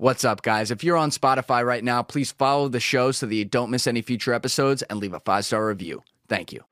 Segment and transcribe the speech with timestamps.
[0.00, 0.70] What's up, guys?
[0.70, 3.84] If you're on Spotify right now, please follow the show so that you don't miss
[3.88, 6.04] any future episodes and leave a five star review.
[6.28, 6.67] Thank you.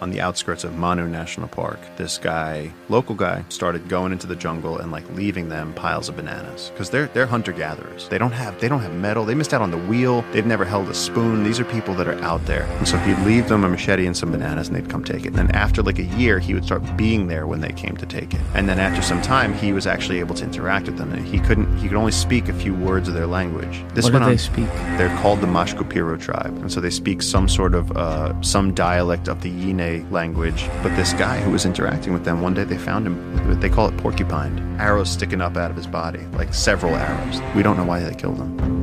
[0.00, 4.34] On the outskirts of Manu National Park, this guy, local guy, started going into the
[4.34, 8.08] jungle and like leaving them piles of bananas because they're they're hunter gatherers.
[8.08, 9.26] They don't have they don't have metal.
[9.26, 10.22] They missed out on the wheel.
[10.32, 11.44] They've never held a spoon.
[11.44, 12.62] These are people that are out there.
[12.78, 15.28] And so he'd leave them a machete and some bananas, and they'd come take it.
[15.28, 18.06] And then after like a year, he would start being there when they came to
[18.06, 18.40] take it.
[18.54, 21.12] And then after some time, he was actually able to interact with them.
[21.12, 23.84] And he couldn't he could only speak a few words of their language.
[23.92, 24.66] This What do they on- speak?
[24.96, 29.28] they're called the Mashco-Piro tribe, and so they speak some sort of uh, some dialect
[29.28, 30.68] of the Yine language.
[30.82, 33.60] But this guy who was interacting with them, one day they found him.
[33.60, 34.76] They call it porcupine.
[34.80, 37.40] Arrows sticking up out of his body, like several arrows.
[37.54, 38.80] We don't know why they killed him.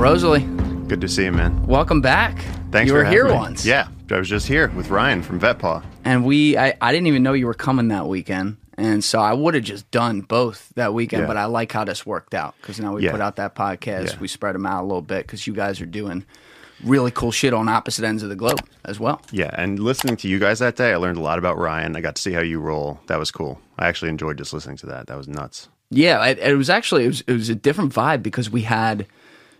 [0.00, 0.40] Rosolie,
[0.88, 1.64] Good to see you, man.
[1.66, 2.42] welcome back.
[2.70, 3.32] Thanks You for were here me.
[3.34, 3.64] once.
[3.66, 5.82] Yeah, I was just here with Ryan from VetPaw.
[6.04, 8.58] And we, I, I didn't even know you were coming that weekend.
[8.76, 11.26] And so I would have just done both that weekend, Yeah.
[11.26, 13.10] but I like how this worked out because now we Yeah.
[13.10, 14.12] put out that podcast.
[14.14, 14.18] Yeah.
[14.20, 16.24] We spread them out a little bit because you guys are doing
[16.84, 19.20] really cool shit on opposite ends of the globe as well.
[19.32, 21.94] Yeah, and listening to you guys that day, I learned a lot about Ryan.
[21.94, 23.00] I got to see how you roll.
[23.08, 23.60] That was cool.
[23.78, 25.08] I actually enjoyed just listening to that.
[25.08, 25.68] That was nuts.
[25.90, 29.06] Yeah, it, it was actually it was, it was a different vibe because we had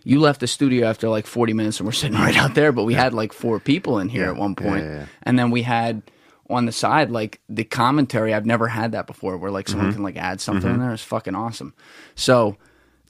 [0.03, 2.83] you left the studio after like 40 minutes and we're sitting right out there, but
[2.83, 4.83] we had like four people in here Yeah, at one point.
[4.83, 5.05] yeah, yeah.
[5.23, 6.01] And then we had
[6.49, 8.33] on the side like the commentary.
[8.33, 9.77] I've never had that before where like Mm-hmm.
[9.77, 10.93] someone can like add something in there.
[10.93, 11.73] It's fucking awesome.
[12.15, 12.57] So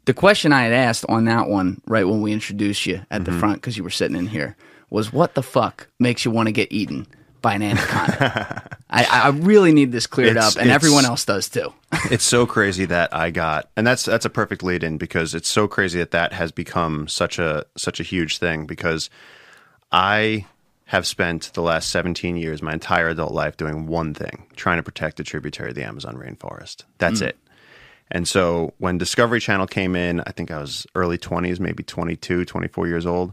[0.06, 3.32] the question I had asked on that one right when we introduced you at Mm-hmm.
[3.32, 4.56] the front because you were sitting in here
[4.90, 7.08] was what the fuck makes you want to get eaten
[7.42, 8.78] by an anaconda?
[8.90, 11.74] I, I really need this cleared It's- up, and everyone else does too.
[12.12, 15.48] it's so crazy that I got, and that's that's a perfect lead in because it's
[15.50, 19.10] so crazy that that has become such a such a huge thing because
[19.92, 20.46] I
[20.86, 24.84] have spent the last 17 years, my entire adult life, doing one thing: trying to
[24.84, 26.84] protect a tributary of the Amazon rainforest.
[26.98, 27.28] That's mm.
[27.28, 27.38] it.
[28.12, 32.44] And so when Discovery Channel came in, I think I was early 20s, maybe 22,
[32.44, 33.32] 24 years old.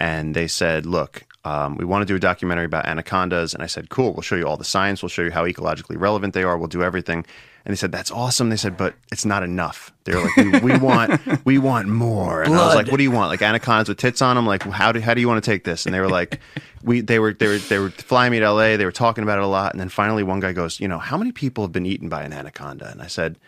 [0.00, 3.54] And they said, look, um, we want to do a documentary about anacondas.
[3.54, 5.02] And I said, cool, we'll show you all the science.
[5.02, 6.58] We'll show you how ecologically relevant they are.
[6.58, 7.24] We'll do everything.
[7.64, 8.48] And they said, that's awesome.
[8.48, 9.92] They said, but it's not enough.
[10.04, 12.42] They were like, we, we want, we want more.
[12.42, 13.30] And I was like, what do you want?
[13.30, 14.46] Like anacondas with tits on them?
[14.46, 15.84] Like, how do, how do you want to take this?
[15.84, 16.40] And they were like,
[16.82, 18.76] we, they were, they were, they were flying me to LA.
[18.76, 19.72] They were talking about it a lot.
[19.72, 22.22] And then finally one guy goes, you know, how many people have been eaten by
[22.22, 22.90] an anaconda?
[22.90, 23.38] And I said,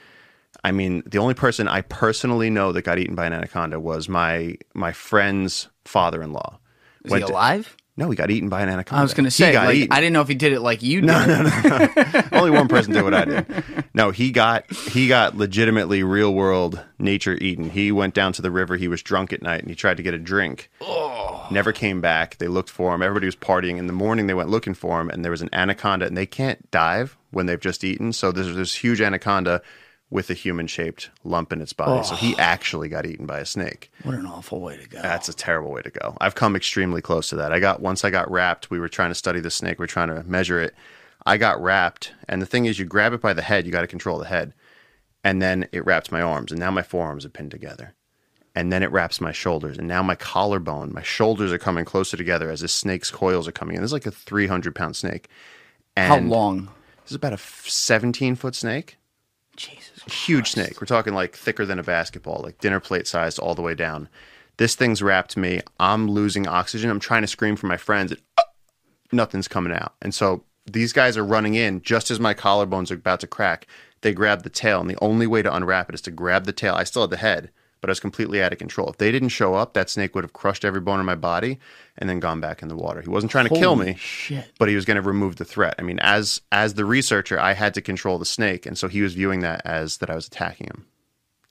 [0.62, 4.08] I mean, the only person I personally know that got eaten by an anaconda was
[4.08, 6.58] my my friend's father-in-law.
[7.04, 7.76] Is he alive?
[8.00, 8.98] No, he got eaten by an anaconda.
[8.98, 9.92] I was going to say, like.
[9.92, 11.06] I didn't know if he did it like you did.
[11.08, 12.22] no, no, no.
[12.32, 13.64] Only one person did what I did.
[13.92, 17.68] No, he got he got legitimately real world nature eaten.
[17.68, 18.78] He went down to the river.
[18.78, 20.70] He was drunk at night and he tried to get a drink.
[20.80, 21.46] Oh.
[21.50, 22.38] Never came back.
[22.38, 23.02] They looked for him.
[23.02, 23.76] Everybody was partying.
[23.76, 26.06] In the morning, they went looking for him, and there was an anaconda.
[26.06, 28.14] And they can't dive when they've just eaten.
[28.14, 29.60] So there's this huge anaconda
[30.10, 32.04] with a human shaped lump in its body.
[32.04, 33.92] So he actually got eaten by a snake.
[34.02, 35.00] What an awful way to go.
[35.00, 36.16] That's a terrible way to go.
[36.20, 37.52] I've come extremely close to that.
[37.52, 39.88] I got once I got wrapped, we were trying to study the snake, we are
[39.88, 40.74] trying to measure it.
[41.26, 43.82] I got wrapped, and the thing is you grab it by the head, you got
[43.82, 44.52] to control the head.
[45.22, 47.94] And then it wraps my arms, and now my forearms are pinned together.
[48.54, 52.16] And then it wraps my shoulders, and now my collarbone, my shoulders are coming closer
[52.16, 53.82] together as this snake's coils are coming in.
[53.82, 55.28] This is like a 300 pound snake.
[55.94, 56.70] And How long?
[57.02, 58.96] This is about a 17 foot snake
[59.60, 59.89] Jesus.
[60.10, 60.80] Huge snake.
[60.80, 64.08] We're talking like thicker than a basketball, like dinner plate sized all the way down.
[64.56, 65.60] This thing's wrapped me.
[65.78, 66.90] I'm losing oxygen.
[66.90, 68.12] I'm trying to scream for my friends.
[68.12, 68.42] And, "Ah!"
[69.12, 69.94] nothing's coming out.
[70.02, 73.66] And so these guys are running in just as my collarbones are about to crack.
[74.02, 76.52] They grab the tail, and the only way to unwrap it is to grab the
[76.52, 76.74] tail.
[76.74, 78.88] I still had the head, but I was completely out of control.
[78.90, 81.58] If they didn't show up, that snake would have crushed every bone in my body
[81.98, 83.00] and then gone back in the water.
[83.00, 84.52] He wasn't trying to kill me Shit.
[84.58, 85.74] but he was going to remove the threat.
[85.78, 89.02] I mean, as as the researcher, I had to control the snake, and so he
[89.02, 90.86] was viewing that as that I was attacking him.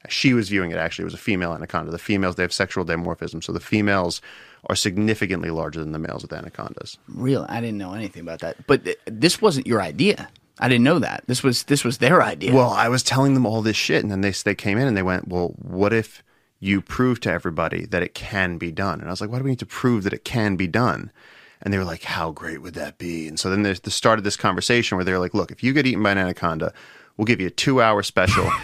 [0.08, 1.04] She was viewing it actually.
[1.04, 1.92] It was a female anaconda.
[1.92, 4.22] The females they have sexual dimorphism, so the females
[4.68, 6.98] are significantly larger than the males with anacondas.
[7.08, 7.46] Real.
[7.50, 8.66] I didn't know anything about that.
[8.68, 10.30] But th- this wasn't your idea.
[10.60, 11.24] I didn't know that.
[11.28, 12.54] This was this was their idea.
[12.54, 14.98] Well, I was telling them all this shit, and then they they came in and
[14.98, 16.24] they went, "Well, what if
[16.60, 19.46] you prove to everybody that it can be done?" And I was like, "Why do
[19.46, 21.12] we need to prove that it can be done?"
[21.62, 24.20] And they were like, "How great would that be?" And so then there's the start
[24.20, 26.74] of this conversation where they're like, "Look, if you get eaten by an anaconda,
[27.16, 28.50] we'll give you a two-hour special."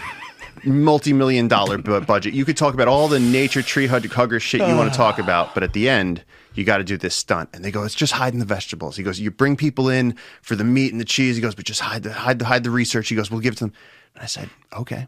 [0.64, 2.34] multi-million dollar bu- budget.
[2.34, 5.54] You could talk about all the nature tree hugger shit you want to talk about,
[5.54, 6.24] but at the end,
[6.56, 7.50] you got to do this stunt.
[7.52, 10.56] And they go, "It's just hiding the vegetables." He goes, "You bring people in for
[10.56, 12.70] the meat and the cheese." He goes, "But just hide the hide the hide the
[12.70, 13.72] research." He goes, "We'll give it to them."
[14.14, 15.06] And I said, "Okay."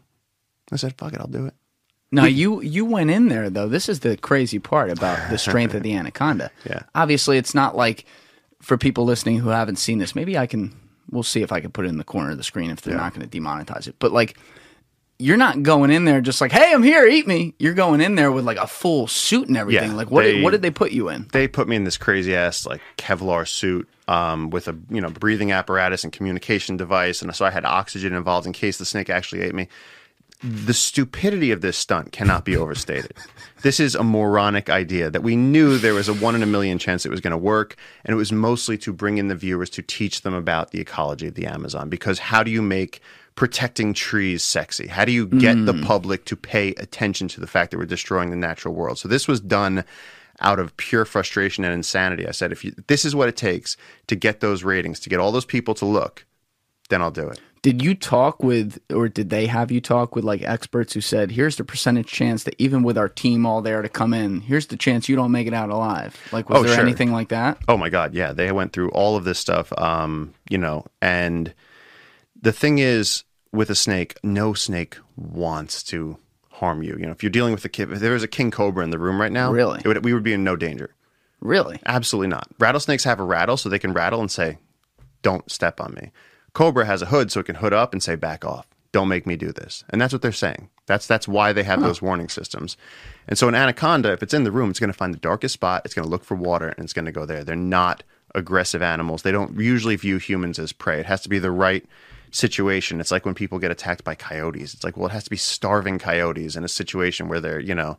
[0.71, 1.53] I said, "Fuck it, I'll do it."
[2.11, 3.67] Now you you went in there though.
[3.67, 6.51] This is the crazy part about the strength of the anaconda.
[6.65, 6.83] Yeah.
[6.95, 8.05] Obviously, it's not like
[8.61, 10.15] for people listening who haven't seen this.
[10.15, 10.75] Maybe I can.
[11.11, 12.95] We'll see if I can put it in the corner of the screen if they're
[12.95, 13.95] not going to demonetize it.
[13.97, 14.37] But like,
[15.19, 18.15] you're not going in there just like, "Hey, I'm here, eat me." You're going in
[18.15, 19.89] there with like a full suit and everything.
[19.91, 21.27] Yeah, like, what they- did, what did they put you in?
[21.33, 25.09] they put me in this crazy ass like Kevlar suit um, with a you know
[25.09, 29.09] breathing apparatus and communication device, and so I had oxygen involved in case the snake
[29.09, 29.67] actually ate me.
[30.41, 33.13] The stupidity of this stunt cannot be overstated.
[33.61, 36.77] This is a moronic idea that we knew there was a one in a million
[36.77, 39.69] chance it was going to work, and it was mostly to bring in the viewers
[39.71, 41.89] to teach them about the ecology of the Amazon.
[41.89, 43.01] Because how do you make
[43.35, 44.87] protecting trees sexy?
[44.87, 45.85] How do you get the mm.
[45.85, 48.97] public to pay attention to the fact that we're destroying the natural world?
[48.97, 49.83] So this was done
[50.41, 52.27] out of pure frustration and insanity.
[52.27, 53.77] I said, if you, this is what it takes
[54.07, 56.25] to get those ratings, to get all those people to look,
[56.89, 57.39] then I'll do it.
[57.61, 61.31] Did you talk with, or did they have you talk with like experts who said,
[61.31, 64.67] "Here's the percentage chance that even with our team all there to come in, here's
[64.67, 66.83] the chance you don't make it out alive." Like, was Oh, there sure.
[66.85, 67.57] anything like that?
[67.67, 71.53] Oh my God, yeah, they went through all of this stuff, um, you know, and
[72.41, 76.17] the thing is, with a snake, no snake wants to
[76.51, 76.95] harm you.
[76.97, 78.89] You know, if you're dealing with a kid, if there was a king cobra in
[78.91, 79.81] the room right now, Really?
[79.83, 80.95] it would, we would be in no danger.
[81.41, 81.79] Really?
[81.85, 82.47] Absolutely not.
[82.59, 84.57] Rattlesnakes have a rattle so they can rattle and say,
[85.23, 86.11] "Don't step on me."
[86.59, 88.67] Cobra has a hood so it can hood up and say, "Back off.
[88.91, 90.67] Don't make me do this." And that's what they're saying.
[90.87, 92.75] That's that's why they have those warning systems.
[93.29, 95.53] And so an anaconda, if it's in the room, it's going to find the darkest
[95.53, 97.45] spot, it's going to look for water and it's going to go there.
[97.45, 98.03] They're not
[98.35, 99.21] aggressive animals.
[99.21, 100.99] They don't usually view humans as prey.
[100.99, 101.85] It has to be the right
[102.31, 102.99] situation.
[102.99, 104.73] It's like when people get attacked by coyotes.
[104.73, 107.73] It's like, well, it has to be starving coyotes in a situation where they're, you
[107.73, 107.97] know,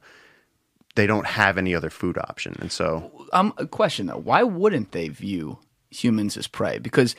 [0.97, 2.57] they don't have any other food option.
[2.61, 6.79] And so Um, a question though: Why wouldn't they view humans as prey?
[6.79, 7.17] Because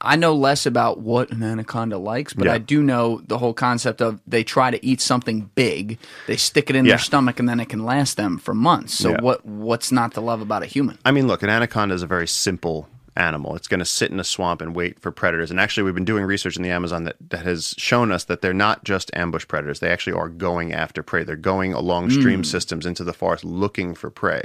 [0.00, 2.54] I know less about what an anaconda likes, but Yeah.
[2.54, 6.70] I do know the whole concept of they try to eat something big, they stick
[6.70, 6.92] it in Yeah.
[6.92, 8.94] their stomach, and then it can last them for months.
[8.94, 9.20] So Yeah.
[9.20, 10.98] what what's not to love about a human?
[11.04, 13.56] I mean, look, an anaconda is a very simple animal.
[13.56, 15.50] It's going to sit in a swamp and wait for predators.
[15.50, 18.40] And actually, we've been doing research in the Amazon that, that has shown us that
[18.40, 19.80] they're not just ambush predators.
[19.80, 21.24] They actually are going after prey.
[21.24, 22.20] They're going along hmm.
[22.20, 24.44] stream systems into the forest looking for prey.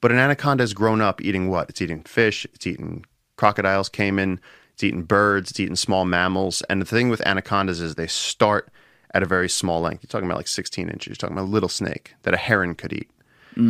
[0.00, 1.70] But an anaconda has grown up eating what?
[1.70, 3.04] It's eating fish, it's eating
[3.36, 4.40] crocodiles, caiman,
[4.74, 6.62] it's eating birds, it's eating small mammals.
[6.62, 8.68] And the thing with anacondas is they start
[9.14, 10.02] at a very small length.
[10.02, 11.08] You're talking about like 16 inches.
[11.08, 13.10] You're talking about a little snake that a heron could eat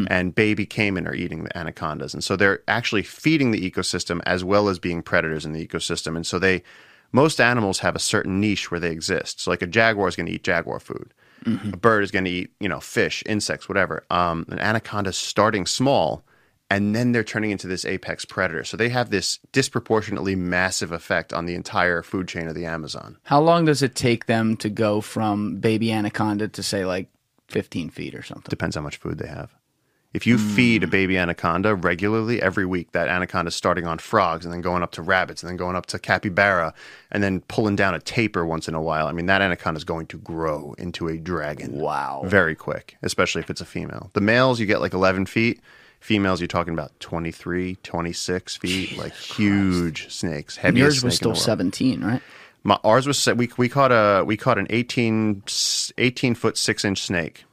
[0.08, 2.14] and baby caiman are eating the anacondas.
[2.14, 6.16] And so they're actually feeding the ecosystem as well as being predators in the ecosystem.
[6.16, 6.62] And so they,
[7.10, 9.40] most animals have a certain niche where they exist.
[9.40, 11.12] So like a jaguar is going to eat jaguar food.
[11.72, 14.04] A bird is going to eat, you know, fish, insects, whatever.
[14.10, 16.22] Um, an anaconda is starting small
[16.72, 18.64] and then they're turning into this apex predator.
[18.64, 23.18] So they have this disproportionately massive effect on the entire food chain of the Amazon.
[23.24, 27.10] How long does it take them to go from baby anaconda to say like
[27.48, 28.48] 15 feet or something?
[28.48, 29.54] Depends how much food they have.
[30.14, 34.46] If you feed a baby anaconda regularly every week, that anaconda is starting on frogs
[34.46, 36.72] and then going up to rabbits and then going up to capybara
[37.10, 39.08] and then pulling down a tapir once in a while.
[39.08, 41.78] I mean, that anaconda is going to grow into a dragon.
[41.78, 42.22] Wow.
[42.24, 44.10] Very quick, especially if it's a female.
[44.14, 45.60] The males, you get like 11 feet.
[46.02, 50.56] Females, you're talking about 23, 26 feet, like huge snakes.
[50.56, 52.20] Heaviest yours snake was still 17, right?
[52.64, 55.44] My, ours was we we caught a we caught an 18,
[55.98, 57.44] 18 foot six inch snake.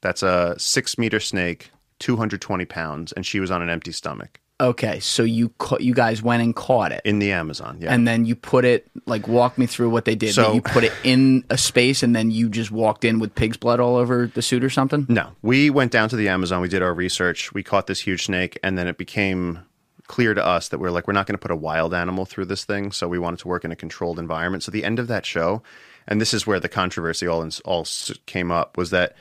[0.00, 3.92] That's a six meter snake, two hundred twenty pounds, and she was on an empty
[3.92, 7.00] stomach Okay, so you ca- you guys went and caught it.
[7.04, 7.78] in the Amazon.
[7.80, 10.34] Yeah, and then you put it like walk me through what they did.
[10.34, 13.34] So- That you put it in a space and then you just walked in with
[13.36, 15.06] pig's blood all over the suit or something.
[15.08, 16.60] no, we went down to the Amazon.
[16.60, 17.54] We did our research.
[17.54, 19.60] We caught this huge snake, and then it became
[20.08, 22.46] clear to us that we're like we're not going to put a wild animal through
[22.46, 22.90] this thing.
[22.90, 24.64] So we wanted to work in a controlled environment.
[24.64, 25.62] So the end of that show,
[26.08, 27.86] and this is where the controversy all all
[28.26, 29.14] came up, was that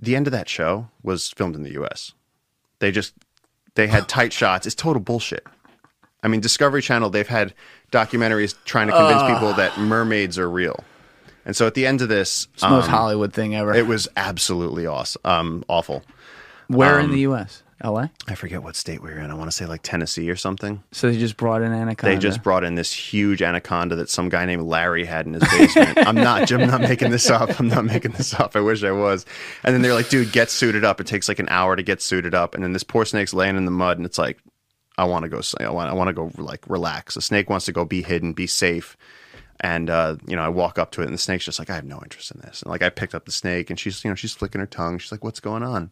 [0.00, 2.12] the end of that show was filmed in the U.S.
[2.80, 3.14] They just
[3.76, 4.66] they had tight shots.
[4.66, 5.46] It's total bullshit.
[6.22, 7.54] I mean, Discovery Channel they've had
[7.92, 10.82] documentaries trying to convince people that mermaids are real,
[11.44, 13.72] and so at the end of this, It's the most um, Hollywood thing ever.
[13.74, 16.02] it was absolutely awesome, um, awful.
[16.66, 17.62] Where um, in the U.S.?
[17.82, 18.10] L.A.
[18.26, 19.30] I forget what state we were in.
[19.30, 20.82] I want to say like Tennessee or something.
[20.92, 22.14] So they just brought in anaconda.
[22.14, 25.42] They just brought in this huge anaconda that some guy named Larry had in his
[25.42, 25.98] basement.
[26.06, 27.60] I'm not, I'm not making this up.
[27.60, 28.56] I'm not making this up.
[28.56, 29.26] I wish I was.
[29.62, 31.00] And then they're like, dude, get suited up.
[31.00, 32.54] It takes like an hour to get suited up.
[32.54, 34.38] And then this poor snake's laying in the mud, and it's like,
[34.96, 35.42] I want to go.
[35.60, 37.14] I want, I want to go like relax.
[37.14, 38.96] The snake wants to go be hidden, be safe.
[39.60, 41.74] And uh, you know, I walk up to it, and the snake's just like, I
[41.74, 42.62] have no interest in this.
[42.62, 44.98] And like, I picked up the snake, and she's, you know, she's flicking her tongue.
[44.98, 45.82] She's like, What's going on?
[45.82, 45.90] And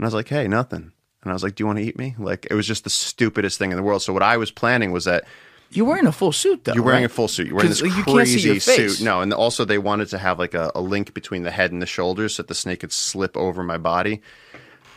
[0.00, 0.92] I was like, Hey, nothing.
[1.26, 2.14] And I was like, Do you want to eat me?
[2.18, 4.00] Like, it was just the stupidest thing in the world.
[4.00, 5.24] So what I was planning was that
[5.70, 6.72] You're wearing a full suit though.
[6.72, 7.10] You're wearing right?
[7.10, 7.48] a full suit.
[7.48, 9.02] You're wearing this you can't see crazy suit.
[9.02, 11.82] No, and also they wanted to have like a, a link between the head and
[11.82, 14.22] the shoulders so that the snake could slip over my body.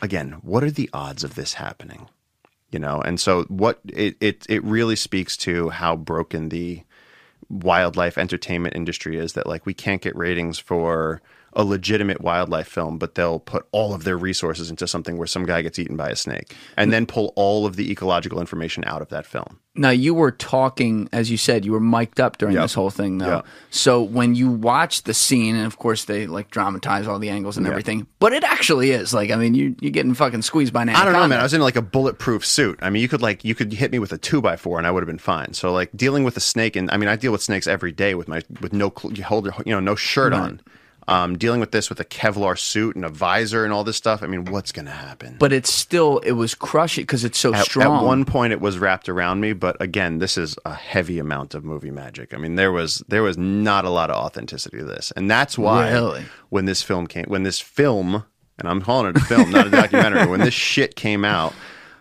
[0.03, 2.07] Again, what are the odds of this happening?
[2.71, 6.83] You know, and so what it it, it really speaks to how broken the
[7.49, 11.21] wildlife entertainment industry is that like we can't get ratings for
[11.53, 15.45] a legitimate wildlife film, but they'll put all of their resources into something where some
[15.45, 19.01] guy gets eaten by a snake and then pull all of the ecological information out
[19.01, 19.59] of that film.
[19.75, 22.63] Now you were talking, as you said, you were mic'd up during Yep.
[22.63, 23.27] this whole thing, though.
[23.37, 23.45] Yep.
[23.69, 27.55] So when you watch the scene, and of course they like dramatize all the angles
[27.55, 30.81] and everything, but it actually is like, I mean, you you're getting fucking squeezed by
[30.81, 31.39] an I don't know, man.
[31.39, 32.77] I was in like a bulletproof suit.
[32.81, 34.87] I mean, you could like you could hit me with a two by four, and
[34.87, 35.53] I would have been fine.
[35.53, 38.15] So like dealing with a snake, and I mean, I deal with snakes every day
[38.15, 40.59] with my with no you hold your you know no shirt on.
[41.09, 44.21] Um, dealing with this with a Kevlar suit and a visor and all this stuff.
[44.21, 45.37] I mean, what's gonna happen?
[45.39, 47.97] but it's still it was crushing because it's so at, strong.
[47.97, 51.55] at one point, it was wrapped around me, but again, this is a heavy amount
[51.55, 52.33] of movie magic.
[52.33, 55.57] I mean, there was there was not a lot of authenticity to this, and that's
[55.57, 56.25] why Really?
[56.49, 58.23] when this film came, when this film,
[58.59, 61.53] and I'm calling it a film, not a documentary, when this shit came out,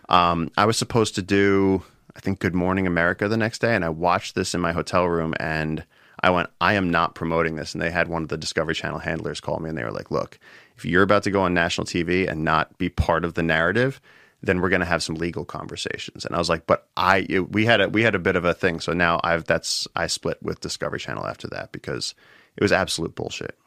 [0.09, 1.81] um, I was supposed to do,
[2.15, 5.05] I think, Good Morning America the next day, and I watched this in my hotel
[5.05, 5.83] room, and
[6.23, 8.99] I went, I am not promoting this, and they had one of the Discovery Channel
[8.99, 10.39] handlers call me, and they were like, Look,
[10.77, 13.99] if you're about to go on national TV and not be part of the narrative,
[14.41, 16.23] then we're going to have some legal conversations.
[16.25, 18.45] And I was like, but I, it- we had a, we had a bit of
[18.45, 18.79] a thing.
[18.79, 22.15] So now I've, that's, I split with Discovery Channel after that because
[22.55, 23.57] it was absolute bullshit.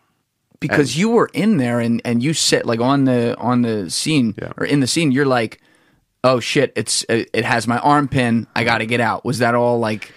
[0.61, 4.35] because you were in there and and you sit like on the on the scene
[4.40, 4.52] Yeah.
[4.56, 5.61] or in the scene you're like
[6.25, 9.80] oh shit it's it, has my arm pin i gotta get out was that all
[9.80, 10.12] like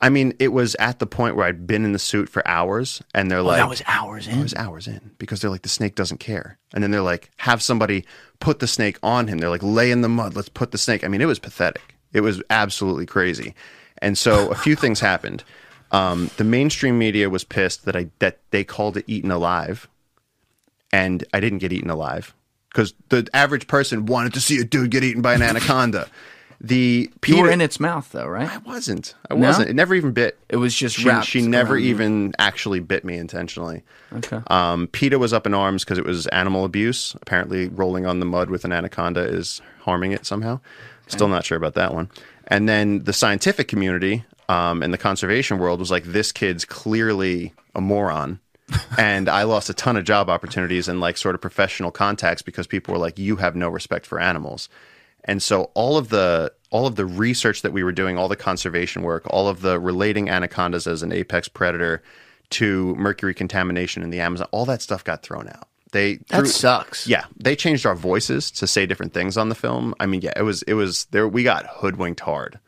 [0.00, 3.02] I mean, it was at the point where I'd been in the suit for hours
[3.14, 5.62] and they're like, Oh, that was hours in it was hours in because they're like,
[5.62, 6.58] the snake doesn't care.
[6.72, 8.04] And then they're like, have somebody
[8.38, 9.38] put the snake on him.
[9.38, 10.36] They're like, lay in the mud.
[10.36, 11.02] Let's put the snake.
[11.02, 11.96] I mean, it was pathetic.
[12.12, 13.54] It was absolutely crazy.
[14.00, 15.42] And so a few things happened.
[15.90, 19.88] Um, the mainstream media was pissed that I that they called it eaten alive,
[20.92, 22.34] and I didn't get eaten alive
[22.70, 26.08] because the average person wanted to see a dude get eaten by an anaconda.
[26.60, 29.14] The you Peter, were in its mouth though right I wasn't.
[29.30, 29.70] I wasn't.
[29.70, 30.38] It never even bit.
[30.48, 31.90] It was just she, wrapped she never you.
[31.90, 33.84] even actually bit me intentionally.
[34.12, 37.14] okay Um, PETA was up in arms because it was animal abuse.
[37.22, 40.60] Apparently, rolling on the mud with an anaconda is harming it somehow.
[41.06, 42.10] Still not sure about that one.
[42.48, 47.54] And then the scientific community um, and the conservation world was like, this kid's clearly
[47.74, 48.40] a moron.
[48.98, 52.66] and I lost a ton of job opportunities and like sort of professional contacts because
[52.66, 54.68] people were like, you have no respect for animals.
[55.28, 58.36] And so all of the all of the research that we were doing, all the
[58.36, 62.02] conservation work, all of the relating anacondas as an apex predator
[62.50, 65.68] to mercury contamination in the Amazon, all that stuff got thrown out.
[65.92, 69.94] They that sucks yeah, they changed our voices to say different things on the film.
[70.00, 71.28] I mean, yeah, it was it was there.
[71.28, 72.58] We got hoodwinked hard,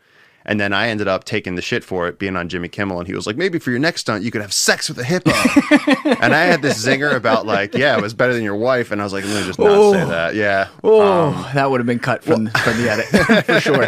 [0.45, 3.07] and then I ended up taking the shit for it, being on Jimmy Kimmel, and
[3.07, 5.31] he was like, maybe for your next stunt, you could have sex with a hippo.
[6.21, 9.01] and I had this zinger about like, yeah, it was better than your wife, and
[9.01, 10.07] I was like, let me just not say oh.
[10.07, 10.35] that.
[10.35, 13.07] Yeah, oh um, that would have been cut from from the edit
[13.47, 13.87] for sure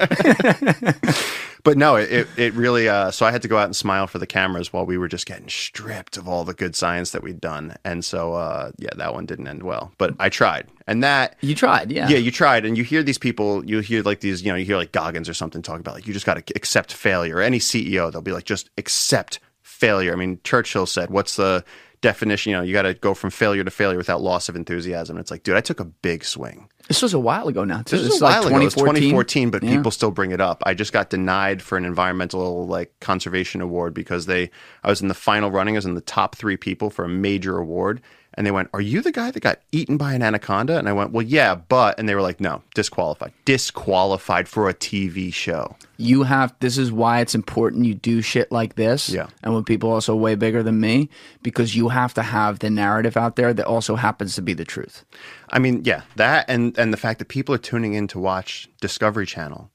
[1.65, 2.89] but no, it it, really.
[2.89, 5.09] Uh, so I had to go out and smile for the cameras while we were
[5.09, 8.91] just getting stripped of all the good science that we'd done, and so uh, yeah,
[8.97, 9.93] that one didn't end well.
[9.99, 13.19] But I tried, and that you tried yeah Yeah, you tried, and you hear these
[13.19, 13.65] people.
[13.65, 16.07] You hear like these, you know, you hear like Goggins or something talk about like
[16.07, 17.41] you just got to accept failure.
[17.41, 20.13] Any CEO, they'll be like, just accept failure.
[20.13, 21.65] I mean, Churchill said, "What's the
[22.03, 25.17] definition?" You know, you got to go from failure to failure without loss of enthusiasm.
[25.17, 26.69] It's like, dude, I took a big swing.
[26.89, 28.57] this was a while ago now too This This was a like ago.
[28.57, 29.77] It was 2014 2014, but Yeah.
[29.77, 30.63] people still bring it up.
[30.67, 34.51] I just got denied for an environmental like conservation award because they.
[34.85, 35.77] I was in the final running.
[35.77, 38.03] I was in the top three people for a major award,
[38.35, 40.93] and they went, "Are you the guy that got eaten by an anaconda?" And I
[40.93, 45.77] went, "Well, yeah, but," and they were like, "No, disqualified, disqualified for a TV show."
[45.99, 49.29] you have this is why it's important you do shit like this Yeah.
[49.45, 51.09] and when people also way bigger than me
[51.45, 54.65] because you have to have the narrative out there that also happens to be the
[54.65, 55.05] truth
[55.51, 58.69] I mean, yeah, that and and the fact that people are tuning in to watch
[58.81, 59.71] Discovery Channel,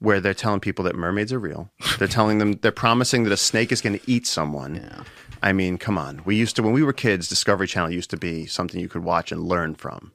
[0.00, 1.70] where they're telling people that mermaids are real.
[1.98, 4.74] They're telling them they're promising that a snake is going to eat someone.
[4.74, 5.04] Yeah.
[5.42, 6.22] I mean, come on.
[6.24, 9.02] We used to when we were kids, Discovery Channel used to be something you could
[9.04, 10.12] watch and learn from,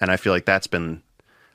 [0.00, 1.02] and I feel like that's been.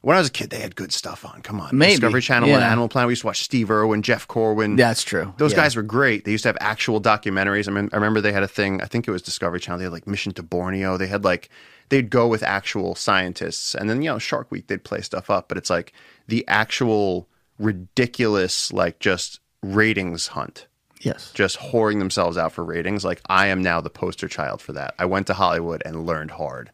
[0.01, 1.41] When I was a kid, they had good stuff on.
[1.43, 2.62] Come on, Maybe, Discovery Channel and.
[2.62, 3.08] Animal Planet.
[3.08, 4.75] We used to watch Steve Irwin, Jeff Corwin.
[4.75, 5.60] that's true Those Yeah.
[5.60, 6.25] guys were great.
[6.25, 7.70] They used to have actual documentaries.
[7.70, 8.82] I, mean, I remember they had a thing.
[8.82, 9.77] I think it was Discovery Channel.
[9.77, 10.98] They had like Mission to Borneo.
[10.98, 11.48] They had like
[11.88, 15.48] they'd go with actual scientists, and then you know Shark Week they'd play stuff up.
[15.48, 15.93] But it's like
[16.27, 20.67] the actual ridiculous like just ratings hunt,
[21.03, 23.03] yes just whoring themselves out for ratings.
[23.03, 24.95] Like I am now the poster child for that.
[24.98, 26.72] I went to Hollywood and learned hard.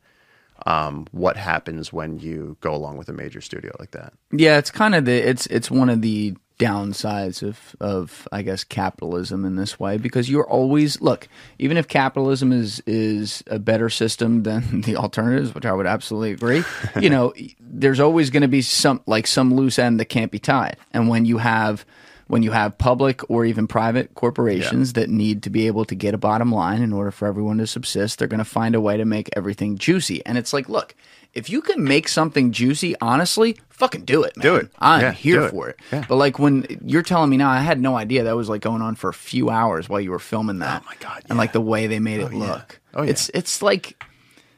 [0.65, 4.13] Um, what happens when you go along with a major studio like that?
[4.31, 8.65] Yeah, it's kind of the it's it's one of the downsides of of I guess
[8.65, 13.89] capitalism in this way because you're always look even if capitalism is is a better
[13.89, 16.65] system than the alternatives which I would absolutely agree
[17.00, 20.39] you know there's always going to be some like some loose end that can't be
[20.39, 21.86] tied and when you have
[22.29, 26.13] when you have public or even private corporations that need to be able to get
[26.13, 28.95] a bottom line in order for everyone to subsist they're going to find a way
[28.98, 30.95] to make everything juicy and it's like look
[31.33, 34.43] if you can make something juicy honestly fucking do it man.
[34.43, 34.71] Do it.
[34.79, 35.51] I'm Yeah, here it.
[35.51, 36.05] for it Yeah.
[36.07, 38.81] but like when you're telling me now, I had no idea that was like going
[38.81, 40.81] on for a few hours while you were filming that.
[40.83, 42.51] Oh my God, And like the way they made it oh, yeah.
[42.53, 42.79] look.
[42.93, 43.12] Oh, yeah.
[43.12, 44.03] It's it's like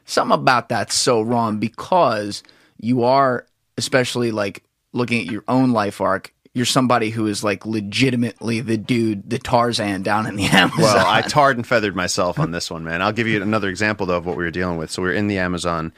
[0.06, 2.42] something about that's so wrong because
[2.78, 3.46] you are
[3.78, 6.32] especially like looking at your own life arc.
[6.54, 10.82] You're somebody who is like legitimately the dude, the Tarzan down in the Amazon.
[10.82, 13.00] Well, I tarred and feathered myself on this one, man.
[13.00, 14.90] I'll give you another example though of what we were dealing with.
[14.90, 15.92] So we were in the Amazon,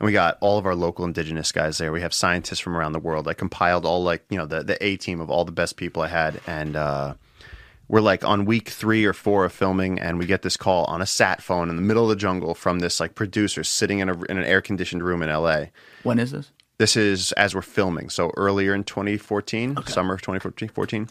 [0.00, 1.92] and we got all of our local indigenous guys there.
[1.92, 3.28] We have scientists from around the world.
[3.28, 6.02] I compiled all like you know the the A team of all the best people
[6.02, 7.14] I had, and uh,
[7.86, 11.00] we're like on week three or four of filming, and we get this call on
[11.00, 14.08] a sat phone in the middle of the jungle from this like producer sitting in
[14.08, 15.70] a in an air conditioned room in L.A.
[16.02, 16.50] when is this?
[16.80, 21.10] This is as we're filming, so earlier in 2014, summer of 2014.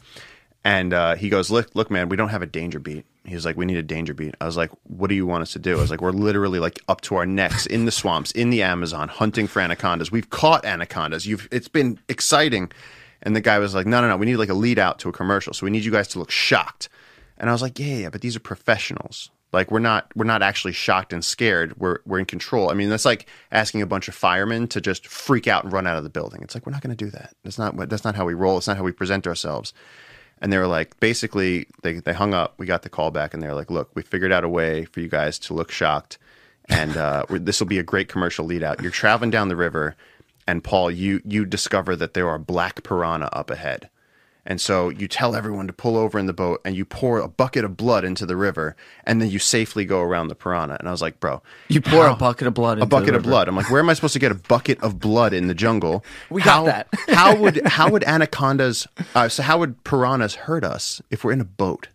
[0.63, 3.55] And uh, he goes, "Look, look, man, we don't have a danger beat." He's like,
[3.55, 5.77] "We need a danger beat." I was like, "What do you want us to do?"
[5.77, 8.63] I was like, "We're literally like up to our necks in the swamps, in the
[8.63, 10.11] Amazon, hunting for anacondas.
[10.11, 11.27] We've caught anacondas.
[11.27, 12.71] You've, it's been exciting."
[13.21, 14.17] And the guy was like, "No, no, no.
[14.17, 16.17] We need like a lead out to a commercial, so we need you guys to
[16.17, 16.89] look shocked."
[17.37, 19.29] And I was like, "Yeah, yeah, but these are professionals.
[19.51, 21.77] Like we're not we're not actually shocked and scared.
[21.77, 22.69] We're we're in control.
[22.69, 25.87] I mean, that's like asking a bunch of firemen to just freak out and run
[25.87, 26.41] out of the building.
[26.43, 27.33] It's like we're not going to do that.
[27.43, 28.57] That's not what that's not how we roll.
[28.57, 29.73] It's not how we present ourselves."
[30.41, 32.53] And they were like, basically, they they hung up.
[32.57, 34.99] We got the call back, and they're like, "Look, we figured out a way for
[34.99, 36.19] you guys to look shocked,
[36.69, 38.81] and uh, this will be a great commercial lead out.
[38.81, 39.95] You're traveling down the river,
[40.47, 43.89] and Paul, you you discover that there are black piranha up ahead."
[44.45, 47.27] And so you tell everyone to pull over in the boat and you pour a
[47.27, 50.77] bucket of blood into the river and then you safely go around the piranha.
[50.79, 53.23] And I was like, bro, You pour how- a bucket of blood a bucket of
[53.23, 53.47] blood.
[53.47, 56.03] I'm like, where am I supposed to get a bucket of blood in the jungle?
[56.31, 56.87] We got how, that.
[57.09, 58.87] how would how would anacondas?
[59.13, 61.89] Uh, so how would piranhas hurt us if we're in a boat?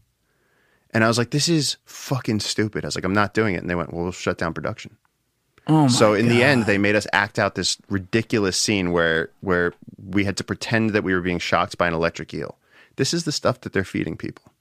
[0.93, 2.85] And I was like, this is fucking stupid.
[2.85, 3.63] I was like, I'm not doing it.
[3.63, 4.97] And they went, well, we'll shut down production.
[5.67, 9.73] Oh So in the end, they made us act out this ridiculous scene where where
[10.07, 12.59] we had to pretend that we were being shocked by an electric eel.
[12.97, 14.53] This is the stuff that they're feeding people.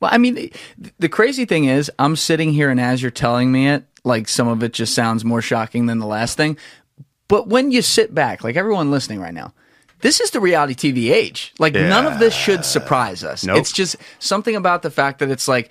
[0.00, 0.52] Well, I mean, the,
[0.98, 4.48] the crazy thing is, I'm sitting here, and as you're telling me it, like some
[4.48, 6.56] of it just sounds more shocking than the last thing.
[7.28, 9.52] But when you sit back, like everyone listening right now,
[10.00, 11.52] this is the reality TV age.
[11.58, 13.44] Like none of this should surprise us.
[13.44, 13.58] Nope.
[13.58, 15.70] It's just something about the fact that it's like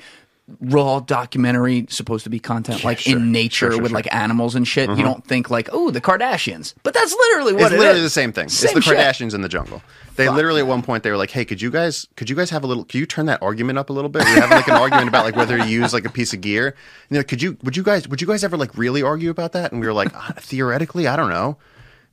[0.62, 3.18] raw documentary supposed to be content like sure.
[3.18, 4.90] in nature Sure, sure, with like animals and shit.
[4.90, 6.74] You don't think like, oh, the Kardashians.
[6.84, 8.06] But that's literally what It's it literally is.
[8.06, 8.46] the same thing.
[8.46, 8.98] it's Same the shit.
[8.98, 9.82] Kardashians in the jungle.
[10.16, 12.50] They literally at one point they were like, "Hey, could you guys could you guys
[12.50, 12.84] have a little?
[12.84, 14.26] Could you turn that argument up a little bit?
[14.26, 16.68] We having like an argument about like whether you use like a piece of gear.
[16.68, 16.76] And
[17.10, 19.54] they're like, could you would you guys would you guys ever like really argue about
[19.54, 19.72] that?
[19.72, 21.58] And we were like, "Ah, theoretically, I don't know.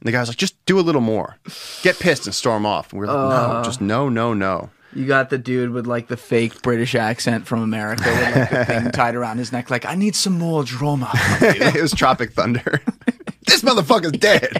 [0.01, 1.37] And the guy was like, just do a little more,
[1.83, 2.93] get pissed and storm off.
[2.93, 3.53] And we were like, Uh.
[3.55, 4.71] no, just no, no, no.
[4.97, 8.65] You got the dude with like the fake British accent from America with like the
[8.65, 11.11] thing tied around his neck, like, I need some more drama.
[11.15, 12.81] it was Tropic Thunder.
[13.47, 14.57] this motherfucker's dead.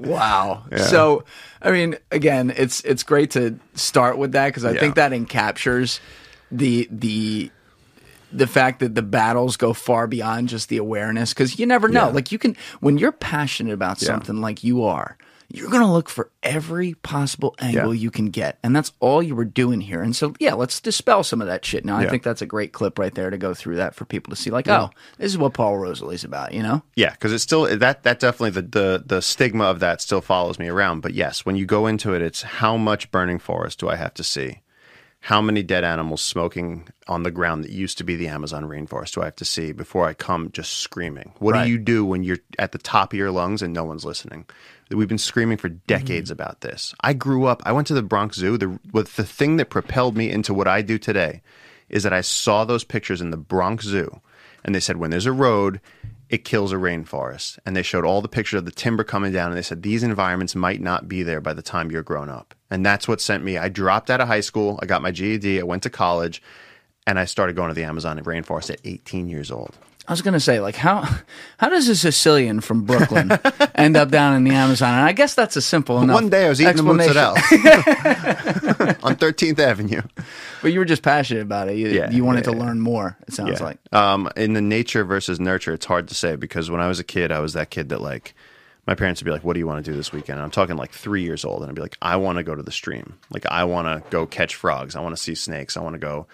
[0.00, 0.64] Wow.
[0.76, 1.24] So,
[1.60, 4.80] I mean, again, it's it's great to start with that because I Yeah.
[4.80, 6.00] think that encaptures
[6.50, 7.50] the the
[8.32, 12.06] the fact that the battles go far beyond just the awareness because you never know.
[12.06, 12.12] Yeah.
[12.14, 15.16] Like you can when you're passionate about something like you are,
[15.52, 18.00] you're gonna look for every possible angle Yeah.
[18.02, 20.02] you can get, and that's all you were doing here.
[20.02, 21.84] And so, yeah, let's dispel some of that shit.
[21.84, 24.30] Now, I think that's a great clip right there to go through that for people
[24.30, 24.50] to see.
[24.50, 26.52] Like, oh, this is what Paul Rosolie's about.
[26.52, 26.82] You know?
[26.96, 30.58] Yeah, because it's still that that definitely the, the the stigma of that still follows
[30.58, 31.00] me around.
[31.02, 34.14] But yes, when you go into it, it's how much burning forest do I have
[34.14, 34.60] to see?
[35.26, 39.14] How many dead animals smoking on the ground that used to be the Amazon rainforest
[39.14, 41.32] do I have to see before I come just screaming?
[41.38, 41.64] What Right.
[41.66, 44.46] do you do when you're at the top of your lungs and no one's listening?
[44.92, 46.40] We've been screaming for decades mm-hmm.
[46.40, 46.94] about this.
[47.00, 47.62] I grew up.
[47.64, 48.56] I went to the Bronx Zoo.
[48.56, 51.42] The the thing that propelled me into what I do today
[51.88, 54.20] is that I saw those pictures in the Bronx Zoo,
[54.64, 55.80] and they said when there's a road,
[56.32, 57.58] it kills a rainforest.
[57.66, 60.02] And they showed all the pictures of the timber coming down, and they said these
[60.02, 62.54] environments might not be there by the time you're grown up.
[62.70, 63.58] And that's what sent me.
[63.58, 64.78] I dropped out of high school.
[64.82, 65.60] I got my GED.
[65.60, 66.42] I went to college,
[67.06, 69.76] and I started going to the Amazon rainforest at 18 years old.
[70.08, 71.02] I was gonna say, like, how
[71.58, 73.30] how does a Sicilian from Brooklyn
[73.74, 74.94] end up down in the Amazon?
[74.94, 76.14] And I guess that's a simple enough.
[76.14, 77.34] One day I was eating mozzarella
[79.02, 80.02] on 13th Avenue.
[80.60, 81.76] but you were just passionate about it.
[81.76, 83.16] You, Yeah, you wanted yeah, to learn more.
[83.28, 83.78] It sounds like.
[83.92, 87.04] Um, in the nature versus nurture, it's hard to say because when I was a
[87.04, 88.34] kid, I was that kid that like
[88.88, 90.50] my parents would be like, "What do you want to do this weekend?" And I'm
[90.50, 92.72] talking like three years old, and I'd be like, "I want to go to the
[92.72, 93.18] stream.
[93.30, 94.96] Like, I want to go catch frogs.
[94.96, 95.76] I want to see snakes.
[95.76, 96.26] I want to go."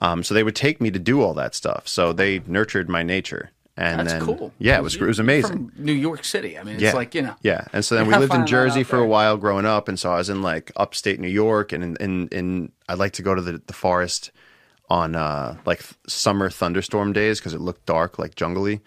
[0.00, 1.88] Um, so they would take me to do all that stuff.
[1.88, 3.50] So they nurtured my nature.
[3.78, 4.52] And That's then, cool.
[4.58, 5.68] Yeah, it was it was amazing.
[5.70, 6.58] From New York City.
[6.58, 6.94] I mean, it's Yeah.
[6.94, 7.34] like you know.
[7.42, 10.10] Yeah, and so then we lived in Jersey for a while growing up, and so
[10.12, 13.34] I was in like upstate New York, and in in, in I'd like to go
[13.34, 14.30] to the, the forest
[14.88, 18.80] on uh, like th- summer thunderstorm days because it looked dark, like jungly.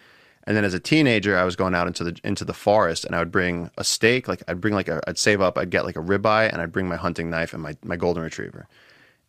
[0.45, 3.13] And then as a teenager, I was going out into the into the forest, and
[3.15, 5.85] I would bring a steak, like I'd bring like a, I'd save up, I'd get
[5.85, 8.67] like a ribeye, and I'd bring my hunting knife and my my golden retriever.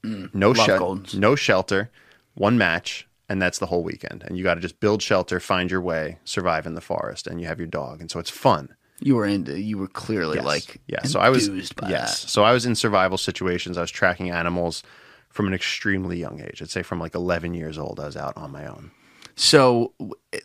[0.05, 0.35] Mm.
[0.35, 1.15] no love shel- goldens.
[1.15, 1.91] no shelter,
[2.35, 4.23] one match, and that's the whole weekend.
[4.27, 7.41] And you got to just build shelter, find your way, survive in the forest, and
[7.41, 8.75] you have your dog, and so it's fun.
[9.03, 9.59] You were into.
[9.59, 10.45] You were clearly Yes.
[10.45, 11.03] like yeah.
[11.05, 12.23] So I was by yes.
[12.23, 12.29] that.
[12.31, 13.79] So I was in survival situations.
[13.79, 14.83] I was tracking animals
[15.31, 16.61] from an extremely young age.
[16.61, 17.99] I'd say from like 11 years old.
[18.01, 18.91] I was out on my own.
[19.37, 19.95] So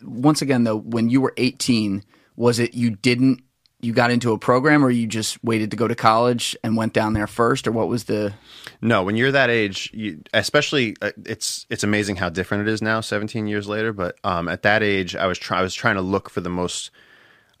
[0.02, 2.02] once again, though, when you were 18,
[2.36, 3.42] was it you didn't
[3.82, 6.94] you got into a program, or you just waited to go to college and went
[6.94, 8.32] down there first, or what was the?
[8.80, 12.82] No, when you're that age, you, especially uh, it's it's amazing how different it is
[12.82, 13.92] now, 17 years later.
[13.92, 16.50] But um, at that age, I was try, I was trying to look for the
[16.50, 16.90] most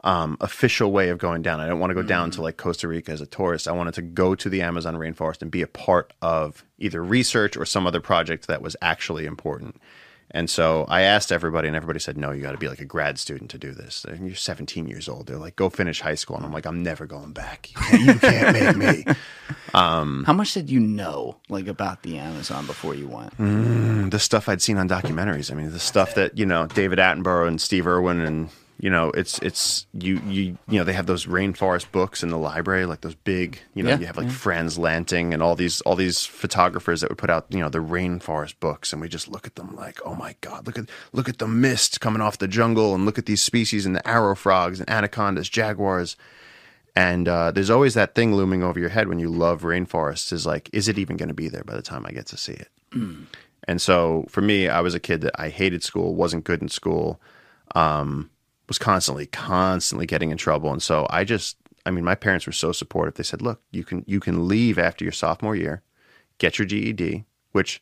[0.04, 1.58] um, official way of going down.
[1.58, 3.66] I didn't want to go down to like Costa Rica as a tourist.
[3.66, 7.56] I wanted to go to the Amazon rainforest and be a part of either research
[7.56, 9.80] or some other project that was actually important.
[10.30, 12.84] And so I asked everybody, and everybody said, "No, you got to be like a
[12.84, 14.04] grad student to do this.
[14.04, 15.26] And you're 17 years old.
[15.26, 17.70] They're like, go finish high school." And I'm like, "I'm never going back.
[17.70, 19.14] You can't, you can't make me."
[19.72, 23.36] How much did you know like about the Amazon before you went?
[23.38, 24.10] Mm.
[24.10, 25.50] the stuff I'd seen on documentaries.
[25.50, 29.10] I mean, the stuff that you know David Attenborough and Steve Irwin and you know
[29.10, 33.00] it's it's you you you know they have those rainforest books in the library, like
[33.00, 36.26] those big you know Yeah, you have like Frans Lanting and all these all these
[36.26, 39.54] photographers that would put out you know the rainforest books, and we just look at
[39.54, 42.94] them like, oh my god, look at look at the mist coming off the jungle,
[42.94, 46.16] and look at these species and the arrow frogs and anacondas, jaguars.
[46.94, 50.46] And uh, there's always that thing looming over your head when you love rainforests is
[50.46, 52.54] like, is it even going to be there by the time I get to see
[52.54, 52.70] it?
[53.68, 56.68] And so for me, I was a kid that I hated school, wasn't good in
[56.68, 57.20] school,
[57.74, 58.30] um,
[58.68, 60.72] was constantly, constantly getting in trouble.
[60.72, 63.14] And so I just, I mean, my parents were so supportive.
[63.14, 65.82] They said, look, you can, you can leave after your sophomore year,
[66.38, 67.80] get your GED, which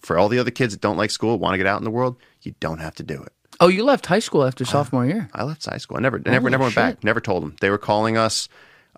[0.00, 1.90] for all the other kids that don't like school, want to get out in the
[1.90, 3.32] world, you don't have to do it.
[3.60, 5.28] Oh, you left high school after sophomore year.
[5.32, 5.96] I left high school.
[5.96, 6.82] I never, never, Holy never went shit.
[6.82, 7.04] back.
[7.04, 7.54] Never told them.
[7.60, 8.48] They were calling us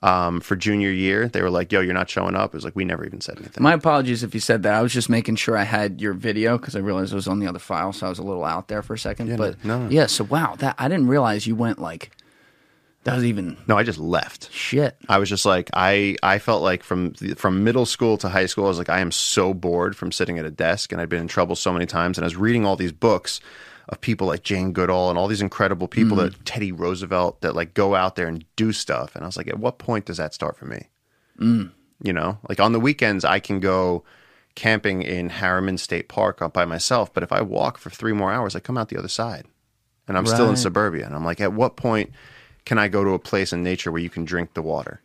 [0.05, 1.29] um, for junior year.
[1.29, 3.39] They were like, "Yo, you're not showing up." It was like we never even said
[3.39, 3.63] anything.
[3.63, 4.75] My apologies if you said that.
[4.75, 7.41] I was just making sure I had your video because I realized it was on
[7.41, 9.37] the other file, so I was a little out there for a second.
[9.39, 9.91] but no, no.
[9.91, 12.11] yeah, so wow, that I didn't realize you went like
[13.05, 14.51] that was even no, I just left.
[14.53, 14.97] shit.
[15.09, 18.47] I was just like I I felt like from the- from middle school to high
[18.47, 21.09] school I was like I am so bored from sitting at a desk and I'd
[21.09, 23.41] been in trouble so many times and I was reading all these books
[23.91, 26.29] of people like Jane Goodall and all these incredible people mm-hmm.
[26.29, 29.49] that Teddy Roosevelt that like go out there and do stuff and I was like
[29.49, 30.89] at what point does that start for me?
[31.39, 31.73] Mm.
[32.03, 34.05] You know, like on the weekends I can go
[34.55, 38.33] camping in Harriman State Park up by myself, but if I walk for 3 more
[38.33, 39.47] hours I come out the other side.
[40.09, 40.59] And I'm still in Right.
[40.59, 42.11] suburbia and I'm like at what point
[42.65, 45.01] can I go to a place in nature where you can drink the water?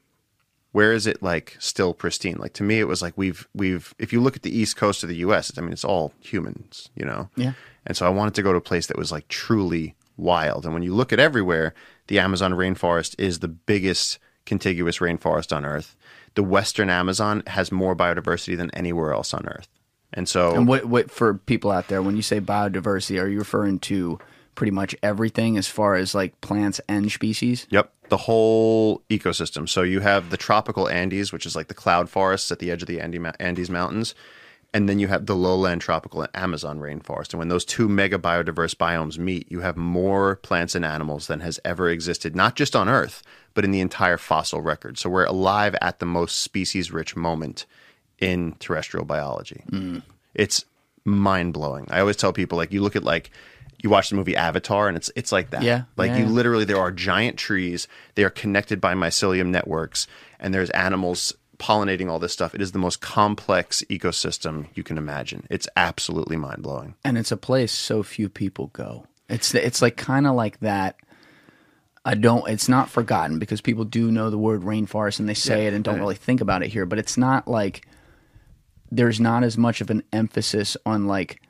[0.71, 2.37] where is it like still pristine?
[2.37, 5.03] Like to me it was like we've we've if you look at the east coast
[5.03, 7.29] of the us i mean it's all humans you know?
[7.35, 7.53] Yeah.
[7.85, 10.65] and so i wanted to go to a place that was like truly wild.
[10.65, 11.73] And when you look at everywhere
[12.07, 15.95] the amazon rainforest is the biggest contiguous rainforest on earth.
[16.35, 19.67] The western amazon has more biodiversity than anywhere else on earth.
[20.13, 23.39] And so And what what for people out there when you say biodiversity, are you
[23.39, 24.19] referring to
[24.59, 27.65] pretty much everything as far as like plants and species?
[27.69, 29.69] Yep, the whole ecosystem.
[29.69, 32.81] So you have the tropical Andes, which is like the cloud forests at the edge
[32.81, 34.13] of the Andes, Andes Mountains,
[34.73, 37.29] and then you have the lowland tropical Amazon rainforest.
[37.31, 41.39] And when those two mega biodiverse biomes meet, you have more plants and animals than
[41.39, 44.97] has ever existed, not just on Earth, but in the entire fossil record.
[44.97, 47.65] So we're alive at the most species-rich moment
[48.19, 49.63] in terrestrial biology.
[49.71, 50.03] Mm.
[50.35, 50.65] It's
[51.05, 51.87] mind blowing.
[51.89, 53.31] I always tell people like you look at like
[53.81, 55.63] you watch the movie Avatar and it's it's like that.
[55.63, 60.07] Yeah, Like yeah, you literally there are giant trees, they are connected by mycelium networks
[60.39, 62.55] and there's animals pollinating all this stuff.
[62.55, 65.45] It is the most complex ecosystem you can imagine.
[65.49, 66.95] It's absolutely mind blowing.
[67.03, 69.05] and it's a place so few people go.
[69.27, 70.95] It's it's like kind of like that.
[72.05, 72.47] I don't.
[72.49, 75.83] It's not forgotten because people do know the word rainforest and they say it and
[75.83, 76.85] don't really think about it here.
[76.85, 77.85] But it's not like
[78.89, 81.41] there's not as much of an emphasis on like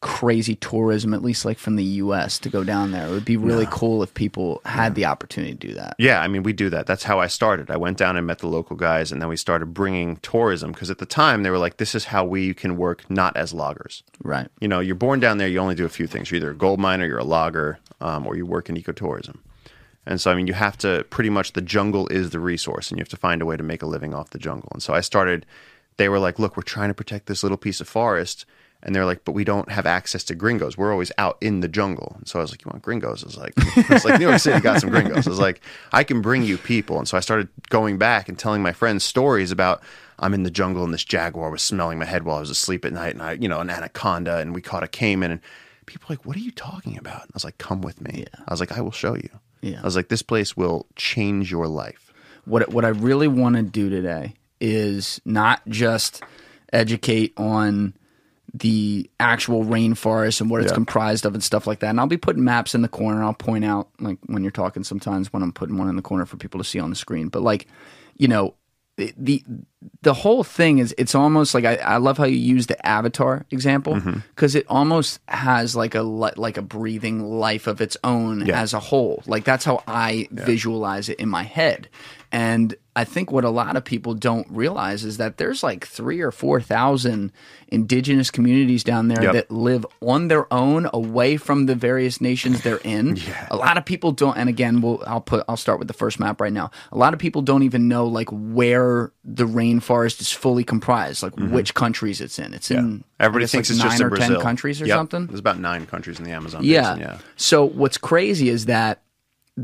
[0.00, 2.38] crazy tourism, at least like from the U.S.
[2.38, 3.06] to go down there.
[3.06, 5.94] It would be really cool if people had the opportunity to do that.
[5.98, 6.86] Yeah, I mean, we do that.
[6.86, 7.70] That's how I started.
[7.70, 10.90] I went down and met the local guys, and then we started bringing tourism because
[10.90, 14.02] at the time they were like, this is how we can work not as loggers.
[14.22, 14.48] Right.
[14.60, 16.30] You know, you're born down there, you only do a few things.
[16.30, 19.36] You're either a gold miner, you're a logger, um, or you work in ecotourism.
[20.06, 22.98] And so, I mean, you have to pretty much the jungle is the resource, and
[22.98, 24.70] you have to find a way to make a living off the jungle.
[24.72, 25.44] And so, I started.
[25.98, 28.46] They were like, "Look, we're trying to protect this little piece of forest."
[28.82, 30.78] And they're like, but we don't have access to gringos.
[30.78, 32.14] We're always out in the jungle.
[32.16, 33.22] And so I was like, you want gringos?
[33.22, 35.26] I was like, it's like New York City got some gringos.
[35.26, 35.60] I was like,
[35.92, 36.98] I can bring you people.
[36.98, 39.82] And so I started going back and telling my friends stories about
[40.18, 42.84] I'm in the jungle and this jaguar was smelling my head while I was asleep
[42.84, 43.12] at night.
[43.12, 45.30] And I, you know, an anaconda and we caught a caiman.
[45.30, 45.40] And
[45.86, 47.22] people were like, what are you talking about?
[47.22, 48.20] And I was like, come with me.
[48.20, 48.44] Yeah.
[48.48, 49.30] I was like, I will show you.
[49.60, 49.80] Yeah.
[49.80, 52.12] I was like, this place will change your life.
[52.46, 56.22] what what I really want to do today is not just
[56.72, 57.94] educate on
[58.52, 60.74] the actual rainforest and what it's Yeah.
[60.74, 61.90] comprised of and stuff like that.
[61.90, 63.22] And I'll be putting maps in the corner.
[63.22, 66.26] I'll point out like when you're talking sometimes when I'm putting one in the corner
[66.26, 67.28] for people to see on the screen.
[67.28, 67.66] But like,
[68.16, 68.54] you know,
[68.96, 69.44] the the,
[70.02, 73.46] the whole thing is it's almost like I, I love how you use the avatar
[73.50, 74.18] example Mm-hmm.
[74.34, 78.60] because it almost has like a like a breathing life of its own Yeah.
[78.60, 79.22] as a whole.
[79.26, 81.88] Like that's how I visualize it in my head.
[82.32, 86.20] And I think what a lot of people don't realize is that there's like three
[86.20, 87.32] or four thousand
[87.68, 89.32] indigenous communities down there Yep.
[89.32, 93.16] that live on their own, away from the various nations they're in.
[93.28, 93.48] yeah.
[93.50, 94.36] A lot of people don't.
[94.36, 96.70] And again, we'll I'll put I'll start with the first map right now.
[96.92, 101.34] A lot of people don't even know like where the rainforest is fully comprised, like
[101.36, 102.54] which countries it's in.
[102.54, 102.96] It's in Mm-hmm.
[103.18, 104.28] Everybody guess, thinks like it's nine just in or Brazil.
[104.36, 104.96] ten countries or Yep.
[104.96, 105.26] something.
[105.26, 106.94] There's about nine countries in the Amazon Yeah.
[106.94, 107.00] basin.
[107.00, 107.18] Yeah.
[107.36, 109.02] So what's crazy is that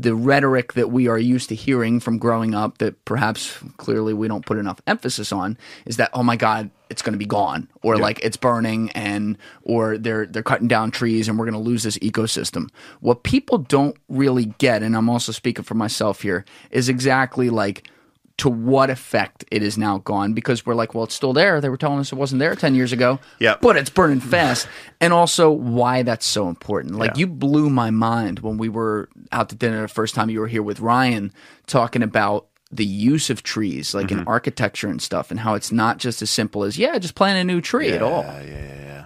[0.01, 4.27] the rhetoric that we are used to hearing from growing up that perhaps clearly we
[4.27, 7.67] don't put enough emphasis on is that oh my god it's going to be gone
[7.81, 11.59] or like it's burning and or they're they're cutting down trees and we're going to
[11.59, 12.69] lose this ecosystem.
[13.01, 17.89] What people don't really get and I'm also speaking for myself here is exactly like
[18.37, 21.59] to what effect it is now gone because we're like, well, it's still there.
[21.59, 23.19] They were telling us it wasn't there 10 years ago.
[23.39, 23.61] Yep.
[23.61, 24.67] But it's burning fast.
[25.01, 26.95] and also why that's so important.
[26.95, 27.21] Like, Yeah.
[27.21, 30.47] you blew my mind when we were out to dinner the first time you were
[30.47, 31.33] here with Ryan
[31.65, 34.19] talking about the use of trees, like Mm-hmm.
[34.19, 37.39] in architecture and stuff, and how it's not just as simple as, yeah, just plant
[37.39, 38.21] a new tree at all.
[38.21, 39.05] Yeah, yeah, yeah,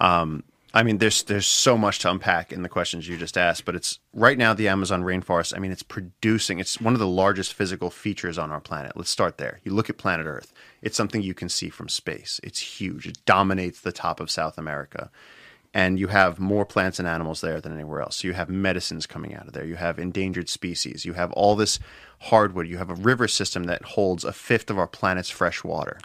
[0.00, 0.20] yeah.
[0.20, 3.64] Um, I mean, there's there's so much to unpack in the questions you just asked,
[3.64, 5.54] but it's right now the Amazon rainforest.
[5.54, 6.60] I mean, it's producing.
[6.60, 8.96] It's one of the largest physical features on our planet.
[8.96, 9.60] Let's start there.
[9.64, 10.52] You look at planet Earth.
[10.80, 12.40] It's something you can see from space.
[12.44, 13.06] It's huge.
[13.08, 15.10] It dominates the top of South America.
[15.72, 18.16] And you have more plants and animals there than anywhere else.
[18.16, 19.64] So you have medicines coming out of there.
[19.64, 21.04] You have endangered species.
[21.04, 21.78] You have all this
[22.22, 22.66] hardwood.
[22.66, 26.00] You have a river system that holds a fifth of our planet's fresh water.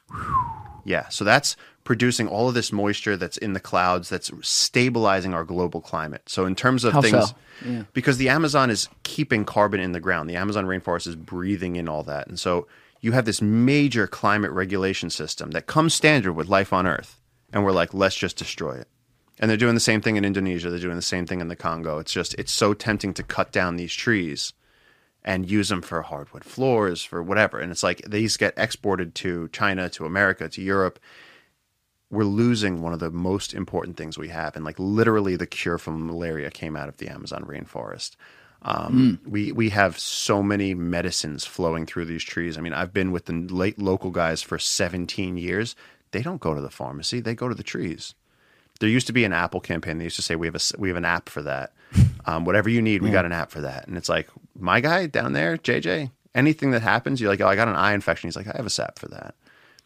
[0.86, 5.44] Yeah, so that's producing all of this moisture that's in the clouds that's stabilizing our
[5.44, 6.24] global climate.
[6.28, 7.86] So in terms of How things so?
[7.94, 10.30] because the Amazon is keeping carbon in the ground.
[10.30, 12.28] The Amazon rainforest is breathing in all that.
[12.28, 12.68] And so
[13.02, 17.20] you have this major climate regulation system that comes standard with life on Earth.
[17.54, 18.88] And we're like, let's just destroy it.
[19.40, 20.70] And they're doing the same thing in Indonesia.
[20.70, 22.00] They're doing the same thing in the Congo.
[22.00, 24.54] It's just, it's so tempting to cut down these trees
[25.26, 27.60] and use them for hardwood floors, for whatever.
[27.60, 31.00] And it's like these get exported to China, to America, to Europe.
[32.12, 34.56] We're losing one of the most important things we have.
[34.56, 38.16] And like literally, the cure for malaria came out of the Amazon rainforest.
[38.62, 42.58] Um, We we have so many medicines flowing through these trees.
[42.58, 45.76] I mean, I've been with the late local guys for 17 years.
[46.12, 48.14] They don't go to the pharmacy; they go to the trees.
[48.80, 49.98] There used to be an Apple campaign.
[49.98, 51.74] They used to say we have a we have an app for that.
[52.26, 53.88] Um, whatever you need, we got an app for that.
[53.88, 54.28] And it's like
[54.58, 56.12] my guy down there, JJ.
[56.34, 58.28] Anything that happens, you're like, oh, I got an eye infection.
[58.28, 59.36] He's like, I have a sap for that.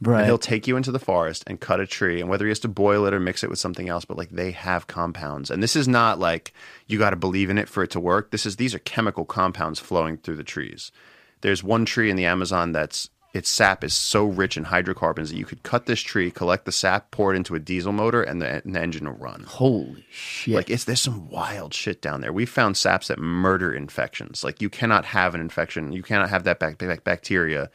[0.02, 0.20] Right.
[0.20, 2.60] And he'll take you into the forest and cut a tree, and whether he has
[2.60, 5.62] to boil it or mix it with something else, but like they have compounds, and
[5.62, 6.54] this is not like
[6.88, 8.32] you got to believe in it for it to work.
[8.32, 10.94] This is these are chemical compounds flowing through the trees.
[11.42, 15.38] There's one tree in the Amazon that's its sap is so rich in hydrocarbons that
[15.38, 18.42] you could cut this tree, collect the sap, pour it into a diesel motor, and
[18.42, 19.44] the, and the engine will run.
[19.44, 20.56] Holy shit.
[20.56, 22.34] Like it's there's some wild shit down there.
[22.34, 24.44] We found saps that murder infections.
[24.44, 25.92] Like you cannot have an infection.
[25.92, 27.70] You cannot have that bac- bac- bacteria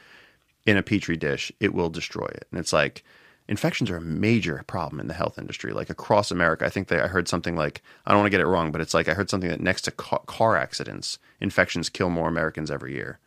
[0.67, 1.53] in a petri dish.
[1.61, 2.47] It will destroy it.
[2.51, 3.05] And it's like
[3.47, 5.73] infections are a major problem in the health industry.
[5.73, 8.40] Like across America, I think that I heard something like I don't want to get
[8.40, 11.88] it wrong, but it's like I heard something that next to ca- car accidents, infections
[11.88, 13.21] kill more Americans every year.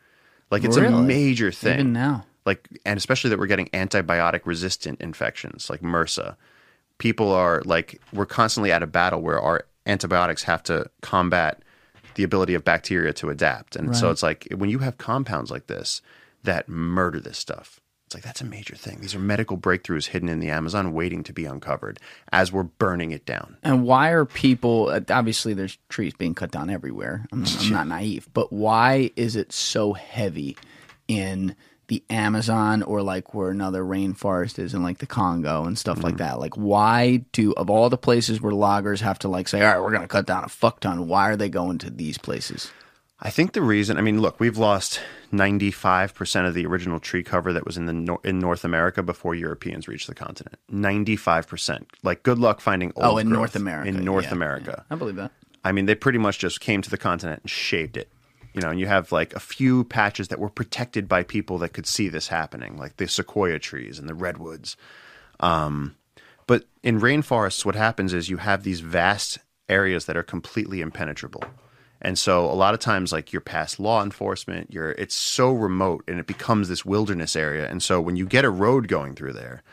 [0.50, 2.26] Like it's a major thing Even now.
[2.46, 6.36] like and especially that we're getting antibiotic resistant infections like MRSA.
[6.98, 11.62] People are like we're constantly at a battle where our antibiotics have to combat
[12.16, 13.76] the ability of bacteria to adapt.
[13.76, 16.02] And so it's like when you have compounds like this
[16.44, 17.80] that murder this stuff.
[18.08, 19.02] It's like that's a major thing.
[19.02, 22.00] These are medical breakthroughs hidden in the Amazon waiting to be uncovered
[22.32, 23.58] as we're burning it down.
[23.63, 24.98] And why are people?
[25.10, 27.26] Obviously, there's trees being cut down everywhere.
[27.34, 30.56] I'm, I'm not naive, but why is it so heavy
[31.10, 31.54] in
[31.88, 36.13] the Amazon or like where another rainforest is in like the Congo and stuff like
[36.13, 36.24] mm-hmm.
[36.24, 36.39] that?
[36.39, 39.82] Like, why do of all the places where loggers have to like say, all right,
[39.82, 41.10] we're going to cut down a fuck ton?
[41.10, 42.72] Why are they going to these places?
[43.19, 44.99] I think the reason, I mean, look, we've lost
[45.34, 49.34] 95% of the original tree cover that was in the nor- in North America before
[49.34, 50.58] Europeans reached the continent.
[50.71, 51.86] 95%.
[52.03, 53.89] Like good luck finding old Oh, in growth North America.
[53.89, 54.84] In North yeah, America.
[54.89, 54.95] yeah.
[54.95, 55.32] I believe that.
[55.63, 58.10] I mean, they pretty much just came to the continent and shaved it.
[58.53, 61.73] You know, and you have like a few patches that were protected by people that
[61.73, 64.77] could see this happening, like the sequoia trees and the redwoods.
[65.39, 65.95] Um,
[66.47, 71.43] but in rainforests, what happens is you have these vast areas that are completely impenetrable.
[72.02, 76.04] And so a lot of times like you're past law enforcement, you're it's so remote
[76.08, 77.68] and it becomes this wilderness area.
[77.68, 79.64] And so when you get a road going through there,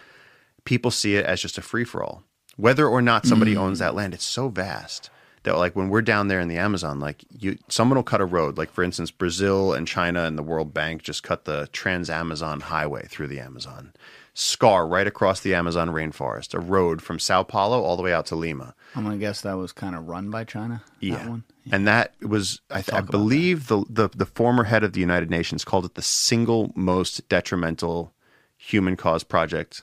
[0.64, 2.22] people see it as just a free for all.
[2.56, 3.58] Whether or not somebody mm.
[3.58, 5.10] owns that land, it's so vast
[5.42, 8.26] that like when we're down there in the Amazon, like you someone will cut a
[8.26, 8.58] road.
[8.58, 12.60] Like for instance, Brazil and China and the World Bank just cut the Trans Amazon
[12.60, 13.92] Highway through the Amazon.
[14.34, 18.26] Scar right across the Amazon rainforest, a road from Sao Paulo all the way out
[18.26, 18.74] to Lima.
[18.96, 20.82] I'm gonna guess that was kind of run by China.
[21.00, 21.44] That one.
[21.70, 25.30] And that was, I, th- I believe, the, the the former head of the United
[25.30, 28.12] Nations called it the single most detrimental
[28.56, 29.82] human caused project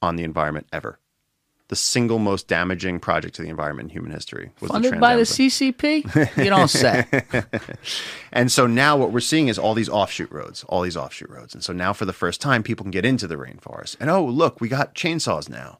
[0.00, 0.98] on the environment ever.
[1.68, 5.16] The single most damaging project to the environment in human history was Funded the by
[5.16, 6.36] the CCP?
[6.42, 7.04] You don't say.
[8.32, 11.54] And so now what we're seeing is all these offshoot roads, all these offshoot roads.
[11.54, 13.96] And so now for the first time, people can get into the rainforest.
[14.00, 15.78] And oh, look, we got chainsaws now.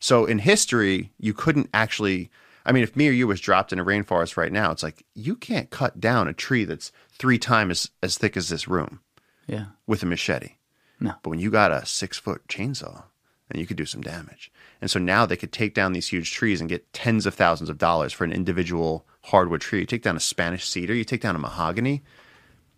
[0.00, 2.30] So in history, you couldn't actually.
[2.64, 5.04] I mean, if me or you was dropped in a rainforest right now, it's like
[5.14, 7.70] you can't cut down a tree that's three times
[8.02, 9.00] as, as thick as this room
[9.48, 9.66] Yeah.
[9.86, 10.56] with a machete.
[11.00, 11.14] No.
[11.22, 13.04] But when you got a six foot chainsaw,
[13.48, 14.52] then you could do some damage.
[14.82, 17.70] And so now they could take down these huge trees and get tens of thousands
[17.70, 19.78] of dollars for an individual hardwood tree.
[19.80, 22.02] You take down a Spanish cedar, you take down a mahogany,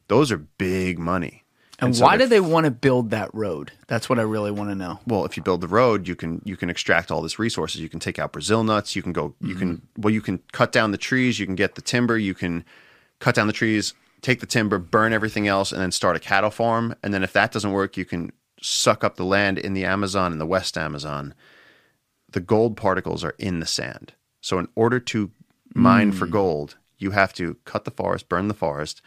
[0.08, 1.44] those are big money.
[1.80, 3.72] And, so why do they want to build that road?
[3.88, 5.00] That's what I really want to know.
[5.06, 7.80] well, if you build the road, you can you can extract all this resources.
[7.80, 8.94] You can take out Brazil nuts.
[8.94, 9.34] You can go.
[9.40, 10.02] You can mm-hmm.
[10.02, 11.40] well, you can cut down the trees.
[11.40, 12.16] You can get the timber.
[12.16, 12.64] You can
[13.18, 16.50] cut down the trees, take the timber, burn everything else, and then start a cattle
[16.50, 16.94] farm.
[17.02, 20.30] And then if that doesn't work, you can suck up the land in the Amazon
[20.30, 21.34] and the West Amazon.
[22.34, 24.12] The gold particles are in the sand.
[24.40, 25.30] So in order to
[25.72, 26.32] mine for hmm.
[26.32, 29.00] gold, you have to cut the forest, burn the forest,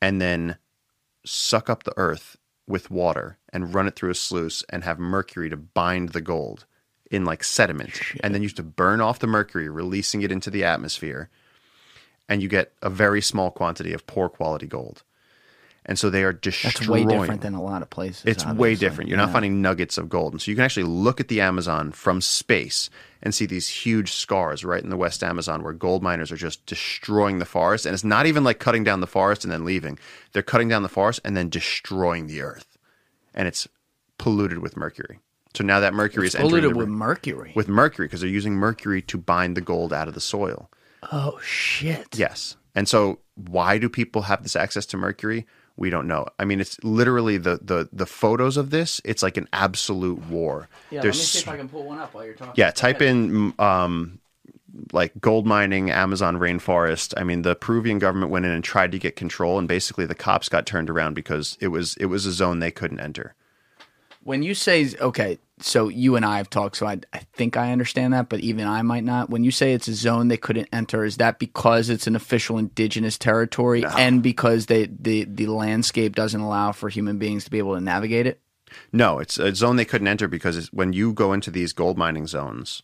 [0.00, 0.58] and then
[1.26, 2.36] suck up the earth
[2.68, 6.66] with water and run it through a sluice and have mercury to bind the gold
[7.10, 8.00] in like sediment.
[8.22, 11.30] And then you have to burn off the mercury releasing it into the atmosphere
[12.28, 15.02] and you get a very small quantity of poor quality gold
[15.88, 17.08] and so they are destroying.
[17.08, 18.22] That's way different than a lot of places.
[18.26, 19.08] it's way different.
[19.08, 20.34] You're not finding nuggets of gold.
[20.34, 22.90] And so you can actually look at the Amazon from space
[23.22, 26.64] and see these huge scars right in the West Amazon where gold miners are just
[26.66, 27.86] destroying the forest.
[27.86, 29.98] And it's not even like cutting down the forest and then leaving.
[30.32, 32.76] They're cutting down the forest and then destroying the earth.
[33.32, 33.66] And it's
[34.18, 35.20] polluted with mercury.
[35.54, 37.52] So now that mercury is entering polluted the, with mercury.
[37.56, 40.70] with mercury because they're using mercury to bind the gold out of the soil.
[41.10, 42.06] oh shit!
[42.14, 42.56] Yes.
[42.74, 45.46] And so why do people have this access to mercury?
[45.78, 46.26] We don't know.
[46.40, 49.00] I mean, it's literally the the the photos of this.
[49.04, 50.68] It's like an absolute war.
[50.90, 52.54] Yeah, There's let me see if I can pull one up while you're talking.
[52.56, 52.72] yeah.
[52.72, 54.18] Type in um,
[54.92, 57.14] like gold mining, Amazon rainforest.
[57.16, 60.16] I mean, the Peruvian government went in and tried to get control, and basically the
[60.16, 63.34] cops got turned around because it was it was a zone they couldn't enter.
[64.24, 67.72] When you say okay, so you and I have talked, so I, I think I
[67.72, 69.30] understand that, but even I might not.
[69.30, 72.58] When you say it's a zone they couldn't enter, is that because it's an official
[72.58, 77.58] indigenous territory and because they the the landscape doesn't allow for human beings to be
[77.58, 78.40] able to navigate it?
[78.92, 81.96] No, it's a zone they couldn't enter because it's, when you go into these gold
[81.96, 82.82] mining zones,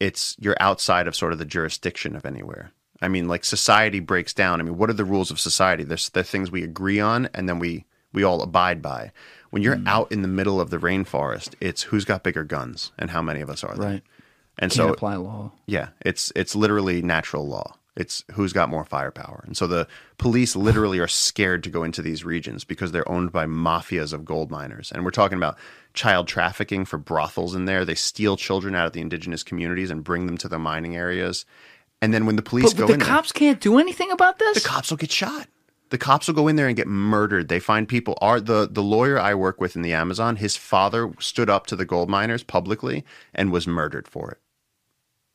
[0.00, 2.72] it's you're outside of sort of the jurisdiction of anywhere.
[3.00, 4.60] I mean, like society breaks down.
[4.60, 5.84] I mean, what are the rules of society?
[5.84, 9.12] There's the things we agree on, and then we we all abide by.
[9.56, 13.08] When you're out in the middle of the rainforest, it's who's got bigger guns and
[13.08, 13.88] how many of us are there.
[13.90, 14.02] Right.
[14.58, 15.50] And Can't so apply law.
[15.64, 17.74] yeah, it's it's literally natural law.
[17.96, 19.44] It's who's got more firepower.
[19.46, 19.88] And so the
[20.18, 24.26] police literally are scared to go into these regions because they're owned by mafias of
[24.26, 24.92] gold miners.
[24.92, 25.56] And we're talking about
[25.94, 27.86] child trafficking for brothels in there.
[27.86, 31.46] They steal children out of the indigenous communities and bring them to the mining areas.
[32.02, 34.62] And then when the police But go the in cops can't do anything about this.
[34.62, 35.48] the cops will get shot.
[35.90, 37.48] The cops will go in there and get murdered.
[37.48, 38.18] They find people.
[38.20, 40.36] Are the the lawyer I work with in the Amazon?
[40.36, 44.38] His father stood up to the gold miners publicly and was murdered for it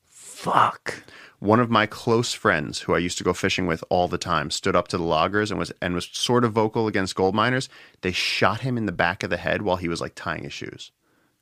[0.09, 1.03] Fuck.
[1.39, 4.51] one of my close friends who I used to go fishing with all the time
[4.51, 7.69] stood up to the loggers and was and was sort of vocal against gold miners.
[8.01, 10.53] They shot him in the back of the head while he was like tying his
[10.53, 10.91] shoes.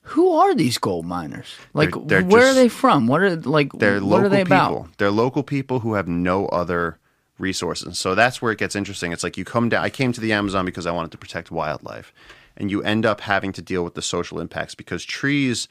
[0.03, 1.47] Who are these gold miners?
[1.73, 3.07] Like, They're- they're where are they from?
[3.07, 3.71] What are like?
[3.73, 4.57] They're what local are they people.
[4.57, 4.97] about?
[4.97, 6.99] They're local people who have no other
[7.39, 7.99] resources.
[7.99, 9.11] So that's where it gets interesting.
[9.11, 9.83] It's like you come down.
[9.83, 12.13] I came to the Amazon because I wanted to protect wildlife,
[12.57, 15.67] and you end up having to deal with the social impacts because trees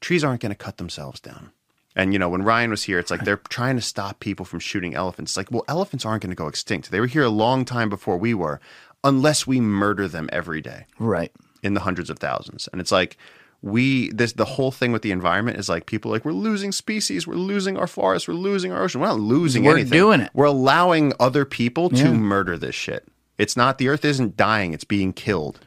[0.00, 1.50] trees aren't going to cut themselves down.
[1.96, 4.60] And you know, when Ryan was here, it's like they're trying to stop people from
[4.60, 5.32] shooting elephants.
[5.32, 6.90] It's like, well, elephants aren't going to go extinct.
[6.92, 8.60] They were here a long time before we were,
[9.02, 11.32] unless we murder them every day Right.
[11.62, 12.68] in the hundreds of thousands.
[12.70, 13.16] And it's like
[13.60, 17.26] we this the whole thing with the environment is like people like we're losing species,
[17.26, 19.00] we're losing our forests, we're losing our ocean.
[19.00, 19.92] We're not losing We're anything.
[19.92, 20.30] doing it.
[20.32, 23.06] We're allowing other people to murder this shit.
[23.36, 25.60] It's not the earth isn't dying, it's being killed.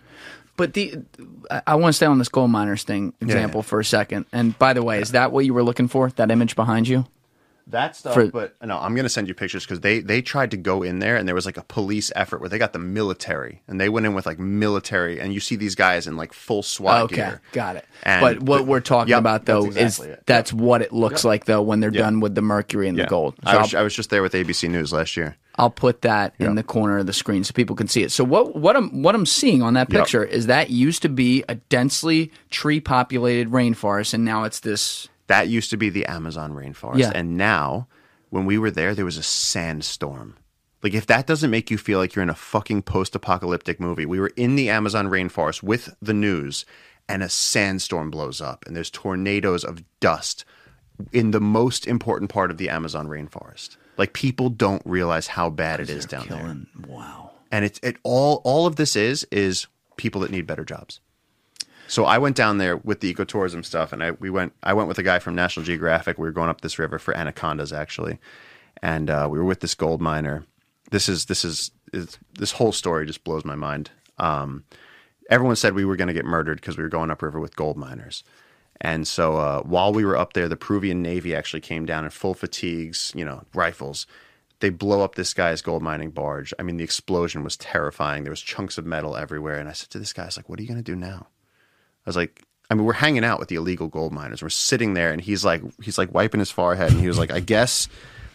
[0.57, 0.99] But the
[1.65, 3.65] I- want to stay on this gold miners thing example yeah.
[3.65, 4.25] for a second.
[4.31, 6.09] And by the way, is that what you were looking for?
[6.11, 7.05] That image behind you?
[7.71, 10.51] That stuff, For- but no, I'm going to send you pictures because they they tried
[10.51, 12.79] to go in there and there was like a police effort where they got the
[12.79, 16.33] military and they went in with like military and you see these guys in like
[16.33, 17.41] full SWAT Okay, gear.
[17.51, 17.85] got it.
[18.03, 20.23] And but what the- we're talking Yep, about though that's exactly is it.
[20.25, 23.35] that's what it looks like though when they're done with the mercury and the gold.
[23.45, 25.37] So I was, I'll, was just there with ABC News last year.
[25.55, 28.11] I'll put that in the corner of the screen so people can see it.
[28.11, 30.01] So what what I'm what I'm seeing on that Yep.
[30.01, 35.07] picture is that used to be a densely tree populated rainforest and now it's this
[35.31, 36.99] That used to be the Amazon rainforest.
[36.99, 37.11] Yeah.
[37.15, 37.87] And now,
[38.31, 40.35] when we were there, there was a sandstorm.
[40.83, 44.05] Like, if that doesn't make you feel like you're in a fucking post apocalyptic movie,
[44.05, 46.65] we were in the Amazon rainforest with the news,
[47.07, 50.43] and a sandstorm blows up, and there's tornadoes of dust
[51.13, 53.77] in the most important part of the Amazon rainforest.
[53.97, 56.57] Like, people don't realize how bad it is down there.
[56.87, 57.31] Wow.
[57.53, 60.99] And it's it all all of this is is people that need better jobs.
[61.91, 64.53] So I went down there with the ecotourism stuff, and I we went.
[64.63, 66.17] I went with a guy from National Geographic.
[66.17, 68.17] We were going up this river for anacondas, actually,
[68.81, 70.45] and uh, we were with this gold miner.
[70.91, 73.91] This is this is, is this whole story just blows my mind.
[74.19, 74.63] Um,
[75.29, 77.75] everyone said we were going to get murdered because we were going upriver with gold
[77.75, 78.23] miners.
[78.79, 82.09] And so uh, while we were up there, the Peruvian Navy actually came down in
[82.09, 84.07] full fatigues, you know, rifles.
[84.61, 86.53] They blow up this guy's gold mining barge.
[86.57, 88.23] I mean, the explosion was terrifying.
[88.23, 89.59] There was chunks of metal everywhere.
[89.59, 90.95] And I said to this guy, I was like, what are you going to do
[90.95, 91.27] now?
[92.05, 94.41] I was like, I mean, we're hanging out with the illegal gold miners.
[94.41, 97.31] We're sitting there, and he's like, he's like wiping his forehead, and he was like,
[97.31, 97.87] I guess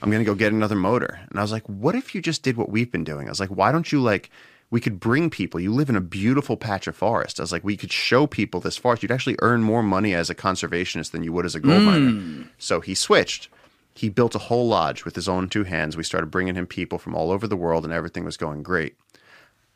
[0.02, 1.18] I'm gonna go get another motor.
[1.30, 3.28] And I was like, what if you just did what we've been doing?
[3.28, 4.30] I was like, why don't you like?
[4.68, 5.60] We could bring people.
[5.60, 7.38] You live in a beautiful patch of forest.
[7.38, 9.02] I was like, we could show people this forest.
[9.02, 12.10] You'd actually earn more money as a conservationist than you would as a gold miner.
[12.10, 12.42] Hmm.
[12.58, 13.48] So he switched.
[13.94, 15.96] He built a whole lodge with his own two hands.
[15.96, 18.96] We started bringing him people from all over the world, and everything was going great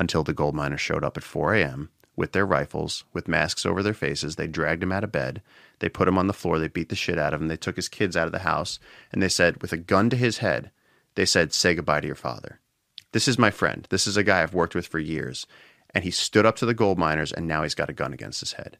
[0.00, 1.88] until the gold miners showed up at 4 a.m.
[2.20, 4.36] with their rifles, with masks over their faces.
[4.36, 5.40] They dragged him out of bed.
[5.78, 6.58] They put him on the floor.
[6.58, 7.48] They beat the shit out of him.
[7.48, 8.78] They took his kids out of the house.
[9.10, 10.70] And they said, with a gun to his head,
[11.14, 12.60] they said, Say goodbye to your father.
[13.12, 13.86] This is my friend.
[13.88, 15.46] This is a guy I've worked with for years.
[15.94, 18.40] And he stood up to the gold miners, and now he's got a gun against
[18.40, 18.76] his head.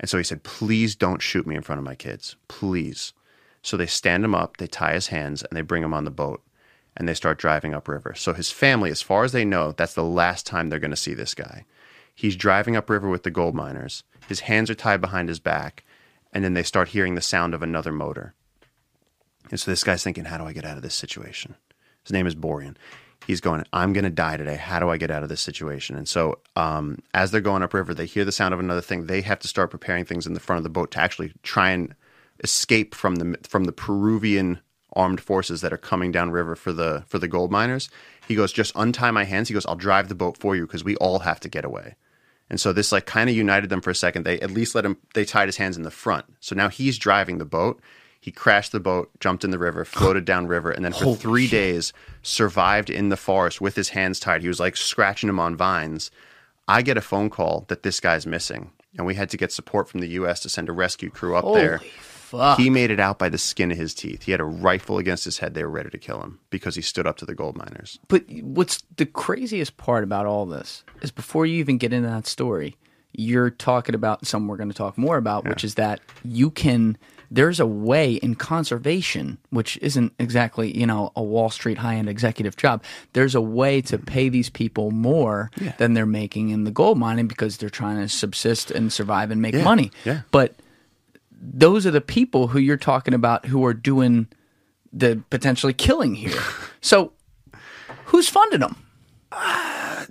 [0.00, 2.36] And so he said, Please don't shoot me in front of my kids.
[2.48, 3.12] Please.
[3.60, 6.10] So they stand him up, they tie his hands, and they bring him on the
[6.10, 6.42] boat.
[6.96, 8.14] And they start driving upriver.
[8.14, 10.96] So his family, as far as they know, that's the last time they're going to
[10.96, 11.66] see this guy.
[12.16, 14.02] He's driving upriver with the gold miners.
[14.26, 15.84] His hands are tied behind his back.
[16.32, 18.34] And then they start hearing the sound of another motor.
[19.50, 21.54] And so this guy's thinking, How do I get out of this situation?
[22.02, 22.76] His name is Borian.
[23.26, 24.56] He's going, I'm going to die today.
[24.56, 25.96] How do I get out of this situation?
[25.96, 29.06] And so, um, as they're going upriver, they hear the sound of another thing.
[29.06, 31.70] They have to start preparing things in the front of the boat to actually try
[31.70, 31.94] and
[32.42, 34.60] escape from the from the Peruvian
[34.94, 37.88] armed forces that are coming down river for the for the gold miners.
[38.26, 39.48] He goes, just untie my hands.
[39.48, 41.96] He goes, I'll drive the boat for you because we all have to get away.
[42.48, 44.24] And so this like kind of united them for a second.
[44.24, 44.96] They at least let him.
[45.14, 46.26] They tied his hands in the front.
[46.40, 47.80] So now he's driving the boat.
[48.20, 51.46] He crashed the boat, jumped in the river, floated down river, and then for three
[51.46, 51.92] days
[52.22, 54.42] survived in the forest with his hands tied.
[54.42, 56.10] He was like scratching them on vines.
[56.66, 59.88] I get a phone call that this guy's missing, and we had to get support
[59.88, 60.40] from the U.S.
[60.40, 61.80] to send a rescue crew up there.
[62.26, 62.58] Fuck.
[62.58, 64.24] He made it out by the skin of his teeth.
[64.24, 65.54] He had a rifle against his head.
[65.54, 67.98] They were ready to kill him because he stood up to the gold miners.
[68.08, 72.26] But what's the craziest part about all this is before you even get into that
[72.26, 72.76] story,
[73.12, 76.98] you're talking about something we're going to talk more about, which is that you can.
[77.30, 82.08] There's a way in conservation, which isn't exactly you know a Wall Street high end
[82.08, 82.82] executive job.
[83.14, 87.26] There's a way to pay these people more than they're making in the gold mining
[87.26, 89.90] because they're trying to subsist and survive and make Yeah, money.
[90.04, 90.20] yeah.
[90.30, 90.54] But
[91.40, 94.28] those are the people who you're talking about who are doing
[94.92, 96.40] the potentially killing here.
[96.80, 97.12] so
[98.06, 98.76] who's funding them?
[99.32, 100.06] Uh,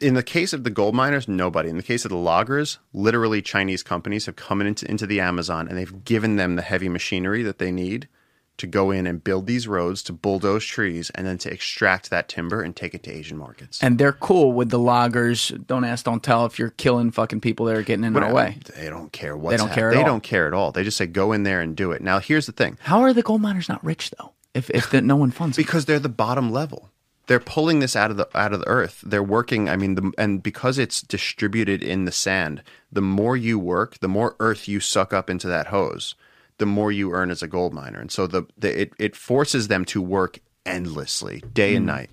[0.00, 1.68] in the case of the gold miners, nobody.
[1.68, 5.68] In the case of the loggers, literally Chinese companies have come into, into the Amazon
[5.68, 8.08] and they've given them the heavy machinery that they need
[8.56, 12.28] to go in and build these roads to bulldoze trees and then to extract that
[12.28, 13.82] timber and take it to Asian markets.
[13.82, 15.48] And they're cool with the loggers.
[15.66, 18.58] Don't ask, don't tell if you're killing fucking people that are getting in our way.
[18.76, 20.06] They don't care what's don't hap- care at They all.
[20.06, 20.70] don't care at all.
[20.72, 22.00] They just say go in there and do it.
[22.02, 22.78] Now here's the thing.
[22.82, 24.32] How are the gold miners not rich though?
[24.54, 25.64] If if the, no one funds them?
[25.64, 26.90] because they're the bottom level.
[27.26, 29.02] They're pulling this out of the out of the earth.
[29.04, 29.68] They're working.
[29.68, 34.08] I mean, the, and because it's distributed in the sand, the more you work, the
[34.08, 36.14] more earth you suck up into that hose.
[36.58, 38.00] The more you earn as a gold miner.
[38.00, 41.88] And so the, the it it forces them to work endlessly, day and mm.
[41.88, 42.10] night.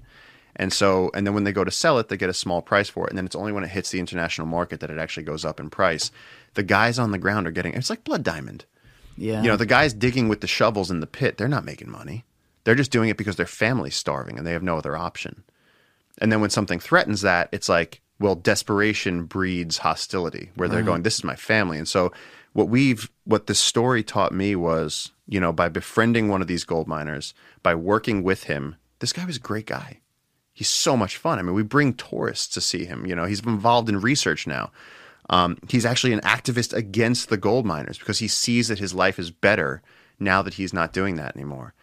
[0.56, 2.90] And so, and then when they go to sell it, they get a small price
[2.90, 3.12] for it.
[3.12, 5.60] And then it's only when it hits the international market that it actually goes up
[5.60, 6.12] in price.
[6.56, 8.66] The guys on the ground are getting, it's like Blood Diamond.
[9.18, 9.42] Yeah.
[9.42, 12.26] You know, the guys digging with the shovels in the pit, they're not making money.
[12.64, 15.44] They're just doing it because their family's starving and they have no other option.
[16.20, 21.02] And then when something threatens that, it's like, well, desperation breeds hostility, where they're going,
[21.02, 21.80] this is my family.
[21.80, 22.12] And so,
[22.54, 26.64] what we've, what this story taught me was, you know, by befriending one of these
[26.64, 27.34] gold miners,
[27.64, 30.00] by working with him, this guy was a great guy.
[30.54, 31.40] He's so much fun.
[31.40, 33.06] I mean, we bring tourists to see him.
[33.06, 34.72] You know, he's involved in research now.
[35.30, 39.18] Um, he's actually an activist against the gold miners because he sees that his life
[39.18, 39.82] is better
[40.20, 41.74] now that he's not doing that anymore.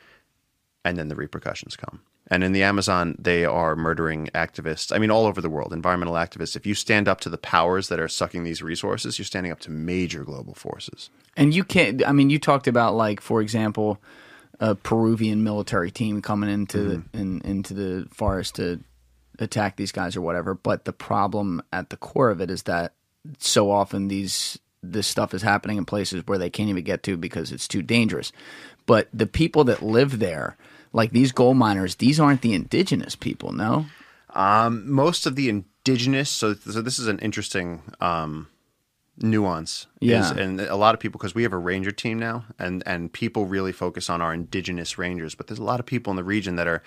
[0.85, 2.03] And then the repercussions come.
[2.31, 4.95] And in the Amazon, they are murdering activists.
[4.95, 6.57] I mean, all over the world, environmental activists.
[6.57, 9.61] If you stand up to the powers that are sucking these resources, you're standing up
[9.61, 11.09] to major global forces.
[11.37, 12.07] And you can't.
[12.07, 13.99] I mean, you talked about like, for example,
[14.61, 17.01] a Peruvian military team coming into Mm-hmm.
[17.13, 18.81] the, in, into the forest to
[19.39, 20.53] attack these guys or whatever.
[20.55, 22.93] But the problem at the core of it is that
[23.39, 27.17] so often these this stuff is happening in places where they can't even get to
[27.17, 28.33] because it's too dangerous.
[28.87, 30.57] But the people that live there,
[30.93, 33.53] like these gold miners, these aren't the indigenous people.
[33.53, 33.87] No.
[34.35, 38.49] Um, most of the indigenous, so, so this is an interesting um,
[39.17, 39.87] nuance.
[40.01, 40.21] Yeah.
[40.21, 43.13] Is, and a lot of people, because we have a ranger team now, and, and
[43.13, 46.25] people really focus on our indigenous rangers, but there's a lot of people in the
[46.25, 46.83] region that are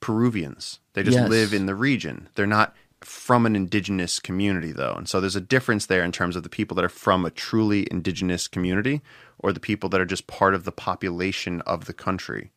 [0.00, 0.78] Peruvians.
[0.92, 1.28] They just Yes.
[1.28, 2.28] live in the region.
[2.34, 4.94] They're not from an indigenous community, though.
[4.96, 7.30] And so there's a difference there in terms of the people that are from a
[7.30, 9.02] truly indigenous community
[9.38, 12.50] or the people that are just part of the population of the country.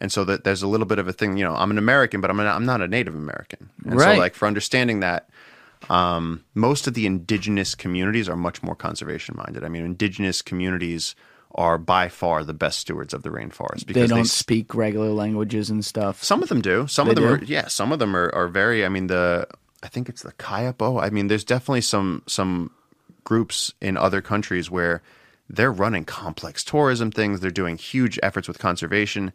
[0.00, 2.20] And so that there's a little bit of a thing, you know, I'm an American,
[2.20, 3.68] but I'm not, I'm not a Native American.
[3.84, 4.14] And Right.
[4.14, 5.28] so like for understanding that,
[5.88, 9.64] um, most of the indigenous communities are much more conservation minded.
[9.64, 11.14] I mean, indigenous communities
[11.54, 15.10] are by far the best stewards of the rainforest because They don't s- speak regular
[15.10, 16.22] languages and stuff.
[16.22, 16.86] some of them do.
[16.86, 17.30] Some They of them do?
[17.30, 19.46] are yeah, some of them are, are very I mean the
[19.82, 21.02] I think it's the Kayapo.
[21.02, 22.70] I mean there's definitely some some
[23.24, 25.02] groups in other countries where
[25.48, 29.32] they're running complex tourism things, they're doing huge efforts with conservation.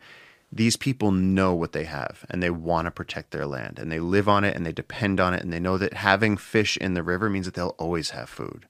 [0.51, 3.99] These people know what they have and they want to protect their land and they
[3.99, 6.93] live on it and they depend on it and they know that having fish in
[6.93, 8.67] the river means that they'll always have food.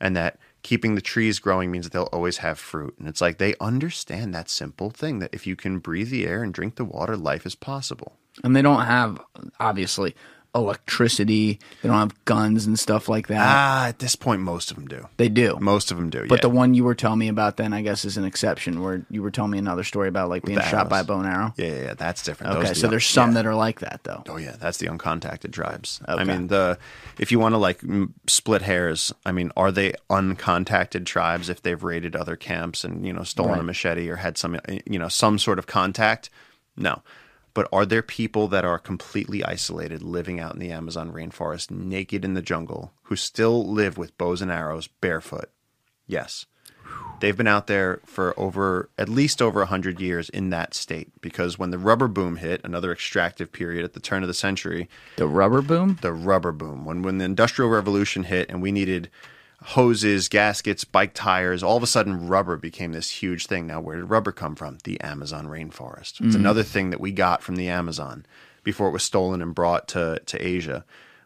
[0.00, 2.94] And that keeping the trees growing means that they'll always have fruit.
[2.98, 6.42] And it's like they understand that simple thing that if you can breathe the air
[6.42, 8.16] and drink the water, life is possible.
[8.42, 9.20] and they don't have
[9.60, 10.14] obviously
[10.54, 11.58] electricity.
[11.82, 13.40] They don't have guns and stuff like that.
[13.40, 15.08] Ah, at this point, most of them do.
[15.16, 16.26] they do, Most of them do.
[16.28, 16.42] but yeah.
[16.42, 18.82] the one you were telling me about then, I guess, is an exception.
[18.82, 21.18] Where you were telling me another story about like being the shot by a bow
[21.18, 21.54] and arrow.
[21.56, 22.56] yeah, yeah, yeah, that's different.
[22.56, 23.34] Okay, the so un- there's some yeah.
[23.34, 24.22] that are like that though.
[24.28, 26.00] Oh yeah, that's the uncontacted tribes.
[26.06, 26.78] I mean, the
[27.18, 31.62] if you want to like m- split hairs, I mean, are they uncontacted tribes if
[31.62, 35.08] they've raided other camps and you know stolen a machete or had some you know
[35.08, 36.30] some sort of contact?
[36.76, 37.02] No.
[37.54, 42.24] But are there people that are completely isolated, living out in the Amazon rainforest, naked
[42.24, 45.50] in the jungle, who still live with bows and arrows, barefoot?
[46.06, 46.46] Yes.
[47.20, 51.58] They've been out there for over at least over 100 years in that state because
[51.58, 55.28] when the rubber boom hit, another extractive period at the turn of the century, The
[55.28, 55.98] rubber boom.
[56.02, 59.08] the rubber boom, when when the industrial revolution hit and we needed
[59.64, 63.66] hoses, gaskets, bike tires, all of a sudden rubber became this huge thing.
[63.66, 64.76] Now, where did rubber come from?
[64.84, 66.20] The Amazon rainforest.
[66.20, 66.40] It's mm.
[66.40, 68.26] another thing that we got from the Amazon
[68.62, 70.84] before it was stolen and brought to to Asia.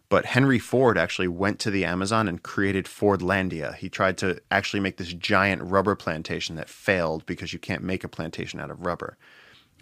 [0.09, 3.75] But Henry Ford actually went to the Amazon and created Fordlandia.
[3.75, 8.05] He tried to actually make this giant rubber plantation that failed because you can't make
[8.05, 9.19] a plantation out of rubber.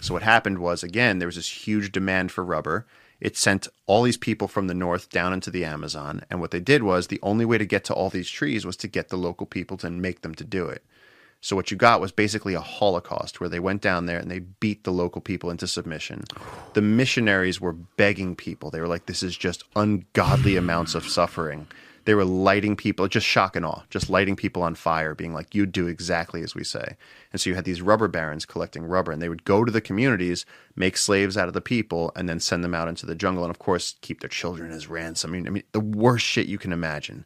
[0.01, 2.87] So what happened was again there was this huge demand for rubber.
[3.21, 6.61] It sent all these people from the north down into the Amazon, and what they
[6.61, 9.17] did was the only way to get to all these trees was to get the
[9.17, 10.85] local people to make them to do it.
[11.41, 14.41] So what you got was basically a holocaust where they went down there and they
[14.41, 16.25] beat the local people into submission.
[16.75, 18.71] The missionaries were begging people.
[18.71, 21.69] They were like this is just ungodly amounts of suffering.
[22.07, 25.57] They were lighting people, just shock and awe, just lighting people on fire, being like,
[25.57, 26.97] you do exactly as we say.
[27.33, 29.81] And so you had these rubber barons collecting rubber, and they would go to the
[29.81, 30.47] communities,
[30.77, 33.51] make slaves out of the people, and then send them out into the jungle, and
[33.51, 35.33] of course, keep their children as ransom.
[35.33, 37.25] I mean, I mean the worst shit you can imagine.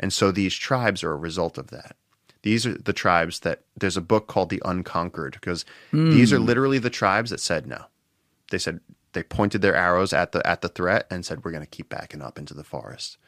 [0.00, 1.96] And so these tribes are a result of that.
[2.40, 6.46] These are the tribes that there's a book called The Unconquered, because these are hmm.
[6.46, 7.84] literally the tribes that said no.
[8.50, 8.80] They said
[9.12, 12.22] they pointed their arrows at the at the threat and said, We're gonna keep backing
[12.22, 13.18] up into the forest.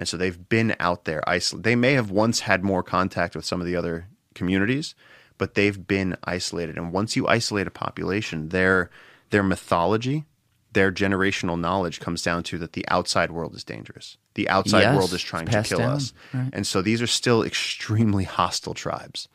[0.00, 1.64] And so they've been out there isolated.
[1.64, 4.94] They may have once had more contact with some of the other communities,
[5.36, 6.78] but they've been isolated.
[6.78, 8.88] And once you isolate a population, their
[9.28, 10.24] their mythology,
[10.72, 14.16] their generational knowledge comes down to that the outside world is dangerous.
[14.36, 16.14] The outside Yes, world is trying to kill down, us.
[16.54, 19.28] And so these are still extremely hostile tribes.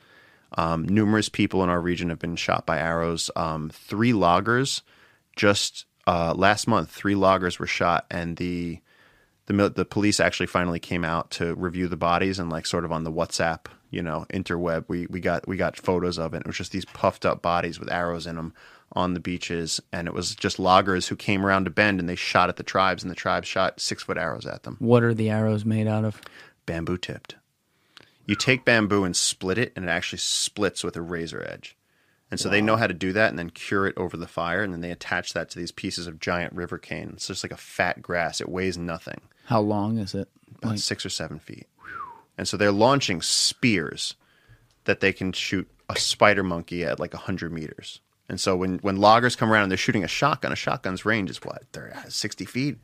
[0.57, 3.29] Um, numerous people in our region have been shot by arrows.
[3.35, 4.81] Um, three loggers
[5.35, 8.79] just uh, last month, three loggers were shot, and the
[9.47, 12.91] the the police actually finally came out to review the bodies and like sort of
[12.91, 14.85] on the WhatsApp, you know, interweb.
[14.87, 16.41] We we got we got photos of it.
[16.41, 18.53] It was just these puffed up bodies with arrows in them
[18.93, 22.15] on the beaches, and it was just loggers who came around to Bend and they
[22.15, 25.13] shot at the tribes, and the tribes shot six foot arrows at them, What are
[25.13, 26.21] the arrows made out of?
[26.65, 27.35] bamboo tipped.
[28.25, 31.75] You take bamboo and split it, and it actually splits with a razor edge.
[32.31, 34.63] And so they know how to do that and then cure it over the fire,
[34.63, 37.11] and then they attach that to these pieces of giant river cane.
[37.13, 38.41] It's just like a fat grass.
[38.41, 40.27] It weighs nothing How long is it?
[40.57, 41.67] about six or seven feet.
[42.37, 44.15] And so they're launching spears
[44.85, 48.01] that they can shoot a spider monkey at like 100 meters.
[48.27, 51.29] And so when, when loggers come around and they're shooting a shotgun, a shotgun's range
[51.29, 51.63] is what?
[51.71, 52.77] They're at uh, 60 feet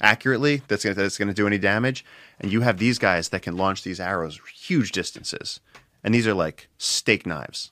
[0.00, 0.62] accurately.
[0.68, 2.04] That's going that's to do any damage.
[2.38, 5.60] And you have these guys that can launch these arrows huge distances.
[6.04, 7.70] And these are like steak knives.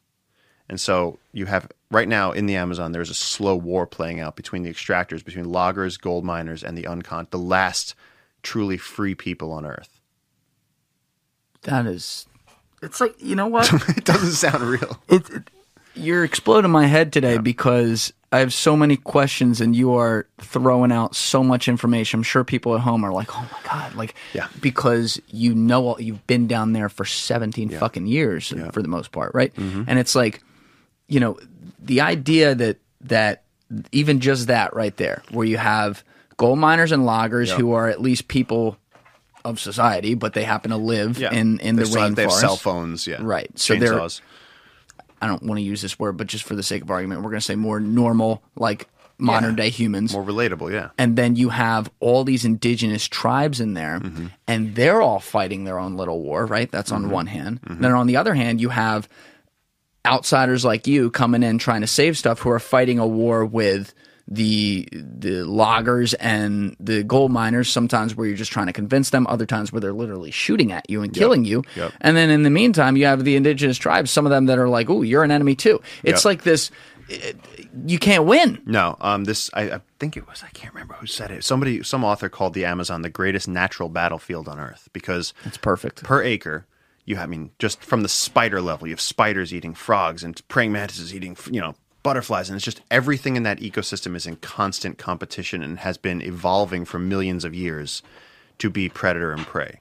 [0.71, 4.37] And so you have right now in the Amazon, there's a slow war playing out
[4.37, 7.95] between the extractors, between loggers, gold miners, and the uncon, the last
[8.43, 10.01] truly free people on Earth.
[11.63, 12.27] That is.
[12.83, 13.71] It's like you know what?
[13.97, 14.99] it doesn't sound real.
[15.09, 15.51] it, it-
[15.97, 20.93] you're exploding my head today because I have so many questions and you are throwing
[20.93, 22.21] out so much information.
[22.21, 24.47] I'm sure people at home are like, "Oh my god!" Like, Yeah.
[24.61, 29.11] because you know all, you've been down there for 17 fucking years for the most
[29.11, 29.53] part, right?
[29.57, 29.83] Mm-hmm.
[29.89, 30.41] And it's like,
[31.11, 31.39] you know,
[31.83, 33.43] the idea that that
[33.93, 36.03] even just that right there, where you have
[36.39, 38.79] gold miners and loggers who are at least people
[39.45, 42.57] of society, but they happen to live in in They the have- They have cell
[42.57, 43.19] phones, yeah.
[43.21, 43.51] Right.
[43.59, 44.01] So they're-
[45.23, 47.31] I don't want to use this word, but just for the sake of argument, we're
[47.31, 48.89] going to say more normal, like
[49.19, 50.15] modern day humans.
[50.15, 50.89] more relatable, yeah.
[50.97, 54.27] and then you have all these indigenous tribes in there, Mm-hmm.
[54.49, 56.71] and they're all fighting their own little war, right?
[56.71, 57.05] That's Mm-hmm.
[57.05, 57.61] on one hand.
[57.69, 59.09] Then on the other hand, you have
[60.07, 63.93] outsiders like you coming in trying to save stuff who are fighting a war with
[64.33, 69.27] the the loggers and the gold miners sometimes where you're just trying to convince them
[69.27, 71.93] other times where they're literally shooting at you and killing you Yep.
[72.01, 74.69] and then in the meantime you have the indigenous tribes some of them that are
[74.69, 76.25] like oh you're an enemy too it's Yep.
[76.25, 76.71] like this
[77.09, 77.37] it-
[77.87, 81.07] you can't win No, um, this I, I think it was I can't remember who
[81.07, 81.45] said it.
[81.45, 86.03] Somebody, some author called the Amazon the greatest natural battlefield on Earth because it's perfect
[86.03, 86.67] per acre,
[87.05, 90.41] you have, I mean, just from the spider level, you have spiders eating frogs and
[90.49, 94.37] praying mantises eating, you know, butterflies, and it's just everything in that ecosystem is in
[94.37, 98.03] constant competition and has been evolving for millions of years
[98.59, 99.81] to be predator and prey.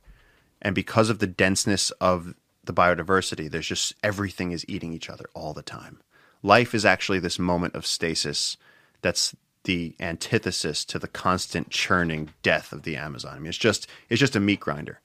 [0.61, 5.25] And because of the denseness of the biodiversity, there's just everything is eating each other
[5.33, 5.99] all the time.
[6.43, 8.57] Life is actually this moment of stasis
[9.01, 13.35] that's the antithesis to the constant churning death of the Amazon.
[13.35, 14.99] I mean, it's just it's just a meat grinder.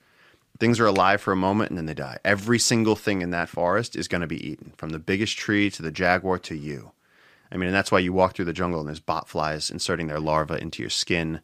[0.59, 2.19] Things are alive for a moment and then they die.
[2.25, 5.71] Every single thing in that forest is going to be eaten, from the biggest tree
[5.71, 6.93] to the jaguar to you.
[7.51, 10.07] I mean, and that's why you walk through the jungle and there's bot flies inserting
[10.07, 11.41] their larvae into your skin.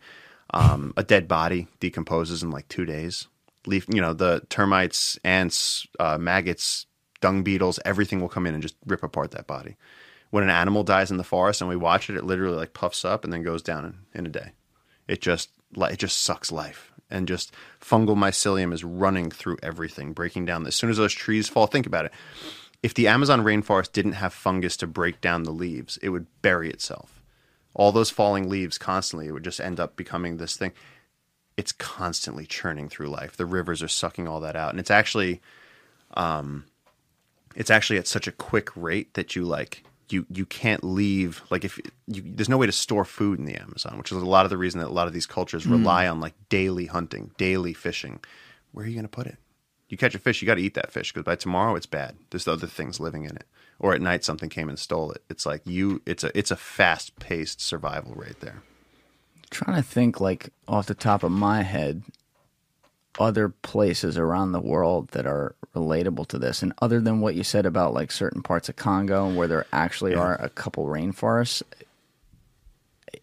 [0.53, 3.29] Um, a dead body decomposes in like two days.
[3.67, 6.87] Leaf, you know, the termites, ants, uh, maggots,
[7.21, 9.77] dung beetles, everything will come in and just rip apart that body.
[10.31, 13.05] When an animal dies in the forest and we watch it, it literally like puffs
[13.05, 14.53] up and then goes down in, in a day.
[15.07, 20.47] It just it just sucks life, and just fungal mycelium is running through everything, breaking
[20.47, 20.67] down.
[20.67, 22.13] As soon as those trees fall, think about it.
[22.83, 26.71] If the Amazon rainforest didn't have fungus to break down the leaves, it would bury
[26.71, 27.21] itself.
[27.75, 30.73] All those falling leaves constantly, it would just end up becoming this thing.
[31.57, 33.37] It's constantly churning through life.
[33.37, 35.41] The rivers are sucking all that out, and it's actually,
[36.15, 36.65] um,
[37.55, 41.65] it's actually at such a quick rate that you like you you can't leave like
[41.65, 44.45] if you, there's no way to store food in the Amazon, which is a lot
[44.45, 45.73] of the reason that a lot of these cultures hmm.
[45.73, 48.21] rely on like daily hunting, daily fishing.
[48.73, 49.37] Where are you going to put it?
[49.89, 52.17] You catch a fish, you got to eat that fish because by tomorrow it's bad.
[52.31, 53.47] There's other things living in it,
[53.81, 55.23] or at night something came and stole it.
[55.29, 58.63] It's like you, it's a it's a fast paced survival right there.
[59.51, 62.05] trying to think like off the top of my head
[63.19, 67.45] other places around the world that are relatable to this and other than what you
[67.45, 71.63] said about like certain parts of Congo where there actually are a couple rainforests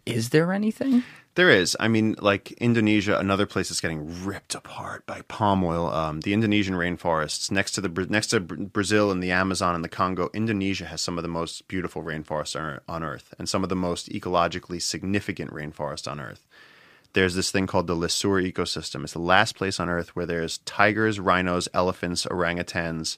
[0.06, 1.04] is there anything
[1.38, 1.78] There is.
[1.80, 5.88] I mean, like Indonesia, another place that's getting ripped apart by palm oil.
[5.88, 9.88] Um, the Indonesian rainforests next to the next to Brazil and the Amazon and the
[9.88, 13.70] Congo, Indonesia has some of the most beautiful rainforests on, on Earth and some of
[13.70, 16.48] the most ecologically significant rainforests on Earth.
[17.14, 19.03] There's this thing called the Leuser ecosystem.
[19.03, 23.18] It's the last place on Earth where there's tigers, rhinos, elephants, orangutans,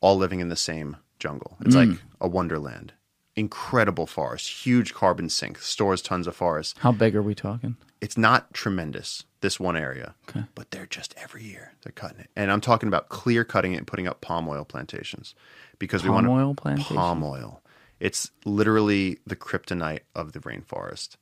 [0.00, 1.56] all living in the same jungle.
[1.60, 1.90] It's hmm.
[1.90, 2.92] like a wonderland.
[3.34, 6.76] incredible forest, huge carbon sink, stores tons of forest.
[6.80, 7.76] How big are we talking?
[8.02, 10.44] It's not tremendous, this one area, Okay.
[10.54, 12.28] but they're just every year they're cutting it.
[12.36, 15.34] And I'm talking about clear cutting it and putting up palm oil plantations
[15.78, 16.96] because we want to- oil plantation?
[16.96, 17.62] palm oil.
[18.00, 21.16] It's literally the kryptonite of the rainforest.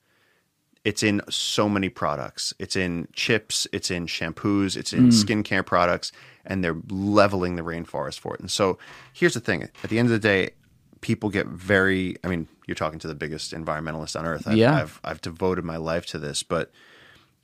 [0.85, 2.55] It's in so many products.
[2.59, 5.13] It's in chips, it's in shampoos, it's in mm.
[5.13, 6.11] skincare products,
[6.45, 8.41] and they're leveling the rainforest for it.
[8.41, 8.79] And so
[9.13, 10.51] here's the thing at the end of the day,
[11.03, 14.47] people get very, I mean, you're talking to the biggest environmentalist on earth.
[14.47, 14.77] I've, Yeah.
[14.77, 16.71] I've, I've devoted my life to this, but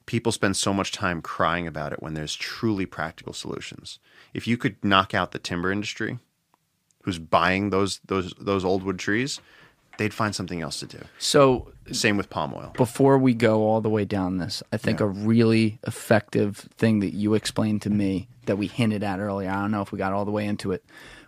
[0.07, 3.99] people spend so much time crying about it when there's truly practical solutions.
[4.32, 6.18] If you could knock out the timber industry,
[7.03, 9.41] who's buying those those those old wood trees,
[9.99, 10.99] they'd find something else to do.
[11.18, 12.72] So Same with palm oil.
[12.76, 17.14] before we go all the way down this, I think a really effective thing that
[17.14, 20.12] you explained to me that we hinted at earlier, I don't know if we got
[20.12, 20.84] all the way into it,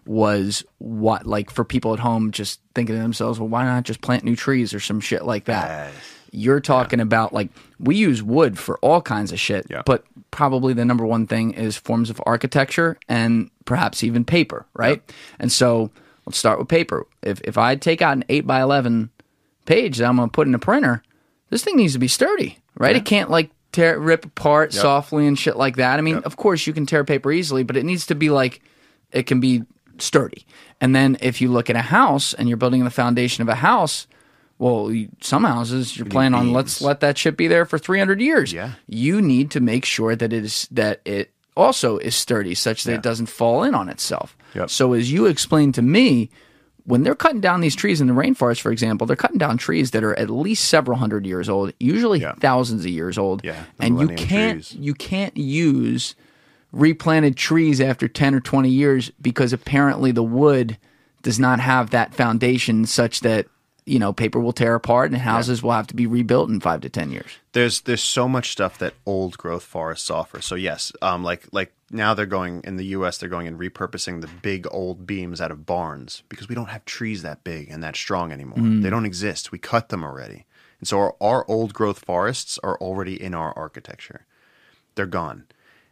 [0.06, 4.00] was what like for people at home just thinking to themselves, well, why not just
[4.00, 5.92] plant new trees or some shit like that?
[6.30, 7.48] You're talking about like
[7.78, 9.82] we use wood for all kinds of shit, Yeah.
[9.84, 15.02] but probably the number one thing is forms of architecture and perhaps even paper, right?
[15.38, 15.90] And so
[16.28, 17.06] let's start with paper.
[17.22, 19.10] If if I take out an eight by eleven
[19.64, 21.02] page that I'm going to put in a printer,
[21.48, 22.94] this thing needs to be sturdy, right?
[22.94, 25.98] It can't like tear rip apart softly and shit like that.
[25.98, 28.60] I mean, of course you can tear paper easily, but it needs to be like
[29.10, 29.62] it can be
[29.96, 30.46] sturdy.
[30.82, 33.54] And then if you look at a house and you're building the foundation of a
[33.54, 34.06] house,
[34.58, 38.20] well, you, some houses you're planning on let's let that shit be there for 300
[38.20, 38.52] years.
[38.52, 38.74] Yeah.
[38.86, 42.94] You need to make sure that it is that it also is sturdy such that
[42.94, 44.36] it doesn't fall in on itself.
[44.54, 44.70] Yep.
[44.70, 46.30] So as you explained to me,
[46.84, 49.90] when they're cutting down these trees in the rainforest, for example, they're cutting down trees
[49.90, 52.32] that are at least several hundred years old, usually Yeah.
[52.40, 53.44] thousands of years old.
[53.44, 54.74] Yeah, and you can't trees.
[54.78, 56.14] you can't use
[56.72, 60.78] replanted trees after 10 or 20 years because apparently the wood
[61.22, 63.46] does not have that foundation such that
[63.88, 66.80] you know paper will tear apart and houses will have to be rebuilt in 5
[66.82, 67.30] to 10 years.
[67.52, 70.40] There's there's so much stuff that old growth forests offer.
[70.40, 73.18] So yes, um, like like now they're going in the U.S.
[73.18, 76.84] They're going and repurposing the big old beams out of barns because we don't have
[76.84, 78.58] trees that big and that strong anymore.
[78.82, 79.52] They don't exist.
[79.52, 80.46] We cut them already,
[80.80, 84.26] and so our, our old growth forests are already in our architecture.
[84.94, 85.46] They're gone.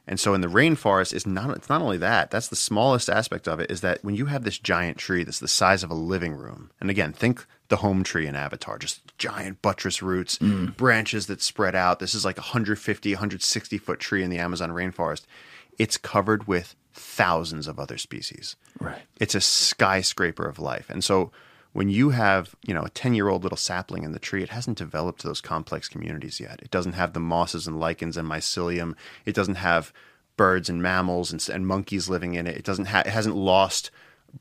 [0.07, 2.31] And so in the rainforest, it's not it's not only that.
[2.31, 3.71] That's the smallest aspect of it.
[3.71, 6.71] Is that when you have this giant tree that's the size of a living room,
[6.81, 10.77] and again, think the home tree in Avatar, just giant buttress roots, mm.
[10.77, 11.99] branches that spread out.
[11.99, 15.23] This is like a 150, 160 foot tree in the Amazon rainforest.
[15.79, 18.57] It's covered with thousands of other species.
[18.81, 19.03] Right.
[19.21, 20.89] It's a skyscraper of life.
[20.89, 21.31] And so
[21.73, 25.23] when you have, you know, a 10-year-old little sapling in the tree, it hasn't developed
[25.23, 26.61] those complex communities yet.
[26.63, 28.95] It doesn't have the mosses and lichens and mycelium.
[29.27, 29.93] It doesn't have
[30.37, 32.57] birds and mammals and, and monkeys living in it.
[32.57, 33.91] It doesn't ha- it hasn't lost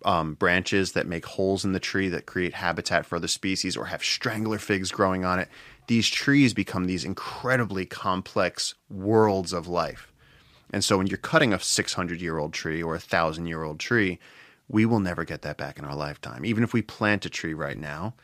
[0.04, 3.86] um, branches that make holes in the tree that create habitat for other species or
[3.86, 5.50] have strangler figs growing on it.
[5.88, 10.12] These trees become these incredibly complex worlds of life.
[10.74, 13.80] And so when you're cutting a 600 year old tree or a 1,000 year old
[13.80, 14.20] tree,
[14.68, 16.44] we will never get that back in our lifetime.
[16.44, 18.16] Even if we plant a tree right now,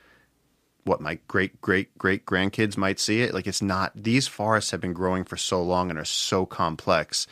[0.83, 4.81] what my great great great grandkids might see it, like it's not, these forests have
[4.81, 7.27] been growing for so long and are so complex.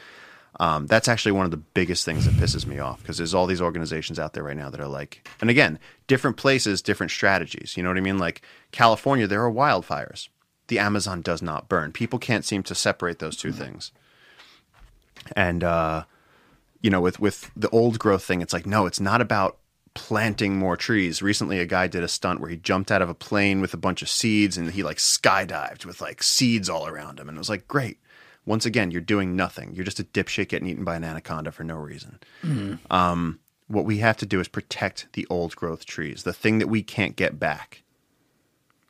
[0.60, 3.46] Um, that's actually one of the biggest things that pisses me off because there's all
[3.46, 7.78] these organizations out there right now that are like, and again, different places, different strategies.
[7.78, 8.18] You know what I mean?
[8.18, 8.42] Like
[8.72, 10.28] California, there are wildfires.
[10.68, 11.92] The Amazon does not burn.
[11.92, 13.92] People can't seem to separate those two things
[15.36, 16.04] and uh,
[16.82, 19.58] you know with with the old growth thing it's like no it's not about
[19.94, 23.14] planting more trees recently a guy did a stunt where he jumped out of a
[23.14, 27.20] plane with a bunch of seeds and he like skydived with like seeds all around
[27.20, 27.98] him and it was like great
[28.50, 31.64] once again you're doing nothing you're just a dipshit getting eaten by an anaconda for
[31.64, 32.20] no reason
[32.90, 36.68] um, what we have to do is protect the old growth trees the thing that
[36.68, 37.84] we can't get back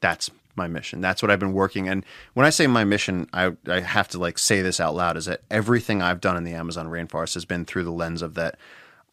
[0.01, 1.01] that's my mission.
[1.01, 1.87] That's what I've been working.
[1.87, 2.05] And
[2.35, 5.25] when I say my mission, I, I have to like say this out loud is
[5.25, 8.57] that everything I've done in the Amazon rainforest has been through the lens of that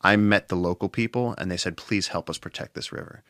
[0.02, 3.22] I met the local people and they said, please help us protect this river.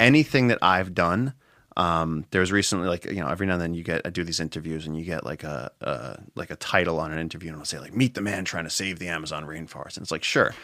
[0.00, 1.34] Anything that I've done,
[1.76, 4.24] um, there was recently like, you know, every now and then you get, I do
[4.24, 7.58] these interviews and you get like a, uh, like a title on an interview and
[7.58, 9.96] I'll say like, meet the man trying to save the Amazon rainforest.
[9.96, 10.54] And it's like, sure.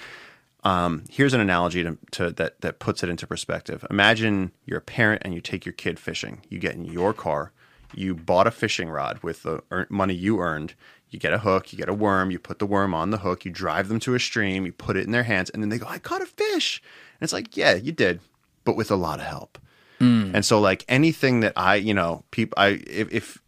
[0.65, 3.87] Um, here's an analogy to, to that that puts it into perspective.
[3.91, 6.43] Imagine you're a parent and you take your kid fishing.
[6.49, 7.53] You get in your car,
[7.95, 10.75] you bought a fishing rod with the money you earned.
[11.11, 13.47] You get a hook, you get a worm, you put the worm on the hook,
[13.47, 15.79] you drive them to a stream, you put it in their hands, and then they
[15.79, 16.83] go, "I caught a fish."
[17.19, 18.21] And it's like, yeah, you did,
[18.65, 19.59] but with a lot of help.
[20.35, 23.39] And so, like anything that I, you know, people, I if, if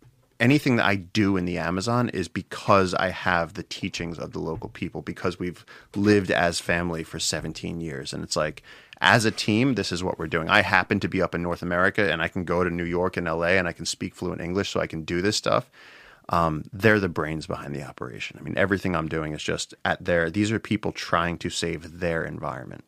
[0.41, 4.41] anything that I do in the Amazon is because I have the teachings of the
[4.41, 8.63] local people because we've lived as family for 17 years and it's like
[9.03, 10.49] as a team this is what we're doing.
[10.49, 13.17] I happen to be up in North America and I can go to New York
[13.19, 15.71] and LA and I can speak fluent English so I can do this stuff.
[16.31, 18.39] Um, they're the brains behind the operation.
[18.41, 22.01] I mean everything I'm doing is just at their these are people trying to save
[22.01, 22.85] their environment.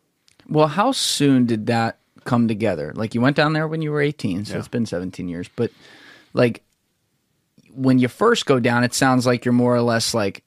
[0.48, 2.92] Well, how soon did that come together?
[2.94, 4.58] Like you went down there when you were 18, so Yeah.
[4.58, 5.48] it's been 17 years.
[5.56, 5.70] But
[6.32, 6.62] like
[7.74, 10.42] when you first go down, it sounds like you're more or less like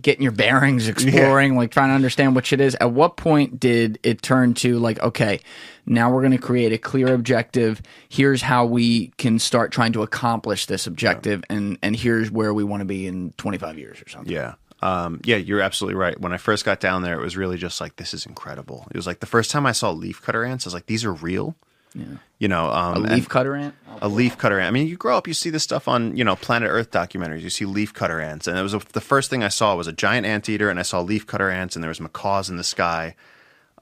[0.00, 2.76] getting your bearings, exploring, like trying to understand what shit is.
[2.80, 5.40] At what point did it turn to like, okay,
[5.86, 7.82] now we're going to create a clear objective.
[8.08, 12.64] Here's how we can start trying to accomplish this objective, and and here's where we
[12.64, 14.32] want to be in 25 years or something.
[14.32, 14.54] Yeah.
[14.84, 16.20] Um, yeah, you're absolutely right.
[16.20, 18.86] When I first got down there, it was really just like, this is incredible.
[18.90, 21.04] It was like the first time I saw leaf cutter ants, I was like, these
[21.06, 21.56] are real.
[21.94, 22.04] Yeah.
[22.38, 23.74] You know, um, A leaf cutter ant.
[24.02, 24.68] a leaf cutter ant.
[24.68, 27.40] I mean, you grow up, you see this stuff on, you know, Planet Earth documentaries.
[27.42, 29.92] You see leaf cutter ants, and it was the first thing I saw was a
[29.92, 33.14] giant anteater, and I saw leaf cutter ants, and there was macaws in the sky.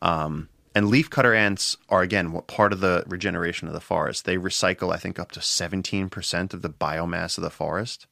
[0.03, 4.25] Um, and leaf cutter ants are again what part of the regeneration of the forest.
[4.25, 8.07] They recycle, I think, up to seventeen percent of the biomass of the forest.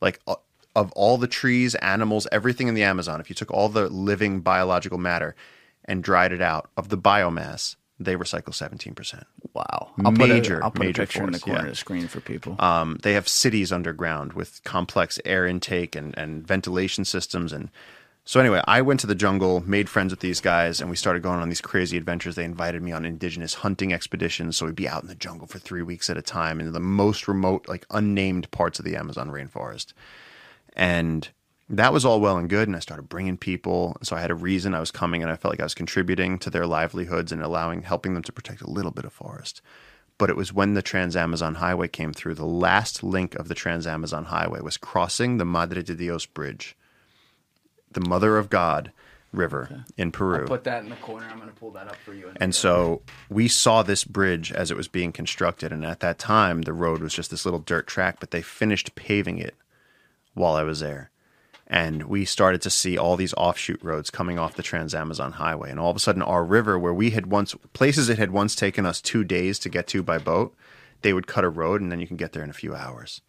[0.00, 0.34] Like uh,
[0.74, 4.40] of all the trees, animals, everything in the Amazon, if you took all the living
[4.40, 5.34] biological matter
[5.84, 9.24] and dried it out of the biomass, they recycle seventeen percent.
[9.52, 9.92] Wow.
[10.04, 11.64] I'll put Major, a, I'll put major a picture in the corner yeah.
[11.66, 12.56] of the screen for people.
[12.58, 17.52] Um, they have cities underground with complex air intake and, and ventilation systems.
[17.52, 17.70] And
[18.24, 21.22] so, anyway, I went to the jungle, made friends with these guys, and we started
[21.22, 22.34] going on these crazy adventures.
[22.34, 24.56] They invited me on indigenous hunting expeditions.
[24.56, 26.80] So, we'd be out in the jungle for three weeks at a time in the
[26.80, 29.92] most remote, like unnamed parts of the Amazon rainforest.
[30.74, 31.28] And
[31.68, 32.68] that was all well and good.
[32.68, 33.96] And I started bringing people.
[34.02, 36.38] So, I had a reason I was coming and I felt like I was contributing
[36.40, 39.60] to their livelihoods and allowing, helping them to protect a little bit of forest
[40.18, 42.34] but it was when the Trans Amazon Highway came through.
[42.34, 46.76] The last link of the Trans Amazon Highway was crossing the Madre de Dios Bridge,
[47.90, 48.92] the Mother of God
[49.32, 50.46] River in Peru.
[50.46, 51.26] Put that in the corner.
[51.28, 52.32] I'm going to pull that up for you.
[52.36, 55.72] And so we saw this bridge as it was being constructed.
[55.72, 58.94] And at that time, the road was just this little dirt track, but they finished
[58.94, 59.56] paving it
[60.34, 61.10] while I was there.
[61.66, 65.70] And we started to see all these offshoot roads coming off the Trans Amazon Highway.
[65.70, 68.54] And all of a sudden, our river, where we had once, places it had once
[68.54, 70.54] taken us two days to get to by boat,
[71.00, 73.22] they would cut a road and then you can get there in a few hours.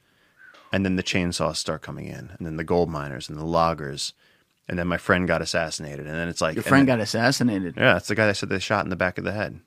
[0.73, 4.13] And then the chainsaws start coming in, and then the gold miners and the loggers.
[4.67, 6.05] And then my friend got assassinated.
[6.05, 7.75] And then it's like, Your friend then- got assassinated.
[7.77, 9.61] yeah, it's the guy that said they shot in the back of the head.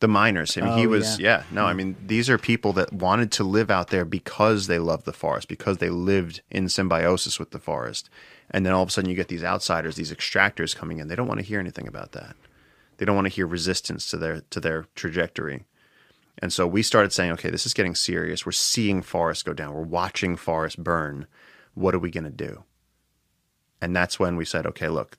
[0.00, 0.58] The miners.
[0.58, 1.38] I mean, he Oh, was, yeah.
[1.38, 1.42] yeah.
[1.50, 1.76] no, I hmm.
[1.78, 5.48] mean, these are people that wanted to live out there because they loved the forest,
[5.48, 8.10] because they lived in symbiosis with the forest.
[8.50, 11.08] And then all of a sudden you get these outsiders, these extractors coming in.
[11.08, 12.36] They don't want to hear anything about that.
[12.98, 15.64] They don't want to hear resistance to their to their trajectory.
[16.38, 18.44] And so we started saying, okay, this is getting serious.
[18.44, 19.72] We're seeing forests go down.
[19.72, 21.26] We're watching forests burn.
[21.74, 22.64] What are we going to do?
[23.80, 25.16] And that's when we said, okay, look,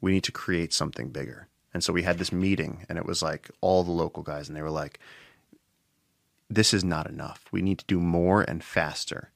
[0.00, 1.48] we need to create something bigger.
[1.74, 4.56] And so we had this meeting, and it was like all the local guys, and
[4.56, 4.98] they were like,
[6.50, 7.46] this is not enough.
[7.50, 9.30] We need to do more and faster.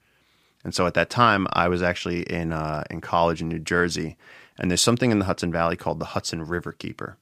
[0.62, 4.16] And so at that time, I was actually in uh, in college in New Jersey,
[4.58, 7.16] and there's something in the Hudson Valley called the Hudson River Keeper,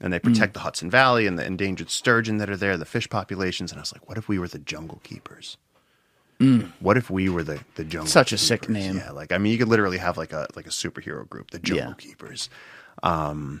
[0.00, 3.08] and they protect the Hudson Valley and the endangered sturgeon that are there, the fish
[3.08, 3.70] populations.
[3.70, 5.56] And I was like, what if we were the jungle keepers?
[6.80, 8.08] What if we were the the jungle?
[8.08, 8.96] Such a sick name.
[8.96, 11.58] Yeah, like I mean, you could literally have like a like a superhero group, the
[11.58, 11.94] Jungle Yeah.
[11.96, 12.48] Keepers.
[13.02, 13.60] Um,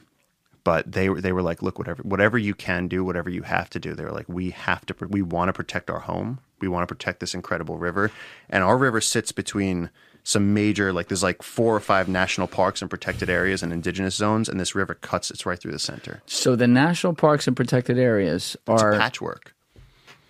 [0.70, 3.68] but they were they were like, look, whatever whatever you can do, whatever you have
[3.70, 3.92] to do.
[3.92, 6.38] They were like, we have to, we want to protect our home.
[6.60, 8.12] We want to protect this incredible river,
[8.48, 9.90] and our river sits between
[10.22, 14.14] some major like there's like four or five national parks and protected areas and indigenous
[14.14, 16.22] zones, and this river cuts it's right through the center.
[16.26, 18.92] So the national parks and protected areas are.
[18.92, 19.56] a patchwork.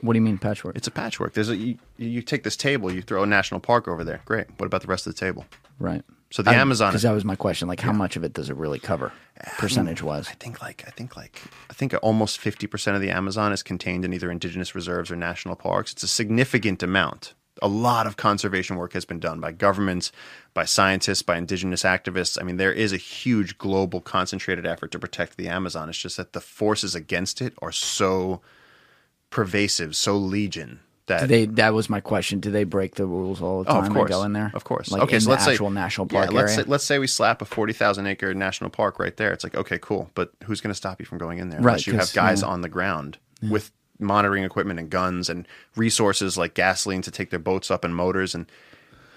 [0.01, 0.74] what do you mean patchwork?
[0.74, 1.34] It's a patchwork.
[1.34, 4.22] There's a you, you take this table, you throw a national park over there.
[4.24, 4.47] Great.
[4.57, 5.45] What about the rest of the table?
[5.78, 6.03] right.
[6.31, 7.66] So the Amazon Because that was my question.
[7.66, 9.07] Like, how much of it does it really cover,
[9.45, 10.28] um, percentage wise?
[10.28, 13.62] I think like I think like I think almost fifty percent of the Amazon is
[13.64, 15.93] contained in either indigenous reserves or national parks.
[15.93, 17.35] It's a significant amount.
[17.62, 20.12] A lot of conservation work has been done by governments,
[20.55, 22.41] by scientists, by indigenous activists.
[22.41, 25.89] I mean, there is a huge global concentrated effort to protect the Amazon.
[25.89, 28.41] It's just that the forces against it are so
[29.31, 32.40] pervasive, so legion that Do they that was my question.
[32.40, 34.11] Do they break the rules all the Oh, time of course.
[34.11, 34.50] and go in there?
[34.54, 34.90] Of course.
[34.90, 36.64] Like okay, in so the let's actual say national yeah, park let's area.
[36.64, 39.32] Say, let's say we slap a forty thousand acre national park right there.
[39.32, 41.61] It's like okay, cool, but who's going to stop you from going in there?
[41.61, 42.48] Right, Unless you have guys yeah.
[42.48, 45.46] on the ground with monitoring equipment and guns and
[45.76, 48.50] resources like gasoline to take their boats up and motors and.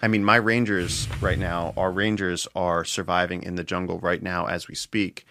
[0.02, 4.48] I mean, my rangers right now, our rangers are surviving in the jungle right now
[4.48, 5.26] as we speak.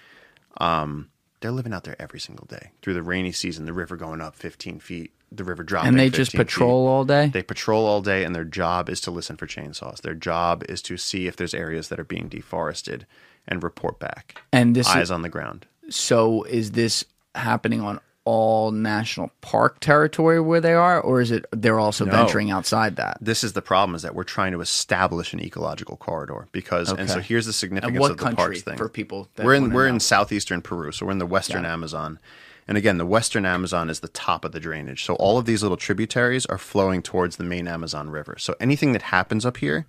[0.56, 1.10] Um,
[1.40, 4.34] they're living out there every single day through the rainy season, the river going up
[4.34, 5.88] 15 feet, the river dropping.
[5.88, 6.46] and they just 15 feet.
[6.46, 7.28] patrol all day.
[7.28, 10.00] They patrol all day, and their job is to listen for chainsaws.
[10.02, 13.06] Their job is to see if there's areas that are being deforested
[13.48, 14.40] and report back.
[14.52, 15.66] and this Eyes is, on the ground.
[15.90, 17.04] so is this
[17.34, 22.52] happening on all national park territory where they are, or is it they're also venturing
[22.52, 23.18] outside that?
[23.20, 27.10] This is the problem: is that we're trying to establish an ecological corridor because, and
[27.10, 28.76] so here's the significance of the country parks thing.
[28.78, 29.28] for people?
[29.34, 29.94] That we're in we're know?
[29.94, 31.72] in southeastern Peru, so we're in the western Yeah.
[31.72, 32.20] Amazon.
[32.68, 35.04] And again, the western Amazon is the top of the drainage.
[35.04, 38.36] So all of these little tributaries are flowing towards the main Amazon River.
[38.38, 39.86] So anything that happens up here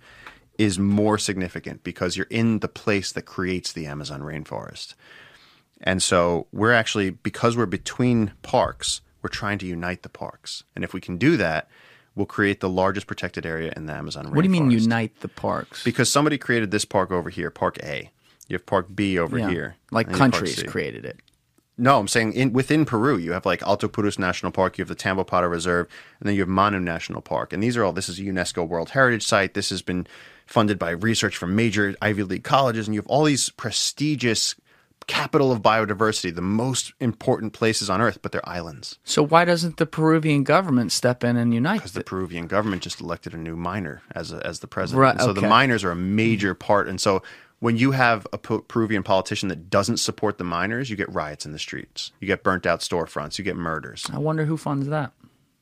[0.58, 4.94] is more significant because you're in the place that creates the Amazon rainforest.
[5.82, 10.64] And so we're actually because we're between parks, we're trying to unite the parks.
[10.74, 11.68] And if we can do that,
[12.14, 14.34] we'll create the largest protected area in the Amazon rainforest.
[14.34, 15.82] What do you mean unite the parks?
[15.84, 18.10] Because somebody created this park over here, Park A.
[18.48, 19.50] You have Park B over Yeah.
[19.50, 19.76] here.
[19.90, 21.20] like and you have Park countries created it.
[21.76, 24.88] No, I'm saying in within Peru, you have like Alto Purus National Park, you have
[24.88, 25.88] the Tambopata Reserve,
[26.20, 27.52] and then you have Manu National Park.
[27.52, 29.54] And these are all this is a UNESCO World Heritage Site.
[29.54, 30.06] This has been
[30.46, 34.54] funded by research from major Ivy League colleges, and you have all these prestigious
[35.06, 38.98] capital of biodiversity, the most important places on earth, but they're islands.
[39.04, 41.78] So why doesn't the Peruvian government step in and unite?
[41.78, 42.04] Because the?
[42.04, 45.00] Peruvian government just elected a new miner as a, as the president.
[45.00, 46.88] Right, And so the miners are a major part.
[46.88, 47.22] And so
[47.64, 51.52] when you have a Peruvian politician that doesn't support the miners, you get riots in
[51.52, 52.12] the streets.
[52.20, 53.38] You get burnt out storefronts.
[53.38, 54.04] You get murders.
[54.12, 55.12] I wonder who funds that.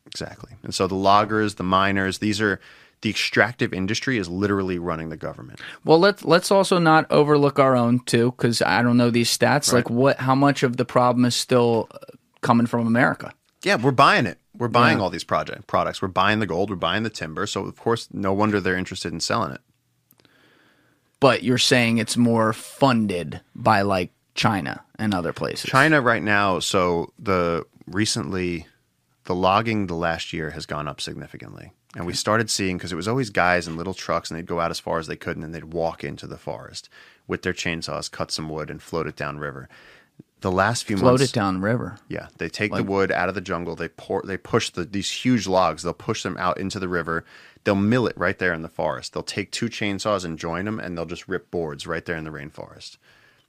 [0.06, 0.50] Exactly.
[0.64, 2.58] And so the loggers, the miners, these are
[3.02, 5.60] the extractive industry is literally running the government.
[5.84, 9.72] Well, let's let's also not overlook our own too, because I don't know these stats.
[9.72, 9.78] Right.
[9.84, 10.16] Like, what?
[10.18, 11.98] How much of the problem is still uh,
[12.40, 13.32] coming from America?
[13.62, 14.38] Yeah, we're buying it.
[14.58, 15.04] We're buying Yeah.
[15.04, 16.02] all these project products.
[16.02, 16.68] We're buying the gold.
[16.68, 17.46] We're buying the timber.
[17.46, 19.60] So of course, no wonder they're interested in selling it.
[21.22, 25.70] But you're saying it's more funded by like China and other places.
[25.70, 28.66] China right now, so the recently
[29.24, 31.72] the logging the last year has gone up significantly.
[31.94, 34.60] And we started seeing because it was always guys in little trucks and they'd go
[34.60, 36.88] out as far as they could and then they'd walk into the forest
[37.28, 39.68] with their chainsaws, cut some wood and float it down river.
[40.40, 41.98] The last few months float months it down river.
[42.08, 43.76] yeah, they take the wood out of the jungle.
[43.76, 45.84] They pour, they push the, these huge logs.
[45.84, 47.24] They'll push them out into the river.
[47.64, 49.12] They'll mill it right there in the forest.
[49.12, 52.24] They'll take two chainsaws and join them, and they'll just rip boards right there in
[52.24, 52.96] the rainforest.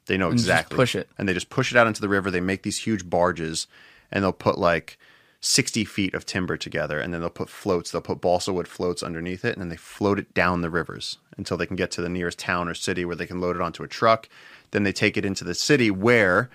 [0.06, 0.76] They know just exactly.
[0.76, 1.10] push it.
[1.18, 2.30] and they just push it out into the river.
[2.30, 3.68] They make these huge barges,
[4.12, 4.98] and they'll put like
[5.40, 7.92] sixty feet of timber together, and then they'll put floats.
[7.92, 11.18] They'll put balsa wood floats underneath it, and then they float it down the rivers
[11.38, 13.62] until they can get to the nearest town or city where they can load it
[13.62, 14.30] onto a truck.
[14.72, 16.50] Then they take it into the city where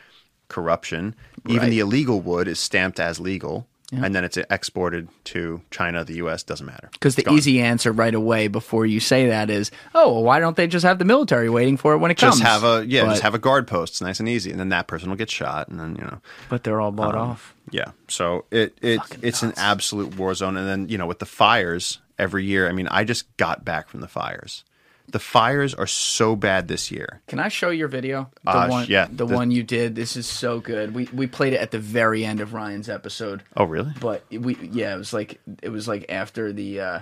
[0.48, 1.14] corruption,
[1.46, 1.70] even Right.
[1.70, 6.42] the illegal wood is stamped as legal, and then it's exported to China, the U.S.
[6.42, 7.34] Doesn't matter Because the gone.
[7.38, 10.84] easy answer right away before you say that is, oh, well, why don't they just
[10.84, 12.40] have the military waiting for it when it just comes?
[12.40, 13.94] Just have a yeah, But, just have a guard post.
[13.94, 16.20] It's nice and easy, and then that person will get shot, and then you know.
[16.48, 17.54] but they're all Um, bought off.
[17.70, 17.92] Yeah.
[18.08, 20.56] So it, it Fucking it's an absolute war zone.
[20.56, 23.88] And then, you know, with the fires every year, I mean, I just got back
[23.88, 24.64] from the fires.
[25.10, 27.22] The fires are so bad this year.
[27.28, 28.30] Can I show your video?
[28.44, 29.94] The Uh, one, yeah, the the- one you did.
[29.94, 30.94] This is so good.
[30.94, 33.42] We we played it at the very end of Ryan's episode.
[33.56, 33.92] Oh, really?
[34.00, 37.00] but we yeah it was like it was like after the uh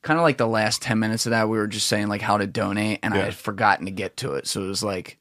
[0.00, 2.36] kind of like the last 10 minutes of that we were just saying like how
[2.36, 5.16] to donate and i had forgotten to get to it so it was like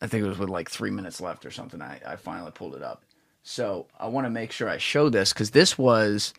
[0.00, 2.76] i think it was with like three minutes left or something i, I finally pulled
[2.76, 3.02] it up
[3.42, 6.32] so i want to make sure i show this because this was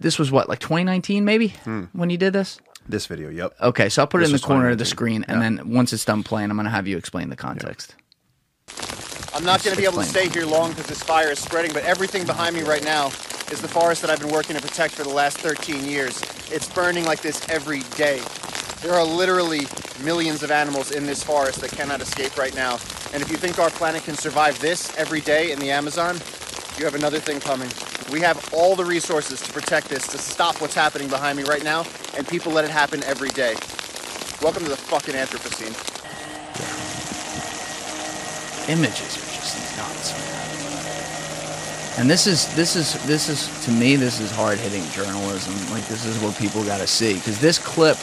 [0.00, 1.84] this was what like 2019 maybe Hmm.
[1.92, 3.52] when you did this This video, yep.
[3.60, 4.96] okay so i'll put it in the corner of the 2019.
[4.96, 7.94] screen and then once it's done playing i'm going to have you explain the context
[9.32, 11.72] I'm not going to be able to stay here long because this fire is spreading,
[11.72, 13.06] but everything behind me right now
[13.50, 16.20] is the forest that I've been working to protect for the last 13 years.
[16.50, 18.20] It's burning like this every day.
[18.82, 19.66] There are literally
[20.04, 22.74] millions of animals in this forest that cannot escape right now.
[23.14, 26.16] And if you think our planet can survive this every day in the Amazon,
[26.80, 27.68] you have another thing coming.
[28.10, 31.62] We have all the resources to protect this, to stop what's happening behind me right
[31.62, 31.84] now,
[32.16, 33.54] and people let it happen every day.
[34.40, 35.76] Welcome to the fucking Anthropocene.
[38.68, 42.00] images are just nuts, man.
[42.00, 45.52] And this is this is this is to me this is hard hitting journalism.
[45.70, 47.98] Like this is what people got to see because this clip,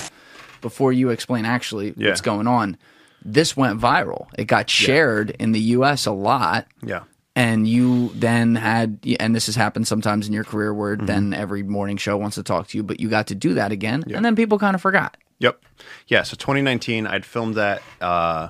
[0.62, 2.10] before you explain actually Yeah.
[2.10, 2.78] what's going on,
[3.26, 4.28] this went viral.
[4.38, 6.06] It got shared in the U.S.
[6.06, 6.68] a lot.
[6.86, 7.04] Yeah.
[7.38, 11.06] And you then had, and this has happened sometimes in your career where Mm-hmm.
[11.06, 13.72] then every morning show wants to talk to you, but you got to do that
[13.72, 14.04] again.
[14.12, 15.18] And then people kind of forgot.
[15.38, 15.62] Yep.
[16.08, 16.24] Yeah.
[16.24, 18.48] So 2019, I'd filmed that uh,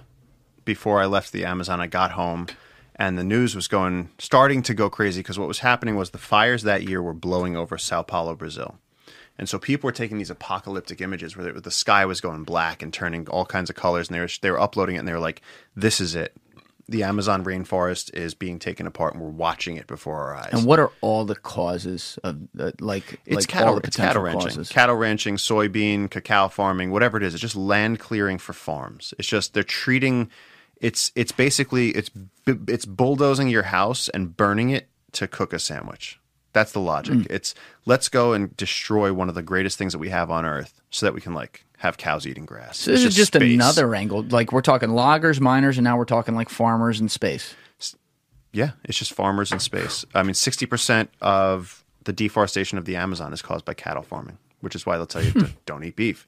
[0.64, 1.82] before I left the Amazon.
[1.82, 2.48] I got home,
[2.96, 6.18] and the news was going starting to go crazy because what was happening was the
[6.18, 8.78] fires that year were blowing over Sao Paulo, Brazil.
[9.38, 12.82] And so people were taking these apocalyptic images where the, the sky was going black
[12.82, 15.14] and turning all kinds of colors, and they were they were uploading it, and they
[15.14, 15.42] were like,
[15.76, 16.34] "This is it."
[16.90, 20.54] The Amazon rainforest is being taken apart, and we're watching it before our eyes.
[20.54, 23.96] And what are all the causes of uh, like it's like cattle, all the it's
[23.96, 24.70] potential cattle ranching, causes?
[24.70, 27.34] cattle ranching, soybean, cacao farming, whatever it is.
[27.34, 29.14] It's just land clearing for farms.
[29.20, 30.30] It's just they're treating.
[30.80, 32.10] It's it's basically it's
[32.46, 36.20] it's bulldozing your house and burning it to cook a sandwich.
[36.54, 37.16] That's the logic.
[37.16, 37.28] Mm.
[37.30, 37.54] It's
[37.86, 41.06] let's go and destroy one of the greatest things that we have on Earth, so
[41.06, 42.78] that we can like have cows eating grass.
[42.80, 43.53] So this It's is just space.
[43.53, 44.23] another angle.
[44.23, 47.55] Like we're talking loggers, miners, and now we're talking like farmers in space.
[48.53, 50.05] Yeah, it's just farmers in space.
[50.15, 54.38] I mean, sixty percent of the deforestation of the Amazon is caused by cattle farming,
[54.61, 56.25] which is why they'll tell you to don't eat beef.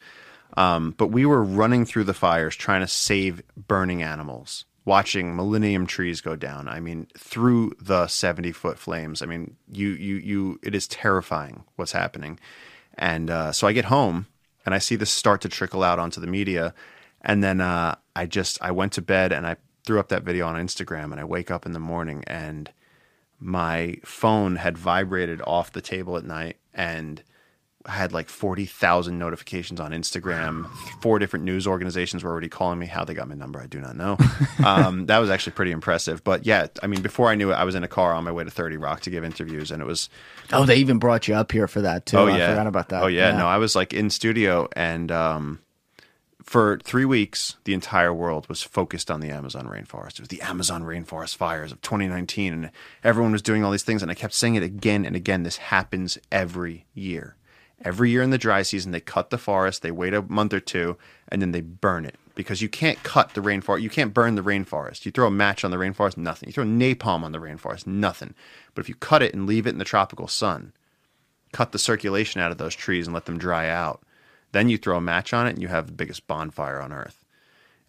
[0.58, 5.88] Um, but we were running through the fires trying to save burning animals, watching millennium
[5.88, 6.68] trees go down.
[6.68, 9.22] I mean, through the seventy foot flames.
[9.24, 10.60] I mean, you you you.
[10.62, 12.40] It is terrifying what's happening.
[12.96, 14.28] And uh, so I get home
[14.66, 16.74] and I see this start to trickle out onto the media,
[17.22, 20.48] and then uh, I just I went to bed and I threw up that video
[20.48, 22.72] on Instagram, and I wake up in the morning and
[23.40, 27.24] my phone had vibrated off the table at night and
[27.86, 30.68] had like 40,000 notifications on Instagram.
[31.02, 32.86] Four different news organizations were already calling me.
[32.86, 34.18] How they got my number, I do not know.
[34.66, 36.24] um, that was actually pretty impressive.
[36.24, 38.32] But yeah, I mean, before I knew it, I was in a car on my
[38.32, 40.10] way to 30 Rock to give interviews, and it was
[40.52, 42.18] Oh, they even brought you up here for that too.
[42.18, 43.04] Oh I yeah, forgot about that.
[43.04, 45.60] Oh yeah, no, I was like in studio, and um,
[46.44, 50.14] for three weeks, the entire world was focused on the Amazon rainforest.
[50.14, 52.72] It was the Amazon rainforest fires of 2019, and
[53.04, 54.02] everyone was doing all these things.
[54.02, 55.44] And I kept saying it again and again.
[55.44, 57.36] This happens every year.
[57.84, 60.60] Every year in the dry season, they cut the forest, they wait a month or
[60.60, 60.98] two,
[61.30, 63.82] and then they burn it because you can't cut the rainforest.
[63.82, 65.06] You can't burn the rainforest.
[65.06, 66.50] You throw a match on the rainforest, nothing.
[66.50, 68.34] You throw napalm on the rainforest, nothing.
[68.74, 70.74] But if you cut it and leave it in the tropical sun,
[71.52, 74.02] cut the circulation out of those trees and let them dry out.
[74.52, 77.26] Then you throw a match on it and you have the biggest bonfire on earth.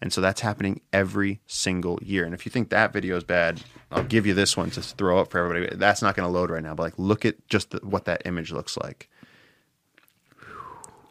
[0.01, 2.25] And so that's happening every single year.
[2.25, 3.61] And if you think that video is bad,
[3.91, 5.75] I'll give you this one to throw up for everybody.
[5.75, 8.23] That's not going to load right now, but like look at just the, what that
[8.25, 9.09] image looks like.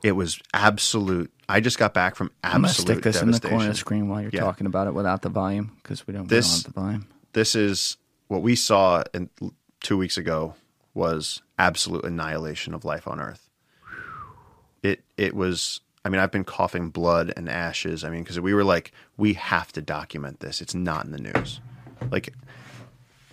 [0.03, 1.30] It was absolute.
[1.48, 3.76] I just got back from absolute I'm gonna stick this in the corner of the
[3.76, 4.40] screen while you're Yeah.
[4.40, 7.07] talking about it without the volume because we don't, we This- don't have the volume.
[7.32, 7.96] this is
[8.28, 9.28] what we saw in,
[9.80, 10.55] two weeks ago
[10.94, 13.48] was absolute annihilation of life on Earth.
[14.82, 15.80] It it was.
[16.05, 18.05] I mean, I've been coughing blood and ashes.
[18.05, 20.62] I mean, because we were like, we have to document this.
[20.62, 21.61] It's not in the news.
[22.11, 22.32] Like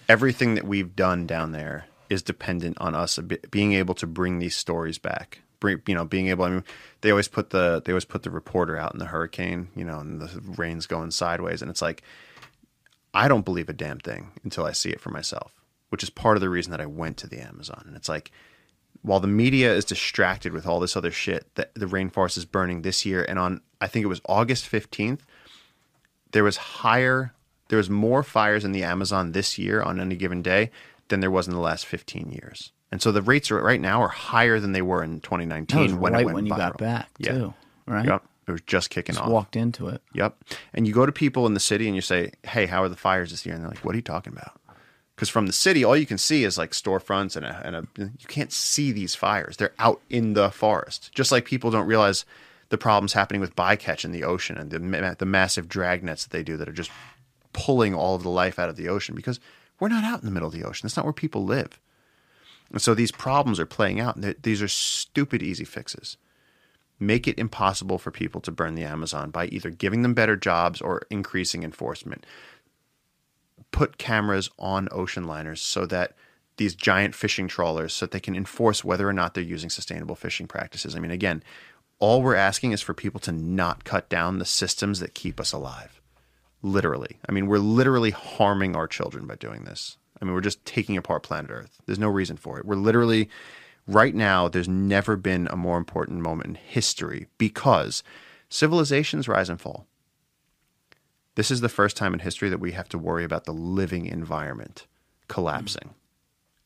[0.09, 3.17] everything that we've done down there is dependent on us
[3.51, 5.39] being able to bring these stories back.
[5.59, 6.45] Bring, you know, being able.
[6.45, 6.63] I mean,
[7.01, 9.69] they always put the they always put the reporter out in the hurricane.
[9.75, 12.03] You know, and the rain's going sideways, and it's like
[13.13, 15.53] I don't believe a damn thing until I see it for myself,
[15.89, 17.83] which is part of the reason that I went to the Amazon.
[17.87, 18.31] And it's like,
[19.01, 22.81] while the media is distracted with all this other shit, that the rainforest is burning
[22.81, 23.25] this year.
[23.27, 25.21] And on, I think it was August 15th,
[26.31, 27.33] there was higher,
[27.69, 30.69] there was more fires in the Amazon this year on any given day
[31.07, 32.71] than there was in the last 15 years.
[32.91, 35.83] And so the rates are, right now are higher than they were in 2019 That
[35.83, 36.77] was when right it went when you got viral.
[36.79, 37.31] back Yeah.
[37.33, 37.53] too,
[37.85, 38.05] right?
[38.05, 38.23] Yep.
[38.47, 39.31] It was just kicking Just off.
[39.31, 40.01] walked into it.
[40.13, 40.37] Yep.
[40.73, 42.95] And you go to people in the city and you say, "Hey, how are the
[42.95, 44.53] fires this year?" And they're like, "What are you talking about?"
[45.15, 47.87] Because from the city, all you can see is like storefronts and a, and a
[47.97, 49.57] you can't see these fires.
[49.57, 51.11] They're out in the forest.
[51.13, 52.23] Just like people don't realize
[52.69, 56.31] the problems happening with bycatch in the ocean and the the massive drag nets that
[56.31, 56.91] they do that are just
[57.51, 59.39] pulling all of the life out of the ocean because
[59.79, 60.85] we're not out in the middle of the ocean.
[60.85, 61.79] That's not where people live.
[62.71, 64.19] And so these problems are playing out.
[64.41, 66.17] These are stupid easy fixes
[66.99, 70.81] make it impossible for people to burn the Amazon by either giving them better jobs
[70.81, 72.25] or increasing enforcement.
[73.71, 76.13] Put cameras on ocean liners so that
[76.57, 80.15] these giant fishing trawlers so that they can enforce whether or not they're using sustainable
[80.15, 80.95] fishing practices.
[80.95, 81.43] I mean, again,
[81.99, 85.51] all we're asking is for people to not cut down the systems that keep us
[85.51, 86.01] alive.
[86.63, 87.19] Literally.
[87.29, 89.97] I mean, we're literally harming our children by doing this.
[90.21, 91.81] I mean, we're just taking apart planet Earth.
[91.85, 92.65] There's no reason for it.
[92.65, 93.29] We're literally
[93.87, 98.03] right now, there's never been a more important moment in history because
[98.49, 99.87] civilizations rise and fall.
[101.35, 104.07] This is the first time in history that we have to worry about the living
[104.07, 104.87] environment
[105.27, 105.93] collapsing.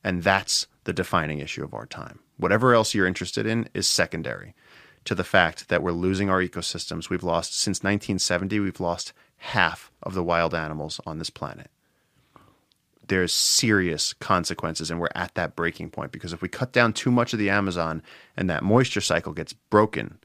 [0.04, 2.20] And that's the defining issue of our time.
[2.38, 4.56] Whatever else you're interested in is secondary
[5.04, 7.10] to the fact that we're losing our ecosystems.
[7.10, 11.70] We've lost, since 1970, we've lost half of the wild animals on this planet
[13.12, 17.12] there's serious consequences and we're at that breaking point because if we cut down too
[17.12, 18.02] much of the amazon
[18.38, 20.18] and that moisture cycle gets broken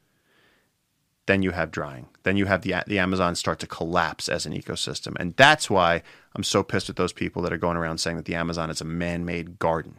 [1.27, 4.53] then you have drying then you have the the amazon start to collapse as an
[4.53, 6.01] ecosystem and that's why
[6.37, 8.81] i'm so pissed at those people that are going around saying that the amazon is
[8.81, 9.97] a man-made garden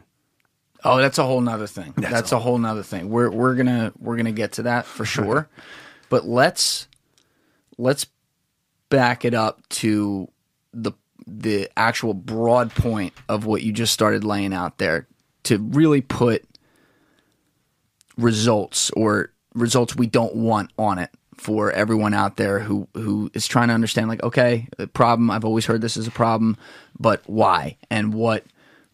[0.84, 1.92] Oh, that's a whole nother thing.
[1.96, 3.10] That's, a whole nother thing.
[3.10, 5.48] We're we're gonna we're gonna get to that for sure.
[6.08, 6.86] but let's
[7.78, 8.06] let's
[8.88, 10.30] back it up to
[10.72, 10.92] the
[11.28, 15.06] the actual broad point of what you just started laying out there
[15.44, 16.44] to really put
[18.16, 23.46] results or results we don't want on it for everyone out there who who is
[23.46, 26.56] trying to understand like okay the problem I've always heard this is a problem
[26.98, 28.44] but why and what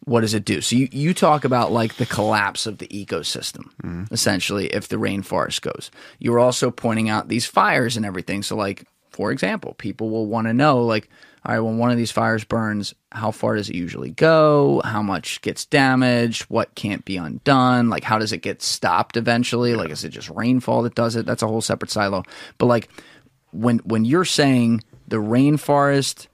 [0.05, 0.61] what does it do?
[0.61, 4.13] So you, you talk about like the collapse of the ecosystem mm-hmm.
[4.13, 5.91] essentially if the rainforest goes.
[6.19, 8.43] You're also pointing out these fires and everything.
[8.43, 8.85] So like
[9.15, 11.09] for example people will want to know like
[11.45, 14.81] all right when one of these fires burns how far does it usually go?
[14.83, 16.43] How much gets damaged?
[16.43, 17.89] What can't be undone?
[17.89, 19.73] Like how does it get stopped eventually?
[19.73, 21.25] Like is it just rainfall that does it?
[21.25, 22.23] That's a whole separate silo.
[22.57, 22.89] But like
[23.51, 26.27] when when you're saying the rainforest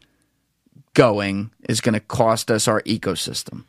[0.96, 3.66] going is going to cost us our ecosystem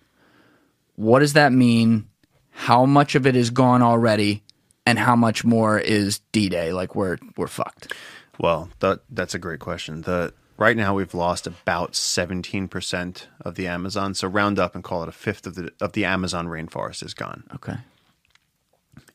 [0.96, 2.08] what does that mean?
[2.50, 4.42] How much of it is gone already
[4.86, 7.92] and how much more is d-day like we're we're fucked
[8.38, 10.02] Well, that that's a great question.
[10.02, 15.02] The right now we've lost about 17% of the Amazon, so round up and call
[15.02, 17.44] it a fifth of the of the Amazon rainforest is gone.
[17.54, 17.76] okay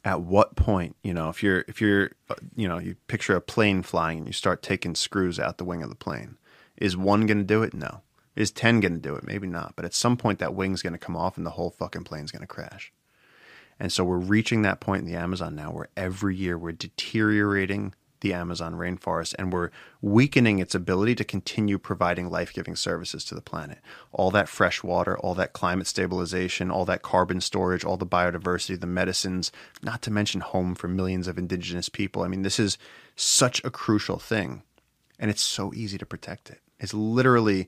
[0.05, 2.11] At what point, you know, if you're if you're
[2.55, 5.83] you know, you picture a plane flying and you start taking screws out the wing
[5.83, 6.37] of the plane,
[6.77, 7.73] is one going to do it?
[7.73, 8.01] No.
[8.35, 9.25] Is 10 going to do it?
[9.25, 9.73] Maybe not.
[9.75, 12.31] But at some point that wing's going to come off and the whole fucking plane's
[12.31, 12.93] going to crash.
[13.79, 17.95] And so we're reaching that point in the Amazon now where every year we're deteriorating
[18.21, 19.69] the Amazon rainforest and we're
[20.01, 23.79] weakening its ability to continue providing life giving services to the planet.
[24.11, 28.79] All that fresh water, all that climate stabilization, all that carbon storage, all the biodiversity,
[28.79, 32.23] the medicines, not to mention home for millions of indigenous people.
[32.23, 32.77] I mean, this is
[33.15, 34.63] such a crucial thing.
[35.19, 36.61] And it's so easy to protect it.
[36.79, 37.67] It's literally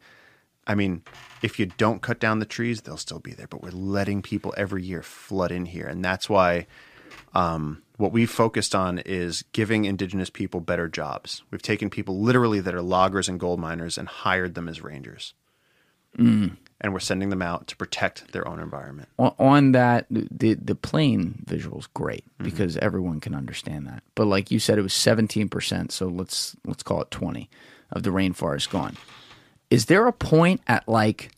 [0.68, 1.02] I mean,
[1.42, 3.48] if you don't cut down the trees, they'll still be there.
[3.48, 6.68] But we're letting people every year flood in here, and that's why
[7.34, 11.44] um, what we've focused on is giving indigenous people better jobs.
[11.52, 15.34] We've taken people literally that are loggers and gold miners and hired them as rangers,
[16.18, 16.56] mm.
[16.80, 19.10] and we're sending them out to protect their own environment.
[19.20, 22.46] on, that the the plane is great mm-hmm.
[22.46, 24.02] because everyone can understand that.
[24.16, 27.50] But like you said it was 17% so let's let's call it 20
[27.92, 28.96] of the rainforest gone.
[29.70, 31.32] Is there a point at like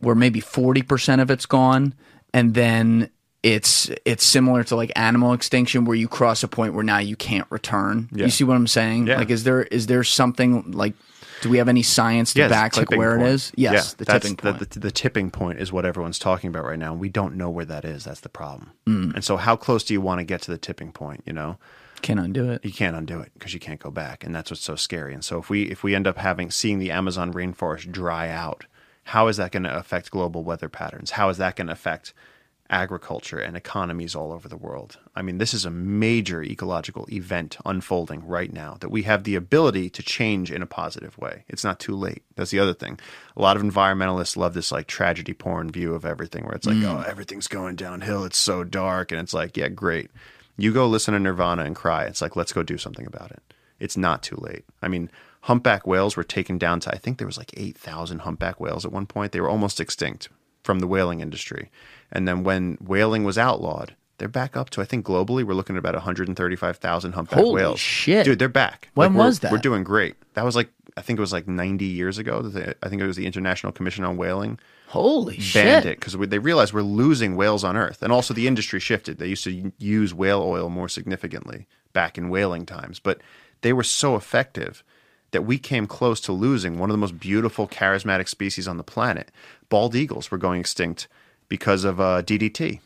[0.00, 1.94] where maybe 40% of it's gone
[2.34, 3.10] and then
[3.42, 7.16] it's it's similar to like animal extinction where you cross a point where now you
[7.16, 8.24] can't return Yeah.
[8.26, 9.16] you see what i'm saying Yeah.
[9.18, 10.94] like is there is there something like
[11.40, 13.28] do we have any science to a back like where point.
[13.28, 16.48] it is yes the tipping point The, the, the tipping point is what everyone's talking
[16.48, 16.92] about right now.
[16.92, 18.04] and We don't know where that is.
[18.04, 18.72] That's the problem.
[18.86, 19.14] Mm.
[19.14, 21.22] And so, how close do you want to get to the tipping point?
[21.24, 21.56] You know,
[22.02, 24.62] can't undo it you can't undo it because you can't go back, and that's what's
[24.62, 25.14] so scary.
[25.14, 28.66] And so, if we if we end up having seeing the Amazon rainforest dry out,
[29.04, 31.12] how is that going to affect global weather patterns?
[31.12, 32.12] How is that going to affect
[32.70, 34.98] agriculture and economies all over the world?
[35.14, 39.34] I mean, this is a major ecological event unfolding right now that we have the
[39.34, 41.44] ability to change in a positive way.
[41.48, 42.22] It's not too late.
[42.36, 42.98] That's the other thing.
[43.36, 46.76] A lot of environmentalists love this like tragedy porn view of everything where it's like,
[46.76, 46.84] mm.
[46.84, 48.24] oh, everything's going downhill.
[48.24, 49.12] It's so dark.
[49.12, 50.10] And it's like, yeah, great.
[50.56, 52.04] You go listen to Nirvana and cry.
[52.04, 53.42] It's like, let's go do something about it.
[53.78, 54.64] It's not too late.
[54.82, 55.10] I mean,
[55.42, 58.92] humpback whales were taken down to, I think there was like 8,000 humpback whales at
[58.92, 59.32] one point.
[59.32, 60.28] They were almost extinct
[60.62, 61.70] from the whaling industry.
[62.12, 65.76] And then when whaling was outlawed, they're back up to, I think globally, we're looking
[65.76, 67.80] at about 135,000 humpback Holy whales.
[67.80, 68.24] shit.
[68.24, 68.88] Dude, they're back.
[68.94, 69.52] When we're- was that?
[69.52, 70.16] We're doing great.
[70.34, 72.42] That was like, I think it was like 90 years ago.
[72.42, 74.58] they- I think it was the International Commission on Whaling
[74.88, 75.86] Holy banned shit!
[75.86, 79.18] it because they realized we're losing whales on Earth, and also the industry shifted.
[79.18, 83.20] They used to use whale oil more significantly back in whaling times, but
[83.62, 84.82] they were so effective
[85.30, 88.82] that we came close to losing one of the most beautiful, charismatic species on the
[88.82, 89.30] planet.
[89.68, 91.06] Bald eagles were going extinct
[91.50, 92.80] because of uh, DDT.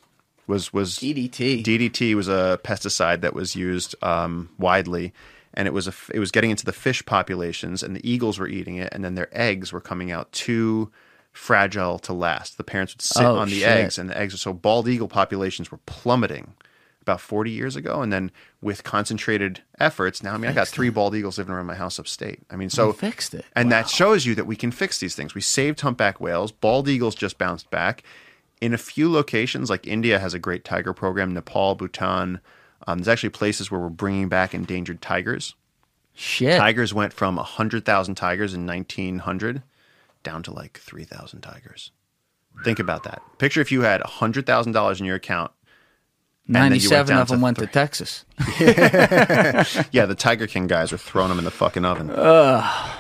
[0.49, 1.63] Was was DDT.
[1.63, 5.15] DDT was a pesticide that was used um, widely,
[5.55, 8.49] and it was a it was getting into the fish populations, and the eagles were
[8.49, 10.91] eating it, and then their eggs were coming out too
[11.33, 12.59] fragile to last.
[12.59, 13.69] The parents would sit Oh, on the shit.
[13.69, 14.35] eggs, and the eggs.
[14.35, 16.53] Were so bald eagle populations were plummeting
[17.01, 18.31] about 40 years ago, and then
[18.63, 21.99] with concentrated efforts, now I mean I got three bald eagles living around my house
[21.99, 22.41] upstate.
[22.51, 23.47] I mean, so You fixed it.
[23.57, 25.35] and that shows you that we can fix these things.
[25.35, 26.53] We saved humpback whales.
[26.53, 28.03] Bald eagles just bounced back.
[28.65, 32.41] In a few locations, like India has a great tiger program, Nepal, Bhutan.
[32.87, 35.55] Um, there's actually places where we're bringing back endangered tigers.
[36.15, 36.57] Shit.
[36.57, 39.63] Tigers went from 100,000 tigers in 1900
[40.23, 41.91] down to like 3,000 tigers.
[42.65, 43.21] Think about that.
[43.37, 45.51] Picture if you had $100,000 in your account.
[46.47, 47.67] then you Ninety-seven of them to went three.
[47.67, 48.25] to Texas.
[49.93, 52.11] Yeah, the Tiger King guys are throwing them in the fucking oven.
[52.11, 52.91] Ugh,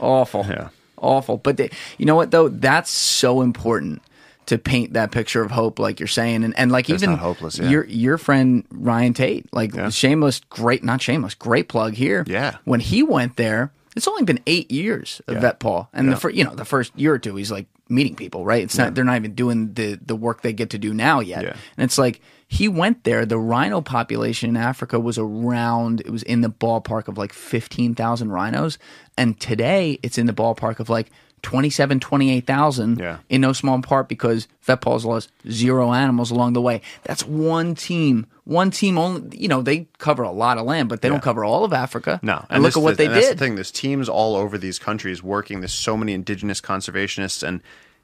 [0.00, 0.46] Awful.
[0.48, 0.68] Yeah.
[0.96, 1.36] Awful.
[1.36, 1.68] But they,
[1.98, 2.48] you know what though?
[2.48, 4.00] That's so important
[4.46, 7.58] to paint that picture of hope, like you're saying, and and like It's even hopeless,
[7.58, 7.68] yeah.
[7.68, 9.90] your your friend Ryan Tate, like Yeah.
[9.90, 12.24] shameless, great, not shameless, great plug here.
[12.26, 12.56] Yeah.
[12.64, 15.52] When he went there, It's only been eight years of Yeah.
[15.52, 18.44] VetPaw, and the fir- you know the first year or two, he's like meeting people,
[18.44, 18.62] right?
[18.64, 21.42] It's not they're not even doing the the work they get to do now yet,
[21.44, 21.54] Yeah.
[21.76, 23.24] and it's like he went there.
[23.24, 26.00] The rhino population in Africa was around.
[26.00, 28.78] It was in the ballpark of like fifteen thousand rhinos,
[29.16, 31.12] and today it's in the ballpark of like
[31.44, 33.18] 27, 28,000 Yeah.
[33.28, 36.80] in no small part because VetPaw's lost zero animals along the way.
[37.04, 38.26] That's one team.
[38.44, 41.12] One team only, you know, they cover a lot of land, but they Yeah.
[41.14, 42.18] don't cover all of Africa.
[42.22, 43.38] No, And, look this- at what they and That's did.
[43.38, 43.54] the thing.
[43.54, 45.60] There's teams all over these countries working.
[45.60, 47.60] There's so many indigenous conservationists, and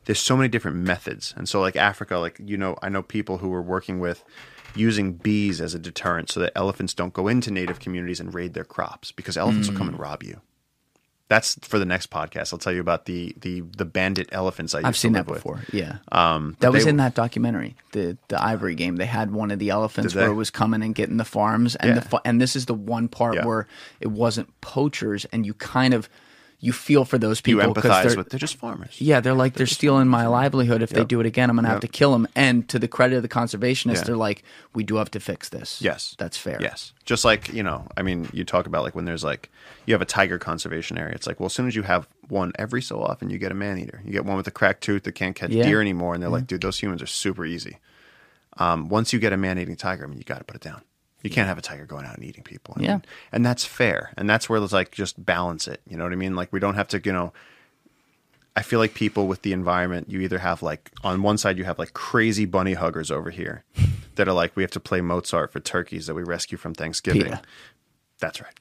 [0.06, 1.34] there's so many different methods.
[1.36, 4.22] And so, like Africa, like you know, I know people who were working with
[4.74, 8.54] using bees as a deterrent, so that elephants don't go into native communities and raid
[8.54, 10.02] their crops because elephants will come and Mm.
[10.02, 10.40] rob you.
[11.30, 12.52] That's for the next podcast.
[12.52, 15.26] I'll tell you about the the the bandit elephants I used I've seen to that
[15.26, 15.36] with.
[15.38, 15.62] before.
[15.72, 15.98] Yeah.
[16.10, 18.96] Um, That was they- in that documentary, the the Ivory game.
[18.96, 21.92] They had one of the elephants where it was coming and getting the farms, and
[21.92, 22.08] the Yeah.
[22.08, 23.46] fa- and this is the one part Yeah.
[23.46, 23.68] where
[24.00, 26.08] it wasn't poachers, and you kind of
[26.62, 28.28] you feel for those You people 'cause empathize they're- with.
[28.28, 29.00] They're just farmers.
[29.00, 30.82] Yeah, they're like they're stealing my livelihood.
[30.82, 32.28] If they do it again, I'm gonna have to kill them.
[32.36, 34.02] And to the credit of the conservationists, Yeah.
[34.04, 34.42] they're like,
[34.74, 35.80] we do have to fix this.
[35.80, 36.14] Yes.
[36.18, 36.58] that's fair.
[36.60, 36.92] Yes.
[37.06, 39.50] Just like, you know, I mean, you talk about like when there's like,
[39.86, 41.14] you have a tiger conservation area.
[41.14, 43.54] It's like, well, as soon as you have one every so often, you get a
[43.54, 44.00] man eater.
[44.04, 45.64] You get one with a cracked tooth that can't catch Yeah.
[45.64, 46.14] deer anymore.
[46.14, 47.78] And they're like, dude, those humans are super easy.
[48.58, 50.62] Um, once you get a man eating tiger, I mean, you got to put it
[50.62, 50.82] down.
[51.22, 52.74] You can't have a tiger going out and eating people.
[52.78, 52.88] I Yeah.
[52.92, 53.02] mean,
[53.32, 54.12] and that's fair.
[54.16, 55.80] And that's where it's like, just balance it.
[55.86, 56.34] You know what I mean?
[56.34, 57.32] Like, we don't have to, you know,
[58.56, 61.64] I feel like people with the environment, you either have like on one side you
[61.64, 63.64] have like crazy bunny huggers over here
[64.16, 67.38] that are like we have to play Mozart for turkeys that we rescue from Thanksgiving.
[68.18, 68.52] That's right.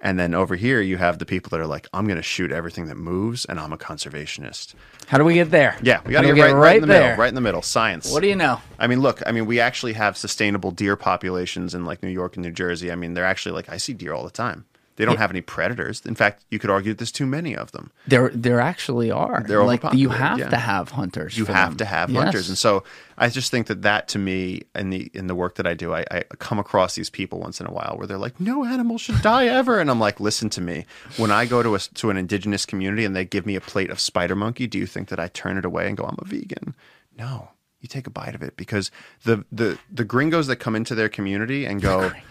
[0.00, 2.52] And then over here you have the people that are like, I'm going to shoot
[2.52, 4.74] everything that moves, and I'm a conservationist.
[5.06, 5.76] How do we get there?
[5.82, 7.02] Yeah, we got to get right, right in the there.
[7.02, 7.18] middle.
[7.18, 7.62] Right in the middle.
[7.62, 8.12] Science.
[8.12, 8.60] What do you know?
[8.78, 9.22] I mean, look.
[9.26, 12.92] I mean, we actually have sustainable deer populations in like New York and New Jersey.
[12.92, 14.66] I mean, they're actually like I see deer all the time.
[14.98, 16.02] They don't have any predators.
[16.04, 17.90] In fact, you could argue that there's too many of them.
[18.06, 19.44] There, there actually are.
[19.46, 20.50] They're like you have yeah.
[20.50, 21.38] to have hunters.
[21.38, 21.78] you have them.
[21.78, 22.22] to have Yes.
[22.24, 22.84] hunters and so
[23.16, 25.92] i just think that that to me in the in the work that i do
[25.94, 28.98] I, I come across these people once in a while where they're like no animal
[28.98, 30.84] should die ever and i'm like listen to me
[31.16, 33.90] when i go to a to an indigenous community and they give me a plate
[33.90, 36.24] of spider monkey do you think that i turn it away and go i'm a
[36.24, 36.74] vegan
[37.16, 37.48] no
[37.80, 38.90] you take a bite of it because
[39.24, 42.22] the the the gringos that come into their community and go I love that.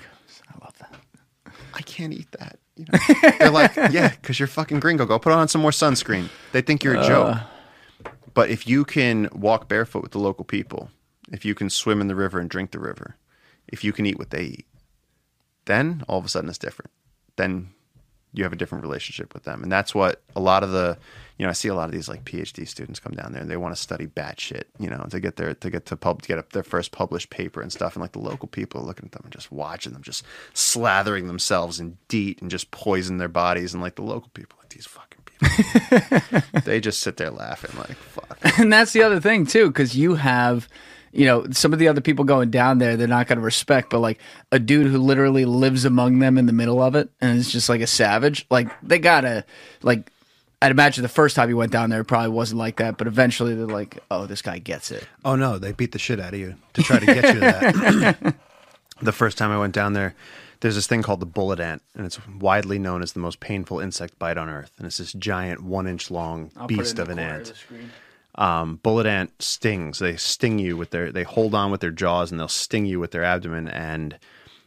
[1.78, 2.60] I can't eat that.
[2.76, 3.32] You know?
[3.40, 5.06] They're like, yeah, because you're fucking gringo.
[5.06, 6.30] Go put on some more sunscreen.
[6.52, 7.38] They think you're a joke.
[8.34, 10.90] But if you can walk barefoot with the local people,
[11.32, 13.16] if you can swim in the river and drink the river,
[13.68, 14.68] if you can eat what they eat,
[15.66, 16.92] then all of a sudden it's different.
[17.36, 17.70] Then
[18.34, 19.64] you have a different relationship with them.
[19.64, 20.98] And that's what a lot of the,
[21.38, 23.50] you know, I see a lot of these like PhD students come down there and
[23.50, 26.24] they want to study bat shit, you know, to get their, to get to pub,
[26.24, 27.96] to get up their first published paper and stuff.
[27.96, 30.24] And like the local people are looking at them and just watching them, just
[30.56, 33.74] slathering themselves in DEET and just poison their bodies.
[33.74, 37.98] And like the local people, like these fucking people, they just sit there laughing like,
[37.98, 38.40] fuck.
[38.60, 40.68] and that's the other thing too, because you have,
[41.12, 43.92] you know, some of the other people going down there, they're not going to respect,
[43.92, 44.18] but like
[44.52, 47.70] a dude who literally lives among them in the middle of it and is just
[47.70, 49.46] like a savage, like they gotta,
[49.84, 50.12] like,
[50.62, 53.06] I'd imagine the first time you went down there, it probably wasn't like that, but
[53.06, 55.08] eventually they're like, oh, this guy gets it.
[55.24, 57.40] Oh no, they beat the shit out of you to try to get you to
[57.40, 58.36] that.
[59.02, 60.16] the first time I went down there,
[60.62, 63.80] there's this thing called the bullet ant, and it's widely known as the most painful
[63.80, 64.72] insect bite on earth.
[64.78, 67.54] And it's this giant, one inch long beast of an ant.
[68.34, 70.00] Um, bullet ant stings.
[70.00, 71.12] They sting you with their.
[71.12, 73.68] They hold on with their jaws, and they'll sting you with their abdomen.
[73.68, 74.18] And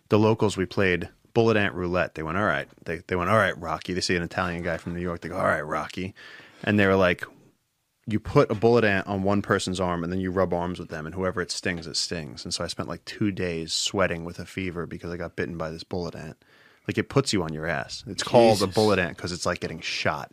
[0.08, 2.15] the locals we played bullet ant roulette.
[2.15, 2.69] They went, all right.
[2.85, 3.93] They they went, all right, Rocky.
[3.94, 5.20] They see an Italian guy from New York.
[5.20, 6.15] They go, all right, Rocky.
[6.62, 7.24] And they were like,
[8.07, 10.89] you put a bullet ant on one person's arm and then you rub arms with
[10.89, 14.24] them and whoever it stings it stings and so i spent like two days sweating
[14.24, 16.36] with a fever because i got bitten by this bullet ant
[16.89, 18.74] like it puts you on your ass it's called a Jesus.
[18.74, 20.32] bullet ant because it's like getting shot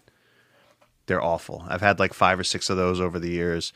[1.06, 3.74] they're awful i've had like five or six of those over the years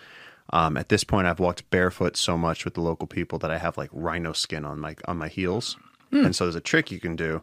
[0.54, 3.58] um, at this point i've walked barefoot so much with the local people that i
[3.58, 5.78] have like rhino skin on my on my heels
[6.12, 6.26] Hmm.
[6.26, 7.42] and so there's a trick you can do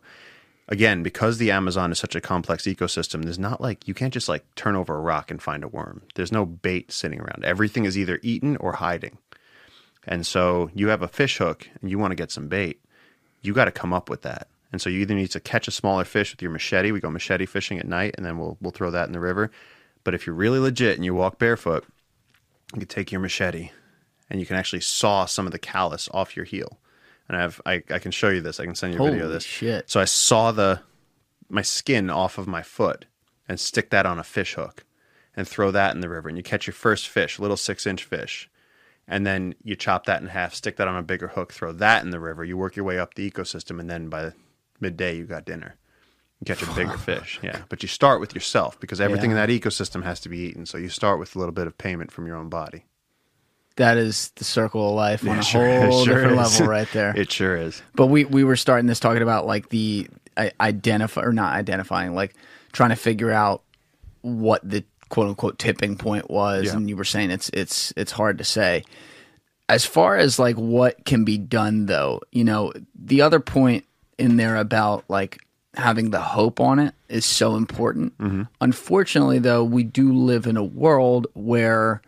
[0.68, 4.28] again, because the Amazon is such a complex ecosystem, there's not like you can't just
[4.28, 6.02] like turn over a rock and find a worm.
[6.14, 7.44] There's no bait sitting around.
[7.44, 9.18] Everything is either eaten or hiding.
[10.06, 12.80] And so you have a fish hook and you want to get some bait,
[13.42, 14.48] you got to come up with that.
[14.70, 16.92] And so you either need to catch a smaller fish with your machete.
[16.92, 19.50] We go machete fishing at night, and then we'll we'll throw that in the river.
[20.04, 21.84] But if you're really legit and you walk barefoot,
[22.74, 23.70] you can take your machete
[24.30, 26.78] and you can actually saw some of the callus off your heel.
[27.28, 28.58] And I have I, I can show you this.
[28.60, 29.44] I can send you a video of this.
[29.44, 29.90] shit.
[29.90, 30.80] So I saw the
[31.48, 33.06] my skin off of my foot
[33.48, 34.84] and stick that on a fish hook
[35.36, 36.28] and throw that in the river.
[36.28, 38.50] And you catch your first fish, little six inch fish.
[39.10, 42.04] And then you chop that in half, stick that on a bigger hook, throw that
[42.04, 42.44] in the river.
[42.44, 44.32] You work your way up the ecosystem, and then by
[44.80, 45.76] midday you got dinner.
[46.40, 47.40] You catch a bigger fish.
[47.42, 47.62] Yeah.
[47.70, 49.42] But you start with yourself because everything Yeah.
[49.42, 50.66] in that ecosystem has to be eaten.
[50.66, 52.84] So you start with a little bit of payment from your own body.
[53.78, 56.60] That is the circle of life on Yeah, a sure- whole sure different is.
[56.60, 57.12] level right there.
[57.16, 57.82] It sure is.
[57.94, 60.06] But we we were starting this talking about like the
[60.60, 62.34] identify or not identifying, like
[62.72, 63.62] trying to figure out
[64.22, 66.76] what the quote unquote tipping point was, Yeah.
[66.76, 68.84] and you were saying it's it's it's hard to say.
[69.68, 73.84] As far as like what can be done, though, you know, the other point
[74.18, 75.38] in there about like
[75.74, 78.16] having the hope on it is so important.
[78.18, 78.42] Mm-hmm.
[78.60, 82.00] Unfortunately, though, we do live in a world where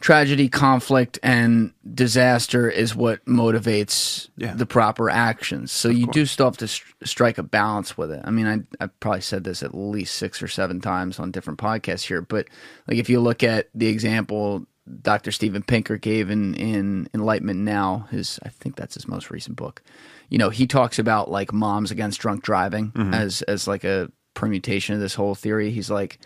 [0.00, 4.54] tragedy, conflict, and disaster is what motivates Yeah.
[4.54, 5.72] the proper actions.
[5.72, 8.20] So you do still have to stri- strike a balance with it.
[8.24, 11.58] I mean, I I probably said this at least six or seven times on different
[11.58, 12.46] podcasts here, but
[12.86, 14.66] like if you look at the example
[15.02, 15.30] Dr.
[15.32, 19.82] Steven Pinker gave in in Enlightenment Now, his I think that's his most recent book.
[20.28, 23.14] You know, he talks about like moms against drunk driving mm-hmm.
[23.14, 25.70] as as like a permutation of this whole theory.
[25.70, 26.18] He's like,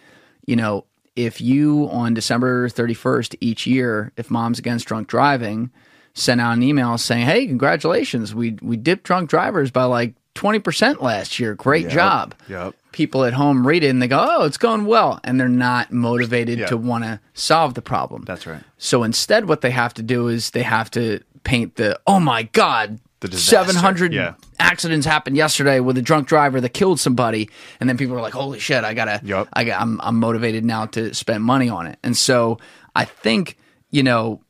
[0.47, 0.85] you know,
[1.16, 5.70] if you on December 31st each year, if Moms Against Drunk Driving
[6.14, 11.01] sent out an email saying, "Hey, congratulations, we we dipped drunk drivers by like 20%
[11.02, 11.55] last year.
[11.55, 12.74] Great job." Yep.
[12.93, 15.93] People at home read it and they go, "Oh, it's going well," and they're not
[15.93, 16.66] motivated Yeah.
[16.66, 18.24] to want to solve the problem.
[18.26, 18.62] That's right.
[18.78, 22.43] So instead, what they have to do is they have to paint the, "Oh my
[22.44, 24.35] God." The disaster, 700 yeah.
[24.59, 27.49] accidents happened yesterday with a drunk driver that killed somebody
[27.81, 29.49] and then people are like holy shit i gotta Yup.
[29.53, 32.59] I got, I'm, I'm motivated now to spend money on it and so
[32.94, 33.57] i think
[33.90, 34.40] you know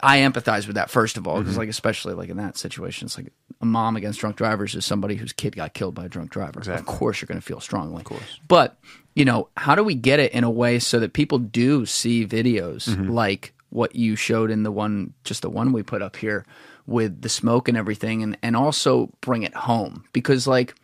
[0.00, 1.44] i empathize with that first of all Mm-hmm.
[1.44, 4.84] because like especially like in that situation it's like a mom against drunk drivers is
[4.86, 7.60] somebody whose kid got killed by a drunk driver of course you're going to feel
[7.60, 8.76] strongly of course but
[9.14, 12.26] you know how do we get it in a way so that people do see
[12.26, 13.08] videos Mm-hmm.
[13.10, 16.44] like what you showed in the one just the one we put up here
[16.90, 20.74] with the smoke and everything and and also bring it home because like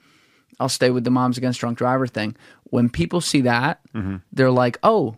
[0.61, 2.35] I'll stay with the moms against drunk driver thing.
[2.65, 4.17] When people see that, Mm-hmm.
[4.33, 5.17] they're like, "Oh,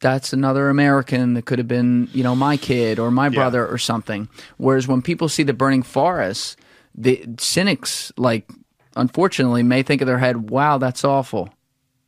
[0.00, 3.76] that's another American that could have been, you know, my kid or my brother or
[3.78, 6.58] something." Whereas when people see the burning forest,
[6.94, 8.48] the cynics like
[8.96, 11.50] unfortunately may think of their head, "Wow, that's awful."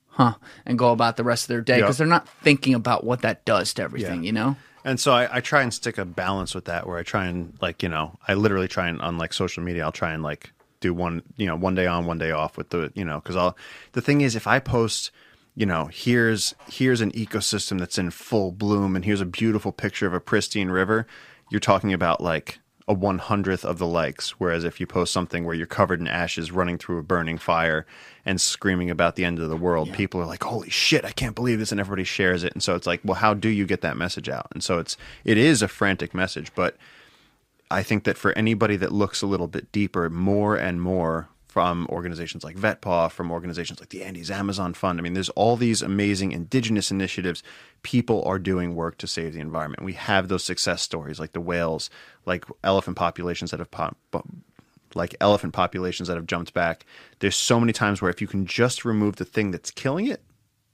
[0.09, 0.35] Huh,
[0.65, 1.83] and go about the rest of their day Yeah.
[1.83, 4.27] because they're not thinking about what that does to everything, Yeah.
[4.29, 4.57] you know?
[4.87, 7.59] And so I, I try and stick a balance with that where I try and
[7.61, 10.53] like, you know, I literally try and on like social media, I'll try and like
[10.79, 13.35] do one, you know, one day on, one day off with the, you know, cause
[13.35, 13.57] I'll,
[13.93, 15.11] the thing is if I post,
[15.57, 20.07] you know, here's, here's an ecosystem that's in full bloom and here's a beautiful picture
[20.07, 21.09] of a pristine river,
[21.51, 24.31] you're talking about like a one hundredth of the likes.
[24.39, 27.87] Whereas if you post something where you're covered in ashes running through a burning fire
[28.25, 31.35] and screaming about the end of the world, people are like, Holy shit, I can't
[31.35, 32.53] believe this and everybody shares it.
[32.53, 34.49] And so it's like, well, how do you get that message out?
[34.53, 36.77] And so it's it is a frantic message, but
[37.71, 41.87] I think that for anybody that looks a little bit deeper, more and more from
[41.89, 44.99] organizations like VetPaw, from organizations like the Andes Amazon Fund.
[44.99, 47.43] I mean, there's all these amazing indigenous initiatives.
[47.83, 49.83] People are doing work to save the environment.
[49.83, 51.89] We have those success stories like the whales,
[52.27, 53.97] like elephant populations that have pop,
[54.95, 56.85] like elephant populations that have jumped back.
[57.21, 60.23] There's so many times where if you can just remove the thing that's killing it,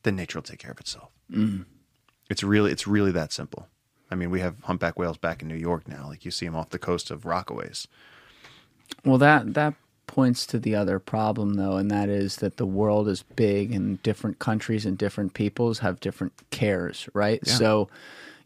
[0.02, 1.12] then nature will take care of itself.
[1.30, 1.64] Mm.
[2.28, 3.68] It's really it's really that simple.
[4.10, 6.08] I mean, we have humpback whales back in New York now.
[6.08, 7.86] Like you see them off the coast of Rockaways.
[9.04, 9.74] Well, that that
[10.12, 14.00] points to the other problem, though, and that is that the world is big, and
[14.02, 17.44] different countries and different peoples have different cares, right?
[17.46, 17.88] So,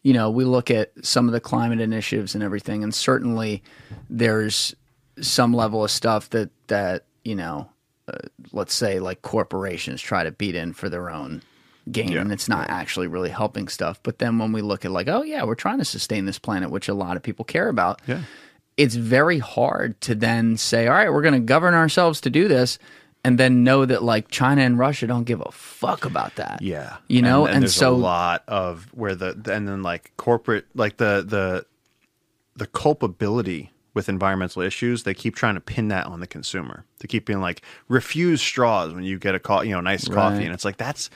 [0.03, 3.63] you know, we look at some of the climate initiatives and everything, and certainly
[4.09, 4.75] there's
[5.21, 7.69] some level of stuff that that you know,
[8.07, 8.19] uh,
[8.53, 11.43] let's say like corporations try to beat in for their own
[11.91, 12.21] gain Yeah.
[12.21, 15.23] and it's not actually really helping stuff but then when we look at like oh
[15.23, 18.23] yeah we're trying to sustain this planet which a lot of people care about Yeah.
[18.77, 22.49] It's very hard to then say, all right, we're going to govern ourselves to do
[22.49, 22.79] this,
[23.25, 26.61] and then know that like China and Russia don't give a fuck about that.
[26.63, 30.13] Yeah, you know, and, and, there's so a lot of where the and then like
[30.17, 31.67] corporate like the the
[32.55, 36.85] the culpability with environmental issues, they keep trying to pin that on the consumer.
[37.01, 40.37] They keep being like, refuse straws when you get a co- you know nice coffee,
[40.37, 40.45] Right.
[40.45, 41.09] and it's like that's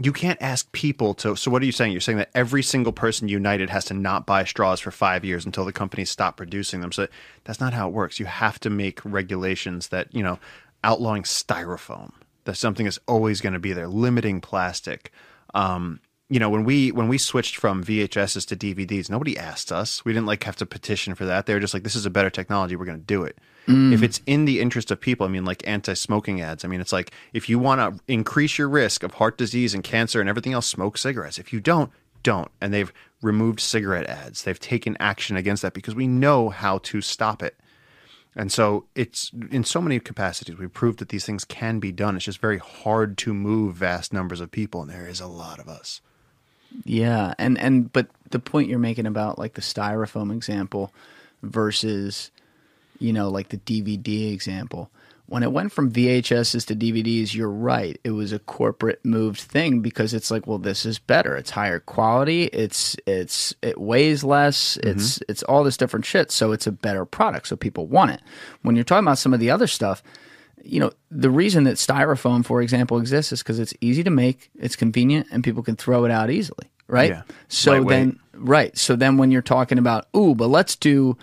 [0.00, 1.34] you can't ask people to.
[1.34, 1.92] So what are you saying?
[1.92, 5.44] You're saying that every single person united has to not buy straws for five years
[5.44, 6.92] until the companies stop producing them.
[6.92, 7.08] So
[7.44, 8.20] that's not how it works.
[8.20, 10.38] You have to make regulations that you know
[10.84, 12.12] outlawing styrofoam.
[12.44, 13.88] that something is always going to be there.
[13.88, 15.12] Limiting plastic.
[15.52, 16.00] Um,
[16.30, 20.04] you know, when we when we switched from VHSs to DVDs, nobody asked us.
[20.04, 21.46] We didn't like have to petition for that.
[21.46, 22.76] They were just like, "This is a better technology.
[22.76, 23.38] We're going to do it."
[23.68, 23.92] Mm.
[23.92, 26.64] If it's in the interest of people, I mean, like anti-smoking ads.
[26.64, 29.84] I mean, it's like if you want to increase your risk of heart disease and
[29.84, 31.38] cancer and everything else, smoke cigarettes.
[31.38, 31.92] If you don't,
[32.22, 32.50] don't.
[32.60, 34.42] And they've removed cigarette ads.
[34.42, 37.56] They've taken action against that because we know how to stop it.
[38.34, 40.56] And so it's in so many capacities.
[40.56, 42.16] We've proved that these things can be done.
[42.16, 45.58] It's just very hard to move vast numbers of people, and there is a lot
[45.58, 46.00] of us.
[46.84, 50.92] Yeah, and and but the point you're making about like the styrofoam example
[51.42, 52.30] versus
[52.98, 54.90] you know like the DVD example.
[55.26, 58.00] When it went from VHSs to DVDs, you're right.
[58.02, 61.36] It was a corporate moved thing because it's like, well, this is better.
[61.36, 62.44] It's higher quality.
[62.44, 64.78] It's it's it weighs less.
[64.78, 64.88] Mm-hmm.
[64.88, 66.30] It's it's all this different shit.
[66.30, 67.48] So it's a better product.
[67.48, 68.22] So people want it.
[68.62, 70.02] When you're talking about some of the other stuff,
[70.62, 74.50] you know, the reason that styrofoam, for example, exists is because it's easy to make,
[74.58, 77.10] it's convenient, and people can throw it out easily, right?
[77.10, 77.22] Yeah.
[77.48, 78.76] So then, right.
[78.76, 81.16] So then when you're talking about, ooh, but let's do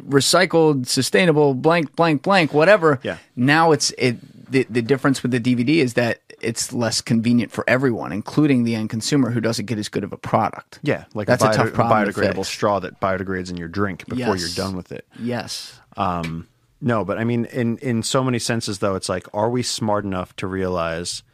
[0.00, 3.00] recycled, sustainable, blank, blank, blank, whatever.
[3.02, 3.18] Yeah.
[3.36, 4.16] Now it's it.
[4.50, 8.76] The, the difference with the DVD is that it's less convenient for everyone, including the
[8.76, 10.78] end consumer who doesn't get as good of a product.
[10.84, 12.48] Yeah, like That's a, a tough problem to biodegradable fix.
[12.48, 14.40] straw that biodegrades in your drink before Yes.
[14.56, 15.04] you're done with it.
[15.18, 15.80] Yes.
[15.96, 16.46] Um,
[16.80, 20.04] No, but I mean, in in so many senses, though, it's like, are we smart
[20.04, 21.24] enough to realize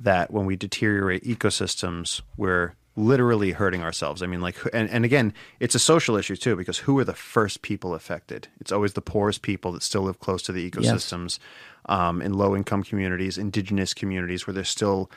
[0.00, 4.22] that when we deteriorate ecosystems, we're literally hurting ourselves?
[4.22, 7.14] I mean, like, and and again, it's a social issue too, because who are the
[7.14, 8.48] first people affected?
[8.60, 11.38] It's always the poorest people that still live close to the ecosystems,
[11.86, 15.10] um, in low income communities, indigenous communities, where they're still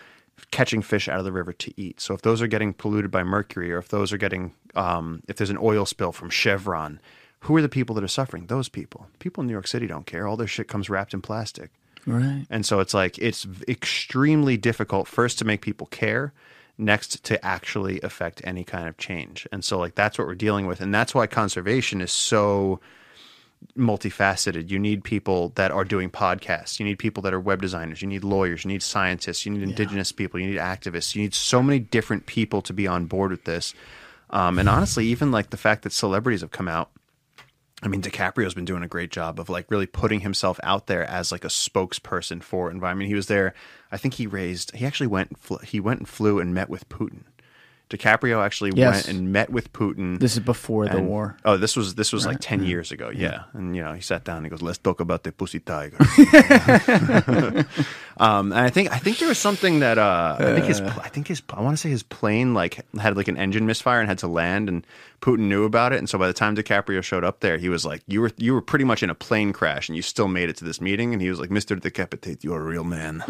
[0.51, 2.01] catching fish out of the river to eat.
[2.01, 5.37] So if those are getting polluted by mercury, or if those are getting, um, if
[5.37, 6.99] there's an oil spill from Chevron,
[7.41, 8.47] who are the people that are suffering?
[8.47, 9.07] Those people.
[9.19, 10.27] People in New York City don't care.
[10.27, 11.71] All their shit comes wrapped in plastic.
[12.07, 12.45] Right.
[12.49, 16.33] And so it's like it's extremely difficult first to make people care,
[16.77, 19.47] next to actually affect any kind of change.
[19.51, 22.79] And so like that's what we're dealing with and that's why conservation is so
[23.77, 24.69] multifaceted.
[24.69, 26.79] You need people that are doing podcasts.
[26.79, 28.01] You need people that are web designers.
[28.01, 28.63] You need lawyers.
[28.63, 29.45] You need scientists.
[29.45, 30.39] You need indigenous people.
[30.39, 31.15] You need activists.
[31.15, 33.73] You need so many different people to be on board with this.
[34.29, 36.91] Um, and honestly, even like the fact that celebrities have come out
[37.83, 41.03] I mean, DiCaprio's been doing a great job of like really putting himself out there
[41.03, 43.09] as like a spokesperson for environment.
[43.09, 43.53] He was there.
[43.95, 44.75] I think he raised.
[44.75, 45.37] He actually went.
[45.63, 47.23] He went and flew and met with Putin.
[47.89, 49.05] DiCaprio actually Yes.
[49.05, 50.19] went and met with Putin.
[50.19, 51.37] This is before the war.
[51.45, 53.11] Oh, this was this was like ten years ago.
[53.13, 53.43] Yeah.
[53.53, 55.97] and you know he sat down and he goes, "Let's talk about the pussy tiger."
[58.17, 61.09] um, and I think I think there was something that uh, I think his I
[61.09, 64.09] think his I want to say his plane like had like an engine misfire and
[64.09, 64.85] had to land, and
[65.21, 65.97] Putin knew about it.
[65.99, 68.53] And so by the time DiCaprio showed up there, he was like, "You were you
[68.53, 71.13] were pretty much in a plane crash, and you still made it to this meeting."
[71.13, 73.23] And he was like, "Mister Decapitate, you're a real man."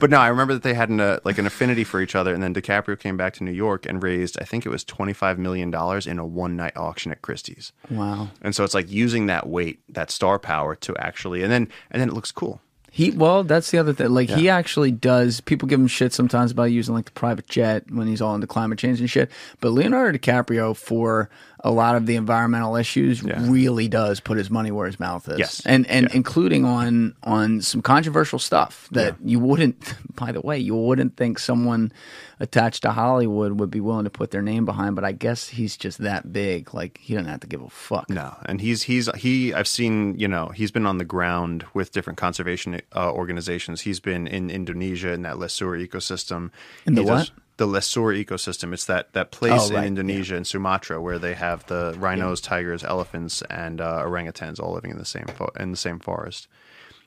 [0.00, 2.19] but no, I remember that they had an, uh, like an affinity for each other,
[2.28, 5.12] and then DiCaprio came back to New York and raised, I think it was twenty
[5.12, 7.72] five million dollars in a one night auction at Christie's.
[7.90, 8.30] Wow.
[8.42, 12.00] And so it's like using that weight, that star power, to actually, and then and
[12.00, 12.60] then it looks cool.
[12.92, 14.08] He well, that's the other thing.
[14.08, 15.40] Like he actually does.
[15.40, 18.48] People give him shit sometimes about using like the private jet when he's all into
[18.48, 19.30] climate change and shit.
[19.60, 21.30] But Leonardo DiCaprio, for
[21.62, 25.38] a lot of the environmental issues, really does put his money where his mouth is.
[25.38, 25.62] Yes.
[25.66, 26.16] and and Yeah.
[26.16, 29.94] including on on some controversial stuff that you wouldn't.
[30.14, 31.92] By the way, you wouldn't think someone
[32.40, 34.96] attached to Hollywood would be willing to put their name behind.
[34.96, 36.72] But I guess he's just that big.
[36.74, 38.08] Like he doesn't have to give a fuck.
[38.08, 39.52] No, and he's he's he.
[39.52, 43.82] I've seen you know he's been on the ground with different conservation uh, organizations.
[43.82, 46.50] He's been in Indonesia in that Leuser ecosystem.
[46.86, 47.38] In the He does- what?
[47.60, 48.72] The Leuser ecosystem.
[48.72, 52.40] It's that that place Oh, right, in Indonesia and Sumatra where they have the rhinos,
[52.40, 56.48] tigers, elephants, and uh, orangutans all living in the same fo- in the same forest.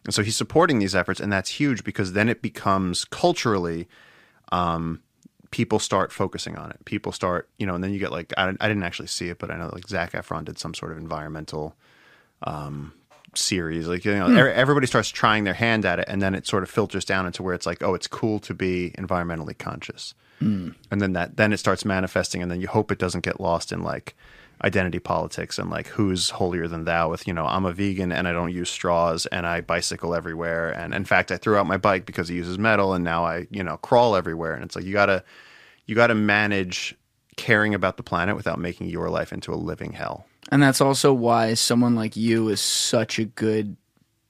[0.05, 3.87] And so he's supporting these efforts, and that's huge because then it becomes culturally
[5.51, 6.83] people start focusing on it.
[6.85, 9.39] People start, you know, and then you get like I, I didn't actually see it,
[9.39, 11.75] but I know like Zac Efron did some sort of environmental
[12.41, 12.93] um,
[13.35, 13.87] series.
[13.87, 16.63] Like you know, er- everybody starts trying their hand at it, and then it sort
[16.63, 20.69] of filters down into where it's like, oh, it's cool to be environmentally conscious, Hmm.
[20.91, 23.71] and then that then it starts manifesting, and then you hope it doesn't get lost
[23.71, 24.15] in like
[24.63, 28.27] identity politics and like who's holier than thou with you know i'm a vegan and
[28.27, 31.75] i don't use straws and i bicycle everywhere and in fact i threw out my
[31.75, 34.85] bike because it uses metal and now i you know crawl everywhere and it's like
[34.85, 35.21] you gotta
[35.85, 36.95] you gotta manage
[37.35, 41.13] caring about the planet without making your life into a living hell And that's also
[41.13, 43.75] why someone like you is such a good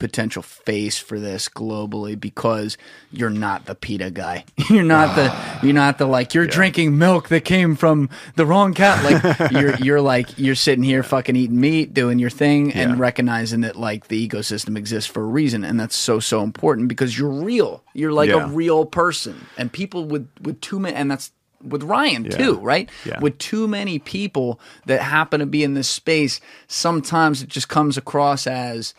[0.03, 2.77] potential face for this globally because
[3.09, 4.43] you're not the PETA guy.
[4.69, 5.33] You're not the
[5.65, 9.01] you're not the like you're drinking milk that came from the wrong cat.
[9.01, 13.61] Like you're you're like you're sitting here fucking eating meat, doing your thing and recognizing
[13.61, 17.29] that like the ecosystem exists for a reason and that's so so important because you're
[17.29, 17.81] real.
[17.93, 19.45] You're like a real person.
[19.57, 21.31] And people with with too many and that's
[21.63, 22.89] with Ryan too, right?
[23.05, 23.21] Yeah.
[23.21, 27.95] With too many people that happen to be in this space, sometimes it just comes
[27.95, 28.93] across as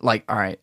[0.00, 0.60] like, all right,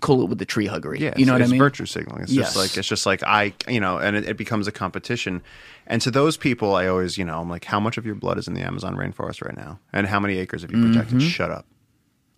[0.00, 0.98] cool it with the tree huggery.
[0.98, 1.54] Yeah, you know what I mean?
[1.54, 2.22] it's virtue signaling.
[2.24, 2.46] It's Yes.
[2.48, 5.42] just like it's just like I, you know, and it, it becomes a competition.
[5.86, 8.38] And to those people, I always, you know, I'm like, how much of your blood
[8.38, 11.18] is in the Amazon rainforest right now, and how many acres have you protected?
[11.18, 11.28] Mm-hmm.
[11.28, 11.66] Shut up.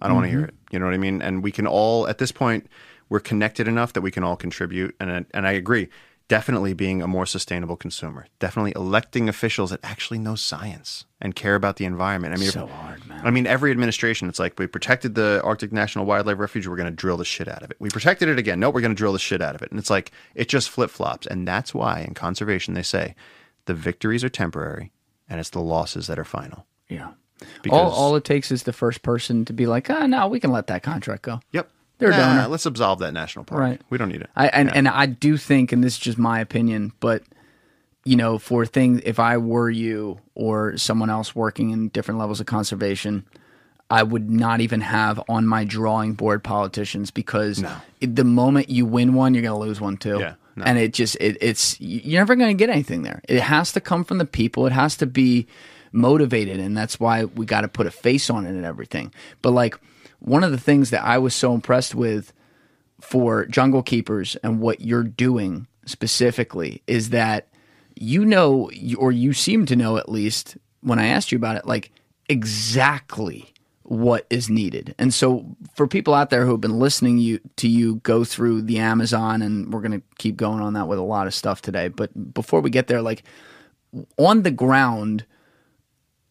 [0.00, 0.54] I don't want to hear it.
[0.70, 1.22] You know what I mean?
[1.22, 2.66] And we can all, at this point,
[3.08, 4.94] we're connected enough that we can all contribute.
[5.00, 5.88] And and I agree.
[6.26, 8.26] Definitely being a more sustainable consumer.
[8.38, 12.34] Definitely electing officials that actually know science and care about the environment.
[12.34, 13.20] I mean, if- hard, man.
[13.24, 16.66] I mean, every administration, it's like we protected the Arctic National Wildlife Refuge.
[16.68, 17.78] We're going to drill the shit out of it.
[17.80, 18.60] We protected it again.
[18.60, 19.70] No, we're going to drill the shit out of it.
[19.70, 21.26] And it's like it just flip flops.
[21.26, 23.14] And that's why in conservation they say
[23.64, 24.92] the victories are temporary,
[25.28, 26.66] and it's the losses that are final.
[26.88, 27.12] Yeah.
[27.62, 30.38] Because- all, all it takes is the first person to be like, ah, no, we
[30.38, 31.40] can let that contract go.
[31.52, 32.48] Yep, They're Nah, donor.
[32.48, 33.60] Let's absolve that national park.
[33.60, 33.80] Right.
[33.88, 34.28] We don't need it.
[34.36, 37.22] I and, and I do think, and this is just my opinion, but
[38.04, 42.40] you know, for things, if I were you or someone else working in different levels
[42.40, 43.24] of conservation,
[43.90, 47.76] I would not even have on my drawing board politicians because No.
[48.00, 50.18] the moment you win one, you're going to lose one too.
[50.20, 50.64] Yeah, no.
[50.64, 53.20] And it just it, it's you're never going to get anything there.
[53.28, 54.66] It has to come from the people.
[54.66, 55.46] It has to be
[55.92, 59.12] motivated, and that's why we got to put a face on it and everything.
[59.42, 59.78] But like
[60.18, 62.32] one of the things that I was so impressed with
[63.00, 67.48] for Junglekeepers and what you're doing specifically is that
[67.96, 71.66] you know or you seem to know at least when I asked you about it
[71.66, 71.90] like
[72.28, 73.52] exactly
[73.84, 74.94] what is needed.
[74.98, 75.44] And so
[75.74, 79.42] for people out there who have been listening you to you go through the Amazon
[79.42, 82.32] and we're going to keep going on that with a lot of stuff today, but
[82.32, 83.22] before we get there like
[84.18, 85.24] on the ground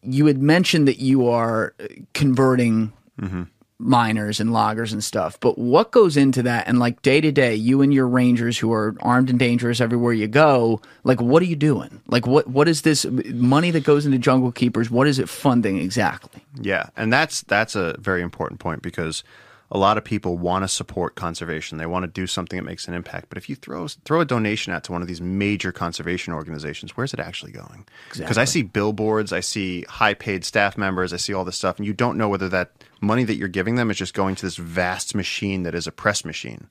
[0.02, 1.74] you had mentioned that you are
[2.12, 3.44] converting mm-hmm.
[3.78, 5.38] Miners and loggers and stuff.
[5.40, 6.68] But what goes into that?
[6.68, 10.12] And like day to day, you and your rangers who are armed and dangerous everywhere
[10.12, 12.00] you go, like what are you doing?
[12.06, 14.90] Like what what is this money that goes into Junglekeepers?
[14.90, 16.44] What is it funding exactly?
[16.60, 19.24] Yeah, and that's that's a very important point because
[19.70, 21.78] a lot of people want to support conservation.
[21.78, 23.28] They want to do something that makes an impact.
[23.28, 26.96] But if you throw throw a donation out to one of these major conservation organizations,
[26.96, 27.86] where's it actually going?
[28.12, 31.78] Because I see billboards, I see high paid staff members, I see all this stuff,
[31.78, 34.46] and you don't know whether that money that you're giving them is just going to
[34.46, 36.68] this vast machine that is a press machine,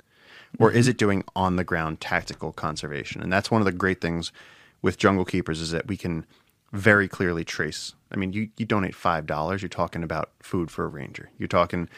[0.59, 0.91] or is mm-hmm.
[0.91, 3.21] it doing on the ground tactical conservation?
[3.21, 4.31] And that's one of the great things
[4.81, 6.25] with Junglekeepers is that we can
[6.71, 7.93] very clearly trace.
[8.11, 11.29] I mean, you, you donate five dollars, you're talking about food for a ranger.
[11.37, 11.89] You're talking,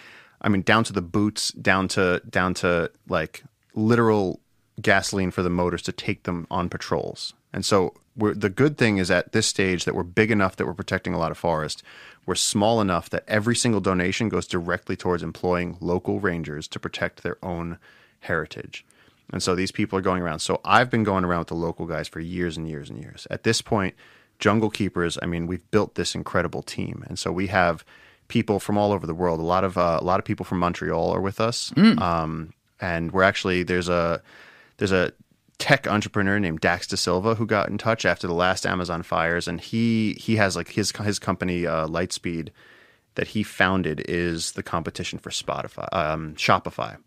[0.46, 3.44] I mean, down to the boots, down to down to like
[3.74, 4.40] literal
[4.80, 7.34] gasoline for the motors to take them on patrols.
[7.52, 10.74] And so the good thing is at this stage that we're big enough that we're
[10.74, 11.84] protecting a lot of forest.
[12.26, 17.24] We're small enough that every single donation goes directly towards employing local rangers to protect
[17.24, 17.78] their own
[18.22, 18.86] heritage.
[19.34, 20.40] And so these people are going around.
[20.40, 23.26] So I've been going around with the local guys for years and years and years.
[23.32, 23.96] At this point,
[24.40, 27.04] Junglekeepers, I mean, we've built this incredible team.
[27.08, 27.84] And so we have
[28.28, 29.40] people from all over the world.
[29.40, 31.72] A lot of uh, a lot of people from Montreal are with us.
[32.00, 34.22] Um, and we're actually there's a
[34.78, 35.12] there's a
[35.58, 39.62] tech entrepreneur named Dax Dasilva who got in touch after the last Amazon fires, and
[39.62, 42.50] he he has like his his company uh, Lightspeed
[43.16, 46.98] that he founded is the competition for Spotify um, Shopify.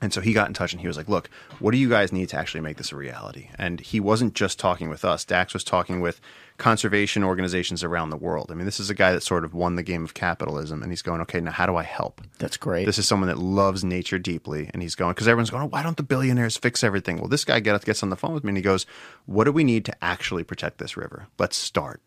[0.00, 2.12] And so he got in touch and he was like, "Look, what do you guys
[2.12, 5.24] need to actually make this a reality?" And he wasn't just talking with us.
[5.24, 6.20] Dax was talking with
[6.58, 8.50] conservation organizations around the world.
[8.50, 10.92] I mean, this is a guy that sort of won the game of capitalism, and
[10.92, 12.84] he's going, "Okay, now how do I help?" That's great.
[12.86, 15.82] This is someone that loves nature deeply, and he's going because everyone's going, oh, "Why
[15.82, 18.50] don't the billionaires fix everything?" Well, this guy gets gets on the phone with me
[18.50, 18.84] and he goes,
[19.24, 21.26] "What do we need to actually protect this river?
[21.38, 22.02] Let's start."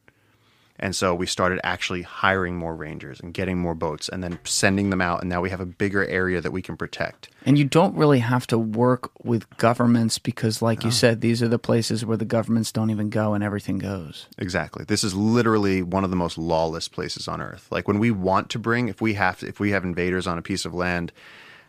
[0.82, 4.90] And so we started actually hiring more rangers and getting more boats, and then sending
[4.90, 5.20] them out.
[5.20, 7.30] And now we have a bigger area that we can protect.
[7.46, 11.48] and you don't really have to work with governments because like you said, these are
[11.48, 14.28] the places where the governments don't even go and everything goes.
[14.38, 14.86] Exactly.
[14.86, 17.68] This is literally one of the most lawless places on earth.
[17.72, 20.38] Like when we want to bring, if we have, to, if we have invaders on
[20.38, 21.12] a piece of land,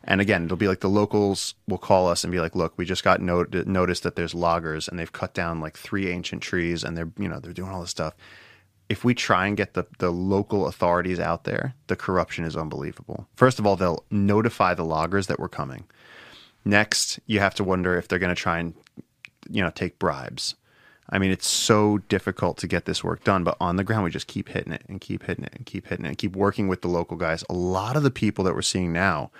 [0.05, 2.85] and again, it'll be like the locals will call us and be like, "Look, we
[2.87, 6.85] just got not- noticed that there's loggers and they've cut down like three ancient trees
[6.85, 8.15] and they're, you know, they're doing all this stuff."
[8.91, 13.27] If we try and get the the local authorities out there, the corruption is unbelievable.
[13.37, 15.85] First of all, they'll notify the loggers that we're coming.
[16.65, 18.75] Next, you have to wonder if they're going to try and
[19.49, 20.57] you know take bribes.
[21.09, 24.11] I mean, it's so difficult to get this work done, but on the ground, we
[24.11, 26.69] just keep hitting it and keep hitting it and keep hitting it and keep working
[26.69, 27.43] with the local guys.
[27.51, 29.33] A lot of the people that we're seeing now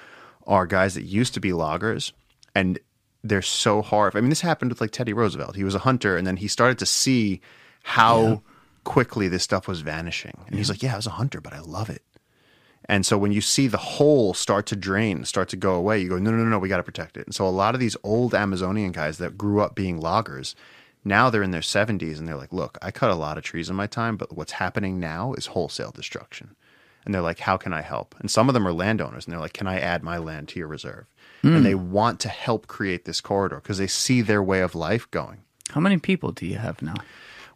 [0.47, 2.12] are guys that used to be loggers
[2.56, 2.81] and
[3.22, 4.16] they're so hard.
[4.16, 5.55] I mean, this happened with like Teddy Roosevelt.
[5.55, 7.40] He was a hunter and then he started to see
[7.82, 8.43] how
[8.85, 10.39] quickly this stuff was vanishing.
[10.47, 12.02] And he's like, Yeah, I was a hunter, but I love it.
[12.90, 16.09] And so when you see the hole start to drain, start to go away, you
[16.09, 17.24] go, no, no, no, no, we got to protect it.
[17.24, 20.57] And so a lot of these old Amazonian guys that grew up being loggers,
[21.05, 23.70] now they're in their 70s and they're like, look, I cut a lot of trees
[23.70, 26.57] in my time, but what's happening now is wholesale destruction.
[27.07, 29.40] and they're like, "How can I help?" And some of them are landowners, and they're
[29.40, 31.07] like, "Can I add my land to your reserve?"
[31.43, 31.62] And hmm.
[31.62, 35.39] they want to help create this corridor because they see their way of life going.
[35.70, 36.97] How many people do you have now?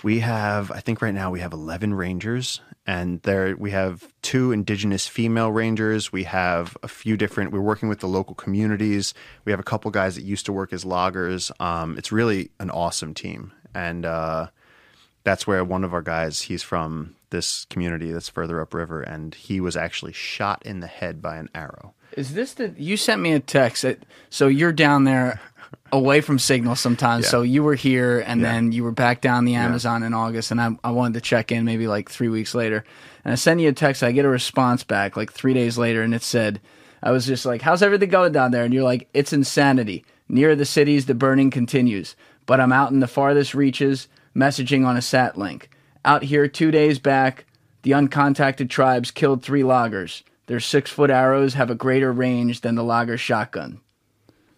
[0.05, 4.52] We have, I think, right now we have eleven rangers, and there we have two
[4.52, 6.12] indigenous female rangers.
[6.12, 7.52] We have a few different.
[7.52, 9.14] We're working with the local communities.
[9.47, 11.51] We have a couple guys that used to work as loggers.
[11.59, 14.48] Um, it's really an awesome team, and uh,
[15.22, 16.43] that's where one of our guys.
[16.43, 21.22] He's from this community that's further upriver, and he was actually shot in the head
[21.22, 21.94] by an arrow.
[22.12, 25.40] Is this the you sent me a text that so you're down there
[25.93, 27.24] away from signal sometimes.
[27.24, 27.31] Yeah.
[27.31, 28.52] So you were here and Yeah.
[28.52, 31.52] then you were back down the Amazon in August and I I wanted to check
[31.52, 32.85] in maybe like 3 weeks later.
[33.24, 36.02] And I sent you a text, I get a response back like 3 days later
[36.02, 36.61] and it said
[37.02, 40.05] I was just like, "How's everything going down there?" And you're like, "It's insanity.
[40.27, 42.16] Near the cities the burning continues,
[42.47, 45.69] but I'm out in the farthest reaches messaging on a sat link.
[46.06, 47.44] Out here 2 days back,
[47.82, 50.23] the uncontacted tribes killed 3 loggers.
[50.47, 53.81] Their 6-foot arrows have a greater range than the logger's shotgun."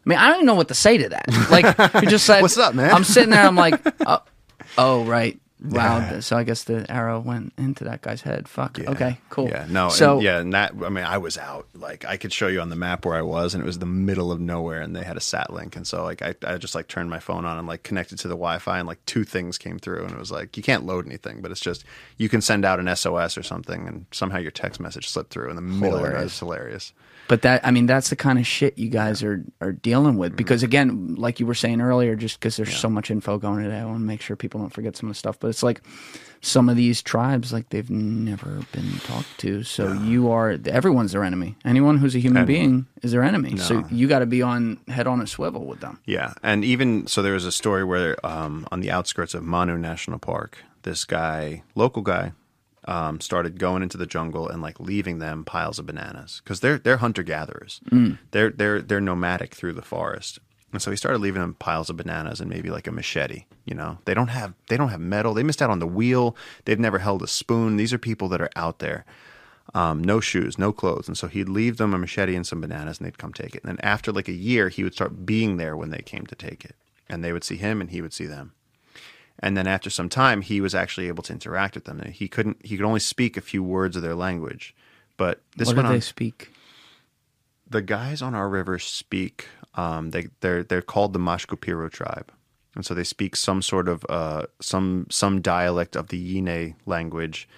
[0.06, 1.50] I mean, I don't even know what to say to that.
[1.50, 2.92] Like, you just said, What's up, man?
[2.94, 3.44] I'm sitting there.
[3.44, 4.22] I'm like, oh,
[4.78, 5.38] oh right.
[5.58, 6.20] Wow.
[6.20, 8.46] So I guess the arrow went into that guy's head.
[8.46, 8.78] Fuck.
[8.78, 8.90] Yeah.
[8.90, 9.18] Okay.
[9.30, 9.48] Cool.
[9.48, 11.66] Yeah, no, So and, yeah, and that I mean, I was out.
[11.74, 13.86] Like, I could show you on the map where I was, and it was the
[13.86, 16.74] middle of nowhere, and they had a sat link, and so like I, I just
[16.74, 19.56] like turned my phone on and like connected to the Wi-Fi, and like two things
[19.56, 21.84] came through, and it was like you can't load anything, but it's just
[22.18, 25.48] you can send out an SOS or something, and somehow your text message slipped through
[25.48, 25.96] in the middle.
[25.96, 26.08] of it.
[26.08, 26.32] Hilarious.
[26.32, 26.92] It's hilarious.
[27.28, 30.36] But that, I mean, that's the kind of shit you guys are are dealing with.
[30.36, 33.78] Because again, like you were saying earlier, just because there's so much info going today,
[33.78, 35.38] I want to make sure people don't forget some of the stuff.
[35.40, 35.82] But it's like
[36.40, 39.64] some of these tribes, like they've never been talked to.
[39.64, 41.56] So you are everyone's their enemy.
[41.64, 42.46] Anyone who's a human Anyone.
[42.46, 43.56] being is their enemy.
[43.56, 46.00] So you got to be on head on a swivel with them.
[46.04, 49.76] Yeah, and even so, there was a story where um, on the outskirts of Manu
[49.76, 52.32] National Park, this guy, local guy,
[52.86, 56.78] um, started going into the jungle and like leaving them piles of bananas because they're
[56.78, 57.80] they're hunter gatherers.
[58.30, 60.38] They're they're they're nomadic through the forest,
[60.72, 63.44] and so he started leaving them piles of bananas and maybe like a machete.
[63.64, 65.34] You know, they don't have they don't have metal.
[65.34, 66.36] They missed out on the wheel.
[66.64, 67.76] They've never held a spoon.
[67.76, 69.04] These are people that are out there
[69.74, 71.08] um, no shoes, no clothes.
[71.08, 73.62] And so he'd leave them a machete and some bananas and they'd come take it.
[73.62, 76.34] And then after like a year, he would start being there when they came to
[76.34, 76.74] take it.
[77.08, 78.52] And they would see him and he would see them.
[79.38, 82.00] And then after some time, he was actually able to interact with them.
[82.12, 84.74] He couldn't, he could only speak a few words of their language.
[85.16, 86.00] But this what went they on.
[86.00, 86.52] speak?
[87.68, 92.32] The guys on our river speak, um, they, they're, they're called the Mashco-Piro tribe.
[92.74, 97.48] And so they speak some sort of, uh, some, some dialect of the Yine language.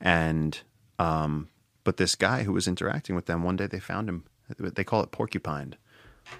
[0.00, 0.58] And
[0.98, 1.48] um,
[1.84, 4.24] but this guy who was interacting with them one day, they found him.
[4.58, 5.76] They call it porcupined,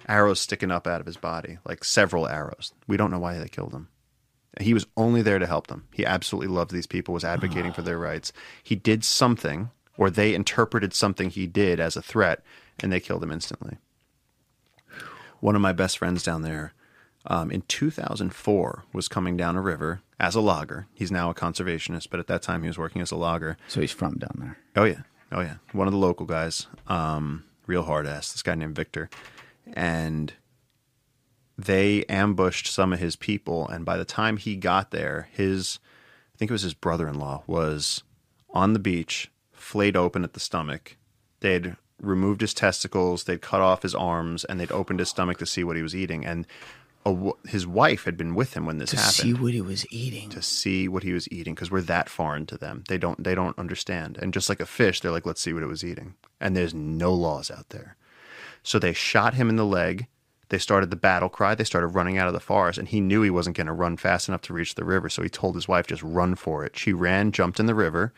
[0.07, 2.73] arrows sticking up out of his body, like several arrows.
[2.87, 3.89] We don't know why they killed him.
[4.59, 5.87] He was only there to help them.
[5.93, 8.33] He absolutely loved these people, was advocating for their rights.
[8.63, 12.43] He did something, or they interpreted something he did as a threat,
[12.79, 13.77] and they killed him instantly.
[15.39, 16.73] One of my best friends down there
[17.27, 20.87] um, in 2004 was coming down a river as a logger.
[20.93, 23.57] He's now a conservationist, but at that time he was working as a logger.
[23.67, 24.57] So he's from down there.
[24.75, 25.01] Oh yeah,
[25.31, 25.55] oh yeah.
[25.73, 28.31] One of the local guys, um, real hard ass.
[28.31, 29.09] This guy named Victor,
[29.73, 30.33] and
[31.57, 33.67] they ambushed some of his people.
[33.67, 35.79] And by the time he got there, his
[36.35, 38.03] I think it was his brother-in-law was
[38.51, 40.97] on the beach, flayed open at the stomach.
[41.39, 45.47] They'd removed his testicles, they'd cut off his arms, and they'd opened his stomach to
[45.47, 46.25] see what he was eating.
[46.25, 46.45] And
[47.05, 49.61] a his wife had been with him when this To happened To see what he
[49.61, 50.29] was eating.
[50.29, 52.83] to see what he was eating because we're that foreign to them.
[52.87, 54.17] They don't they don't understand.
[54.21, 56.15] And just like a fish, they're like, let's see what it was eating.
[56.39, 57.95] And there's no laws out there.
[58.61, 60.07] So they shot him in the leg.
[60.49, 61.55] They started the battle cry.
[61.55, 63.97] They started running out of the forest, and he knew he wasn't going to run
[63.97, 65.09] fast enough to reach the river.
[65.09, 66.77] So he told his wife, just run for it.
[66.77, 68.13] She ran, jumped in the river,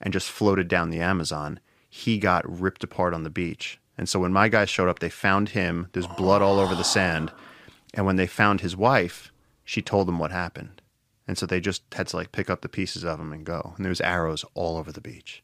[0.00, 1.60] and just floated down the Amazon.
[1.90, 3.78] He got ripped apart on the beach.
[3.96, 5.88] And so when my guys showed up, they found him.
[5.92, 7.30] There's blood all over the sand.
[7.92, 9.32] And when they found his wife,
[9.64, 10.82] she told them what happened.
[11.28, 13.74] And so they just had to like pick up the pieces of him and go.
[13.76, 15.42] And there was arrows all over the beach.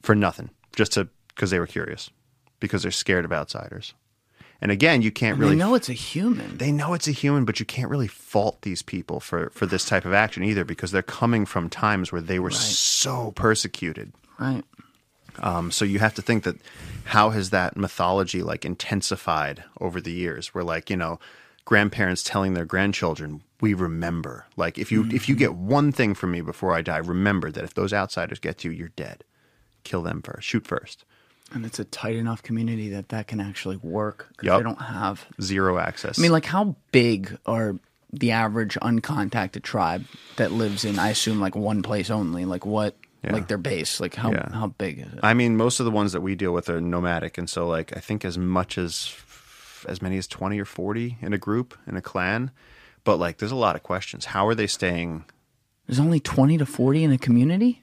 [0.00, 0.50] For nothing.
[0.74, 2.10] Just to because they were curious.
[2.60, 3.94] Because they're scared of outsiders.
[4.60, 6.58] And again, you can't And really they know it's a human.
[6.58, 9.84] they know it's a human, but you can't really fault these people for, for this
[9.84, 14.12] type of action either because they're coming from times where they were so persecuted.
[14.38, 14.64] right.
[15.40, 16.56] Um, so you have to think that
[17.04, 20.52] how has that mythology like intensified over the years?
[20.52, 21.20] Where like you know,
[21.64, 26.32] grandparents telling their grandchildren, "We remember." Like if you if you get one thing from
[26.32, 29.22] me before I die, remember that if those outsiders get you, you're dead.
[29.84, 30.48] Kill them first.
[30.48, 31.04] Shoot first.
[31.52, 34.28] And it's a tight enough community that that can actually work.
[34.42, 34.58] Yup.
[34.58, 35.26] They don't have.
[35.40, 36.18] Zero access.
[36.18, 37.76] I mean, like, how big are
[38.12, 40.04] the average uncontacted tribe
[40.36, 40.98] that lives in?
[40.98, 42.44] I assume like one place only.
[42.44, 43.32] Like, what Yeah.
[43.32, 44.52] Like their base, like how Yeah.
[44.52, 45.20] how big is it?
[45.22, 47.96] I mean, most of the ones that we deal with are nomadic, and so like
[47.96, 49.12] I think as much as
[49.88, 52.50] as many as twenty or forty in a group in a clan.
[53.04, 54.26] But like, there's a lot of questions.
[54.26, 55.24] How are they staying?
[55.86, 57.82] There's only twenty to forty in a community.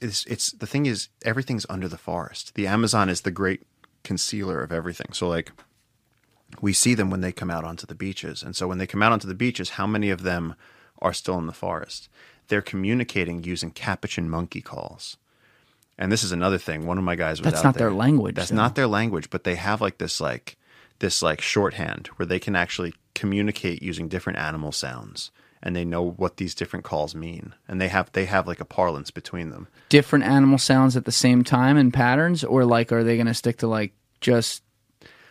[0.00, 2.54] It's it's the thing is everything's under the forest.
[2.54, 3.62] The Amazon is the great
[4.02, 5.12] concealer of everything.
[5.12, 5.52] So like,
[6.60, 9.02] we see them when they come out onto the beaches, and so when they come
[9.02, 10.54] out onto the beaches, how many of them
[11.00, 12.08] are still in the forest?
[12.48, 15.16] They're communicating using capuchin monkey calls.
[15.96, 16.86] And this is another thing.
[16.86, 18.56] One of my guys was That's not their language, That's though.
[18.56, 20.56] not their language, but they have like this like
[20.98, 25.30] this like shorthand where they can actually communicate using different animal sounds
[25.62, 27.54] and they know what these different calls mean.
[27.68, 29.68] And they have they have like a parlance between them.
[29.88, 33.34] Different animal sounds at the same time and patterns, or like are they going to
[33.34, 34.62] stick to like just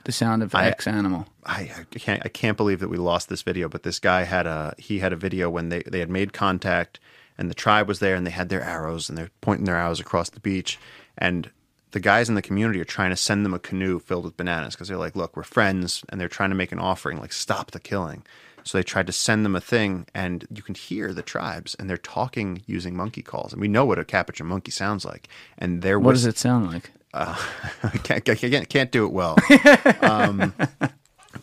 [0.05, 1.27] the sound of I- X animal?
[1.45, 4.45] I, I can't I can't believe that we lost this video, but this guy had
[4.45, 6.99] a he had a video when they, they had made contact
[7.37, 9.99] and the tribe was there and they had their arrows and they're pointing their arrows
[9.99, 10.77] across the beach
[11.17, 11.49] and
[11.91, 14.75] the guys in the community are trying to send them a canoe filled with bananas
[14.75, 17.71] because they're like, look, we're friends and they're trying to make an offering, like stop
[17.71, 18.23] the killing.
[18.69, 21.89] So they tried to send them a thing and you can hear the tribes and
[21.89, 23.51] they're talking using monkey calls.
[23.51, 25.27] And we know what a capuchin monkey sounds like.
[25.57, 26.91] And there was, What does it sound like?
[27.15, 29.37] I can't, I can't, can't do it well.
[30.03, 30.53] um,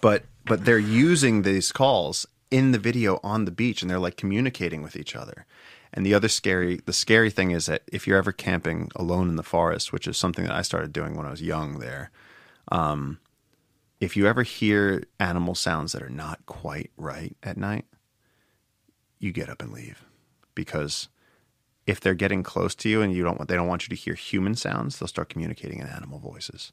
[0.00, 4.16] but but they're using these calls in the video on the beach, and they're like
[4.16, 5.46] communicating with each other.
[5.92, 9.34] And the other scary, the scary thing is that if you're ever camping alone in
[9.34, 12.12] the forest, which is something that I started doing when I was young, there,
[12.70, 13.18] um,
[14.00, 17.86] if you ever hear animal sounds that are not quite right at night,
[19.18, 20.04] you get up and leave
[20.54, 21.08] because
[21.86, 24.00] if they're getting close to you and you don't want they don't want you to
[24.00, 26.72] hear human sounds, they'll start communicating in animal voices.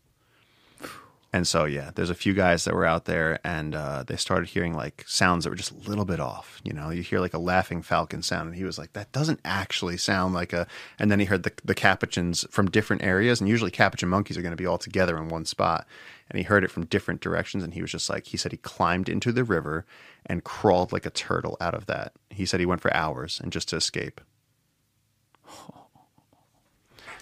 [1.36, 4.50] And so yeah, there's a few guys that were out there and uh, they started
[4.50, 6.62] hearing like sounds that were just a little bit off.
[6.64, 9.40] You know, you hear like a laughing falcon sound, and he was like, "That doesn't
[9.44, 10.68] actually sound like a."
[11.00, 14.44] And then he heard the the capuchins from different areas, and usually capuchin monkeys are
[14.44, 15.88] going to be all together in one spot.
[16.30, 18.58] And he heard it from different directions, and he was just like, he said he
[18.58, 19.86] climbed into the river
[20.26, 22.14] and crawled like a turtle out of that.
[22.30, 24.22] He said he went for hours and just to escape.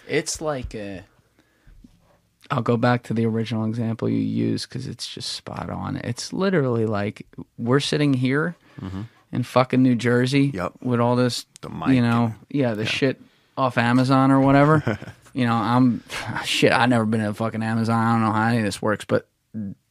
[0.07, 1.03] It's like a.
[2.49, 5.95] I'll go back to the original example you used because it's just spot on.
[5.97, 7.25] It's literally like
[7.57, 8.55] we're sitting here
[9.31, 10.57] in fucking New Jersey Mm-hmm.
[10.57, 10.73] Yep.
[10.81, 13.21] with all this, The mic you know, yeah, the shit
[13.57, 14.99] off Amazon or whatever.
[15.33, 16.03] you know, I'm
[16.45, 16.71] shit.
[16.71, 17.97] I've never been to fucking Amazon.
[17.97, 19.27] I don't know how any of this works, but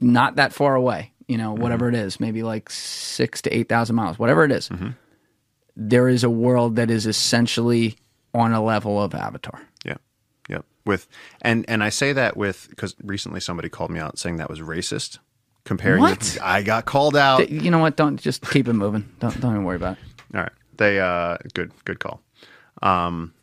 [0.00, 1.12] not that far away.
[1.28, 1.94] You know, whatever Mm-hmm.
[1.96, 4.68] it is, maybe like six to eight thousand miles, whatever it is.
[4.68, 4.88] Mm-hmm.
[5.76, 7.96] There is a world that is essentially
[8.34, 9.60] on a level of Avatar.
[9.84, 9.96] Yeah.
[10.48, 10.64] Yep.
[10.84, 11.06] With
[11.42, 14.60] and and I say that with because recently somebody called me out saying that was
[14.60, 15.18] racist.
[15.64, 16.20] Comparing, What?
[16.20, 17.48] the- I got called out.
[17.50, 17.94] You know what?
[17.94, 19.08] Don't just keep it moving.
[19.20, 20.36] Don't don't even worry about it.
[20.36, 22.22] All right, they uh, good good call.
[22.82, 23.34] Um,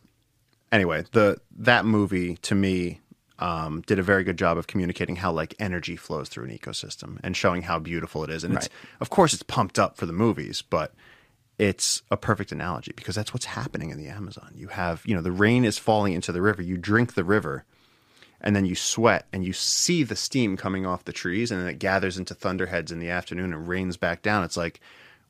[0.71, 3.01] anyway, the that movie to me
[3.39, 7.19] um, did a very good job of communicating how like energy flows through an ecosystem
[7.23, 8.43] and showing how beautiful it is.
[8.43, 8.69] And it's
[8.99, 10.93] of course it's pumped up for the movies, but
[11.57, 14.51] it's a perfect analogy because that's what's happening in the Amazon.
[14.55, 16.61] You have, you know, the rain is falling into the river.
[16.61, 17.65] You drink the river,
[18.39, 21.67] and then you sweat and you see the steam coming off the trees, and then
[21.67, 24.43] it gathers into thunderheads in the afternoon and rains back down.
[24.43, 24.79] It's like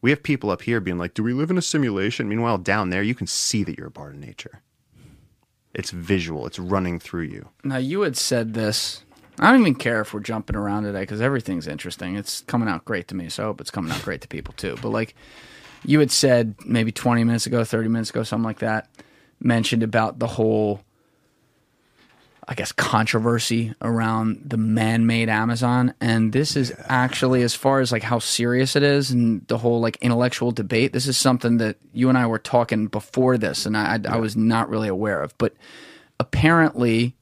[0.02, 2.90] we have people up here being like, "Do we live in a simulation?" Meanwhile, down
[2.90, 4.62] there, you can see that you're a part of nature.
[5.78, 6.48] It's visual.
[6.48, 7.48] It's running through you.
[7.64, 9.04] Now you had said this.
[9.40, 12.16] I don't even care if we're jumping around today because everything's interesting.
[12.16, 14.56] It's coming out great to me, so I hope it's coming out great to people
[14.58, 14.76] too.
[14.82, 15.14] But like
[15.86, 18.90] you had said maybe 20 minutes ago, 30 minutes ago, something like that,
[19.40, 20.82] mentioned about the whole,
[22.50, 28.04] I guess, controversy around the man-made Amazon, and this is actually as far as like
[28.04, 30.94] how serious it is and the whole like intellectual debate.
[30.94, 34.38] This is something that you and I were talking before this, and I, I was
[34.38, 35.56] not really aware of, but
[36.22, 37.16] apparently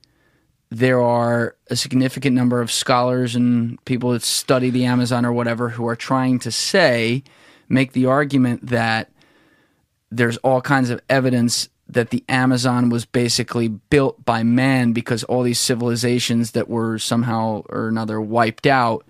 [0.69, 5.69] there are a significant number of scholars and people that study the Amazon or whatever
[5.69, 7.23] who are trying to say,
[7.67, 9.09] make the argument that
[10.11, 15.43] there's all kinds of evidence that the Amazon was basically built by man because all
[15.43, 19.05] these civilizations that were somehow or another wiped out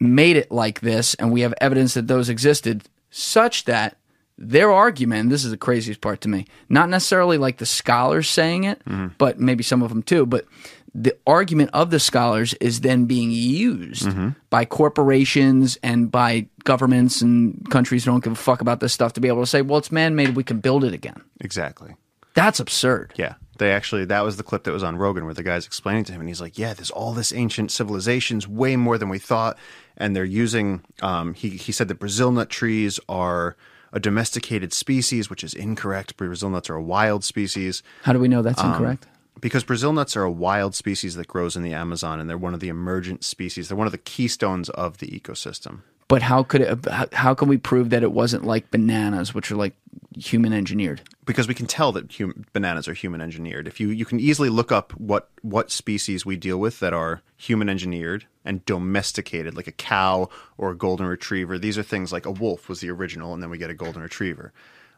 [0.00, 3.98] made it like this, and we have evidence that those existed, such that
[4.38, 8.64] their argument, this is the craziest part to me, not necessarily like the scholars saying
[8.64, 9.08] it, mm-hmm.
[9.18, 10.46] but maybe some of them too, but
[10.94, 14.08] the argument of the scholars is then being used
[14.50, 19.12] by corporations and by governments and countries who don't give a fuck about this stuff
[19.14, 21.22] to be able to say, well, it's man made, we can build it again.
[21.40, 21.94] Exactly.
[22.34, 23.12] That's absurd.
[23.16, 23.34] Yeah.
[23.58, 26.12] They actually, that was the clip that was on Rogan where the guy's explaining to
[26.12, 29.58] him, and he's like, Yeah, there's all this ancient civilizations, way more than we thought.
[29.96, 33.56] And they're using, um, he, he said that Brazil nut trees are
[33.92, 36.16] a domesticated species, which is incorrect.
[36.16, 39.06] Brazil nuts are a wild species How do we know Um, that's incorrect?
[39.40, 42.54] Because Brazil nuts are a wild species that grows in the Amazon, and they're one
[42.54, 43.68] of the emergent species.
[43.68, 45.80] They're one of the keystones of the ecosystem.
[46.08, 47.12] But how could it?
[47.12, 49.74] How, can we prove that it wasn't like bananas, which are like
[50.16, 51.02] human engineered?
[51.30, 53.68] because we can tell that hum- bananas are human engineered.
[53.68, 57.22] If you you can easily look up what what species we deal with that are
[57.36, 60.28] human engineered and domesticated, like a cow
[60.58, 61.56] or a golden retriever.
[61.56, 64.02] These are things like a wolf was the original, and then we get a golden
[64.02, 64.52] retriever.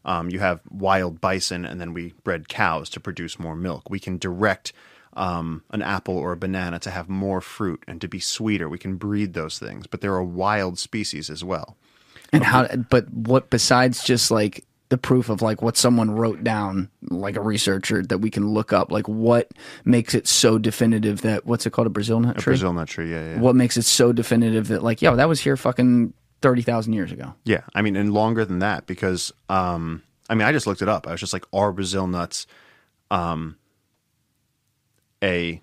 [0.04, 3.88] Um, you have wild bison, and then we bred cows to produce more milk.
[3.88, 4.72] We can direct
[5.14, 8.68] um, an apple or a banana to have more fruit and to be sweeter.
[8.68, 11.76] We can breed those things, but there are wild species as well.
[12.32, 12.66] And how?
[12.88, 17.40] But what besides just like the proof of like what someone wrote down, like a
[17.40, 19.50] researcher that we can look up, like what
[19.84, 22.52] makes it so definitive that what's it called a Brazil nut tree?
[22.52, 23.40] Brazil nut tree, yeah, yeah.
[23.40, 27.12] What makes it so definitive that like yo that was here fucking thirty thousand years
[27.12, 27.34] ago?
[27.44, 30.88] Yeah, I mean, and longer than that because um, I mean, I just looked it
[30.88, 31.06] up.
[31.06, 32.46] I was just like, are Brazil nuts
[33.10, 33.56] um,
[35.22, 35.60] a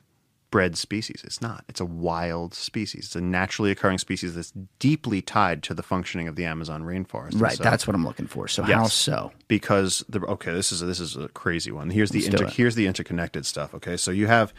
[0.52, 1.22] bred species?
[1.24, 1.64] It's not.
[1.70, 3.06] It's a wild species.
[3.06, 7.40] It's a naturally occurring species that's deeply tied to the functioning of the Amazon rainforest.
[7.40, 8.48] Right, so- that's what I'm looking for.
[8.48, 9.32] So how so?
[9.48, 12.76] because the okay this is a, this is a crazy one here's the inter, here's
[12.76, 14.54] the interconnected stuff okay so you have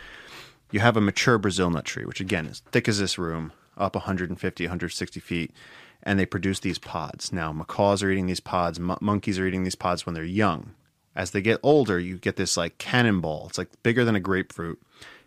[0.70, 3.94] you have a mature brazil nut tree which again is thick as this room up
[3.94, 5.52] 150 160 feet
[6.02, 9.64] and they produce these pods now macaws are eating these pods mon- monkeys are eating
[9.64, 10.74] these pods when they're young
[11.14, 14.80] as they get older you get this like cannonball it's like bigger than a grapefruit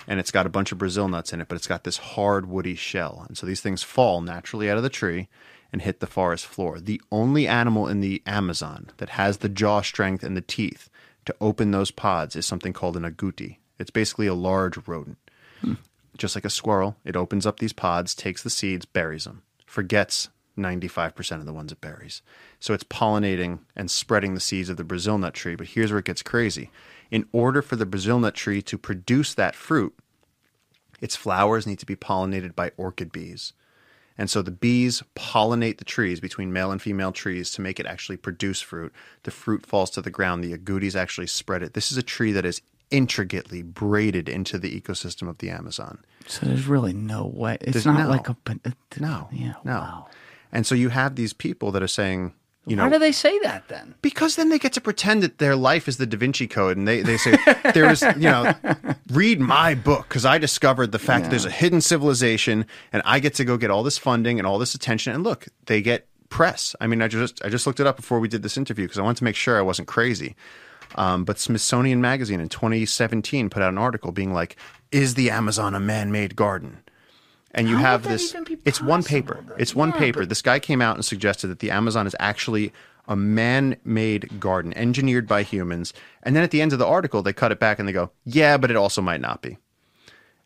[0.07, 2.45] and it's got a bunch of brazil nuts in it but it's got this hard
[2.45, 5.27] woody shell and so these things fall naturally out of the tree
[5.73, 6.79] and hit the forest floor.
[6.79, 10.87] The only animal in the Amazon that has the jaw strength and the teeth
[11.25, 13.57] to open those pods is something called an agouti.
[13.79, 15.17] It's basically a large rodent.
[15.61, 15.73] Hmm.
[16.15, 20.29] Just like a squirrel, it opens up these pods, takes the seeds, buries them, forgets
[20.57, 22.21] 95% of the ones it buries.
[22.59, 25.55] So it's pollinating and spreading the seeds of the Brazil nut tree.
[25.55, 26.69] But here's where it gets crazy.
[27.11, 29.93] In order for the Brazil nut tree to produce that fruit,
[31.01, 33.53] its flowers need to be pollinated by orchid bees.
[34.17, 37.87] And so the bees pollinate the trees between male and female trees to make it
[37.87, 38.93] actually produce fruit.
[39.23, 40.43] The fruit falls to the ground.
[40.43, 41.73] The agoutis actually spread it.
[41.73, 42.61] This is a tree that is
[42.91, 45.97] intricately braided into the ecosystem of the Amazon.
[46.27, 47.57] So there's really no way.
[47.61, 48.37] It's There's not no- like a
[48.99, 49.71] No, Yeah, no.
[49.73, 50.07] wow.
[50.53, 52.33] And so you have these people that are saying,
[52.65, 53.95] you know, Why do they say that then?
[54.01, 56.87] because then they get to pretend that their life is the Da Vinci Code, and
[56.87, 57.35] they, they say
[57.73, 58.53] there is you know
[59.11, 63.19] read my book because I discovered the fact that there's a hidden civilization, and I
[63.19, 66.07] get to go get all this funding and all this attention, and look, they get
[66.29, 66.73] press.
[66.79, 68.97] I mean, I just I just looked it up before we did this interview because
[68.97, 70.35] I wanted to make sure I wasn't crazy.
[70.95, 74.55] Um, but Smithsonian Magazine in 2017 put out an article being like,
[74.91, 76.77] "Is the Amazon a man-made garden?"
[77.53, 78.35] And you How have this.
[78.65, 79.43] It's one paper.
[79.57, 80.19] It's one Yeah, paper.
[80.21, 82.73] but- This guy came out and suggested that the Amazon is actually
[83.07, 85.93] a man-made garden, engineered by humans.
[86.23, 88.11] And then at the end of the article, they cut it back and they go,
[88.25, 89.57] "Yeah, but it also might not be."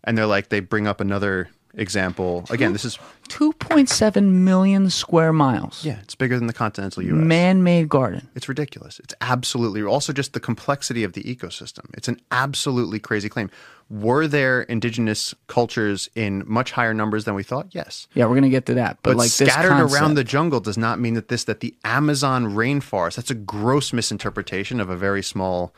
[0.03, 2.45] And they're like, they bring up another example.
[2.49, 2.97] Again, this is
[3.29, 5.85] 2.7 million square miles.
[5.85, 7.23] yeah, it's bigger than the continental U.S.
[7.23, 8.27] Man-made garden.
[8.35, 8.99] It's ridiculous.
[8.99, 11.85] It's absolutely also just the complexity of the ecosystem.
[11.93, 13.49] It's an absolutely crazy claim.
[13.89, 17.67] Were there indigenous cultures in much higher numbers than we thought?
[17.71, 18.07] Yes.
[18.13, 18.97] Yeah, we're gonna get to that.
[19.01, 21.73] But, But like this scattered around the jungle does not mean that this that the
[21.85, 23.15] Amazon rainforest.
[23.15, 25.73] That's a gross misinterpretation of a very small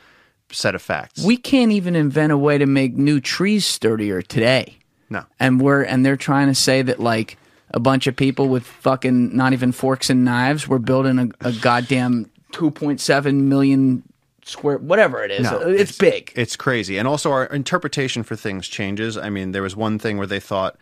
[0.50, 1.22] set of facts.
[1.24, 4.78] we can't even invent a way to make new trees sturdier today.
[5.10, 5.24] No.
[5.38, 7.36] and we're and they're trying to say that like
[7.72, 11.52] a bunch of people with fucking not even forks and knives were building a, a
[11.52, 14.02] goddamn 2.7 million
[14.44, 16.98] square whatever it is No, it's, big It's crazy.
[16.98, 19.16] And also our interpretation for things changes.
[19.16, 20.76] I mean, there was one thing where they thought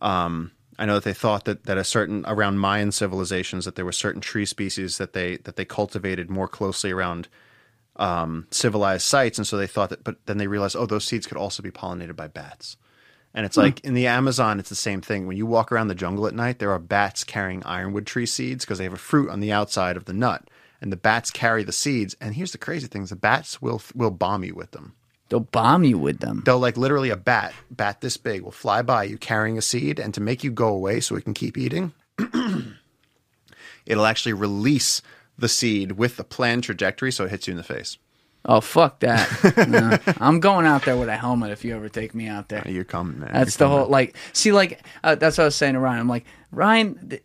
[0.00, 3.84] um I know that they thought that, that a certain around Mayan civilizations that there
[3.84, 7.28] were certain tree species that they that they cultivated more closely around
[7.96, 10.02] um, civilized sites, and so they thought that.
[10.02, 12.76] But then they realized, oh, those seeds could also be pollinated by bats.
[13.34, 13.62] And it's hmm.
[13.62, 15.26] like in the Amazon, it's the same thing.
[15.26, 18.64] When you walk around the jungle at night, there are bats carrying ironwood tree seeds
[18.64, 20.48] because they have a fruit on the outside of the nut,
[20.80, 22.16] and the bats carry the seeds.
[22.20, 24.94] And here's the crazy thing: the bats will will bomb you with them.
[25.28, 28.82] they'll bomb you with them They'll like literally a bat, bat this big, will fly
[28.82, 31.56] by you carrying a seed, and to make you go away so it can keep
[31.56, 31.92] eating,
[33.86, 35.00] it'll actually release
[35.38, 37.96] the seed with the planned trajectory so it hits you in the face.
[38.44, 39.28] Oh fuck that
[39.68, 39.96] No.
[40.20, 42.84] i'm going out there with a helmet if you ever take me out there You're
[42.84, 43.30] coming, man.
[43.32, 44.16] That's You're the whole like.
[44.32, 46.00] See, like uh, that's what I was saying to Ryan.
[46.00, 47.08] I'm like Ryan.
[47.08, 47.22] th-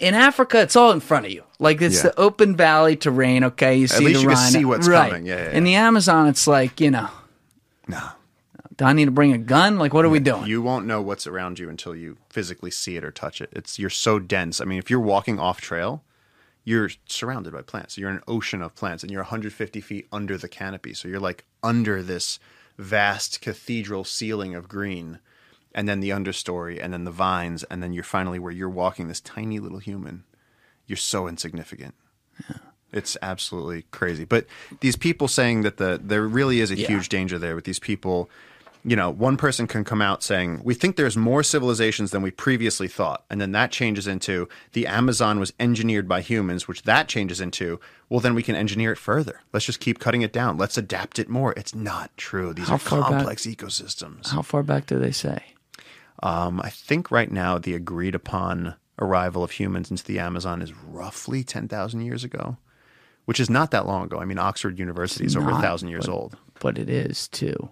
[0.00, 1.42] In Africa, it's all in front of you.
[1.58, 2.10] Like it's Yeah.
[2.10, 3.44] the open valley terrain.
[3.44, 4.50] Okay, you see least the you rhino.
[4.50, 5.10] see what's right.
[5.10, 5.26] coming.
[5.26, 7.08] Yeah, yeah, In the Amazon, it's like you know.
[7.88, 8.00] No.
[8.76, 9.78] Do I need to bring a gun?
[9.78, 10.46] Like, what are we doing?
[10.46, 13.50] You won't know what's around you until you physically see it or touch it.
[13.52, 14.58] It's you're so dense.
[14.60, 16.02] I mean, if you're walking off trail,
[16.70, 17.98] you're surrounded by plants.
[17.98, 20.94] You're in an ocean of plants, and you're 150 feet under the canopy.
[20.94, 22.38] So you're like under this
[22.78, 25.18] vast cathedral ceiling of green,
[25.74, 29.08] and then the understory, and then the vines, and then you're finally where you're walking
[29.08, 30.24] this tiny little human.
[30.86, 31.94] You're so insignificant.
[32.48, 32.56] Yeah.
[32.92, 34.24] It's absolutely crazy.
[34.24, 34.46] But
[34.80, 36.88] these people saying that the there really is a Yeah.
[36.88, 38.28] huge danger there with these people.
[38.82, 42.30] You know, one person can come out saying, "We think there's more civilizations than we
[42.30, 47.06] previously thought," and then that changes into the Amazon was engineered by humans, which that
[47.06, 47.78] changes into,
[48.08, 49.40] well, then we can engineer it further.
[49.52, 50.56] Let's just keep cutting it down.
[50.56, 51.52] Let's adapt it more.
[51.58, 52.54] It's not true.
[52.54, 54.28] These How are far back- complex ecosystems.
[54.30, 55.42] How far back do they say?
[56.22, 60.72] Um, I think right now the agreed upon arrival of humans into the Amazon is
[60.74, 62.56] roughly 10,000 years ago,
[63.26, 64.18] which is not that long ago.
[64.20, 66.36] I mean, Oxford University is over a thousand years but- old.
[66.60, 67.70] But it is too.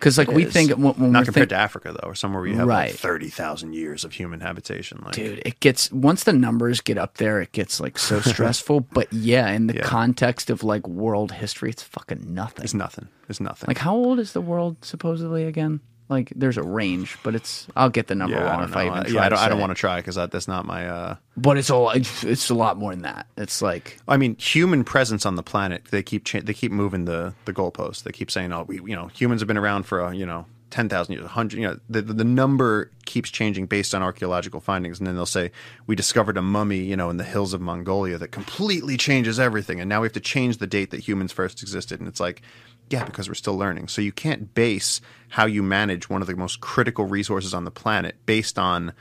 [0.00, 0.52] Because like we is.
[0.52, 2.90] think when, when Not compared think- to Africa, though, or somewhere where you have Right.
[2.90, 5.00] like 30,000 years of human habitation.
[5.04, 8.80] Like, dude it gets once the numbers get up there it gets like so stressful
[8.80, 9.82] but yeah in the Yeah.
[9.82, 13.08] context of like world history it's fucking nothing it's nothing.
[13.28, 13.68] It's nothing.
[13.68, 17.88] like how old is the world supposedly again like there's a range but it's i'll
[17.88, 19.70] get the number yeah, wrong if i even try yeah, I don't, I don't want
[19.70, 20.88] to try because that's not my.
[20.88, 24.36] Uh, but it's all it's, it's a lot more than that it's like I mean,
[24.36, 25.86] human presence on the planet.
[25.90, 28.02] They keep cha- they keep moving the the goalposts.
[28.02, 30.46] They keep saying, "Oh, we you know humans have been around for uh, you know
[30.70, 31.60] ten thousand years, hundred.
[31.60, 35.26] You know, the the the number keeps changing based on archaeological findings." And then they'll
[35.26, 35.52] say,
[35.86, 39.80] "We discovered a mummy, you know, in the hills of Mongolia that completely changes everything."
[39.80, 42.00] And now we have to change the date that humans first existed.
[42.00, 42.42] And it's like,
[42.90, 43.88] yeah, because we're still learning.
[43.88, 47.70] So you can't base how you manage one of the most critical resources on the
[47.70, 48.92] planet based on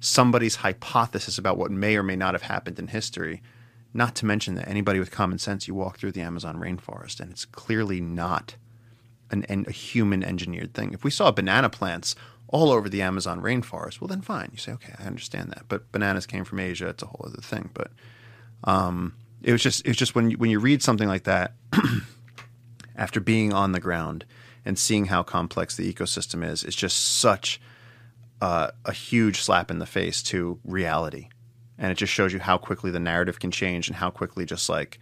[0.00, 3.42] somebody's hypothesis about what may or may not have happened in history.
[3.94, 7.30] Not to mention that anybody with common sense, you walk through the Amazon rainforest and
[7.30, 8.56] it's clearly not
[9.30, 10.92] an, an a human engineered thing.
[10.92, 12.16] If we saw banana plants
[12.48, 14.50] all over the Amazon rainforest, well then fine.
[14.52, 15.64] You say, okay, I understand that.
[15.68, 17.70] But bananas came from Asia; it's a whole other thing.
[17.74, 17.90] But
[18.64, 21.54] um, it was just it was just when you, when you read something like that,
[22.96, 24.24] after being on the ground
[24.64, 27.60] and seeing how complex the ecosystem is, it's just such
[28.40, 31.28] a huge slap in the face to reality.
[31.78, 34.68] And it just shows you how quickly the narrative can change and how quickly just
[34.68, 34.98] like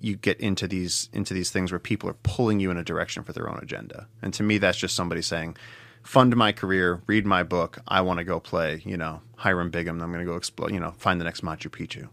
[0.00, 3.22] you get into these into these things where people are pulling you in a direction
[3.22, 4.06] for their own agenda.
[4.20, 5.56] And to me that's just somebody saying,
[6.02, 10.00] fund my career, read my book, I want to go play, you know, Hiram Bingham,
[10.02, 12.08] I'm going to go explore, you know, find the next Machu Picchu.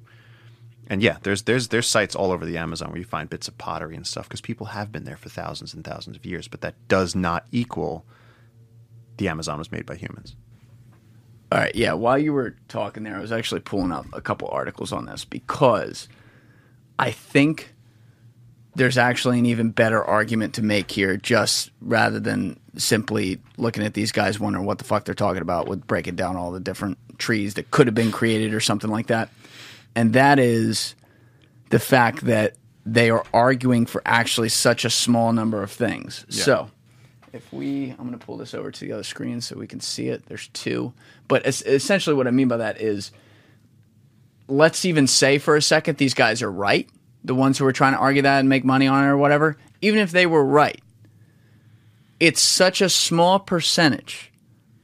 [0.88, 3.58] And yeah, there's there's there's sites all over the Amazon where you find bits of
[3.58, 6.62] pottery and stuff because people have been there for thousands and thousands of years, but
[6.62, 8.06] that does not equal
[9.18, 10.36] the Amazon was made by humans.
[11.52, 11.94] All right, yeah.
[11.94, 15.26] While you were talking there, I was actually pulling up a couple articles on this
[15.26, 16.08] because
[16.98, 17.74] I think
[18.76, 23.94] there's actually an even better argument to make here, just rather than simply looking at
[23.94, 26.98] these guys wondering what the fuck they're talking about with breaking down all the different
[27.18, 29.30] trees that could have been created or something like that.
[29.96, 30.96] And that is
[31.70, 32.56] the fact that
[32.86, 36.26] they are arguing for actually such a small number of things.
[36.30, 36.72] So,
[37.34, 39.80] if we, I'm going to pull this over to the other screen so we can
[39.80, 40.26] see it.
[40.26, 40.94] There's two.
[41.28, 43.12] But es- essentially, what I mean by that is
[44.48, 46.90] let's even say for a second these guys are right,
[47.24, 49.58] the ones who are trying to argue that and make money on it or whatever,
[49.82, 50.82] even if they were right,
[52.20, 54.31] it's such a small percentage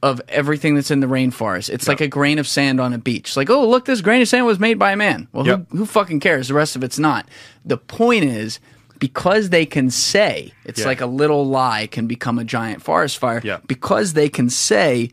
[0.02, 1.68] of everything that's in the rainforest.
[1.70, 3.36] It's like a grain of sand on a beach.
[3.36, 5.26] Like, oh, look, this grain of sand was made by a man.
[5.32, 5.66] Well, Yep.
[5.70, 6.48] who, who fucking cares?
[6.48, 7.28] The rest of it's not.
[7.64, 8.60] The point is,
[9.00, 10.86] because they can say, it's Yeah.
[10.86, 13.40] like a little lie can become a giant forest fire.
[13.42, 13.66] Yep.
[13.66, 15.10] Because they can say,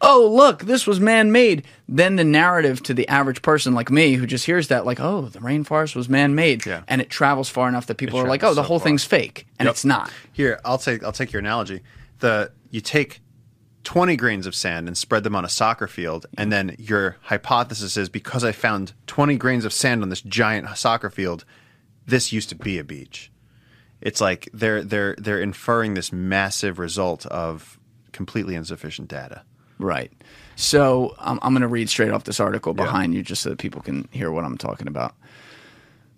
[0.00, 4.14] oh, look, this was man made, then the narrative to the average person like me
[4.14, 6.66] who just hears that, like, oh, the rainforest was man made.
[6.66, 6.82] Yeah.
[6.88, 8.84] And it travels far enough that people are like, oh, the so whole far.
[8.86, 9.46] thing's fake.
[9.58, 9.72] And Yep.
[9.74, 10.10] it's not.
[10.32, 11.80] Here, I'll take I'll take your analogy.
[12.18, 13.20] The you take
[13.84, 17.96] 20 grains of sand and spread them on a soccer field and then your hypothesis
[17.96, 21.44] is because I found 20 grains of sand on this giant soccer field,
[22.06, 23.30] this used to be a beach.
[24.00, 27.78] It's like they're they're they're inferring this massive result of
[28.12, 29.42] completely insufficient data.
[29.78, 30.12] Right.
[30.56, 33.58] So um, I'm going to read straight off this article behind you just so that
[33.58, 35.14] people can hear what I'm talking about.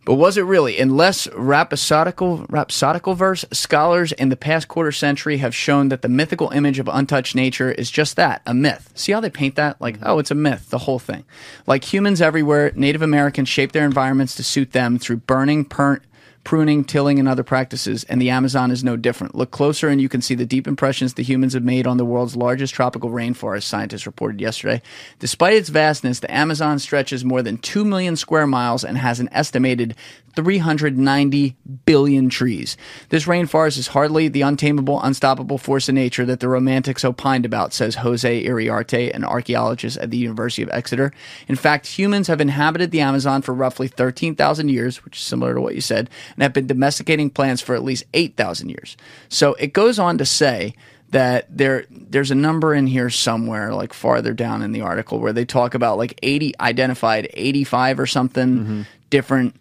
[0.07, 0.79] But was it really?
[0.79, 6.09] In less rhapsodical, rhapsodical verse, scholars in the past quarter century have shown that the
[6.09, 8.93] mythical image of untouched nature is just that a myth.
[8.95, 9.81] See how they paint that?
[9.81, 10.07] Like, mm-hmm.
[10.07, 11.25] oh, it's a myth, the whole thing.
[11.67, 16.01] Like humans everywhere, Native Americans shape their environments to suit them through burning, per-
[16.47, 19.35] pruning, tilling, and other practices, and the Amazon is no different.
[19.35, 22.05] Look closer and you can see the deep impressions the humans have made on the
[22.05, 24.81] world's largest tropical rainforest, scientists reported yesterday.
[25.19, 29.29] Despite its vastness, the Amazon stretches more than 2 million square miles and has an
[29.33, 29.97] estimated
[30.37, 31.57] 390
[31.87, 32.77] billion trees.
[33.09, 37.73] This rainforest is hardly the untamable, unstoppable force of nature that the romantics opined about,
[37.73, 41.13] says Jose Iriarte, an archaeologist at the University of Exeter.
[41.49, 45.61] In fact, humans have inhabited the Amazon for roughly 13,000 years, which is similar to
[45.61, 48.97] what you said, and have been domesticating plants for at least 8,000 years.
[49.29, 50.75] So it goes on to say
[51.11, 55.33] that there there's a number in here somewhere like farther down in the article where
[55.33, 59.59] they talk about like 80 identified 85 or something different uh,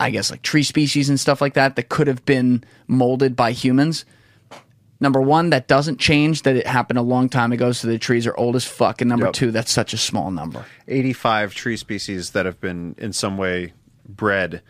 [0.00, 3.52] I guess like tree species and stuff like that that could have been molded by
[3.52, 4.04] humans.
[5.00, 8.24] Number one, that doesn't change that it happened a long time ago, so the trees
[8.26, 9.00] are old as fuck.
[9.00, 9.34] And number Yep.
[9.34, 10.64] two, that's such a small number.
[10.86, 13.72] 85 tree species that have been in some way
[14.08, 14.62] bred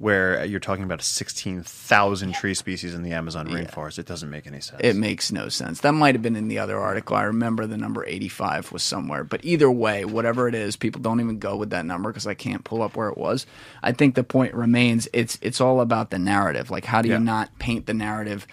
[0.00, 3.98] where you're talking about 16,000 tree species in the Amazon rainforest.
[3.98, 4.80] It doesn't make any sense.
[4.82, 5.80] It makes no sense.
[5.82, 7.16] That might have been in the other article.
[7.16, 9.24] I remember the number 85 was somewhere.
[9.24, 12.32] But either way, whatever it is, people don't even go with that number because I
[12.32, 13.44] can't pull up where it was.
[13.82, 16.70] I think the point remains it's it's all about the narrative.
[16.70, 17.18] Like how do Yeah.
[17.18, 18.46] you not paint the narrative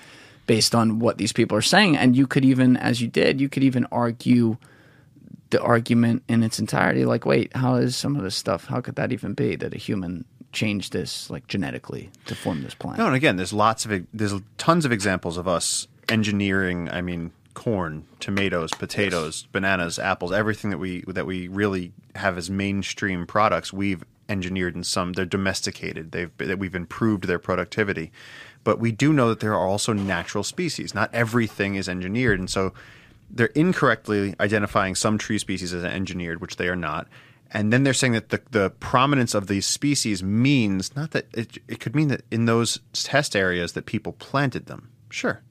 [0.48, 1.96] based on what these people are saying?
[1.96, 4.58] And you could even as you did, you could even argue
[5.52, 8.96] the argument in its entirety like wait, how is some of this stuff how could
[8.98, 12.98] that even be that a human changed this like genetically to form this plant?
[12.98, 16.90] No, and again, there's lots of there's tons of examples of us engineering.
[16.90, 22.50] I mean, corn, tomatoes, potatoes, bananas, apples, everything that we that we really have as
[22.50, 23.74] mainstream products.
[23.74, 25.14] We've engineered in some.
[25.14, 26.12] They're domesticated.
[26.12, 28.12] They've that we've improved their productivity.
[28.64, 30.94] But we do know that there are also natural species.
[30.94, 32.74] Not everything is engineered, and so
[33.30, 37.08] they're incorrectly identifying some tree species as engineered, which they are not.
[37.52, 41.58] And then they're saying that the, the prominence of these species means not that it,
[41.68, 44.90] it could mean that in those test areas that people planted them.
[45.10, 45.42] Sure.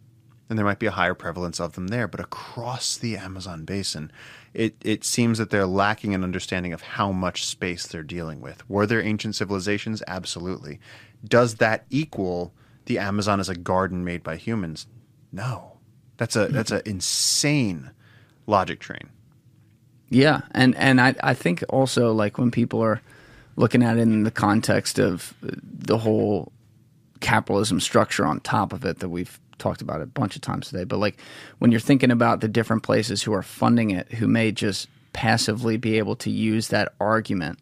[0.48, 4.12] And there might be a higher prevalence of them there, but across the Amazon basin,
[4.54, 8.68] it, it seems that they're lacking an understanding of how much space they're dealing with.
[8.68, 10.02] Were there ancient civilizations?
[10.06, 10.78] Absolutely.
[11.24, 12.54] Does that equal
[12.84, 14.86] the Amazon as a garden made by humans?
[15.32, 15.78] No.
[16.16, 17.90] That's a that's an insane
[18.46, 19.10] logic train.
[20.08, 23.00] Yeah, and and I I think also like when people are
[23.56, 26.52] looking at it in the context of uh, the whole
[27.20, 30.84] capitalism structure on top of it that we've talked about a bunch of times today,
[30.84, 31.18] but like
[31.58, 35.78] when you're thinking about the different places who are funding it, who may just passively
[35.78, 37.58] be able to use that argument,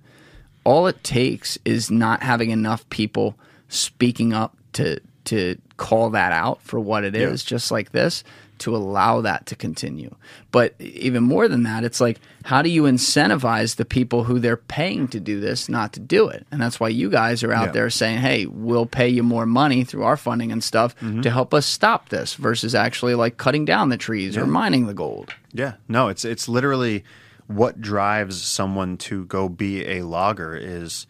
[0.64, 3.36] all it takes is not having enough people
[3.68, 7.48] speaking up to to call that out for what it is, Yeah.
[7.48, 8.22] just like this,
[8.64, 10.14] to allow that to continue.
[10.50, 14.56] But even more than that, it's like how do you incentivize the people who they're
[14.56, 16.46] paying to do this not to do it?
[16.50, 17.72] And that's why you guys are out Yeah.
[17.72, 21.22] there saying, "Hey, we'll pay you more money through our funding and stuff Mm-hmm.
[21.22, 24.94] to help us stop this," versus actually like cutting down the trees or mining the
[24.94, 25.32] gold.
[25.52, 27.04] Yeah, no, it's it's literally
[27.46, 31.06] what drives someone to go be a logger is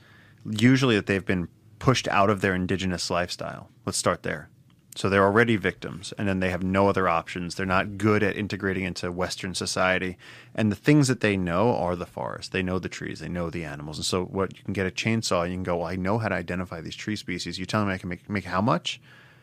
[0.50, 1.48] usually that they've been
[1.78, 3.68] pushed out of their indigenous lifestyle.
[3.86, 4.48] Let's start there.
[4.96, 7.56] So they're already victims, and then they have no other options.
[7.56, 10.16] They're not good at integrating into Western society,
[10.54, 12.52] and the things that they know are the forest.
[12.52, 14.90] They know the trees, they know the animals, and so what you can get a
[14.90, 15.78] chainsaw, you can go.
[15.78, 17.58] Well, I know how to identify these tree species.
[17.58, 19.00] You tell me I can make make how much?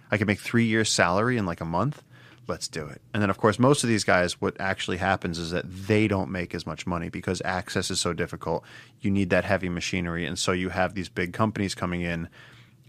[0.10, 2.02] I can make three years' salary in like a month.
[2.48, 3.02] Let's do it.
[3.14, 6.32] And then, of course, most of these guys, what actually happens is that they don't
[6.32, 8.64] make as much money because access is so difficult.
[9.00, 10.26] You need that heavy machinery.
[10.26, 12.28] And so you have these big companies coming in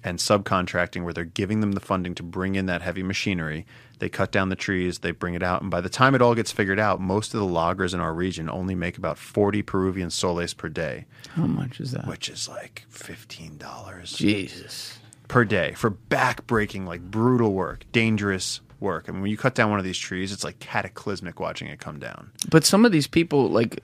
[0.05, 3.67] and subcontracting where they're giving them the funding to bring in that heavy machinery.
[4.01, 5.63] They cut down the trees, they bring it out.
[5.63, 8.13] And by the time it all gets figured out, most of the loggers in our
[8.13, 11.05] region only make about 40 Peruvian soles per day,
[11.35, 12.07] How much is that?
[12.07, 14.99] which is like $15 Jesus.
[15.29, 19.05] per day for back-breaking, like brutal work, dangerous work.
[19.09, 21.79] I mean, when you cut down one of these trees, it's like cataclysmic watching it
[21.79, 22.33] come down.
[22.51, 23.79] But some of these people, like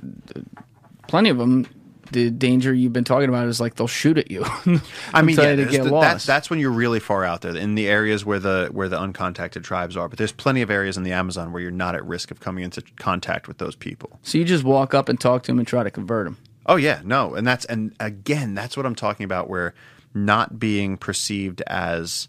[1.06, 1.66] plenty of them,
[2.12, 4.44] the danger you've been talking about is like they'll shoot at you.
[5.14, 6.26] I mean, yeah, to get the- lost.
[6.26, 8.98] that, that's when you're really far out there in the areas where the where the
[8.98, 10.08] uncontacted tribes are.
[10.08, 12.64] But there's plenty of areas in the Amazon where you're not at risk of coming
[12.64, 14.18] into contact with those people.
[14.22, 16.36] so you just walk up and talk to them and try to convert them.
[16.66, 19.48] Oh yeah, no, and that's and again, that's what I'm talking about.
[19.48, 19.74] Where
[20.14, 22.28] not being perceived as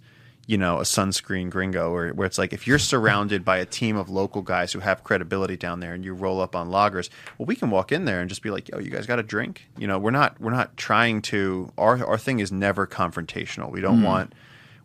[0.50, 3.96] you know a sunscreen gringo, or where it's like if you're surrounded by a team
[3.96, 7.46] of local guys who have credibility down there, and you roll up on loggers, well,
[7.46, 9.68] we can walk in there and just be like, "Yo, you guys got a drink?"
[9.78, 11.72] You know, we're not we're not trying to.
[11.78, 13.72] Our our thing is never confrontational.
[13.72, 14.34] We don't want.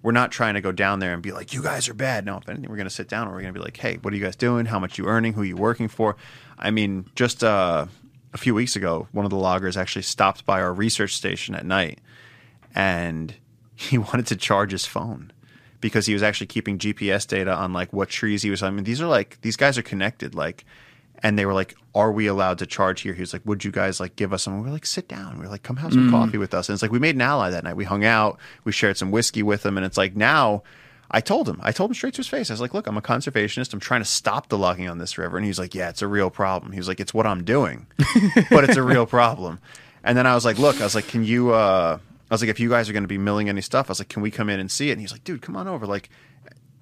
[0.02, 2.36] We're not trying to go down there and be like, "You guys are bad." No,
[2.36, 4.12] if anything, we're going to sit down and we're going to be like, "Hey, what
[4.12, 4.66] are you guys doing?
[4.66, 5.32] How much you earning?
[5.32, 6.14] Who you working for?"
[6.58, 7.86] I mean, just uh,
[8.34, 11.64] a few weeks ago, one of the loggers actually stopped by our research station at
[11.64, 12.00] night,
[12.74, 13.34] and
[13.74, 15.32] he wanted to charge his phone
[15.84, 18.62] because he was actually keeping GPS data on like what trees he was.
[18.62, 20.34] I mean, these are like these guys are connected.
[20.34, 20.64] Like
[21.22, 23.70] and they were like, "Are we allowed to charge here?" He was like, "Would you
[23.70, 25.92] guys like give us some?" We are like, "Sit down." We are like, "Come have
[25.92, 27.76] some coffee with us." And it's like we made an ally that night.
[27.76, 30.62] We hung out, we shared some whiskey with him, and it's like now.
[31.10, 32.48] I told him, I told him straight to his face.
[32.48, 33.74] I was like, "Look, I'm a conservationist.
[33.74, 36.08] I'm trying to stop the logging on this river." And he's like, "Yeah, it's a
[36.08, 37.86] real problem." He was like, "It's what I'm doing,
[38.48, 39.60] but it's a real problem."
[40.02, 41.98] And then I was like, "Look, I was like, can you?" uh
[42.30, 44.00] I was like, "If you guys are going to be milling any stuff, I was
[44.00, 45.86] like, can we come in and see it?" And he's like, "Dude, come on over."
[45.86, 46.08] Like,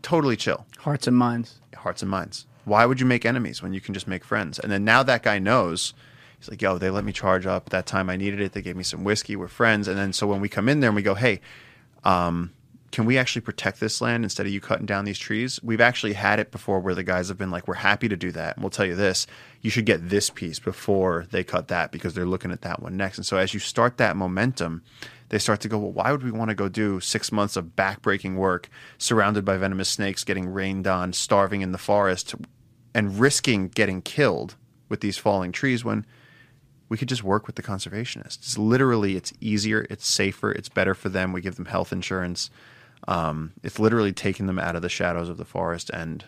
[0.03, 1.61] totally chill Hearts and minds.
[1.77, 2.47] hearts and minds.
[2.65, 4.59] Why would you make enemies when you can just make friends?
[4.59, 5.95] And then now that guy knows.
[6.39, 8.51] He's like, yo, they let me charge up that time I needed it.
[8.53, 9.37] They gave me some whiskey.
[9.37, 9.87] We're friends.
[9.87, 11.41] And then so when we come in there and we go, hey,
[12.03, 12.51] um,
[12.93, 15.59] can we actually protect this land instead of you cutting down these trees?
[15.63, 18.31] We've actually had it before where the guys have been like, we're happy to do
[18.33, 18.57] that.
[18.57, 19.27] And we'll tell you this,
[19.63, 22.99] you should get this piece before they cut that because they're looking at that one
[22.99, 23.17] next.
[23.17, 24.83] And so as you start that momentum,
[25.31, 27.75] they start to go, well, why would we want to go do six months of
[27.77, 32.35] backbreaking work surrounded by venomous snakes, getting rained on, starving in the forest,
[32.95, 34.57] and risking getting killed
[34.91, 36.05] with these falling trees when
[36.91, 38.37] we could just work with the conservationists.
[38.37, 41.33] It's literally, it's easier, it's safer, it's better for them.
[41.33, 42.51] We give them health insurance.
[43.09, 46.25] Um, it's literally taking them out of the shadows of the forest and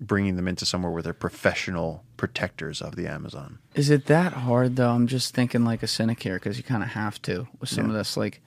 [0.00, 3.58] bringing them into somewhere where they're professional protectors of the Amazon.
[3.74, 4.90] Is it that hard though?
[4.90, 7.86] I'm just thinking like a cynic here because you kind of have to with some
[7.86, 8.16] of this.
[8.16, 8.40] Like,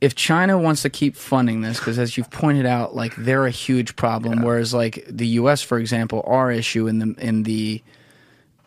[0.00, 3.50] if China wants to keep funding this, because as you've pointed out, like they're a
[3.50, 4.42] huge problem.
[4.42, 7.82] Whereas like the U.S., for example, our issue in the in the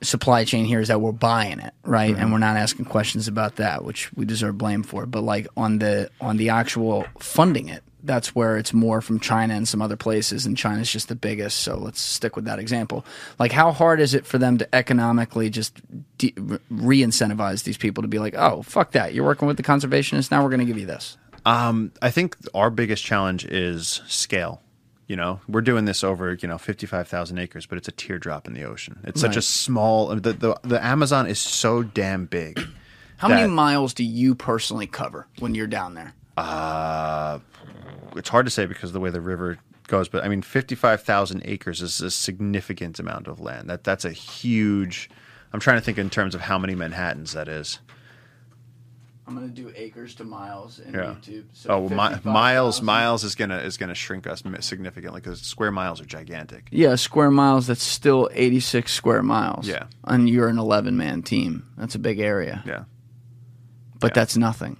[0.02, 2.15] supply chain here is that we're buying it, right?
[2.15, 5.06] And we're not asking questions about that, which we deserve blame for.
[5.06, 9.53] But like on the on the actual funding it, that's where it's more from China
[9.53, 11.60] and some other places, and China's just the biggest.
[11.60, 13.06] So let's stick with that example.
[13.38, 15.80] Like, how hard is it for them to economically just
[16.18, 16.34] de-
[16.69, 20.44] re-incentivize these people to be like, oh, fuck that, you're working with the conservationists, now
[20.44, 21.18] we're going to give you this.
[21.45, 24.61] Um, I think our biggest challenge is scale.
[25.07, 27.93] You know, we're doing this over you know fifty five thousand acres, but it's a
[27.93, 28.99] teardrop in the ocean.
[29.05, 30.07] It's such a small.
[30.07, 32.59] The, the the Amazon is so damn big.
[33.17, 36.13] How many miles do you personally cover when you're down there?
[36.38, 37.39] Uh,
[38.15, 39.57] it's hard to say because of the way the river
[39.88, 43.69] goes, but I mean, fifty-five thousand acres is a significant amount of land.
[43.69, 45.09] That that's a huge.
[45.53, 47.79] I'm trying to think in terms of how many Manhattans that is.
[49.28, 50.99] I'm going to do acres to miles in Yeah.
[51.20, 51.44] YouTube.
[51.52, 52.86] So oh, well, mi- miles 55,000.
[52.86, 56.68] miles is gonna is gonna shrink us significantly because square miles are gigantic.
[56.72, 57.68] Yeah, square miles.
[57.68, 59.68] That's still 86 square miles.
[59.68, 59.88] Yeah.
[60.06, 61.68] and you're an 11 man team.
[61.78, 62.64] That's a big area.
[62.66, 62.86] Yeah,
[63.99, 64.78] but that's nothing.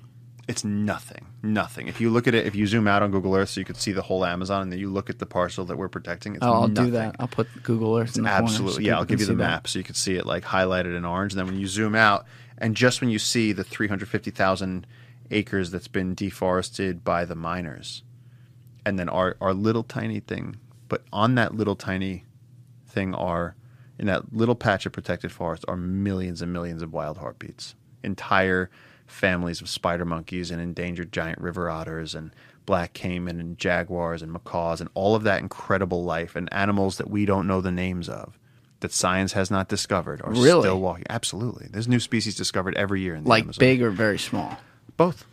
[0.48, 1.90] it's nothing, nothing.
[1.90, 3.76] If you look at it, if you zoom out on Google Earth, so you could
[3.76, 6.44] see the whole Amazon, and then you look at the parcel that we're protecting, it's
[6.46, 6.86] Oh, I'll nothing.
[6.86, 7.18] do that.
[7.20, 8.86] I'll put Google Earth in the corner so Absolutely.
[8.86, 9.44] yeah, I'll give you the see that.
[9.44, 11.34] map so you can see it like highlighted in orange.
[11.34, 12.26] And then when you zoom out,
[12.58, 14.88] and just when you see the 350,000
[15.32, 18.04] acres that's been deforested by the miners,
[18.86, 20.58] and then our, our little tiny thing,
[20.88, 22.24] but on that little tiny
[22.88, 23.56] thing are,
[24.00, 27.76] in that little patch of protected forest, are millions and millions of wild heartbeats.
[28.04, 28.70] Entire
[29.06, 32.32] families of spider monkeys and endangered giant river otters and
[32.66, 37.10] black caiman and jaguars and macaws and all of that incredible life and animals that
[37.10, 38.38] we don't know the names of
[38.82, 40.62] that science has not discovered are Really?
[40.64, 41.06] still walking.
[41.10, 41.68] Absolutely.
[41.72, 43.60] There's new species discovered every year in the Like Amazon.
[43.60, 44.58] big or very small.
[44.98, 45.26] Both.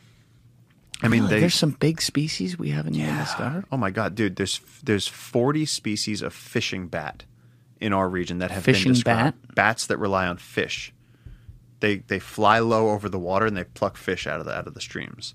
[1.02, 1.34] I mean, Really?
[1.34, 3.64] they, there's some big species we haven't even discovered.
[3.70, 4.36] Oh my god, dude!
[4.36, 7.24] There's there's 40 species of fishing bat
[7.80, 9.54] in our region that have Fishing been described.
[9.54, 10.92] Bats that rely on fish.
[11.80, 14.66] They they fly low over the water and they pluck fish out of the out
[14.66, 15.34] of the streams.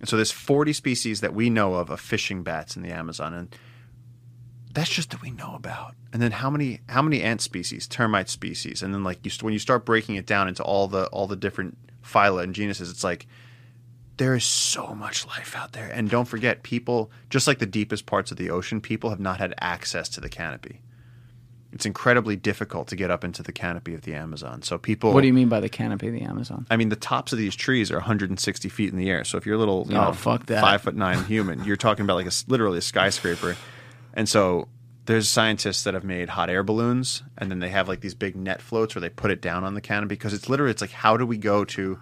[0.00, 3.32] And so there's 40 species that we know of of fishing bats in the Amazon,
[3.32, 3.56] and
[4.72, 5.94] that's just that we know about.
[6.12, 9.42] And then how many how many ant species, termite species, and then like you st-
[9.44, 12.90] when you start breaking it down into all the all the different phyla and genuses,
[12.90, 13.26] it's like
[14.16, 15.88] there is so much life out there.
[15.92, 19.38] And don't forget, people, just like the deepest parts of the ocean, people have not
[19.38, 20.82] had access to the canopy.
[21.72, 24.60] It's incredibly difficult to get up into the canopy of the Amazon.
[24.62, 25.14] So people.
[25.14, 26.66] What do you mean by the canopy of the Amazon?
[26.68, 29.22] I mean, the tops of these trees are 160 feet in the air.
[29.24, 30.60] So if you're a little, you Oh, know, fuck that.
[30.60, 33.56] five foot nine human, you're talking about like a literally a skyscraper.
[34.14, 34.68] And so
[35.06, 38.36] there's scientists that have made hot air balloons, and then they have like these big
[38.36, 40.92] net floats where they put it down on the canopy because it's literally it's like
[40.92, 41.98] how do we go to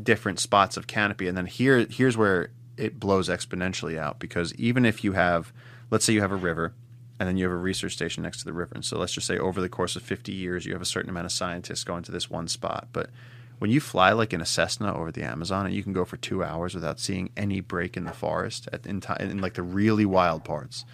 [0.00, 4.84] different spots of canopy, and then here here's where it blows exponentially out because even
[4.84, 5.52] if you have,
[5.90, 6.74] let's say you have a river.
[7.18, 8.72] And then you have a research station next to the river.
[8.74, 11.10] And so let's just say over the course of 50 years, you have a certain
[11.10, 12.88] amount of scientists going to this one spot.
[12.94, 13.10] But
[13.58, 16.16] when you fly like in a Cessna over the Amazon and you can go for
[16.16, 19.62] two hours without seeing any break in the forest at, in, ti in like the
[19.62, 20.86] really wild parts,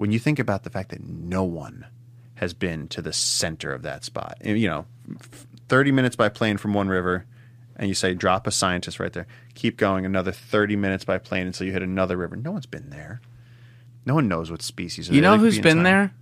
[0.00, 1.84] when you think about the fact that no one
[2.36, 4.86] has been to the center of that spot, eh, you know,
[5.68, 7.26] 30 minutes by plane from one river,
[7.76, 11.46] and you say drop a scientist right there, keep going another 30 minutes by plane
[11.46, 12.34] until you hit another river.
[12.34, 13.20] No one's been there.
[14.06, 15.32] No one knows what species are You there.
[15.32, 16.14] know who's been there?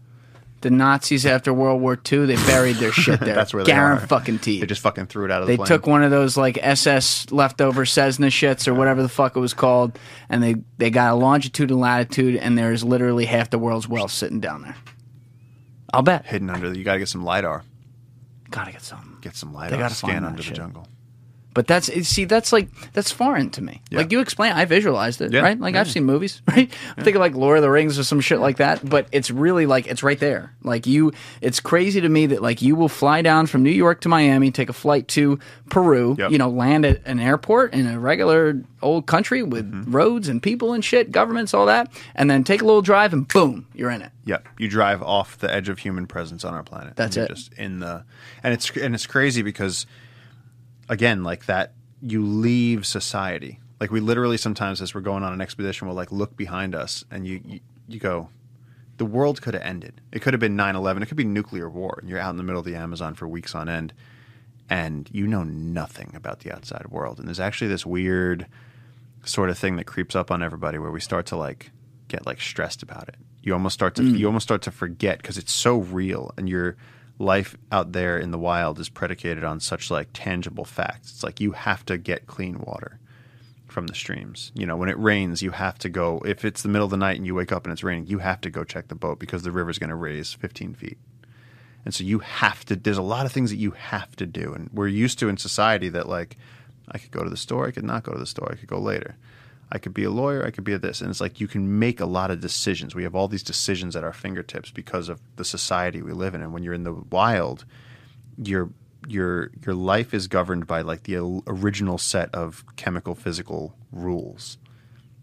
[0.60, 3.34] The Nazis after World War II, they buried their shit there.
[3.34, 4.06] That's where they Guarant are.
[4.08, 4.60] fucking teeth.
[4.60, 5.68] They just fucking threw it out of They the plane.
[5.68, 9.40] They took one of those like SS leftover Cessna shits or whatever the fuck it
[9.40, 9.98] was called,
[10.28, 14.10] and they they got a longitude and latitude, and there's literally half the world's wealth
[14.10, 14.76] sitting down there.
[15.94, 16.26] I'll bet.
[16.26, 16.68] hidden under.
[16.70, 17.62] The, you got to get some lidar.
[18.50, 19.18] Gotta get some.
[19.20, 19.70] Get some LIDAR.
[19.70, 19.88] They lidar.
[19.88, 20.56] gotta Scan find that under the shit.
[20.56, 20.88] jungle.
[21.58, 23.82] But that's see, that's like that's foreign to me.
[23.90, 23.98] Yeah.
[23.98, 25.58] Like you explain, I visualized it, Yeah, right?
[25.58, 26.72] Like I've seen movies, right?
[26.96, 28.88] I'm thinking like Lord of the Rings or some shit like that.
[28.88, 30.54] But it's really like it's right there.
[30.62, 31.10] Like you,
[31.40, 34.52] it's crazy to me that like you will fly down from New York to Miami,
[34.52, 36.30] take a flight to Peru, Yep.
[36.30, 39.90] you know, land at an airport in a regular old country with Mm-hmm.
[39.90, 43.26] roads and people and shit, governments, all that, and then take a little drive and
[43.26, 44.12] boom, you're in it.
[44.26, 46.94] Yep, you drive off the edge of human presence on our planet.
[46.94, 47.28] That's it.
[47.28, 48.04] Just in the,
[48.44, 49.86] and it's and it's crazy because,
[50.88, 53.60] again, like that, you leave society.
[53.80, 57.04] Like we literally sometimes, as we're going on an expedition, we'll like look behind us,
[57.10, 58.28] and you you, you go,
[58.96, 60.00] the world could have ended.
[60.12, 61.02] It could have been 9-11.
[61.02, 63.28] It could be nuclear war, and you're out in the middle of the Amazon for
[63.28, 63.92] weeks on end,
[64.68, 67.18] and you know nothing about the outside world.
[67.18, 68.46] And there's actually this weird
[69.24, 71.70] sort of thing that creeps up on everybody where we start to like
[72.08, 73.16] get like stressed about it.
[73.42, 74.18] You almost start to mm.
[74.18, 76.76] you almost start to forget because it's so real and your
[77.18, 81.10] life out there in the wild is predicated on such like tangible facts.
[81.10, 82.98] It's like you have to get clean water
[83.66, 84.52] from the streams.
[84.54, 86.96] You know, when it rains, you have to go if it's the middle of the
[86.96, 89.18] night and you wake up and it's raining, you have to go check the boat
[89.18, 90.98] because the river's going to raise 15 feet.
[91.84, 94.52] And so you have to, there's a lot of things that you have to do.
[94.52, 96.36] And we're used to in society that, like,
[96.90, 98.68] I could go to the store, I could not go to the store, I could
[98.68, 99.16] go later.
[99.70, 101.00] I could be a lawyer, I could be a this.
[101.00, 102.94] And it's like you can make a lot of decisions.
[102.94, 106.42] We have all these decisions at our fingertips because of the society we live in.
[106.42, 107.64] And when you're in the wild,
[108.42, 108.70] your
[109.06, 111.16] your your life is governed by like the
[111.46, 114.58] original set of chemical physical rules.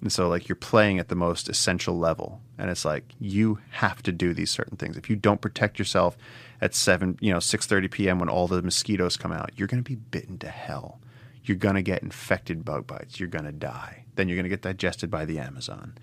[0.02, 4.02] And so like you're playing at the most essential level and it's like you have
[4.04, 4.98] to do these certain things.
[4.98, 6.18] If you don't protect yourself
[6.62, 8.20] at 7, you know, 6:30 p.m.
[8.20, 11.00] when all the mosquitoes come out, you're going to be bitten to hell.
[11.44, 13.20] You're going to get infected bug bites.
[13.20, 14.05] You're going to die.
[14.16, 15.94] Then you're going to get digested by the Amazon.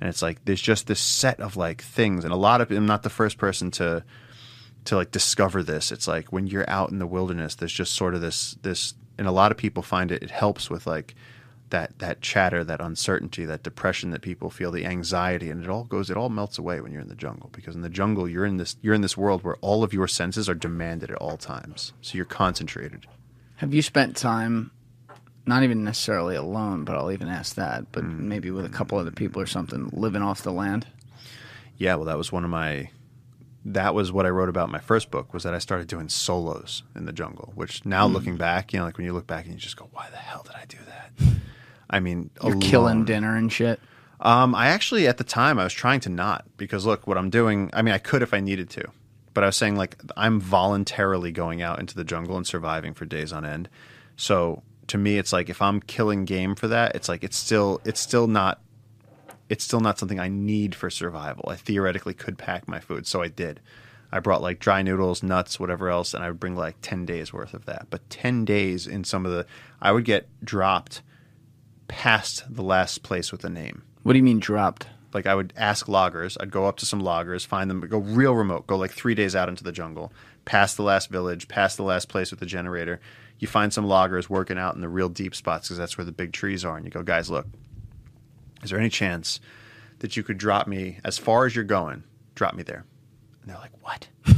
[0.00, 2.86] And it's like there's just this set of like things and a lot of I'm
[2.86, 4.04] not the first person to
[4.86, 5.92] to like discover this.
[5.92, 9.26] It's like when you're out in the wilderness, there's just sort of this this, and
[9.26, 10.22] a lot of people find it.
[10.22, 11.14] It helps with like
[11.70, 15.84] that that chatter, that uncertainty, that depression that people feel, the anxiety, and it all
[15.84, 17.50] goes, it all melts away when you're in the jungle.
[17.52, 20.08] Because in the jungle, you're in this you're in this world where all of your
[20.08, 23.06] senses are demanded at all times, so you're concentrated.
[23.56, 24.72] Have you spent time,
[25.46, 29.10] not even necessarily alone, but I'll even ask that, but maybe with a couple other
[29.10, 30.86] people or something, living off the land?
[31.76, 32.90] Yeah, well, that was one of my.
[33.66, 36.10] That was what I wrote about in my first book was that I started doing
[36.10, 37.52] solos in the jungle.
[37.54, 39.88] Which now looking back, you know, like when you look back and you just go,
[39.92, 41.36] "Why the hell did I do that?"
[41.88, 43.80] I mean, You're killing dinner and shit.
[44.20, 47.30] Um, I actually at the time I was trying to not because look what I'm
[47.30, 47.70] doing.
[47.72, 48.88] I mean, I could if I needed to,
[49.32, 53.04] but I was saying like I'm voluntarily going out into the jungle and surviving for
[53.06, 53.68] days on end.
[54.16, 57.80] So to me, it's like if I'm killing game for that, it's like it's still
[57.84, 58.60] it's still not
[59.48, 61.48] it's still not something I need for survival.
[61.48, 63.60] I theoretically could pack my food, so I did.
[64.10, 67.32] I brought like dry noodles, nuts, whatever else, and I would bring like ten days
[67.32, 67.88] worth of that.
[67.90, 69.46] But ten days in some of the,
[69.80, 71.02] I would get dropped
[71.88, 74.86] past the last place with a name What do you mean dropped?
[75.14, 76.36] like I would ask loggers.
[76.38, 79.34] I'd go up to some loggers, find them, go real remote, go like three days
[79.36, 80.12] out into the jungle,
[80.44, 83.00] past the last village, past the last place with the generator.
[83.38, 86.12] You find some loggers working out in the real deep spots because that's where the
[86.12, 86.76] big trees are.
[86.76, 87.46] And you go, guys, look,
[88.62, 89.40] is there any chance
[89.98, 92.04] that you could drop me as far as you're going?
[92.34, 92.84] Drop me there.
[93.42, 94.08] And they're like, what?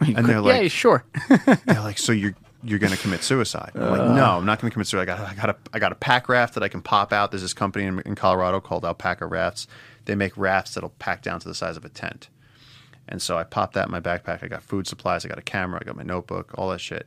[0.00, 1.04] And they're like, yeah, sure.
[1.64, 3.70] they're like, so you're you're going to commit suicide?
[3.74, 4.14] I'm like, uh.
[4.14, 5.08] no, I'm not going to commit suicide.
[5.08, 7.30] I got I got a I got a pack raft that I can pop out.
[7.30, 9.66] There's this company in, in Colorado called Alpacka Rafts.
[10.04, 12.28] They make rafts that'll pack down to the size of a tent.
[13.08, 14.42] And so I popped that in my backpack.
[14.42, 15.24] I got food supplies.
[15.24, 15.78] I got a camera.
[15.80, 16.52] I got my notebook.
[16.56, 17.06] All that shit.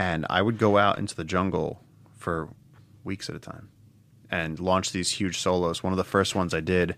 [0.00, 1.82] And I would go out into the jungle
[2.16, 2.48] for
[3.04, 3.68] weeks at a time
[4.30, 5.82] and launch these huge solos.
[5.82, 6.96] One of the first ones I did,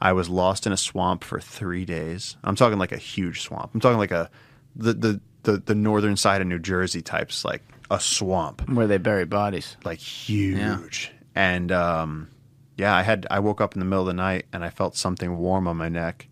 [0.00, 2.36] I was lost in a swamp for three days.
[2.42, 3.70] I'm talking like a huge swamp.
[3.74, 4.30] I'm talking like a
[4.74, 8.98] the the the, the northern side of New Jersey types, like a swamp, Where they
[8.98, 9.76] bury bodies.
[9.84, 11.12] like huge.
[11.34, 12.28] And um,
[12.76, 14.96] yeah, I had I woke up in the middle of the night and I felt
[14.96, 16.28] something warm on my neck,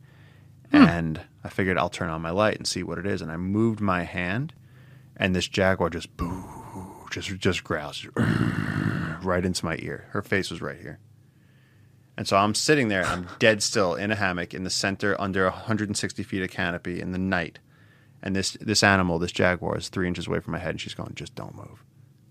[0.73, 3.21] and I figured I'll turn on my light and see what it is.
[3.23, 4.53] And I moved my hand,
[5.17, 6.45] and this jaguar just boo,
[7.11, 8.07] just just growls
[9.23, 10.07] right into my ear.
[10.11, 10.99] Her face was right here.
[12.17, 15.45] And so I'm sitting there, I'm dead still in a hammock in the center under
[15.45, 17.59] 160 feet of canopy in the night.
[18.23, 20.95] And this, this animal, this jaguar, is three inches away from my head, and she's
[20.95, 21.85] going, just don't move.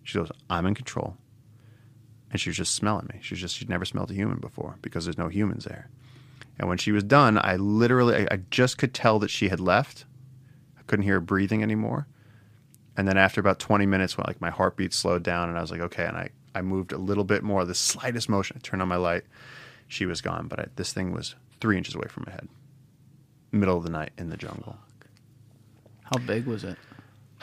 [0.03, 1.15] She goes, I'm in control.
[2.31, 3.19] And she was just smelling me.
[3.21, 5.89] She's just, she'd never smelled a human before because there's no humans there.
[6.57, 9.59] And when she was done, I literally, I, I just could tell that she had
[9.59, 10.05] left.
[10.77, 12.07] I couldn't hear her breathing anymore.
[12.97, 15.71] And then after about 20 minutes, when like my heartbeat slowed down, and I was
[15.71, 18.57] like, okay, and I, I moved a little bit more, the slightest motion.
[18.57, 19.23] I turned on my light.
[19.87, 22.47] She was gone, but I, this thing was three inches away from my head,
[23.51, 24.77] middle of the night in the jungle.
[26.03, 26.77] How big was it?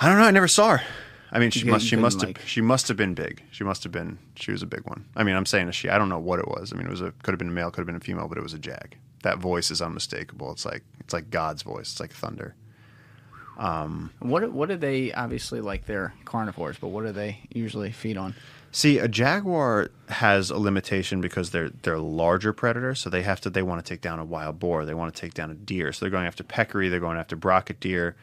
[0.00, 0.24] I don't know.
[0.24, 0.82] I never saw her.
[1.30, 1.86] I mean, she must.
[1.86, 2.48] She must couldn't, have.
[2.48, 3.42] She must have been big.
[3.50, 4.18] She must have been.
[4.36, 5.06] She was a big one.
[5.16, 5.88] I mean, I'm saying a she.
[5.88, 6.72] I don't know what it was.
[6.72, 8.28] I mean, it was a could have been a male, could have been a female,
[8.28, 8.96] but it was a jag.
[9.22, 10.52] That voice is unmistakable.
[10.52, 11.92] It's like it's like God's voice.
[11.92, 12.54] It's like thunder.
[13.58, 18.16] Um, what what do they obviously like they're carnivores, but what do they usually feed
[18.16, 18.34] on?
[18.74, 23.50] See, a jaguar has a limitation because they're they're larger predators, so they have to
[23.50, 25.92] they want to take down a wild boar, they want to take down a deer,
[25.92, 28.16] so they're going after peccary, they're going after brocket deer,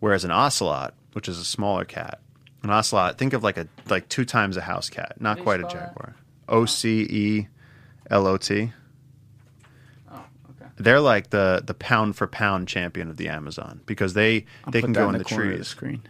[0.00, 2.18] whereas an ocelot, which is a smaller cat,
[2.62, 5.64] an ocelot, think of like a like two times a house cat, not quite a
[5.64, 6.14] jaguar.
[6.48, 7.48] O C E
[8.10, 8.72] L O T.
[10.80, 14.92] They're like the the pound for pound champion of the Amazon because they they can
[14.92, 15.68] go in the, of trees.
[15.68, 16.02] screen.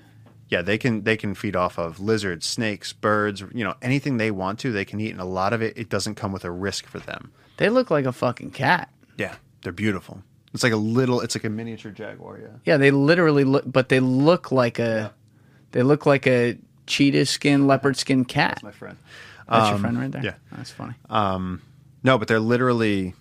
[0.49, 4.31] Yeah, they can they can feed off of lizards, snakes, birds, you know, anything they
[4.31, 6.51] want to, they can eat and a lot of it it doesn't come with a
[6.51, 7.33] risk for them.
[7.57, 8.91] They look like a fucking cat.
[9.19, 10.23] Yeah, they're beautiful.
[10.55, 12.49] It's like a little it's like a miniature jaguar, yeah.
[12.65, 15.13] Yeah, they literally look, but they look like a,
[15.73, 18.55] they look like a cheetah skin, leopard skin cat.
[18.55, 18.97] That's my friend.
[19.49, 20.25] That's your Um, friend right there.
[20.25, 20.35] yeah.
[20.51, 20.95] that's funny.
[21.09, 21.63] Um,
[22.03, 23.15] No, but they're literally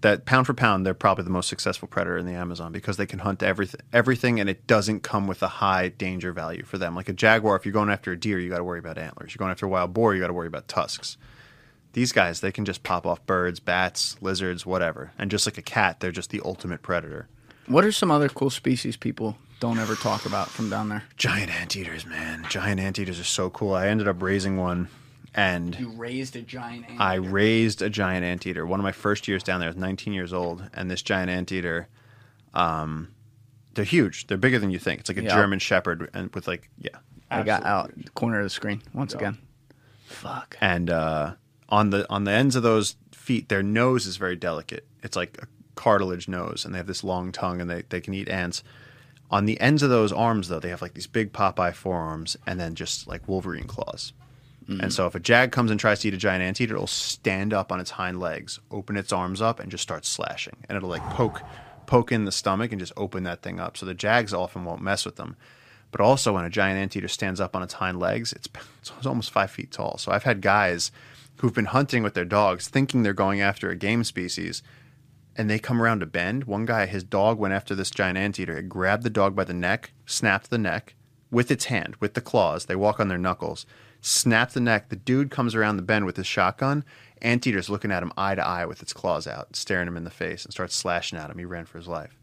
[0.00, 3.06] that pound for pound, they're probably the most successful predator in the Amazon because they
[3.06, 6.94] can hunt everything everything and it doesn't come with a high danger value for them.
[6.94, 9.32] Like a jaguar, if you're going after a deer, you gotta worry about antlers.
[9.34, 11.16] You're going after a wild boar, you gotta worry about tusks.
[11.92, 15.12] These guys, they can just pop off birds, bats, lizards, whatever.
[15.18, 17.28] And just like a cat, they're just the ultimate predator.
[17.66, 21.04] What are some other cool species people don't ever talk about from down there?
[21.16, 22.46] Giant anteaters, man.
[22.48, 23.74] Giant anteaters are so cool.
[23.74, 24.88] I ended up raising one
[25.34, 26.86] and You raised a giant.
[26.98, 28.66] I raised a giant anteater.
[28.66, 31.30] One of my first years down there, I was 19 years old, and this giant
[31.30, 31.88] anteater,
[32.54, 33.08] um,
[33.74, 34.26] they're huge.
[34.26, 35.00] They're bigger than you think.
[35.00, 35.34] It's like a Yeah.
[35.34, 36.98] German Shepherd, and with like yeah.
[37.30, 38.06] I got out huge.
[38.06, 39.38] the corner of the screen once again.
[40.06, 40.56] Fuck.
[40.60, 41.34] And uh,
[41.68, 44.84] on the on the ends of those feet, their nose is very delicate.
[45.04, 45.46] It's like a
[45.76, 48.64] cartilage nose, and they have this long tongue, and they they can eat ants.
[49.30, 52.58] On the ends of those arms, though, they have like these big Popeye forearms, and
[52.58, 54.12] then just like Wolverine claws.
[54.70, 54.82] Mm-hmm.
[54.82, 57.52] And so if a jag comes and tries to eat a giant anteater, it'll stand
[57.52, 60.56] up on its hind legs, open its arms up, and just start slashing.
[60.68, 61.42] And it'll like poke
[61.86, 63.76] poke in the stomach and just open that thing up.
[63.76, 65.36] So the jags often won't mess with them.
[65.90, 68.48] But also when a giant anteater stands up on its hind legs, it's,
[68.78, 69.98] it's almost five feet tall.
[69.98, 70.92] So I've had guys
[71.38, 74.62] who've been hunting with their dogs thinking they're going after a game species
[75.36, 76.44] and they come around a bend.
[76.44, 78.58] One guy, his dog went after this giant anteater.
[78.58, 80.94] It grabbed the dog by the neck, snapped the neck
[81.30, 82.66] with its hand, with the claws.
[82.66, 83.66] They walk on their knuckles.
[84.00, 84.88] Snap the neck.
[84.88, 86.84] The dude comes around the bend with his shotgun.
[87.22, 90.10] Anteater's looking at him eye to eye with its claws out, staring him in the
[90.10, 91.38] face, and starts slashing at him.
[91.38, 92.16] He ran for his life.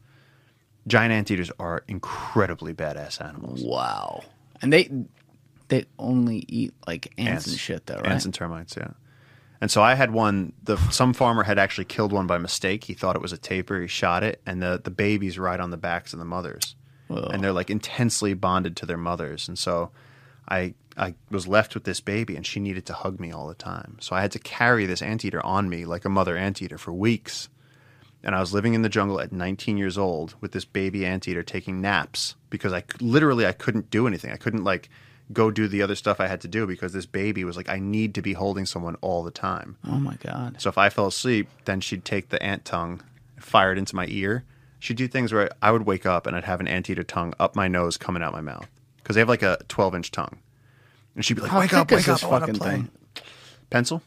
[0.88, 3.62] Giant anteaters are incredibly badass animals.
[3.64, 4.24] Wow.
[4.62, 4.90] And they
[5.68, 8.08] they only eat like ants, and shit though, right?
[8.08, 8.91] Ants and termites, yeah.
[9.60, 10.54] And so I had one.
[10.64, 12.86] The some farmer had actually killed one by mistake.
[12.86, 13.82] He thought it was a tapir.
[13.82, 16.76] He shot it, and the the babies ride on the backs of the mothers,
[17.08, 17.30] Whoa.
[17.32, 19.48] and they're like intensely bonded to their mothers.
[19.48, 19.91] And so,
[20.48, 23.53] I I was left with this baby, and she needed to hug me all the
[23.53, 23.98] time.
[24.02, 27.49] So I had to carry this anteater on me like a mother anteater for weeks.
[28.24, 31.44] And I was living in the jungle at 19 years old with this baby anteater
[31.44, 34.32] taking naps because I literally I couldn't do anything.
[34.32, 34.90] I couldn't like
[35.32, 37.80] go do the other stuff I had to do because this baby was like I
[37.80, 39.78] need to be holding someone all the time.
[39.88, 40.60] oh my god.
[40.60, 43.02] So if I fell asleep, then she'd take the ant tongue,
[43.40, 44.44] fire it into my ear.
[44.80, 47.56] She'd do things where I would wake up and I'd have an anteater tongue up
[47.56, 48.68] my nose coming out my mouth
[48.98, 50.38] because they have like a 12 inch tongue,
[51.18, 52.89] and she'd be like, How "Wake up, wake up, I fucking play." thing?
[53.69, 54.02] Pencil,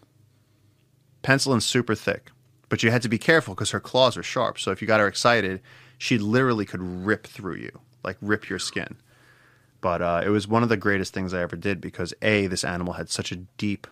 [1.21, 2.31] pencil, and super thick.
[2.71, 4.59] But you had to be careful because her claws were sharp.
[4.59, 5.61] So if you got her excited,
[5.99, 8.97] she literally could rip through you, like rip your skin.
[9.81, 12.63] But uh, it was one of the greatest things I ever did because a this
[12.63, 13.89] animal had such a deep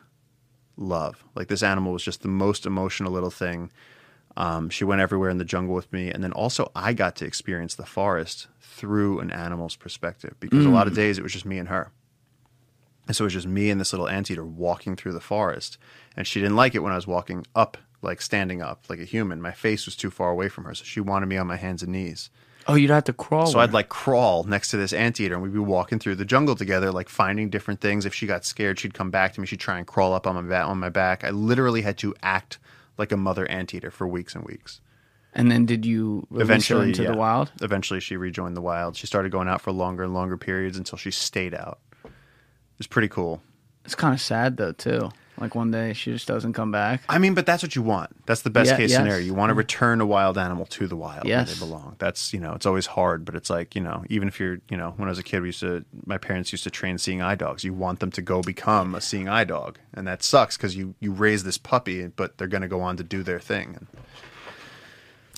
[0.77, 1.25] love.
[1.35, 3.73] Like this animal was just the most emotional little thing.
[4.37, 7.25] Um, she went everywhere in the jungle with me, and then also I got to
[7.27, 11.45] experience the forest through an animal's perspective because a lot of days it was just
[11.45, 11.91] me and her.
[13.09, 15.79] And so it was just me and this little anteater walking through the forest.
[16.17, 19.05] And she didn't like it when I was walking up, like standing up, like a
[19.05, 19.43] human.
[19.43, 21.83] My face was too far away from her, so she wanted me on my hands
[21.83, 22.29] and knees.
[22.69, 23.47] Oh, you'd have to crawl.
[23.47, 26.55] So I'd like crawl next to this anteater and we'd be walking through the jungle
[26.55, 28.05] together, like finding different things.
[28.05, 29.47] If she got scared, she'd come back to me.
[29.47, 30.67] She'd try and crawl up on my back.
[30.67, 32.59] On my back, I literally had to act
[32.99, 34.83] like a mother anteater for weeks and weeks.
[35.33, 37.13] And then did you Eventually, into yeah.
[37.13, 37.53] the wild?
[37.63, 38.97] Eventually, she rejoined the wild.
[38.97, 41.79] She started going out for longer and longer periods until she stayed out.
[42.79, 43.43] It was pretty cool.
[43.85, 45.11] It's kind of sad though too.
[45.41, 47.03] Like one day she just doesn't come back.
[47.09, 48.11] I mean, but that's what you want.
[48.27, 48.99] That's the best Yeah, case yes.
[48.99, 49.25] scenario.
[49.25, 51.47] You want to return a wild animal to the wild Yes.
[51.47, 51.95] where they belong.
[51.99, 54.77] That's you know, it's always hard, but it's like you know, even if you're you
[54.77, 57.23] know, when I was a kid, we used to my parents used to train seeing
[57.23, 57.63] eye dogs.
[57.65, 60.95] You want them to go become a seeing eye dog, and that sucks because you
[61.01, 63.77] you raise this puppy, but they're going to go on to do their thing.
[63.79, 63.87] And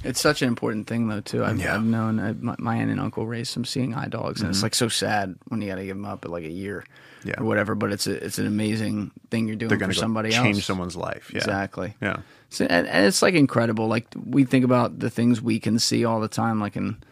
[0.02, 1.44] It's such an important thing, though, too.
[1.44, 1.74] I've, Yeah.
[1.74, 4.62] I've known uh, my, my aunt and uncle raised some seeing eye dogs, and it's
[4.62, 6.94] like so sad when you got to give them up at like a year Mm-hmm.
[7.24, 7.34] Yeah.
[7.38, 7.74] or whatever.
[7.74, 10.64] But it's a, it's an amazing thing you're doing they're for somebody change else.
[10.64, 11.30] someone's life.
[11.32, 11.38] Yeah.
[11.38, 11.94] Exactly.
[12.00, 12.18] Yeah.
[12.48, 13.86] So, and, and it's like incredible.
[13.86, 17.02] Like we think about the things we can see all the time, like in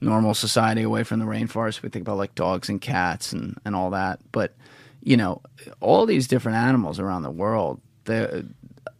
[0.00, 1.82] normal society away from the rainforest.
[1.82, 4.20] We think about like dogs and cats and, and all that.
[4.32, 4.54] But
[5.02, 5.42] you know,
[5.80, 8.42] all these different animals around the world, they,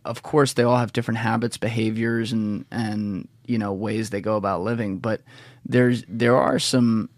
[0.04, 4.36] of course, they all have different habits, behaviors, and and you know ways they go
[4.36, 4.98] about living.
[4.98, 5.22] But
[5.64, 7.08] there's there are some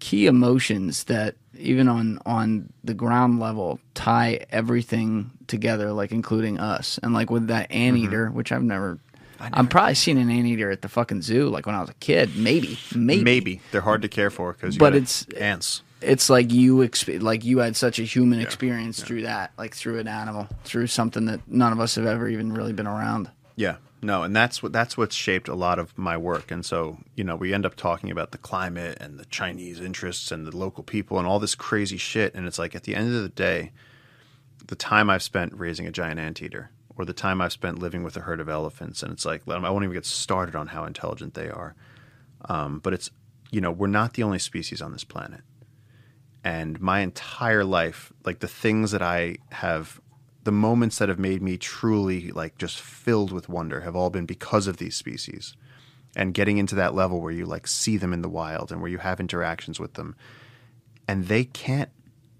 [0.00, 6.98] key emotions that even on on the ground level tie everything together like including us.
[7.02, 8.36] And like with that anteater mm-hmm.
[8.36, 8.98] which i've never
[9.40, 11.94] i am probably seen an anteater at the fucking zoo like when i was a
[11.94, 12.36] kid.
[12.36, 12.78] Maybe.
[12.94, 13.22] Maybe.
[13.24, 13.60] Maybe.
[13.72, 15.82] They're hard to care for because But it's- ants.
[16.00, 19.98] it's like you exp- like you had such a human experience through that like through
[19.98, 23.30] an animal through something that none of us have ever even really been around.
[23.56, 26.50] Yeah, no, and that's what that's what's shaped a lot of my work.
[26.50, 30.30] And so, you know, we end up talking about the climate and the Chinese interests
[30.30, 32.34] and the local people and all this crazy shit.
[32.34, 33.72] And it's like at the end of the day,
[34.66, 38.16] the time I've spent raising a giant anteater, or the time I've spent living with
[38.16, 41.32] a herd of elephants, and it's like I won't even get started on how intelligent
[41.32, 41.74] they are.
[42.46, 43.10] Um, but it's
[43.50, 45.40] you know we're not the only species on this planet,
[46.44, 49.98] and my entire life, like the things that I have
[50.44, 54.26] the moments that have made me truly like just filled with wonder have all been
[54.26, 55.56] because of these species.
[56.16, 58.90] And getting into that level where you like see them in the wild and where
[58.90, 60.14] you have interactions with them
[61.08, 61.90] and they can't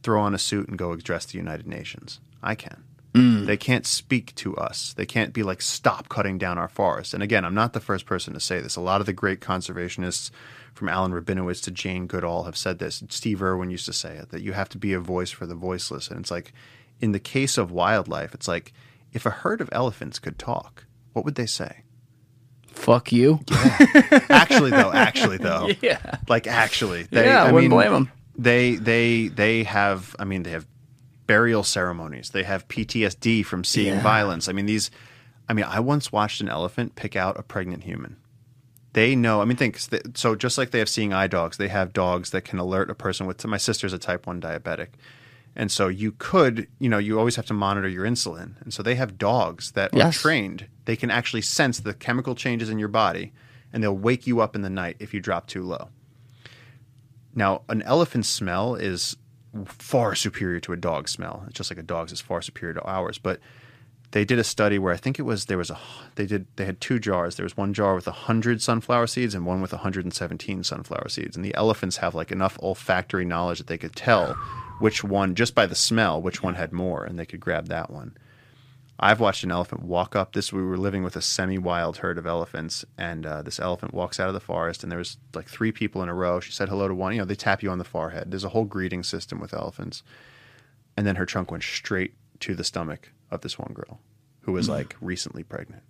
[0.03, 2.21] throw on a suit and go address the united nations.
[2.43, 2.85] I can.
[3.15, 3.47] Mm.
[3.47, 4.93] They can't speak to us.
[4.93, 8.07] They can't be like stop cutting down our forests and again i'm not the first
[8.07, 8.77] person to say this.
[8.77, 10.31] A lot of the great conservationists
[10.75, 13.03] from alan rabinowitz to jane goodall have said this.
[13.09, 15.55] Steve irwin used to say it that you have to be a voice for the
[15.55, 16.09] voiceless.
[16.09, 16.53] And it's like
[17.05, 18.73] in the case of wildlife, it's like
[19.13, 21.81] if a herd of elephants could talk, what would they say?
[22.67, 23.39] fuck you
[24.29, 28.11] Actually, though, actually, though, yeah like actually, they, Yeah, I wouldn't blame 'em.
[28.37, 30.17] They, they, they have.
[30.19, 30.67] I mean, they have
[31.29, 32.31] burial ceremonies.
[32.31, 34.03] They have PTSD from seeing Yeah.
[34.03, 34.49] violence.
[34.49, 34.91] I mean, these.
[35.49, 38.17] I mean, I once watched an elephant pick out a pregnant human.
[38.93, 39.41] They know.
[39.41, 39.79] I mean, think
[40.15, 40.35] so.
[40.35, 43.27] Just like they have seeing eye dogs, they have dogs that can alert a person
[43.27, 43.47] with.
[43.47, 44.89] My sister's a type one diabetic,
[45.57, 48.83] and so you could, you know, you always have to monitor your insulin, and so
[48.83, 50.67] they have dogs that are trained.
[50.85, 53.33] They can actually sense the chemical changes in your body,
[53.73, 55.89] and they'll wake you up in the night if you drop too low.
[57.35, 59.17] Now, an elephant's smell is
[59.67, 61.45] far superior to a dog's smell.
[61.47, 63.19] It's just like a dog's is far superior to ours.
[63.19, 63.41] But
[64.11, 65.79] they did a study where I think it was there was a
[66.15, 67.37] they did they had two jars.
[67.37, 71.37] There was one jar with hundred sunflower seeds and one with 117 sunflower seeds.
[71.37, 74.37] And the elephants have like enough olfactory knowledge that they could tell
[74.79, 77.91] which one just by the smell which one had more, and they could grab that
[77.91, 78.17] one.
[78.99, 80.33] I've watched an elephant walk up.
[80.33, 84.21] This we were living with a semi-wild herd of elephants, and uh, this elephant walks
[84.21, 86.39] out of the forest, and there was like three people in a row.
[86.41, 87.13] She said hello to one.
[87.13, 88.31] You know, they tap you on the forehead.
[88.31, 90.03] There's a whole greeting system with elephants,
[90.97, 94.01] and then her trunk went straight to the stomach of this one girl,
[94.43, 95.82] who was like recently pregnant,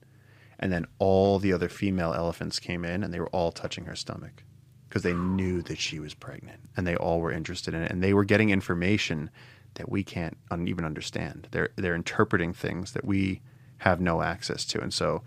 [0.59, 3.97] and then all the other female elephants came in, and they were all touching her
[3.97, 4.45] stomach
[4.95, 8.01] because they knew that she was pregnant, and they all were interested in it, and
[8.01, 9.29] they were getting information
[9.75, 11.49] that we can't un- even understand.
[11.51, 13.41] They're they're interpreting things that we
[13.79, 15.23] have no access to, and so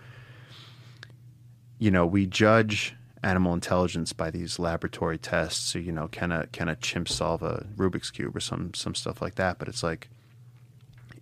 [1.79, 5.71] you know we judge animal intelligence by these laboratory tests.
[5.73, 8.95] So you know, can a can a chimp solve a Rubik's cube or some some
[8.95, 9.59] stuff like that?
[9.59, 10.07] But it's like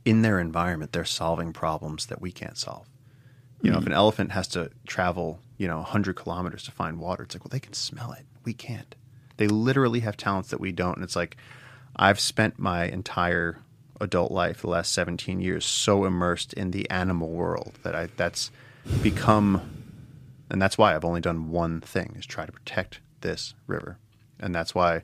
[0.06, 2.86] in their environment, they're solving problems that we can't solve.
[3.64, 3.88] You know, if mm.
[3.88, 7.50] an elephant has to travel, you know, 100 kilometers to find water, it's like, well,
[7.50, 8.24] they can smell it.
[8.46, 8.96] We can't.
[9.38, 10.96] They literally have talents that we don't.
[10.96, 11.36] And it's like,
[11.96, 13.60] I've spent my entire
[14.02, 18.52] adult life, the last 17 years, so immersed in the animal world that I that's
[19.02, 19.62] become,
[20.50, 23.98] and that's why I've only done one thing is try to protect this river,
[24.40, 25.04] and that's why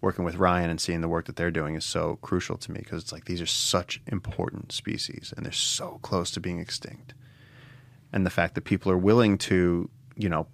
[0.00, 2.80] working with Ryan and seeing the work that they're doing is so crucial to me
[2.80, 7.14] because it's like these are such important species and they're so close to being extinct,
[8.12, 10.46] and the fact that people are willing to, you know,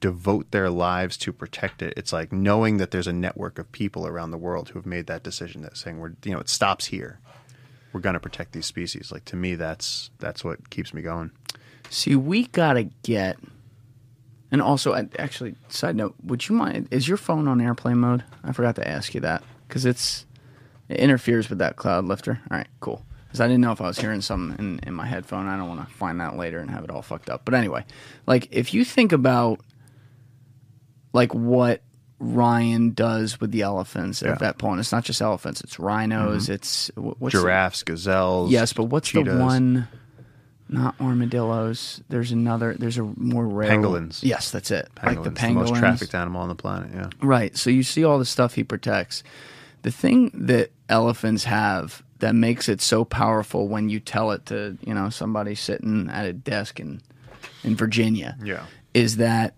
[0.00, 1.94] devote their lives to protect it.
[1.96, 5.06] It's like knowing that there's a network of people around the world who have made
[5.06, 7.20] that decision that saying we're you know it stops here.
[7.92, 9.10] We're going to protect these species.
[9.10, 11.30] Like to me that's that's what keeps me going.
[11.90, 13.38] See, we gotta get.
[14.50, 16.88] And also, actually, side note, would you mind?
[16.90, 18.24] Is your phone on airplane mode?
[18.42, 20.24] I forgot to ask you that because it's
[20.88, 22.38] it interferes with that Cloudlifter.
[22.50, 23.04] All right, cool.
[23.26, 25.46] because I didn't know if I was hearing something in, in my headphone.
[25.46, 27.42] I don't want to find that later and have it all fucked up.
[27.44, 27.84] But anyway,
[28.26, 29.60] like if you think about
[31.12, 31.82] like what
[32.20, 36.52] Ryan does with the elephants at Paul, and it's not just elephants; it's rhinos, mm-hmm.
[36.52, 38.50] it's wh- what's the- Giraffes, gazelles.
[38.50, 39.88] yes, but what's the one?
[40.70, 42.02] Not armadillos.
[42.10, 42.74] There's another.
[42.74, 43.70] There's a more rare.
[43.70, 44.22] Pangolins.
[44.22, 44.88] Yes, that's it.
[45.02, 45.52] Like the Pangolins, pangolins.
[45.66, 46.90] the most trafficked animal on the planet.
[46.92, 47.08] Yeah.
[47.22, 47.56] Right.
[47.56, 49.22] So you see all the stuff he protects.
[49.82, 54.76] The thing that elephants have that makes it so powerful when you tell it to,
[54.84, 57.00] you know, somebody sitting at a desk in
[57.64, 58.64] in Virginia Yeah.
[58.92, 59.54] is that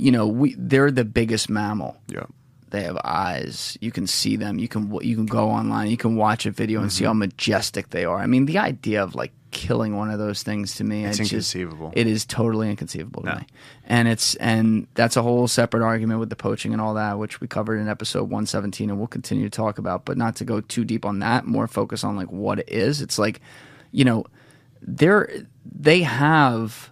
[0.00, 1.96] you know, we they're the biggest mammal.
[2.08, 2.24] Yeah.
[2.70, 3.76] They have eyes.
[3.80, 4.58] You can see them.
[4.60, 5.90] You can you can go online.
[5.90, 7.08] You can watch a video and see Mm-hmm.
[7.08, 8.18] how majestic they are.
[8.18, 11.22] I mean, the idea of like killing one of those things to me, It's I
[11.24, 11.92] just- inconceivable.
[11.96, 13.34] it is totally inconceivable to No.
[13.40, 13.46] me.
[13.86, 17.40] And it's and that's a whole separate argument with the poaching and all that, which
[17.40, 20.60] we covered in episode 117 and we'll continue to talk about, but not to go
[20.60, 23.02] too deep on that, more focus on like what it is.
[23.02, 23.40] It's like,
[23.90, 24.24] you know,
[24.80, 25.28] they're
[25.64, 26.90] they have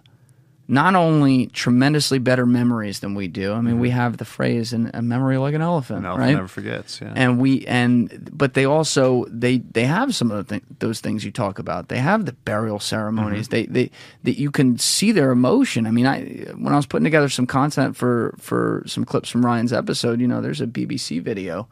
[0.71, 3.53] not only tremendously better memories than we do.
[3.53, 6.35] I mean, we have the phrase "in a memory like an elephant," An elephant right?
[6.35, 7.01] never forgets.
[7.01, 7.11] Yeah.
[7.15, 11.25] and we and but they also they they have some of the th- those things
[11.25, 13.73] you talk about they have the burial ceremonies Mm-hmm.
[13.73, 13.91] they they
[14.25, 16.21] that you can see their emotion i mean i
[16.55, 20.27] when i was putting together some content for for some clips from ryan's episode you
[20.27, 21.67] know there's a bbc video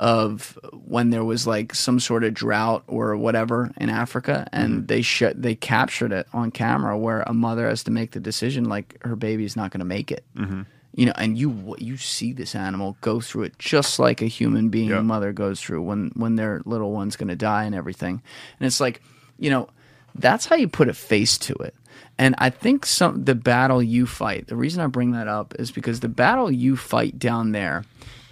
[0.00, 4.86] of when there was like some sort of drought or whatever in Africa, and Mm-hmm.
[4.86, 8.64] they shut they captured it on camera where a mother has to make the decision
[8.64, 10.24] like her baby's not going to make it.
[10.36, 10.62] Mm-hmm.
[10.94, 14.70] You know, and you you see this animal go through it just like a human
[14.70, 15.02] being Yeah.
[15.02, 18.22] mother goes through when when their little one's going to die and everything.
[18.58, 19.02] And it's like,
[19.38, 19.68] you know,
[20.14, 21.74] that's how you put a face to it.
[22.18, 24.46] And I think some the battle you fight.
[24.48, 27.84] The reason I bring that up is because the battle you fight down there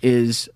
[0.02, 0.48] is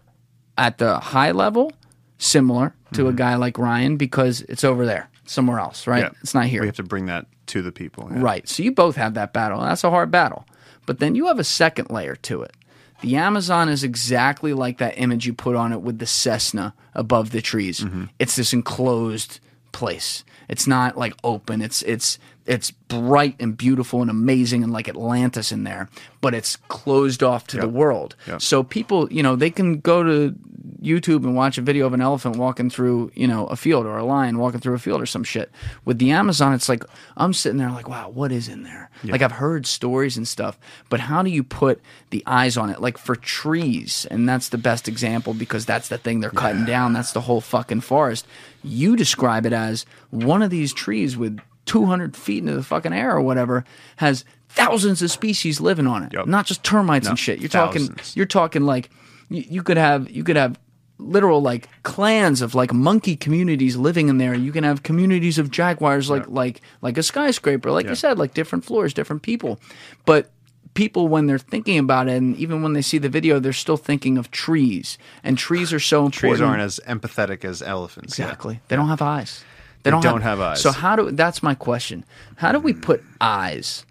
[0.58, 1.72] at the high level
[2.18, 6.04] similar to a guy like Ryan because it's over there somewhere else, right?
[6.04, 6.14] Mm-hmm.
[6.14, 6.20] Yeah.
[6.20, 6.60] It's not here.
[6.60, 8.08] We have to bring that to the people.
[8.12, 8.20] yeah.
[8.20, 8.48] Right.
[8.48, 9.60] So you both have that battle.
[9.60, 10.46] That's a hard battle.
[10.86, 12.52] But then you have a second layer to it.
[13.00, 17.30] The Amazon is exactly like that image you put on it with the Cessna above
[17.30, 17.80] the trees.
[17.80, 18.04] Mm-hmm.
[18.18, 19.40] It's this enclosed
[19.72, 20.22] place.
[20.48, 21.62] It's not like open.
[21.62, 25.88] It's it's it's bright and beautiful and amazing and like Atlantis in there,
[26.20, 28.16] but it's closed off to the world.
[28.26, 28.42] Yep.
[28.42, 30.34] So people, you know, they can go to
[30.82, 33.96] YouTube and watch a video of an elephant walking through, you know, a field or
[33.96, 35.50] a lion walking through a field or some shit.
[35.84, 36.84] With the Amazon, it's like
[37.16, 38.90] I'm sitting there like, wow, what is in there?
[39.04, 41.80] Like I've heard stories and stuff, but how do you put
[42.10, 42.80] the eyes on it?
[42.80, 46.92] Like for trees, and that's the best example because that's the thing they're cutting down.
[46.92, 48.26] That's the whole fucking forest.
[48.62, 53.12] You describe it as one of these trees with 200 feet into the fucking air
[53.16, 53.64] or whatever
[53.96, 56.26] has thousands of species living on it, Yep.
[56.26, 57.38] not just termites No, and shit.
[57.40, 57.88] You're thousands.
[57.88, 58.90] talking, you're talking like
[59.30, 60.58] you, you could have you could have
[60.98, 64.34] literal like clans of like monkey communities living in there.
[64.34, 68.34] You can have communities of jaguars like like like a skyscraper, like you said, like
[68.34, 69.58] different floors, different people.
[70.04, 70.30] But
[70.74, 73.76] people when they're thinking about it and even when they see the video, they're still
[73.76, 74.96] thinking of trees.
[75.24, 76.38] And trees are so important.
[76.38, 78.18] Trees aren't as empathetic as elephants.
[78.18, 78.26] yeah.
[78.26, 78.60] Exactly.
[78.68, 79.44] They don't have eyes.
[79.82, 80.60] They don't have eyes.
[80.62, 82.04] So how do that's my question.
[82.36, 83.84] How do we put eyes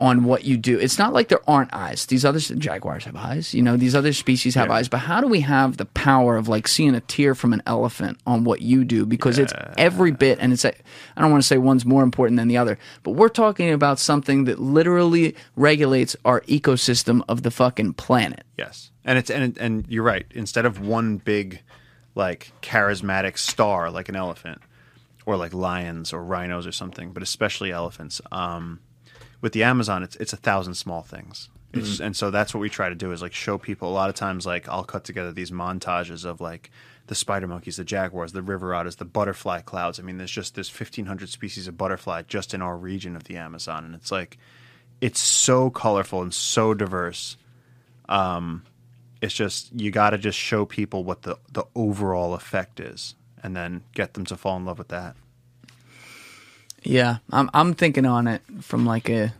[0.00, 0.78] on what you do?
[0.80, 2.06] It's not like there aren't eyes.
[2.06, 3.54] These other jaguars have eyes.
[3.54, 4.74] You know, these other species have Yeah.
[4.74, 4.88] eyes.
[4.88, 8.18] But how do we have the power of like seeing a tear from an elephant
[8.26, 9.04] on what you do?
[9.06, 10.64] Because it's every bit, and it's.
[10.64, 10.74] a-
[11.16, 13.98] I don't want to say one's more important than the other, but we're talking about
[13.98, 18.44] something that literally regulates our ecosystem of the fucking planet.
[18.58, 20.26] Yes, and it's and and you're right.
[20.32, 21.62] Instead of one big,
[22.16, 24.60] like charismatic star like an elephant,
[25.26, 28.20] or like lions or rhinos or something, but especially elephants.
[28.30, 28.80] Um,
[29.40, 31.48] with the Amazon, it's it's a thousand small things.
[31.74, 33.88] It's, And so that's what we try to do is like show people.
[33.88, 36.70] A lot of times, like I'll cut together these montages of like
[37.06, 39.98] the spider monkeys, the jaguars, the river otters, the butterfly clouds.
[39.98, 43.36] I mean, there's just there's 1,500 species of butterfly just in our region of the
[43.36, 44.38] Amazon, and it's like
[45.00, 47.36] it's so colorful and so diverse
[49.22, 53.56] it's just you got to just show people what the the overall effect is and
[53.56, 55.16] then get them to fall in love with that
[56.82, 59.34] Yeah, I'm I'm thinking on it from like a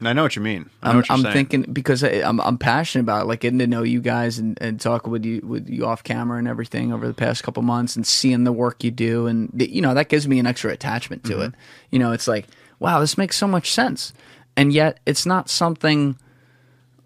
[0.00, 2.08] and i know what you mean i know I'm, what you're I'm thinking because I,
[2.28, 5.24] I'm I'm passionate about it, like getting to know you guys and, and talk with
[5.24, 8.52] you with you off camera and everything over the past couple months and seeing the
[8.52, 11.52] work you do and the, you know that gives me an extra attachment to it.
[11.52, 11.60] Mm-hmm.
[11.90, 12.46] You know, it's like
[12.78, 14.12] wow, this makes so much sense,
[14.56, 16.16] and yet it's not something.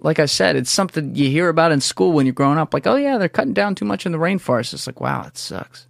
[0.00, 2.72] Like I said, it's something you hear about in school when you're growing up.
[2.72, 4.72] Like, oh yeah, they're cutting down too much in the rainforest.
[4.72, 5.86] It's like, wow, it sucks.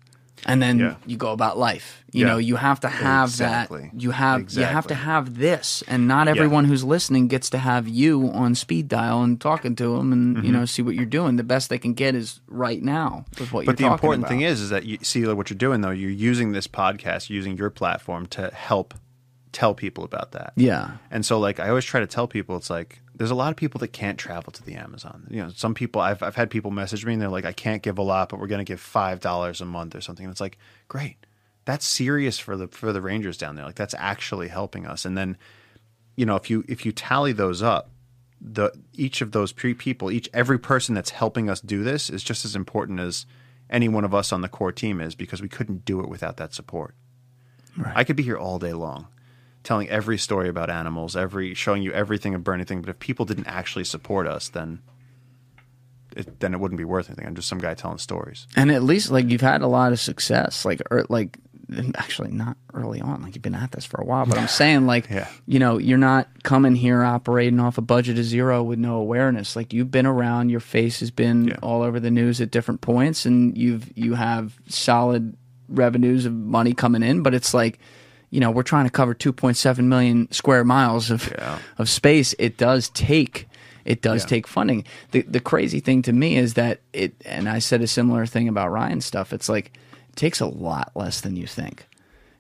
[0.47, 0.95] And then Yeah.
[1.07, 2.05] you go about life.
[2.13, 2.33] You Yeah.
[2.33, 3.91] know, you have to have Exactly.
[3.93, 4.01] that.
[4.01, 7.87] You have you have to have this, and not everyone who's listening gets to have
[7.89, 10.47] you on speed dial and talking to them, and Mm-hmm.
[10.47, 11.37] you know, see what you're doing.
[11.37, 14.29] The best they can get is right now with what But the important about.
[14.31, 15.91] thing is, is that you see like, what you're doing though.
[15.91, 18.95] You're using this podcast, using your platform to help
[19.53, 20.53] tell people about that.
[20.57, 23.51] yeah, And so, like, I always try to tell people, it's like there's a lot
[23.51, 25.27] of people that can't travel to the Amazon.
[25.29, 27.83] You know, some people I've I've had people message me and they're like, I can't
[27.83, 30.25] give a lot, but we're going to give five dollars a month or something.
[30.25, 30.57] And it's like,
[30.87, 31.17] great,
[31.65, 33.65] that's serious for the for the Rangers down there.
[33.65, 35.05] Like, that's actually helping us.
[35.05, 35.37] And then,
[36.15, 37.91] you know, if you if you tally those up,
[38.41, 42.23] the each of those pre people, each every person that's helping us do this is
[42.23, 43.27] just as important as
[43.69, 46.37] any one of us on the core team is because we couldn't do it without
[46.37, 46.95] that support.
[47.95, 49.09] I could be here all day long
[49.69, 52.81] telling every story about animals, every showing you everything and burning thing.
[52.81, 54.81] But if people didn't actually support us, then
[56.17, 57.27] it, then it wouldn't be worth anything.
[57.27, 58.47] I'm just some guy telling stories.
[58.57, 60.65] and at least like you've had a lot of success.
[60.65, 61.39] Like, or like
[61.97, 63.21] actually not early on.
[63.23, 65.29] Like you've been at this for a while, but I'm saying like, Yeah.
[65.47, 69.55] you know, you're not coming here operating off a budget of zero with no awareness.
[69.55, 71.57] Like you've been around, your face has been Yeah.
[71.63, 75.37] all over the news at different points, and you've you have solid
[75.69, 77.23] revenues of money coming in.
[77.23, 77.79] But it's like,
[78.31, 81.59] you know, we're trying to cover 2.7 million square miles of Yeah.
[81.79, 82.35] of space.
[82.39, 83.49] It does take.
[83.85, 84.29] It does Yeah.
[84.29, 84.85] take funding.
[85.13, 88.49] The the crazy thing to me is that it, and I said a similar thing
[88.49, 89.33] about Ryan stuff.
[89.33, 89.73] It's like
[90.11, 91.87] it takes a lot less than you think.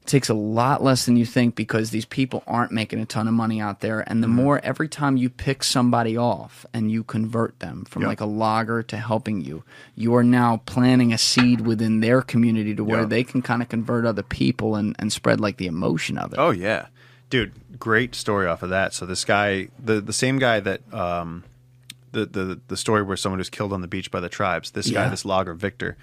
[0.08, 3.28] It takes a lot less than you think because these people aren't making a ton
[3.28, 4.00] of money out there.
[4.08, 4.36] And the Mm-hmm.
[4.36, 8.08] more every time you pick somebody off and you convert them from Yep.
[8.08, 9.64] like a logger to helping you,
[9.94, 13.10] you are now planting a seed within their community to where Yep.
[13.10, 16.38] they can kind of convert other people and, and spread like the emotion of it.
[16.38, 16.86] Oh yeah,
[17.28, 18.94] dude, great story off of that.
[18.94, 21.44] So this guy, the the same guy that um,
[22.12, 24.70] the the the story where someone was killed on the beach by the tribes.
[24.70, 25.04] This Yeah.
[25.04, 25.98] guy, this logger Victor.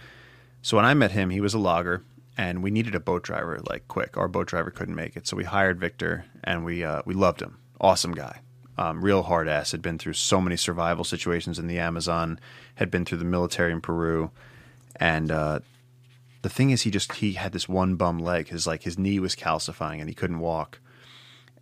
[0.61, 2.03] So when I met him, he was a logger,
[2.38, 4.18] and we needed a boat driver like quick.
[4.18, 7.42] Our boat driver couldn't make it, so we hired Victor, and we uh, we loved
[7.42, 7.58] him.
[7.80, 8.40] Awesome guy.
[8.78, 9.72] Um, real hard ass.
[9.72, 12.40] Had been through so many survival situations in the Amazon.
[12.76, 14.32] Had been through the military in Peru,
[14.98, 15.60] and uh,
[16.42, 18.50] the thing is, he just he had this one bum leg.
[18.50, 20.80] His like his knee was calcifying, and he couldn't walk.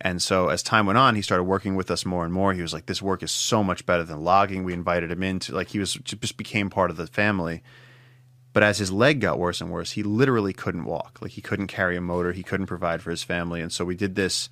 [0.00, 2.52] And so as time went on, he started working with us more and more.
[2.52, 5.54] He was like, "This work is so much better than logging." We invited him into
[5.54, 7.62] like he was just became part of the family.
[8.54, 11.18] But as his leg got worse and worse, he literally couldn't walk.
[11.20, 13.96] Like he couldn't carry a motor, he couldn't provide for his family, and so we
[13.96, 14.48] did this.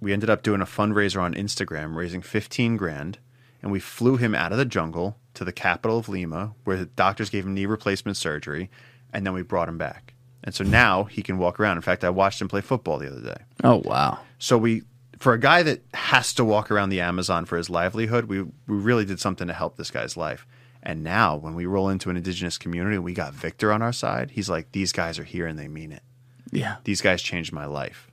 [0.00, 3.18] We ended up doing a fundraiser on Instagram, raising fifteen grand,
[3.60, 6.86] and we flew him out of the jungle to the capital of Lima, where the
[6.86, 8.70] doctors gave him knee replacement surgery,
[9.12, 10.14] and then we brought him back.
[10.44, 11.76] And so now he can walk around.
[11.78, 13.42] In fact, I watched him play football the other day.
[13.64, 14.20] Oh wow.
[14.38, 14.84] So we,
[15.18, 18.52] for a guy that has to walk around the Amazon for his livelihood, we we
[18.68, 20.46] really did something to help this guy's life.
[20.88, 24.30] And now, when we roll into an indigenous community, we got Victor on our side.
[24.30, 26.02] He's like, these guys are here and they mean it.
[26.50, 26.76] Yeah.
[26.84, 28.10] These guys changed my life.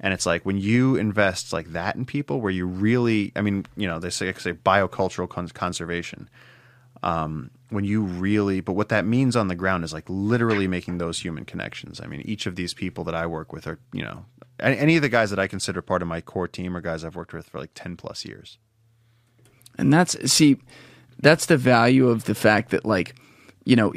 [0.00, 3.66] And it's like when you invest like that in people, where you really, I mean,
[3.76, 6.28] you know, they say, say biocultural con- conservation.
[7.04, 10.98] Um, when you really, but what that means on the ground is like literally making
[10.98, 12.00] those human connections.
[12.00, 14.24] I mean, each of these people that I work with are, you know,
[14.58, 17.04] any, any of the guys that I consider part of my core team are guys
[17.04, 18.58] I've worked with for like 10 plus years.
[19.78, 20.56] And that's see,
[21.20, 23.14] that's the value of the fact that like,
[23.64, 23.92] you know,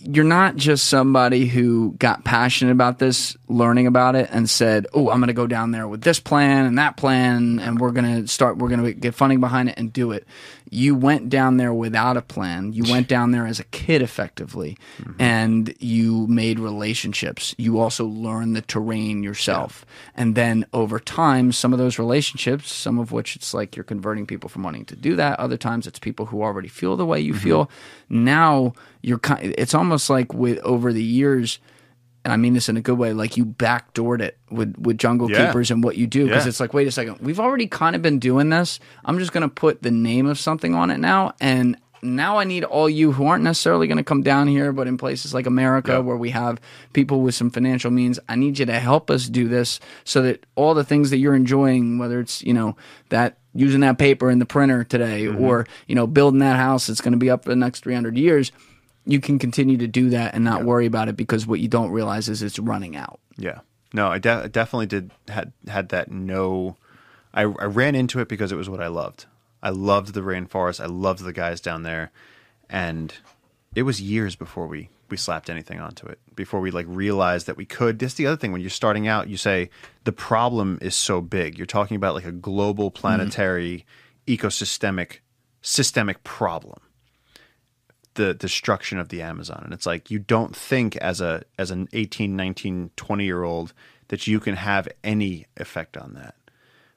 [0.00, 5.10] you're not just somebody who got passionate about this, learning about it, and said, "Oh,
[5.10, 8.22] I'm going to go down there with this plan and that plan, and we're going
[8.22, 8.58] to start.
[8.58, 10.26] We're going to get funding behind it and do it."
[10.72, 12.72] You went down there without a plan.
[12.72, 15.20] You went down there as a kid, effectively, mm-hmm.
[15.20, 17.56] and you made relationships.
[17.58, 23.00] You also learned the terrain yourself, and then over time, some of those relationships, some
[23.00, 25.40] of which it's like you're converting people from wanting to do that.
[25.40, 27.42] Other times, it's people who already feel the way you mm-hmm.
[27.42, 27.70] feel.
[28.08, 29.54] Now you're kind.
[29.58, 31.58] It's almost like with over the years
[32.24, 35.30] and I mean this in a good way, like you backdoored it with with Jungle
[35.30, 35.46] Yeah.
[35.46, 36.48] Keepers and what you do because Yeah.
[36.50, 38.78] it's like, wait a second, we've already kind of been doing this.
[39.04, 42.44] I'm just going to put the name of something on it now, and now I
[42.44, 45.44] need all you who aren't necessarily going to come down here, but in places like
[45.46, 46.58] America where we have
[46.94, 50.46] people with some financial means, I need you to help us do this so that
[50.54, 52.74] all the things that you're enjoying, whether it's you know
[53.10, 55.42] that using that paper in the printer today Mm-hmm.
[55.44, 58.16] or you know building that house that's going to be up for the next 300
[58.16, 58.50] years
[59.06, 61.90] you can continue to do that and not worry about it because what you don't
[61.90, 63.20] realize is it's running out.
[63.36, 63.60] Yeah.
[63.92, 66.76] No, I de- definitely did had had that no.
[67.32, 69.26] I, I ran into it because it was what I loved.
[69.62, 70.80] I loved the rainforest.
[70.80, 72.12] I loved the guys down there,
[72.68, 73.12] and
[73.74, 76.20] it was years before we we slapped anything onto it.
[76.36, 77.98] Before we like realized that we could.
[77.98, 79.28] That's the other thing when you're starting out.
[79.28, 79.70] You say
[80.04, 81.58] the problem is so big.
[81.58, 83.00] You're talking about like a global mm-hmm.
[83.00, 83.86] planetary
[84.26, 85.18] ecosystemic
[85.62, 86.80] systemic problem
[88.20, 89.62] the destruction of the Amazon.
[89.64, 93.72] And it's like you don't think as a as an 18, 19, 20 year old
[94.08, 96.34] that you can have any effect on that.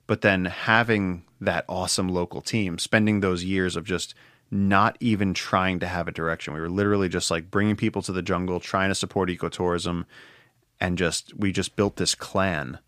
[0.05, 4.13] But then having that awesome local team, spending those years of just
[4.51, 6.53] not even trying to have a direction.
[6.53, 10.05] We were literally just like bringing people to the jungle, trying to support ecotourism,
[10.79, 12.79] and just we just built this clan.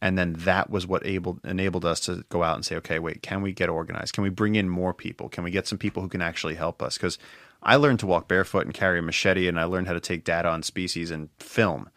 [0.00, 3.22] And then that was what able, enabled us to go out and say, okay, wait,
[3.22, 4.14] can we get organized?
[4.14, 5.28] Can we bring in more people?
[5.28, 6.96] Can we get some people who can actually help us?
[6.96, 7.18] Because
[7.62, 10.24] I learned to walk barefoot and carry a machete, and I learned how to take
[10.24, 11.90] data on species and film.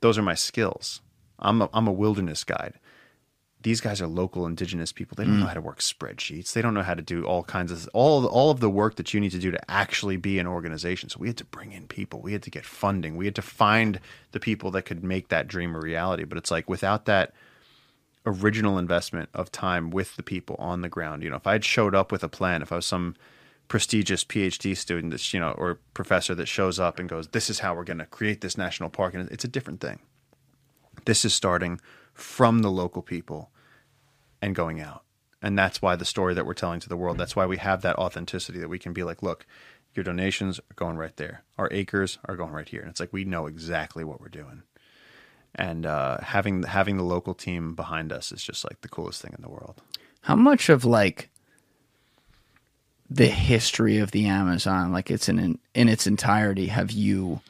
[0.00, 1.00] Those are my skills.
[1.38, 2.78] I'm a, I'm a wilderness guide
[3.64, 5.14] these guys are local indigenous people.
[5.16, 5.48] They don't know mm.
[5.48, 6.52] how to work spreadsheets.
[6.52, 9.14] They don't know how to do all kinds of all all of the work that
[9.14, 11.08] you need to do to actually be an organization.
[11.08, 12.20] So we had to bring in people.
[12.20, 13.16] We had to get funding.
[13.16, 14.00] We had to find
[14.32, 16.24] the people that could make that dream a reality.
[16.24, 17.32] But it's like without that
[18.26, 21.64] original investment of time with the people on the ground, you know, if I had
[21.64, 23.16] showed up with a plan, if I was some
[23.74, 27.58] prestigious PhD student that's, you know, or professor that shows up and goes, This is
[27.58, 29.98] how we're gonna create this national park, and it's a different thing.
[31.06, 31.80] This is starting
[32.12, 33.50] from the local people
[34.40, 35.02] and going out.
[35.42, 37.82] And that's why the story that we're telling to the world, that's why we have
[37.82, 39.44] that authenticity that we can be like, look,
[39.92, 41.42] your donations are going right there.
[41.58, 42.80] Our acres are going right here.
[42.80, 44.62] And it's like we know exactly what we're doing.
[45.56, 49.34] And uh, having having the local team behind us is just like the coolest thing
[49.36, 49.82] in the world.
[50.20, 51.30] How much of like
[53.10, 57.40] the history of the Amazon, like it's in in its entirety, have you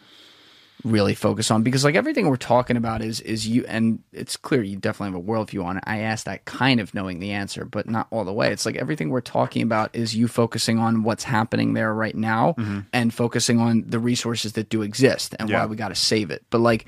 [0.83, 4.62] really focus on because like everything we're talking about is is you and it's clear
[4.62, 5.84] you definitely have a worldview on it.
[5.86, 8.52] I asked that kind of knowing the answer, but not all the way.
[8.52, 12.55] It's like everything we're talking about is you focusing on what's happening there right now
[12.58, 12.81] Mm-hmm.
[12.92, 15.60] and focusing on the resources that do exist and Yeah.
[15.60, 16.44] why we got to save it.
[16.50, 16.84] But like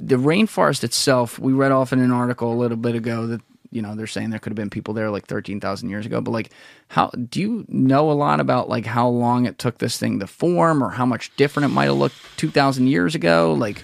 [0.00, 3.82] the rainforest itself, we read off in an article a little bit ago that you
[3.82, 6.50] know they're saying there could have been people there like 13,000 years ago but like
[6.88, 10.26] how do you know a lot about like how long it took this thing to
[10.26, 13.82] form or how much different it might have looked 2,000 years ago like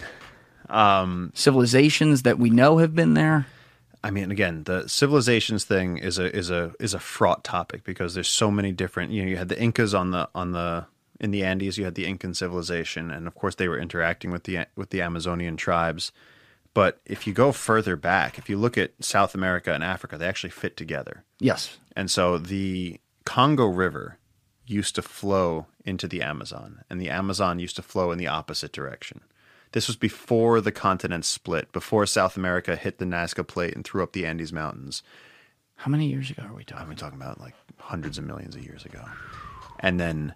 [0.69, 3.47] um civilizations that we know have been there
[4.07, 8.15] I mean, again, the civilizations thing is a is a is a fraught topic because
[8.15, 9.11] there's so many different.
[9.11, 10.87] You know, you had the Incas on the on the
[11.19, 11.77] in the Andes.
[11.77, 15.03] You had the Incan civilization, and of course, they were interacting with the with the
[15.03, 16.13] Amazonian tribes.
[16.77, 20.29] But if you go further back, if you look at South America and Africa, they
[20.29, 21.25] actually fit together.
[21.41, 24.19] yes And so the Congo River
[24.67, 28.73] used to flow into the Amazon, and the Amazon used to flow in the opposite
[28.73, 29.23] direction.
[29.73, 34.03] This was before the continents split, before South America hit the Nazca Plate and threw
[34.03, 35.03] up the Andes Mountains.
[35.77, 38.63] how many years ago are we talking I'm talking about like hundreds of millions of
[38.63, 39.03] years ago.
[39.81, 40.35] And then,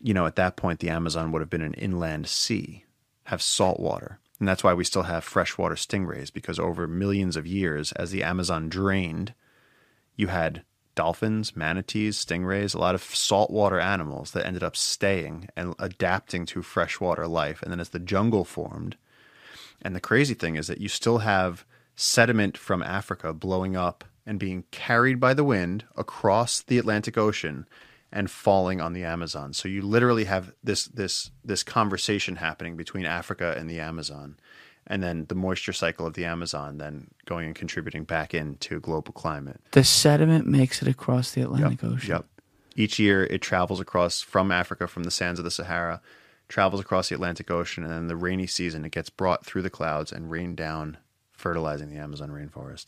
[0.00, 2.86] you know, at that point, the Amazon would have been an inland sea,
[3.24, 4.20] have salt water.
[4.42, 8.24] And that's why we still have freshwater stingrays, because over millions of years, as the
[8.24, 9.34] Amazon drained,
[10.16, 10.64] you had
[10.96, 16.60] dolphins, manatees, stingrays, a lot of saltwater animals that ended up staying and adapting to
[16.60, 17.62] freshwater life.
[17.62, 18.96] And then as the jungle formed,
[19.80, 21.64] and the crazy thing is that you still have
[21.94, 27.64] sediment from Africa blowing up and being carried by the wind across the Atlantic Ocean
[28.12, 29.52] and falling on the Amazon.
[29.52, 34.36] So you literally have this this this conversation happening between Africa and the Amazon.
[34.86, 39.12] And then the moisture cycle of the Amazon then going and contributing back into global
[39.12, 39.60] climate.
[39.70, 42.26] the sediment makes it across the atlantic ocean Yep.
[42.74, 46.00] Each year it travels across from Africa, from the sands of the Sahara,
[46.48, 49.70] travels across the Atlantic Ocean, and then the rainy season it gets brought through the
[49.70, 50.96] clouds and rained down,
[51.32, 52.86] fertilizing the Amazon rainforest.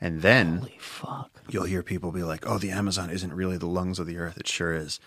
[0.00, 3.66] And then holy fuck you'll hear people be like, "Oh, the Amazon isn't really the
[3.66, 5.00] lungs of the earth." It sure is,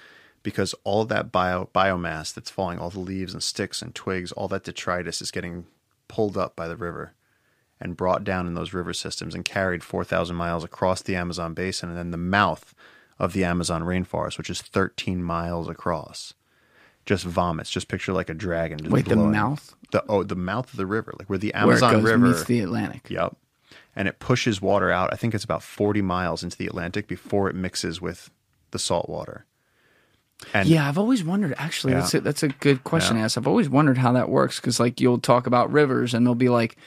[0.43, 4.47] because all that bio biomass that's falling, all the leaves and sticks and twigs, all
[4.47, 5.65] that detritus is getting
[6.07, 7.13] pulled up by the river
[7.79, 11.89] and brought down in those river systems and carried 4,000 miles across the Amazon basin
[11.89, 12.73] and then the mouth
[13.19, 16.33] of the Amazon rainforest, which is 13 miles across.
[17.05, 17.69] Just vomits.
[17.69, 18.79] Just picture like a dragon.
[18.79, 19.75] Just Wait, the mouth?
[19.91, 22.43] The oh, the mouth of the river, like where the where Amazon goes River meets
[22.43, 23.37] the atlantic Yep.
[23.97, 25.09] And it pushes water out.
[25.11, 28.29] I think it's about 40 miles into the Atlantic before it mixes with
[28.71, 29.45] the salt water.
[30.53, 31.55] And Yeah, I've always wondered.
[31.57, 31.99] Actually, Yeah.
[32.01, 33.21] that's a, that's a good question Yeah.
[33.23, 33.37] to ask.
[33.39, 36.49] I've always wondered how that works because, like, you'll talk about rivers, and they'll be
[36.49, 36.77] like,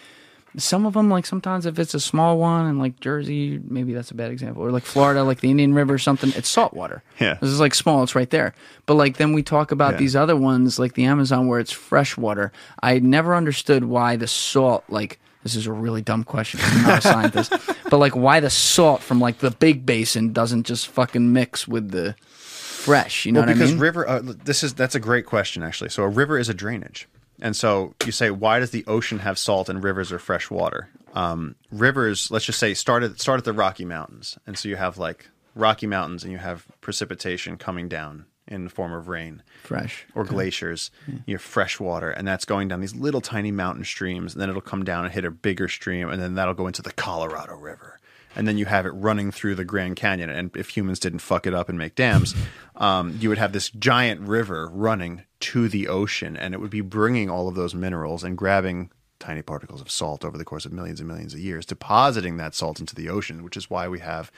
[0.56, 4.10] some of them, like, sometimes if it's a small one, and like Jersey, maybe that's
[4.12, 7.02] a bad example, or like Florida, like the Indian River or something, it's salt water.
[7.20, 7.34] Yeah.
[7.40, 8.54] this is like small, it's right there.
[8.86, 9.98] But like then we talk about Yeah.
[9.98, 12.50] these other ones, like the Amazon, where it's fresh water.
[12.82, 15.18] I never understood why the salt, like.
[15.42, 16.60] This is a really dumb question.
[16.62, 17.52] I'm not a scientist,
[17.90, 21.90] but like, why the salt from like the big basin doesn't just fucking mix with
[21.90, 23.24] the fresh?
[23.24, 23.68] You know well, what I mean?
[23.68, 25.90] because river, uh, this is that's a great question actually.
[25.90, 27.08] So a river is a drainage,
[27.40, 30.90] and so you say, why does the ocean have salt and rivers are fresh water?
[31.14, 34.76] Um, rivers, let's just say, start at start at the Rocky Mountains, and so you
[34.76, 39.42] have like Rocky Mountains, and you have precipitation coming down in the form of rain
[39.62, 40.04] Fresh.
[40.14, 40.90] or glaciers.
[41.24, 44.50] You have fresh water, and that's going down these little tiny mountain streams, and then
[44.50, 47.56] it'll come down and hit a bigger stream, and then that'll go into the Colorado
[47.56, 47.98] River.
[48.36, 50.30] And then you have it running through the Grand Canyon.
[50.30, 52.34] And if humans didn't fuck it up and make dams,
[52.76, 56.80] um, you would have this giant river running to the ocean, and it would be
[56.80, 60.72] bringing all of those minerals and grabbing tiny particles of salt over the course of
[60.72, 64.00] millions and millions of years, depositing that salt into the ocean, which is why we
[64.00, 64.32] have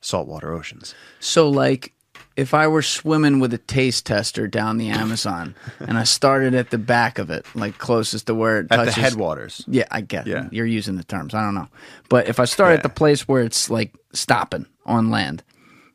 [0.00, 0.94] saltwater oceans.
[1.20, 1.92] So, like,
[2.38, 6.70] if I were swimming with a taste tester down the Amazon and I started at
[6.70, 9.64] the back of it, like closest to where it At touches the headwaters.
[9.66, 10.28] Yeah, I get.
[10.28, 10.48] Yeah.
[10.52, 11.34] you're using the terms.
[11.34, 11.66] I don't know,
[12.08, 12.76] but if I start Yeah.
[12.76, 15.42] at the place where it's like stopping on land,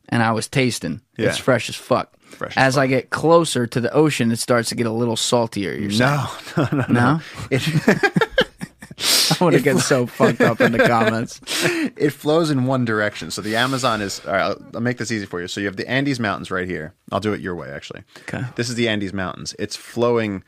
[0.10, 1.30] and I was tasting, yeah.
[1.30, 2.14] it's fresh as fuck.
[2.20, 5.16] Fresh as as I get closer to the ocean, it starts to get a little
[5.16, 5.74] saltier.
[5.74, 6.20] You're saying?
[6.58, 7.22] No, no, no, no.
[7.50, 7.62] It,
[8.98, 11.40] I want to get so fucked up in the comments.
[11.44, 13.32] it flows in one direction.
[13.32, 14.26] So the Amazon is.
[14.26, 15.48] All right, I'll, I'll make this easy for you.
[15.48, 16.94] So you have the Andes Mountains right here.
[17.12, 18.04] I'll do it your way, actually.
[18.24, 18.44] Okay.
[18.56, 19.56] This is the Andes Mountains.
[19.60, 20.44] It's flowing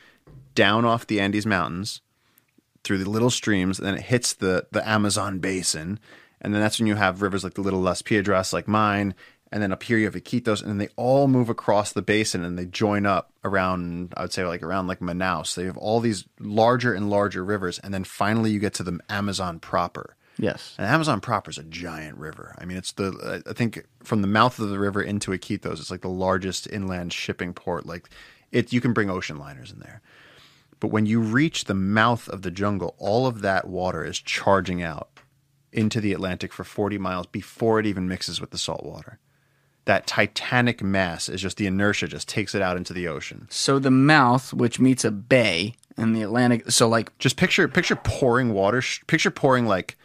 [0.53, 2.01] down off the Andes Mountains
[2.83, 5.99] through the little streams, and then it hits the the Amazon basin,
[6.41, 9.15] and then that's when you have rivers like the Little Las Piedras, like mine,
[9.51, 12.43] and then up here you have Iquitos, and then they all move across the basin
[12.43, 14.13] and they join up around.
[14.17, 15.55] I would say like around like Manaus.
[15.55, 18.99] They have all these larger and larger rivers, and then finally you get to the
[19.09, 20.15] Amazon proper.
[20.37, 20.75] Yes.
[20.77, 22.55] And Amazon proper is a giant river.
[22.57, 25.91] I mean, it's the I think from the mouth of the river into Iquitos, it's
[25.91, 27.85] like the largest inland shipping port.
[27.85, 28.09] Like
[28.51, 30.01] it, you can bring ocean liners in there.
[30.79, 34.83] But when you reach the mouth of the jungle, all of that water is charging
[34.83, 35.09] out
[35.71, 39.19] into the Atlantic for 40 miles before it even mixes with the salt water.
[39.85, 43.47] That titanic mass is just the inertia just takes it out into the ocean.
[43.51, 47.95] So the mouth, which meets a bay in the Atlantic, so like Just picture picture
[47.95, 49.95] pouring water, sh- picture pouring like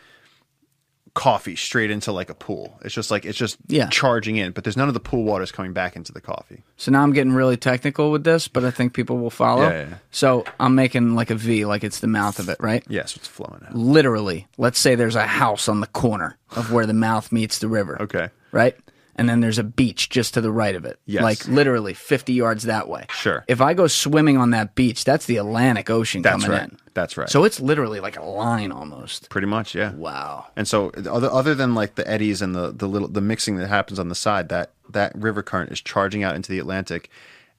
[1.13, 2.79] coffee straight into like a pool.
[2.83, 3.89] It's just like it's just Yeah.
[3.89, 6.63] charging in, but there's none of the pool waters coming back into the coffee.
[6.77, 9.63] So now I'm getting really technical with this, but I think people will follow.
[9.63, 9.95] Yeah, yeah, yeah.
[10.13, 12.85] So I'm making like a V, like it's the mouth of it, right?
[12.89, 13.75] Yes, it's flowing out.
[13.75, 17.69] Literally, let's say there's a house on the corner of where the mouth meets the
[17.69, 18.01] river.
[18.03, 18.29] Okay.
[18.53, 18.77] Right?
[19.17, 20.99] And then there's a beach just to the right of it.
[21.05, 21.23] Yes.
[21.23, 23.07] Like literally 50 yards that way.
[23.11, 23.45] Sure.
[23.49, 26.71] If I go swimming on that beach, that's the Atlantic Ocean That's coming right.
[26.71, 26.79] in.
[26.95, 27.29] That's right.
[27.29, 29.29] So it's literally like a line almost.
[29.29, 29.93] Pretty much, yeah.
[29.93, 30.47] Wow.
[30.57, 33.69] And so other other than like the eddies and the the little the mixing that
[33.69, 37.11] happens on the side, that that river current is charging out into the Atlantic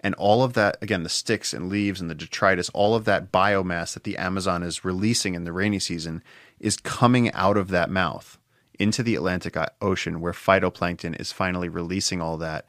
[0.02, 3.32] and all of that again the sticks and leaves and the detritus, all of that
[3.32, 6.24] biomass that the Amazon is releasing in the rainy season
[6.60, 8.38] is coming out of that mouth
[8.80, 12.66] into the Atlantic Ocean where phytoplankton is finally releasing all that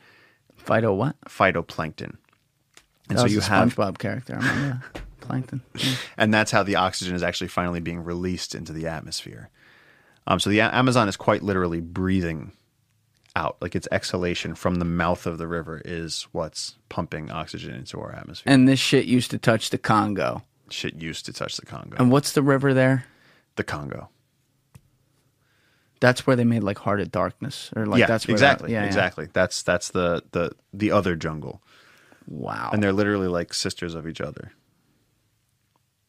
[0.64, 1.16] Phyto what?
[1.22, 2.16] phytoplankton.
[3.08, 4.38] And That so you have SpongeBob character.
[4.40, 5.02] I that.
[5.20, 5.62] Plankton.
[5.76, 5.94] Yeah.
[6.16, 9.50] and that's how the oxygen is actually finally being released into the atmosphere.
[10.26, 12.52] Um, so the A- Amazon is quite literally breathing
[13.36, 18.00] out, like its exhalation from the mouth of the river is what's pumping oxygen into
[18.00, 18.52] our atmosphere.
[18.52, 20.42] And this shit used to touch the Congo.
[20.70, 21.96] Shit used to touch the Congo.
[21.98, 23.04] And what's the river there?
[23.56, 24.08] the Congo.
[26.02, 28.72] That's where they made like Heart of Darkness, or like yeah, that's where exactly, That,
[28.74, 28.86] yeah, yeah.
[28.86, 29.28] exactly.
[29.32, 31.62] That's that's the the the other jungle,
[32.26, 32.70] Wow.
[32.72, 34.50] and they're literally like sisters of each other.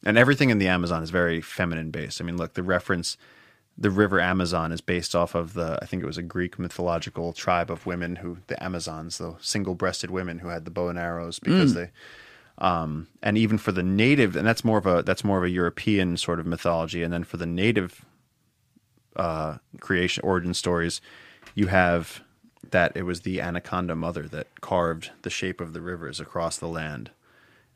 [0.04, 2.20] And everything in the Amazon is very feminine based.
[2.20, 3.16] I mean, look, the reference,
[3.78, 7.32] the river Amazon is based off of the, I think it was a Greek mythological
[7.32, 10.98] tribe of women who, the Amazons, the single breasted women who had the bow and
[10.98, 11.90] arrows because they,
[12.58, 15.50] um, and even for the native, and that's more of a, that's more of a
[15.50, 17.02] European sort of mythology.
[17.02, 18.04] And then for the native
[19.16, 21.00] uh, creation origin stories,
[21.54, 22.22] you have
[22.70, 26.68] that it was the anaconda mother that carved the shape of the rivers across the
[26.68, 27.10] land.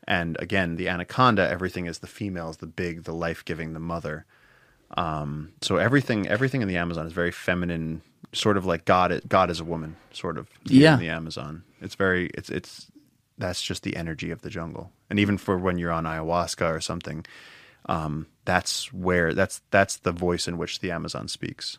[0.05, 3.79] And again, the anaconda, everything is the female, is the big, the life giving, the
[3.79, 4.25] mother.
[4.97, 8.01] Um, so everything, everything in the Amazon is very feminine,
[8.33, 9.21] sort of like God.
[9.27, 10.47] God is a woman, sort of.
[10.65, 10.95] Yeah.
[10.95, 12.87] In the Amazon, it's very, it's it's
[13.37, 14.91] that's just the energy of the jungle.
[15.09, 17.25] And even for when you're on ayahuasca or something,
[17.89, 21.77] um, that's where that's that's the voice in which the Amazon speaks.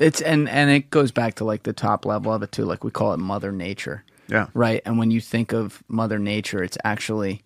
[0.00, 2.64] It's and and it goes back to like the top level of it too.
[2.64, 4.46] Like we call it Mother Nature, Yeah.
[4.54, 4.80] right?
[4.86, 7.42] And when you think of Mother Nature, it's actually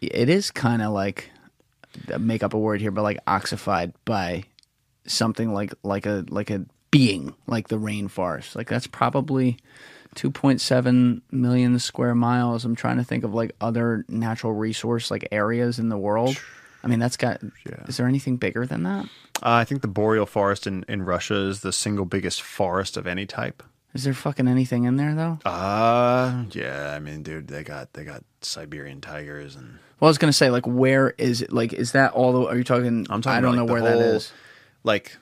[0.00, 1.30] it is kind of like
[2.18, 4.44] make up a word here, but like oxified by
[5.06, 8.56] something like like a like a being like the rainforest.
[8.56, 9.58] Like that's probably
[10.16, 12.64] 2.7 million square miles.
[12.64, 16.36] I'm trying to think of like other natural resource like areas in the world.
[16.84, 17.40] I mean, that's got.
[17.64, 17.84] Yeah.
[17.86, 19.04] Is there anything bigger than that?
[19.36, 23.06] Uh, I think the boreal forest in, in Russia is the single biggest forest of
[23.06, 23.62] any type.
[23.94, 25.38] Is there fucking anything in there though?
[25.48, 30.18] Uh yeah, I mean, dude, they got they got Siberian tigers and Well, I was
[30.18, 31.52] gonna say, like, where is it?
[31.52, 32.48] Like, is that all the?
[32.48, 33.06] Are you talking?
[33.10, 34.32] I'm talking I don't about, know like, where the that whole- is.
[34.82, 35.16] like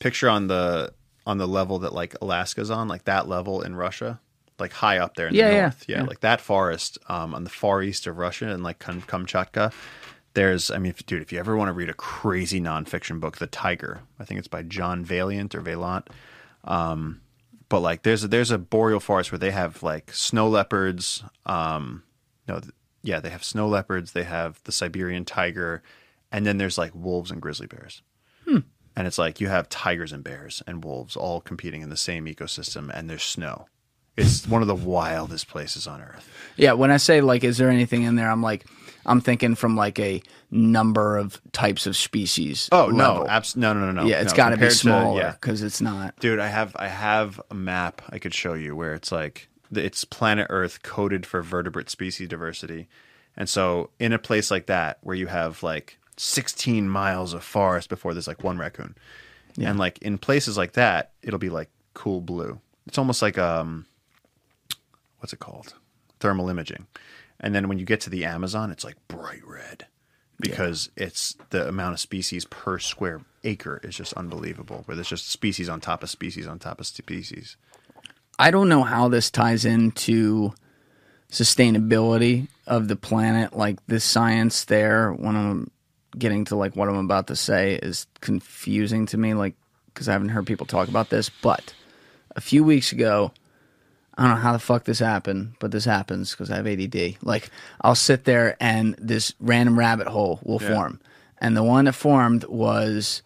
[0.00, 0.92] picture on the
[1.24, 4.20] on the level that like Alaska's on, like that level in Russia.
[4.58, 5.84] Like high up there in Yeah, the north.
[5.88, 6.04] Yeah, yeah.
[6.04, 9.72] like that forest um, on the far east of Russia and like Kam- Kamchatka.
[10.34, 13.38] There's, I mean, if, dude, if you ever want to read a crazy nonfiction book,
[13.38, 16.08] The Tiger, I think it's by John Valiant or Vaillant.
[16.64, 17.22] Um,
[17.68, 21.24] but like, there's a, there's a boreal forest where they have like snow leopards.
[21.46, 22.02] Um,
[22.46, 24.12] no, th- yeah, they have snow leopards.
[24.12, 25.82] They have the Siberian tiger,
[26.30, 28.02] and then there's like wolves and grizzly bears.
[28.98, 32.24] And it's like you have tigers and bears and wolves all competing in the same
[32.26, 33.66] ecosystem, and there's snow.
[34.16, 36.28] It's one of the wildest places on earth.
[36.56, 38.30] Yeah, when I say like, is there anything in there?
[38.30, 38.66] I'm like,
[39.06, 42.68] I'm thinking from like a number of types of species.
[42.72, 44.06] Oh no, abs- no, no, no, no.
[44.06, 45.32] yeah, it's no, got to be smaller yeah.
[45.32, 46.18] because it's not.
[46.18, 46.38] dude.
[46.38, 50.46] I have I have a map I could show you where it's like it's planet
[50.50, 52.88] Earth coded for vertebrate species diversity,
[53.36, 57.88] and so in a place like that where you have like 16 miles of forest
[57.88, 58.96] before there's like one raccoon,
[59.60, 62.60] and like in places like that it'll be like cool blue.
[62.86, 63.86] It's almost like um,
[65.26, 65.74] what's it called?
[66.20, 66.86] Thermal imaging,
[67.40, 69.86] and then when you get to the Amazon, it's like bright red.
[70.38, 74.82] Because it's the amount of species per square acre is just unbelievable.
[74.84, 77.56] Where there's just species on top of species on top of species.
[78.38, 80.52] I don't know how this ties into
[81.32, 83.56] sustainability of the planet.
[83.56, 85.70] Like this science there, when I'm
[86.16, 89.34] getting to like what I'm about to say is confusing to me.
[89.34, 89.54] Like
[89.86, 91.30] because I haven't heard people talk about this.
[91.30, 91.74] But
[92.36, 93.32] a few weeks ago,
[94.18, 97.16] I don't know how the fuck this happened, but this happens because I have ADD.
[97.22, 97.50] Like
[97.82, 100.74] I'll sit there and this random rabbit hole will Yeah.
[100.74, 101.00] form,
[101.38, 103.22] and the one that formed was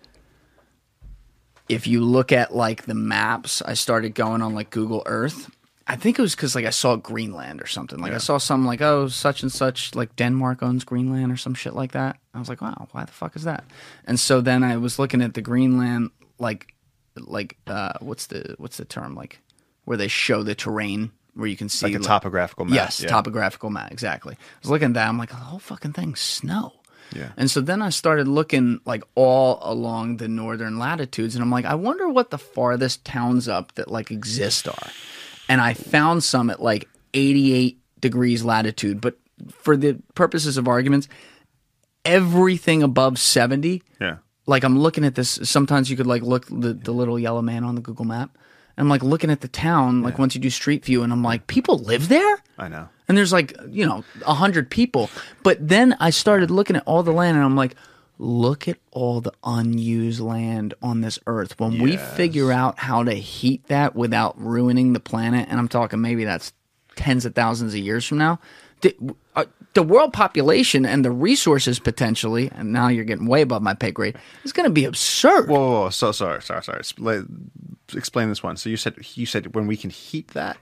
[1.69, 5.51] if you look at like the maps, I started going on like Google Earth.
[5.87, 7.99] I think it was because like I saw Greenland or something.
[7.99, 11.55] Like I saw some like oh such and such like Denmark owns Greenland or some
[11.55, 12.17] shit like that.
[12.35, 13.65] I was like wow why the fuck is that?
[14.07, 16.75] And so then I was looking at the Greenland like
[17.17, 19.41] like uh what's the what's the term like
[19.85, 22.75] where they show the terrain where you can see Like a topographical map.
[22.75, 23.09] Yes, yeah.
[23.09, 24.35] topographical map exactly.
[24.35, 25.09] I was looking at that.
[25.09, 26.73] I'm like the whole fucking thing's snow.
[27.15, 27.31] Yeah.
[27.37, 31.65] And so then I started looking like all along the northern latitudes, and I'm like,
[31.65, 34.89] I wonder what the farthest towns up that like exist are.
[35.49, 39.19] And I found some at like 88 degrees latitude, but
[39.51, 41.09] for the purposes of arguments,
[42.05, 44.17] everything above 70 Yeah.
[44.47, 45.39] like I'm looking at this.
[45.43, 48.37] Sometimes you could like look the, the little yellow man on the Google map.
[48.77, 51.47] I'm like looking at the town, like once you do street view, and I'm like,
[51.47, 52.43] people live there?
[52.59, 52.89] I know.
[53.09, 55.11] And there's like, you know, a hundred people.
[55.43, 57.75] But then I started looking at all the land and I'm like,
[58.19, 61.59] look at all the unused land on this earth.
[61.59, 62.17] When we Yes.
[62.17, 66.53] figure out how to heat that without ruining the planet, and I'm talking maybe that's
[66.97, 68.39] tens of thousands of years from now,
[69.75, 73.91] the world population and the resources potentially, and now you're getting way above my pay
[73.91, 75.49] grade, is going to be absurd.
[75.49, 75.91] Whoa, whoa, whoa.
[75.91, 76.83] So sorry, sorry, sorry.
[77.95, 78.57] Explain this one.
[78.57, 80.57] So you said you said when we can heat that.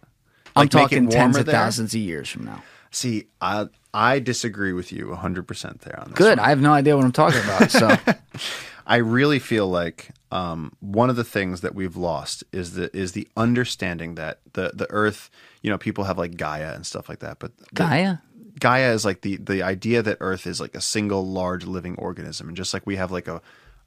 [0.57, 1.55] I'm like, it talking tens of there?
[1.55, 2.63] thousands of years from now.
[2.91, 6.19] See, I I disagree with you 100 percent there on this.
[6.19, 6.39] Good.
[6.39, 6.47] one.
[6.47, 7.71] I have no idea what I'm talking about.
[7.71, 7.97] So
[8.87, 13.13] I really feel like um, one of the things that we've lost is the is
[13.13, 15.31] the understanding that the the Earth.
[15.63, 18.17] You know, people have like Gaia and stuff like that, but the- Gaia.
[18.59, 22.49] Gaia is like the the idea that Earth is like a single large living organism,
[22.49, 23.41] and just like we have like a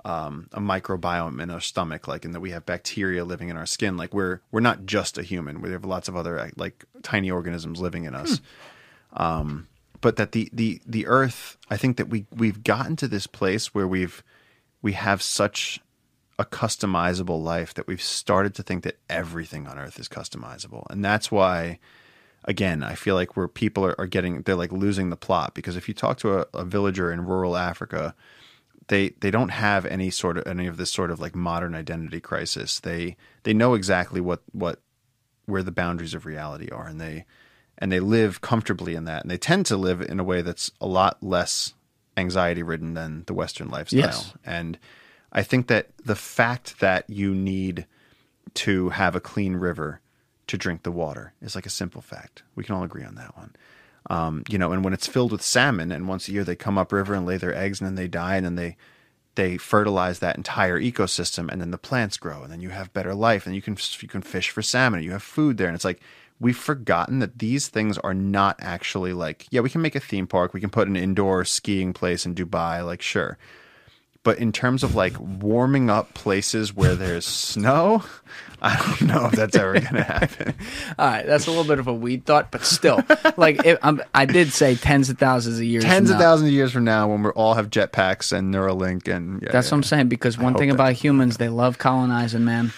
[0.03, 3.65] um, a microbiome in our stomach, like and that we have bacteria living in our
[3.65, 3.97] skin.
[3.97, 5.61] Like we're we're not just a human.
[5.61, 8.41] We have lots of other like tiny organisms living in us.
[9.13, 9.67] Um,
[9.99, 13.73] but that the the the Earth, I think that we we've gotten to this place
[13.73, 14.23] where we've
[14.81, 15.79] we have such
[16.39, 21.05] a customizable life that we've started to think that everything on Earth is customizable, and
[21.05, 21.79] that's why
[22.45, 25.75] again, I feel like where people are, are getting, they're like losing the plot because
[25.75, 28.15] if you talk to a, a villager in rural Africa,
[28.87, 32.19] they they don't have any sort of any of this sort of like modern identity
[32.19, 32.79] crisis.
[32.79, 34.79] They they know exactly what what
[35.45, 37.25] where the boundaries of reality are, and they
[37.77, 40.71] and they live comfortably in that, and they tend to live in a way that's
[40.81, 41.73] a lot less
[42.17, 44.01] anxiety ridden than the Western lifestyle.
[44.01, 44.33] Yes.
[44.45, 44.77] And
[45.31, 47.87] I think that the fact that you need
[48.55, 50.01] to have a clean river
[50.51, 52.43] to drink the water is like a simple fact.
[52.55, 53.55] We can all agree on that one.
[54.09, 56.77] Um, you know, and when it's filled with salmon, and once a year they come
[56.77, 58.75] upriver and lay their eggs, and then they die, and then they
[59.35, 63.15] they fertilize that entire ecosystem, and then the plants grow, and then you have better
[63.15, 65.75] life, and you can you can fish for salmon, and you have food there, and
[65.75, 66.01] it's like
[66.41, 70.27] we've forgotten that these things are not actually like yeah, we can make a theme
[70.27, 73.37] park, we can put an indoor skiing place in Dubai, like sure,
[74.23, 78.03] but in terms of like warming up places where there's snow,
[78.63, 80.53] I don't know if that's ever going to happen.
[80.99, 83.01] All right, that's a little bit of a weed thought, but still,
[83.35, 85.83] like it, I'm, I did say tens of thousands of years.
[85.83, 86.21] Tens of now.
[86.21, 89.67] thousands of years from now, when we all have jetpacks and Neuralink, and yeah, That's
[89.67, 90.09] yeah, what I'm saying.
[90.09, 92.71] Because one thing about humans, they love colonizing, man.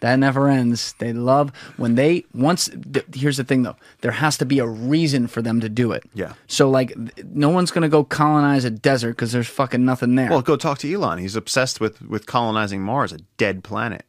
[0.00, 0.94] That never ends.
[0.98, 2.68] They love when they once.
[2.68, 3.76] Th- here's the thing, though.
[4.00, 6.02] There has to be a reason for them to do it.
[6.12, 6.34] Yeah.
[6.48, 6.92] So like,
[7.24, 10.28] no one's gonna go colonize a desert because there's fucking nothing there.
[10.28, 11.18] Well, go talk to Elon.
[11.18, 14.04] He's obsessed with with colonizing Mars, a dead planet.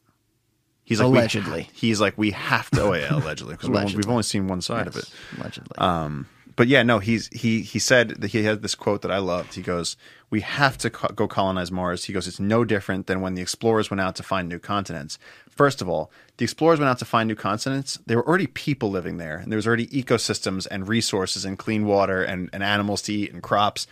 [0.86, 1.70] He's like we- Allegedly.
[1.74, 2.82] he's like we have to.
[2.82, 5.10] Oh yeah, allegedly, because we've only seen one side of it.
[5.38, 5.78] Allegedly.
[5.78, 9.18] Um, but yeah, no, he's he he said that he had this quote that I
[9.18, 9.56] loved.
[9.56, 9.98] He goes,
[10.30, 13.42] "We have to co- go colonize Mars." He goes, "It's no different than when the
[13.42, 15.18] explorers went out to find new continents."
[15.50, 17.98] First of all, the explorers went out to find new continents.
[18.06, 21.86] There were already people living there, and there was already ecosystems and resources and clean
[21.86, 23.88] water and, and animals to eat and crops.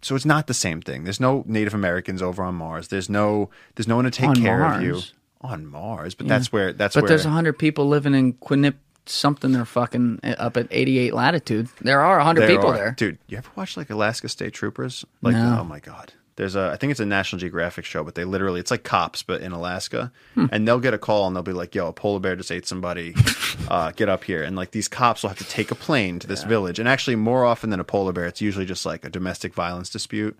[0.00, 1.04] So it's not the same thing.
[1.04, 2.88] There's no Native Americans over on Mars.
[2.88, 5.12] There's no there's no one to take On care of you Mars?
[5.40, 6.14] On Mars.
[6.14, 8.74] But that's where that's but where there's hundred people living in Quinip
[9.06, 9.52] something.
[9.52, 11.68] They're fucking uh, up at 88 latitude.
[11.80, 12.90] There are hundred people are- there.
[12.96, 15.04] Dude, you ever watch like Alaska State Troopers?
[15.22, 15.58] Like, No.
[15.60, 16.12] oh my god.
[16.36, 19.24] There's a, I think it's a National Geographic show, but they literally, it's like cops,
[19.24, 20.46] but in Alaska, Hmm.
[20.52, 22.64] and they'll get a call and they'll be like, "Yo, a polar bear just ate
[22.64, 23.12] somebody.
[23.68, 26.28] uh, get up here!" And like these cops will have to take a plane to
[26.28, 29.10] this village, and actually, more often than a polar bear, it's usually just like a
[29.10, 30.38] domestic violence dispute,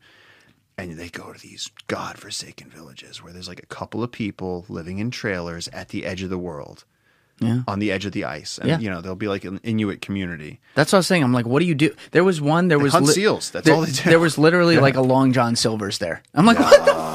[0.79, 4.99] and they go to these godforsaken villages where there's like a couple of people living
[4.99, 6.85] in trailers at the edge of the world,
[7.41, 7.63] Yeah.
[7.69, 8.79] on the edge of the ice, and Yeah.
[8.79, 10.61] you know they'll be like an Inuit community.
[10.75, 11.23] That's what I was saying.
[11.25, 11.95] I'm like, what do you do?
[12.13, 12.69] There was one.
[12.69, 13.51] There was hunt seals.
[13.51, 14.03] That's there, all they do.
[14.09, 16.23] There was literally like a Long John Silver's there.
[16.35, 17.09] I'm like, what the fuck?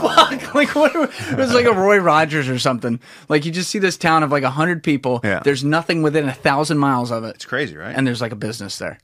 [0.53, 0.95] Like, what?
[0.95, 2.99] Are, it was like a Roy Rogers or something.
[3.27, 5.19] Like, you just see this town of like a hundred people.
[5.23, 5.39] Yeah.
[5.43, 7.95] There's nothing within a thousand miles of it, It's crazy, right?
[7.95, 8.99] and there's like a business there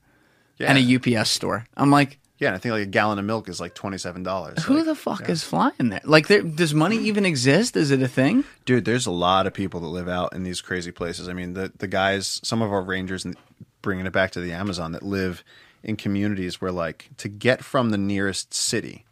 [0.58, 0.72] yeah.
[0.72, 1.66] and a UPS store.
[1.76, 4.22] I'm like, Yeah, and I think like a gallon of milk is like twenty seven
[4.22, 4.64] dollars.
[4.64, 6.00] who the fuck is flying there?
[6.04, 7.76] Like, there, does money even exist?
[7.76, 8.44] Is it a thing?
[8.64, 8.86] dude?
[8.86, 11.28] There's a lot of people that live out in these crazy places.
[11.28, 13.36] I mean, the the guys, some of our rangers, and
[13.82, 15.44] bringing it back to the Amazon, that live
[15.82, 19.04] in communities where like to get from the nearest city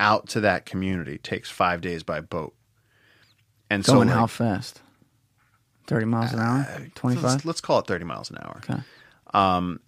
[0.00, 2.52] out to that community takes five days by boat.
[3.70, 4.82] And so Going like, how fast?
[5.86, 6.66] Thirty miles an hour?
[6.68, 8.60] Uh, twenty let's, let's call it thirty miles an hour.
[8.64, 8.82] Okay.
[9.32, 9.78] Um,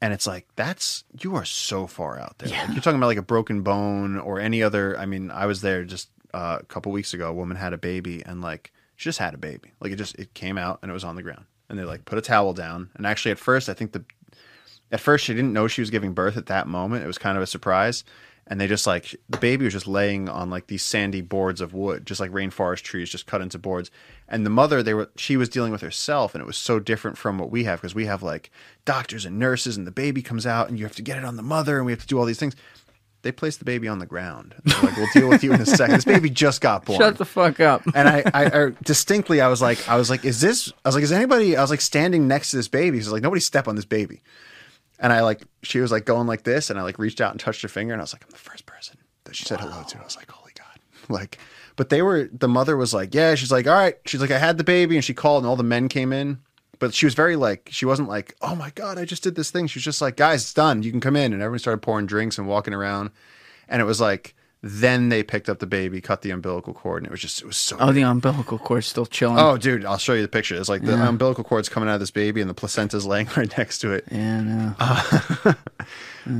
[0.00, 2.48] and it's like that's you are so far out there.
[2.48, 4.98] Like, you're talking about like a broken bone or any other.
[4.98, 7.28] I mean, I was there just uh, a couple weeks ago.
[7.30, 9.72] A woman had a baby, and like she just had a baby.
[9.80, 12.04] Like it just it came out and it was on the ground, and they like
[12.04, 12.90] put a towel down.
[12.94, 14.04] And actually, at first, I think the
[14.92, 17.04] at first she didn't know she was giving birth at that moment.
[17.04, 18.04] It was kind of a surprise.
[18.48, 21.74] And they just like the baby was just laying on like these sandy boards of
[21.74, 23.90] wood, just like rainforest trees, just cut into boards.
[24.28, 27.18] And the mother, they were she was dealing with herself, and it was so different
[27.18, 28.50] from what we have because we have like
[28.84, 31.36] doctors and nurses, and the baby comes out, and you have to get it on
[31.36, 32.54] the mother, and we have to do all these things.
[33.22, 34.54] They placed the baby on the ground.
[34.62, 35.96] They're like, we'll deal with you in a second.
[35.96, 37.00] This baby just got born.
[37.00, 37.82] Shut the fuck up.
[37.94, 40.72] And I, I, I distinctly, I was like, I was like, is this?
[40.84, 41.56] I was like, is anybody?
[41.56, 42.98] I was like standing next to this baby.
[42.98, 44.22] She's like, nobody step on this baby.
[44.98, 47.40] And I like, she was like going like this, and I like reached out and
[47.40, 49.82] touched her finger, and I was like, I'm the first person that she said hello
[49.82, 49.98] to.
[49.98, 51.38] I was like, holy god, like.
[51.76, 52.30] But they were.
[52.32, 53.34] The mother was like, yeah.
[53.34, 53.96] She's like, all right.
[54.06, 56.38] She's like, I had the baby, and she called, and all the men came in.
[56.78, 59.50] But she was very like, she wasn't like, oh my god, I just did this
[59.50, 59.66] thing.
[59.66, 60.82] She was just like, guys, it's done.
[60.82, 63.10] You can come in, and everyone started pouring drinks and walking around,
[63.68, 64.34] and it was like.
[64.68, 67.46] Then they picked up the baby, cut the umbilical cord, and it was just it
[67.46, 69.38] was so Oh, the umbilical cord's still chilling.
[69.38, 70.56] Oh, dude, I'll show you the picture.
[70.56, 73.56] It's like the umbilical cord's coming out of this baby, and the placenta's laying right
[73.56, 74.04] next to it.
[74.10, 74.74] Yeah, no.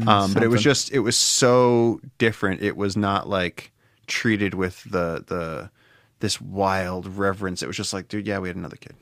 [0.09, 2.61] Um, but it was just, it was so different.
[2.61, 3.71] It was not like
[4.09, 5.71] treated with the the
[6.19, 7.63] this wild reverence.
[7.63, 8.95] It was just like, dude, yeah, we had another kid.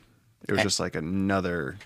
[0.47, 1.78] It was just like another.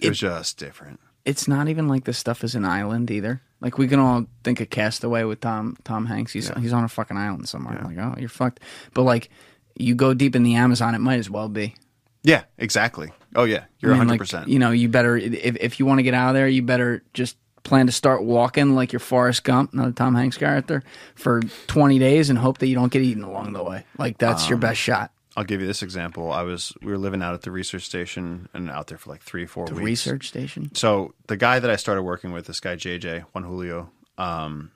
[0.00, 1.00] It, was just different.
[1.24, 3.40] It's not even like this stuff is an island either.
[3.60, 6.32] Like we can all think of Cast Away with Tom Tom Hanks.
[6.32, 7.80] He's he's on a fucking island somewhere.
[7.82, 8.60] Like oh, you're fucked.
[8.92, 9.30] But like
[9.76, 11.74] you go deep in the Amazon, it might as well be.
[12.22, 13.10] Yeah, exactly.
[13.34, 14.48] Oh yeah, you're I mean, hundred like, percent.
[14.48, 17.02] You know, you better if if you want to get out of there, you better
[17.14, 20.82] just plan to start walking like your Forrest Gump, another Tom Hanks character,
[21.14, 23.84] for 20 days and hope that you don't get eaten along the way.
[23.98, 25.10] Like that's Um, your best shot.
[25.36, 26.30] I'll give you this example.
[26.32, 29.22] I was we were living out at the research station and out there for like
[29.22, 29.84] three four The weeks.
[29.84, 30.74] research station.
[30.74, 34.70] so the guy that I started working with, this guy JJ Juan Julio, um,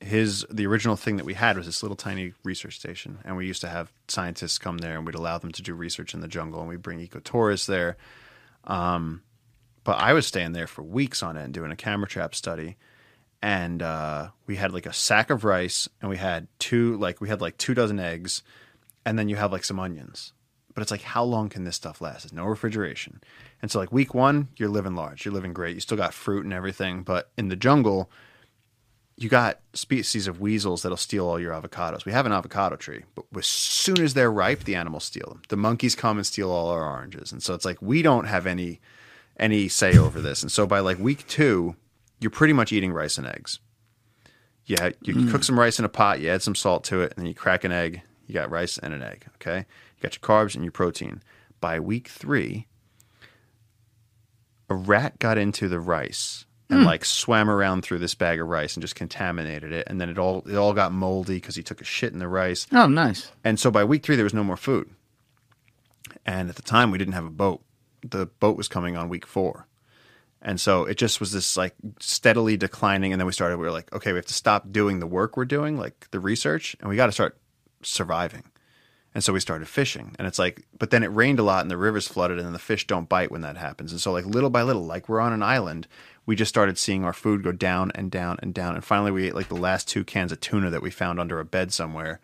[0.00, 3.46] his the original thing that we had was this little tiny research station, and we
[3.46, 6.28] used to have scientists come there, and we'd allow them to do research in the
[6.28, 7.96] jungle, and we'd bring ecotourists there.
[8.64, 9.22] Um,
[9.84, 12.76] but I was staying there for weeks on end doing a camera trap study,
[13.42, 17.28] and uh, we had like a sack of rice, and we had two like we
[17.28, 18.42] had like two dozen eggs,
[19.08, 20.32] and then you have like some onions.
[20.74, 22.22] But it's like, how long can this stuff last?
[22.22, 23.20] There's no refrigeration.
[23.60, 25.24] And so, like, week one, you're living large.
[25.24, 25.74] You're living great.
[25.74, 27.02] You still got fruit and everything.
[27.02, 28.10] But in the jungle,
[29.16, 32.04] you got species of weasels that'll steal all your avocados.
[32.04, 35.42] We have an avocado tree, but as soon as they're ripe, the animals steal them.
[35.48, 37.32] The monkeys come and steal all our oranges.
[37.32, 38.80] And so it's like, we don't have any
[39.36, 40.42] any say over this.
[40.42, 41.74] And so by like week two,
[42.20, 43.58] you're pretty much eating rice and eggs.
[44.66, 45.44] Yeah, you cook mm.
[45.44, 47.64] some rice in a pot, you add some salt to it, and then you crack
[47.64, 48.02] an egg.
[48.28, 49.26] You got rice and an egg.
[49.36, 49.58] Okay.
[49.58, 51.22] You got your carbs and your protein.
[51.60, 52.68] By week three,
[54.70, 56.86] a rat got into the rice and hmm.
[56.86, 60.18] like swam around through this bag of rice and just contaminated it, and then it
[60.18, 62.66] all it all got moldy because he took a shit in the rice.
[62.72, 63.32] Oh, nice.
[63.42, 64.90] And so by week three, there was no more food.
[66.24, 67.62] And at the time, we didn't have a boat.
[68.02, 69.66] The boat was coming on week four.
[70.40, 73.12] And so it just was this like steadily declining.
[73.12, 75.36] And then we started, we were like, okay, we have to stop doing the work
[75.36, 77.36] we're doing, like the research, and we got to start
[77.82, 78.44] surviving.
[79.14, 80.14] And so we started fishing.
[80.18, 82.52] And it's like, but then it rained a lot and the rivers flooded and then
[82.52, 83.90] the fish don't bite when that happens.
[83.90, 85.88] And so, like, little by little, like we're on an island,
[86.26, 88.74] we just started seeing our food go down and down and down.
[88.74, 91.40] And finally, we ate like the last two cans of tuna that we found under
[91.40, 92.20] a bed somewhere.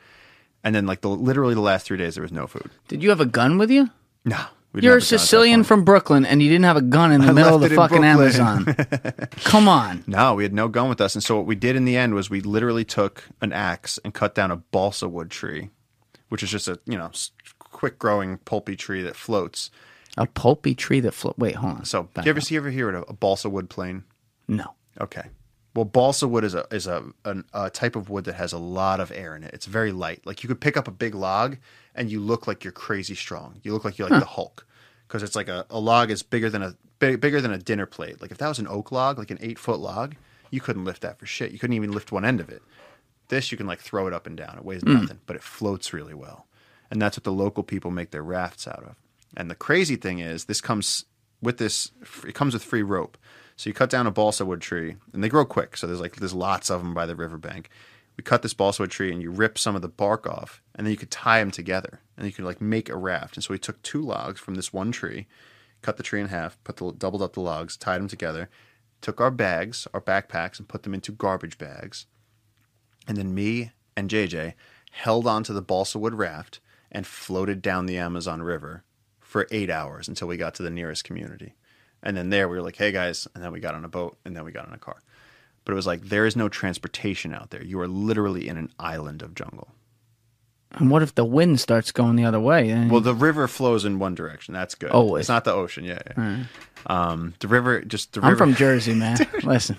[0.63, 2.71] And then, like, the literally the last three days, there was no food.
[2.89, 3.91] Did you have a gun with you?
[4.25, 4.45] No.
[4.75, 6.65] We didn't You're a have a gun at that Sicilian from Brooklyn, and you didn't
[6.65, 8.03] have a gun in the I middle of the fucking.
[8.03, 8.65] Amazon.
[9.45, 10.03] Come on.
[10.09, 11.15] No, we had no gun with us.
[11.15, 14.13] And so what we did in the end was we literally took an axe and
[14.13, 15.71] cut down a balsa wood tree,
[16.29, 17.11] which is just a, you know,
[17.61, 19.71] quick growing pulpy tree that floats.
[20.17, 21.39] A pulpy tree that float.
[21.39, 21.85] Wait, hold on.
[21.85, 24.03] So, do you ever see ever hear of a balsa wood plane?
[24.49, 24.75] No.
[25.01, 25.29] Okay.
[25.75, 28.59] Well, balsa wood is a is a an, a type of wood that has a
[28.59, 29.53] lot of air in it.
[29.53, 30.25] It's very light.
[30.25, 31.57] Like you could pick up a big log
[31.95, 33.61] and you look like you're crazy strong.
[33.63, 34.67] You look like you're like the Hulk
[35.09, 37.87] because it's like a, a log is bigger than a big, bigger than a dinner
[37.87, 38.21] plate.
[38.21, 40.15] Like if that was an oak log, like an eight foot log,
[40.51, 41.51] you couldn't lift that for shit.
[41.51, 42.63] You couldn't even lift one end of it.
[43.29, 44.57] This you can like throw it up and down.
[44.59, 44.93] It weighs hmm.
[44.93, 46.47] nothing, but it floats really well,
[46.91, 48.97] and that's what the local people make their rafts out of.
[49.37, 51.07] And the crazy thing is, this comes
[51.43, 51.91] with this.
[52.27, 53.17] It comes with free rope.
[53.57, 55.77] So you cut down a balsa wood tree, and they grow quick.
[55.77, 57.71] So there's like there's lots of them by the riverbank.
[58.17, 60.87] We cut this balsa wood tree, and you rip some of the bark off, and
[60.87, 63.37] then you could tie them together, and you could like make a raft.
[63.37, 65.27] And so we took two logs from this one tree,
[65.83, 68.49] cut the tree in half, put the doubled up the logs, tied them together,
[69.01, 72.07] took our bags, our backpacks, and put them into garbage bags.
[73.07, 74.55] And then me and JJ
[74.93, 76.61] held onto the balsa wood raft
[76.91, 78.85] and floated down the Amazon River
[79.21, 81.55] for eight hours until we got to the nearest community.
[82.05, 84.17] And then there we were like, hey guys, and then we got on a boat
[84.25, 84.97] and then we got in a car.
[85.65, 87.65] But it was like, there is no transportation out there.
[87.65, 89.69] You are literally in an island of jungle.
[90.73, 92.69] And what if the wind starts going the other way?
[92.69, 94.53] Then Well, the river flows in one direction.
[94.55, 94.91] That's good.
[94.91, 95.23] Always.
[95.23, 95.85] It's not the ocean.
[95.85, 96.01] Yeah.
[96.17, 96.45] yeah.
[96.87, 99.17] Um, the river, just the I'm from Jersey, man.
[99.45, 99.77] Listen,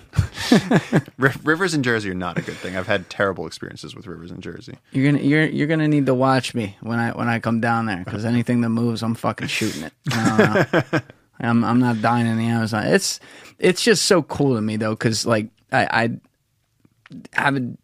[1.18, 2.76] ri- rivers in Jersey are not a good thing.
[2.76, 4.76] I've had terrible experiences with rivers in Jersey.
[4.90, 7.86] you're gonna you're you're gonna need to watch me when I when I come down
[7.86, 9.92] there because anything that moves, I'm fucking shooting it.
[11.40, 11.66] I don't know.
[11.66, 12.84] I'm I'm not dying in the Amazon.
[12.86, 13.20] It's
[13.58, 16.10] it's just so cool to me though because like I I
[17.32, 17.78] haven't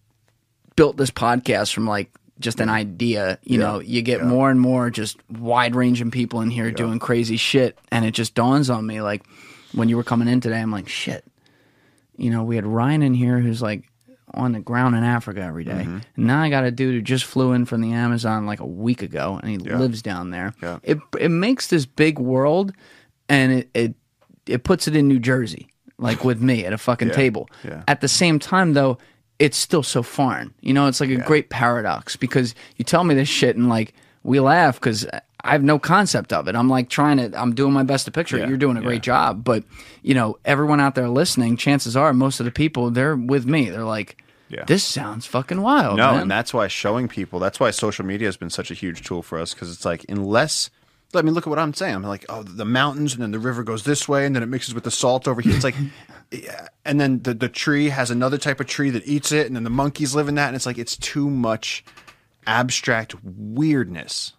[0.76, 3.39] built this podcast from like just an idea.
[3.44, 3.66] You Yeah.
[3.66, 7.78] know, you get more and more just wide ranging people in here doing crazy shit,
[7.90, 9.22] and it just dawns on me like
[9.72, 11.24] when you were coming in today, I'm like shit.
[12.16, 13.84] You know, we had Ryan in here who's like
[14.34, 15.72] on the ground in Africa every day.
[15.84, 15.98] Mm-hmm.
[16.16, 18.66] And now I got a dude who just flew in from the Amazon like a
[18.66, 19.78] week ago, and he Yeah.
[19.78, 20.55] lives down there.
[20.62, 20.78] Yeah.
[20.82, 22.72] It it makes this big world,
[23.33, 23.94] and it it
[24.47, 27.15] it puts it in New Jersey, like with me at a fucking Yeah.
[27.15, 27.49] table.
[27.65, 27.83] Yeah.
[27.89, 28.99] At the same time, though,
[29.39, 30.52] it's still so foreign.
[30.61, 33.94] You know, it's like a great paradox because you tell me this shit and like
[34.23, 35.07] we laugh because
[35.44, 36.55] I have no concept of it.
[36.55, 38.49] I'm like trying to, I'm doing my best to picture it.
[38.49, 39.65] You're doing a great job, but
[40.02, 43.69] you know, everyone out there listening, chances are most of the people they're with me.
[43.70, 44.65] They're like, Yeah.
[44.67, 45.97] this sounds fucking wild.
[45.97, 46.23] No, man.
[46.23, 49.23] and that's why showing people, that's why social media has been such a huge tool
[49.23, 50.70] for us because it's like, unless,
[51.15, 51.94] I mean, look at what I'm saying.
[51.94, 54.47] I'm like, oh, the mountains and then the river goes this way and then it
[54.47, 55.55] mixes with the salt over here.
[55.55, 55.74] It's like,
[56.84, 59.65] and then the, the tree has another type of tree that eats it and then
[59.65, 60.49] the monkeys live in that.
[60.49, 61.84] And it's like, it's too much
[62.47, 64.32] abstract weirdness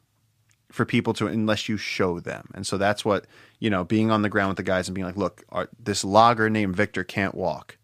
[0.72, 2.50] for people to unless you show them.
[2.56, 3.28] And so that's what,
[3.60, 6.04] you know, being on the ground with the guys and being like, look, our, this
[6.04, 7.78] logger named Victor can't walk.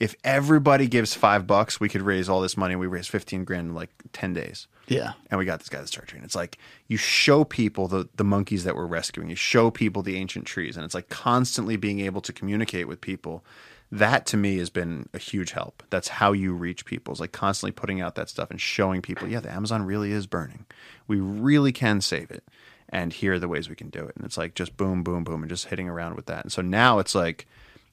[0.00, 2.74] If everybody gives five bucks, we could raise all this money.
[2.74, 4.66] We raise 15 grand in like 10 days.
[4.86, 5.12] Yeah.
[5.30, 6.24] And we got this guy to start training.
[6.24, 10.16] It's like you show people the, the monkeys that we're rescuing, you show people the
[10.16, 13.44] ancient trees, and it's like constantly being able to communicate with people.
[13.90, 15.82] That to me has been a huge help.
[15.90, 17.12] That's how you reach people.
[17.12, 20.26] It's like constantly putting out that stuff and showing people, yeah, the Amazon really is
[20.26, 20.66] burning.
[21.06, 22.44] We really can save it.
[22.88, 24.16] And here are the ways we can do it.
[24.16, 26.44] And it's like just boom, boom, boom, and just hitting around with that.
[26.44, 27.46] And so now it's like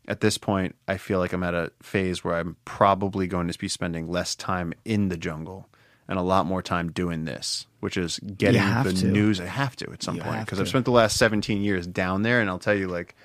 [0.07, 3.59] at this point, I feel like I'm at a phase where I'm probably going to
[3.59, 5.69] be spending less time in the jungle
[6.11, 9.07] and a lot more time doing this, which is getting the to.
[9.07, 9.39] news.
[9.39, 10.59] I have to at some You point because.
[10.59, 13.15] I've spent the last 17 years down there, and I'll tell you, like,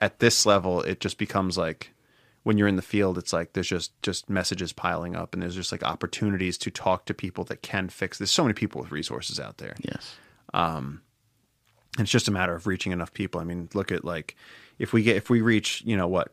[0.00, 1.92] at this level, it just becomes like
[2.42, 5.54] when you're in the field, it's like there's just just messages piling up, and there's
[5.54, 8.18] just like opportunities to talk to people that can fix.
[8.18, 9.76] There's so many people with resources out there.
[9.80, 10.16] Yes.
[10.52, 11.02] Um,
[12.00, 13.40] it's just a matter of reaching enough people.
[13.40, 14.34] I mean, look at like
[14.80, 16.32] if we get if we reach you know what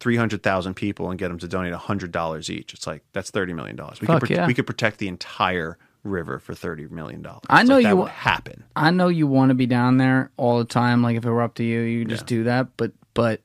[0.00, 3.30] three hundred thousand people and get them to donate hundred dollars each, it's like that's
[3.30, 4.00] thirty million dollars.
[4.00, 4.46] We Fuck could pro- yeah.
[4.46, 7.42] we could protect the entire river for thirty million dollars.
[7.48, 8.64] I know like, that you would happen.
[8.76, 11.02] I know you want to be down there all the time.
[11.02, 12.68] Like if it were up to you, you could just do that.
[12.76, 13.40] But but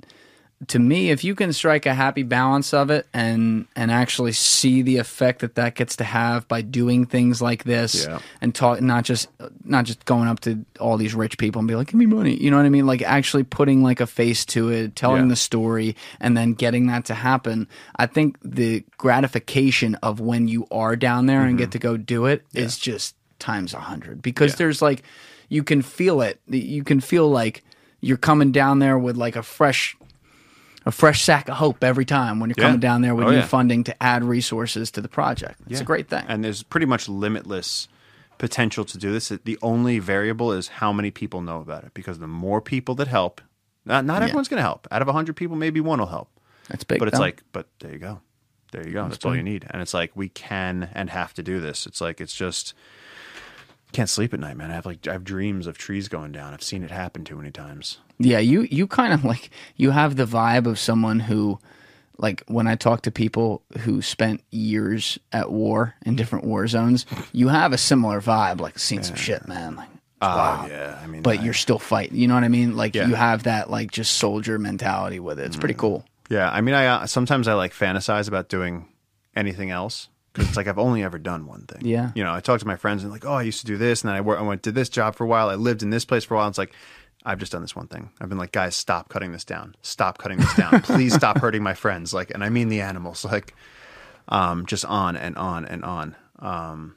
[0.67, 4.81] to me, if you can strike a happy balance of it and and actually see
[4.81, 8.19] the effect that that gets to have by doing things like this Yeah.
[8.41, 9.27] and talk, not just
[9.63, 12.35] not just going up to all these rich people and be like, "Give me money,"
[12.35, 12.85] you know what I mean?
[12.85, 15.29] Like actually putting like a face to it, telling Yeah.
[15.29, 17.67] the story, and then getting that to happen.
[17.95, 21.71] I think the gratification of when you are down there and get mm-hmm.
[21.71, 24.57] to go do it is just times a hundred because Yeah.
[24.57, 25.03] there's like
[25.49, 26.39] you can feel it.
[26.47, 27.63] You can feel like
[28.01, 29.95] you're coming down there with like a fresh
[30.85, 32.65] a fresh sack of hope every time when you're Yeah.
[32.65, 33.45] coming down there with Oh, new yeah.
[33.45, 35.59] funding to add resources to the project.
[35.69, 36.25] It's a great thing.
[36.27, 37.87] And there's pretty much limitless
[38.37, 39.29] potential to do this.
[39.29, 41.93] The only variable is how many people know about it.
[41.93, 43.41] Because the more people that help,
[43.85, 44.87] not, not everyone's going to help.
[44.91, 46.29] Out of 100 people, maybe one will help.
[46.69, 46.99] That's big.
[46.99, 47.23] but it's though.
[47.23, 48.21] like, but there you go.
[48.71, 49.07] There you go.
[49.07, 49.65] That's, all you need.
[49.69, 51.85] And it's like, we can and have to do this.
[51.85, 52.73] It's like, it's just,
[53.93, 54.71] can't sleep at night, man.
[54.71, 56.53] I have like, I have dreams of trees going down.
[56.53, 57.99] I've seen it happen too many times.
[58.19, 61.59] Yeah, you you kind of like you have the vibe of someone who
[62.17, 67.05] like when I talk to people who spent years at war in different war zones,
[67.31, 69.75] you have a similar vibe like seen some shit, man.
[69.77, 69.89] Like
[70.21, 70.61] wow.
[70.63, 70.99] Oh, yeah.
[71.03, 72.17] I mean, But I- you're still fighting.
[72.17, 72.75] You know what I mean?
[72.77, 73.07] Like Yeah.
[73.07, 75.45] you have that like just soldier mentality with it.
[75.45, 76.05] It's pretty cool.
[76.29, 78.87] Yeah, I mean, I uh, sometimes I like fantasize about doing
[79.35, 81.85] anything else because it's like I've only ever done one thing.
[81.85, 82.11] Yeah.
[82.15, 84.01] you know, I talk to my friends and like, oh, I used to do this,
[84.01, 85.49] and then I, wor- I went did this job for a while.
[85.49, 86.47] I lived in this place for a while.
[86.47, 86.73] It's like
[87.25, 88.09] I've just done this one thing.
[88.19, 89.75] I've been like, guys, stop cutting this down.
[89.81, 90.81] Stop cutting this down.
[90.83, 92.13] Please stop hurting my friends.
[92.13, 93.25] Like, and I mean the animals.
[93.31, 93.55] Like,
[94.27, 96.15] um, just on and on and on.
[96.39, 96.95] Um,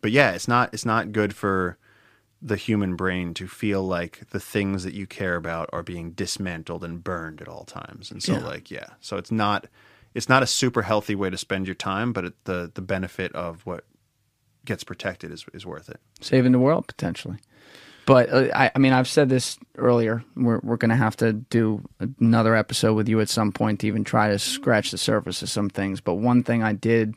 [0.00, 1.76] but yeah, it's not it's not good for
[2.40, 6.82] the human brain to feel like the things that you care about are being dismantled
[6.82, 8.10] and burned at all times.
[8.10, 8.38] And so Yeah.
[8.44, 9.66] like yeah, so it's not
[10.14, 13.32] it's not a super healthy way to spend your time, but it, the the benefit
[13.34, 13.84] of what
[14.64, 16.00] gets protected is is worth it.
[16.20, 17.38] saving the world potentially.
[18.04, 20.24] But uh, I, I mean, I've said this earlier.
[20.36, 21.82] We're we're going to have to do
[22.20, 25.50] another episode with you at some point to even try to scratch the surface of
[25.50, 26.00] some things.
[26.00, 27.14] But one thing I did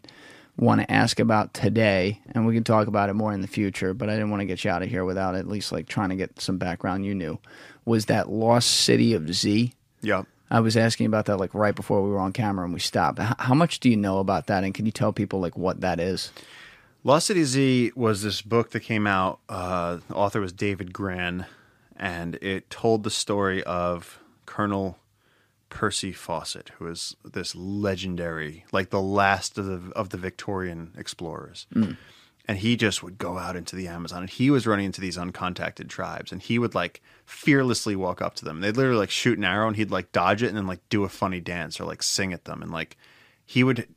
[0.58, 3.94] want to ask about today, and we can talk about it more in the future.
[3.94, 6.10] But I didn't want to get you out of here without at least like trying
[6.10, 7.40] to get some background you knew.
[7.86, 9.74] Was that lost city of Z?
[10.02, 10.28] Yep.
[10.50, 13.20] I was asking about that like right before we were on camera and we stopped.
[13.20, 14.64] H- how much do you know about that?
[14.64, 16.32] And can you tell people like what that is?
[17.04, 19.40] Lost City Z was this book that came out.
[19.48, 21.46] Uh, the author was David Grann,
[21.96, 24.98] and it told the story of Colonel
[25.70, 31.68] Percy Fawcett, who is this legendary, like the last of the of the Victorian explorers.
[32.48, 35.18] And he just would go out into the Amazon, and he was running into these
[35.18, 38.62] uncontacted tribes, and he would like fearlessly walk up to them.
[38.62, 41.04] They'd literally like shoot an arrow, and he'd like dodge it, and then like do
[41.04, 42.98] a funny dance or like sing at them, and like
[43.46, 43.88] he would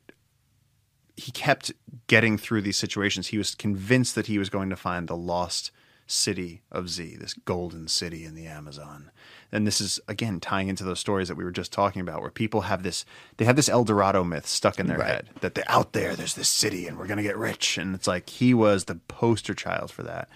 [1.15, 1.71] he kept
[2.07, 3.27] getting through these situations.
[3.27, 5.71] He was convinced that he was going to find the lost
[6.11, 9.11] city of Z, this golden city in the Amazon.
[9.51, 12.31] And this is again tying into those stories that we were just talking about, where
[12.31, 13.05] people have this
[13.37, 15.07] they have this El Dorado myth stuck in their Right.
[15.07, 17.77] head that they're out there, there's this city and we're gonna get rich.
[17.77, 20.27] And it's like he was the poster child for that.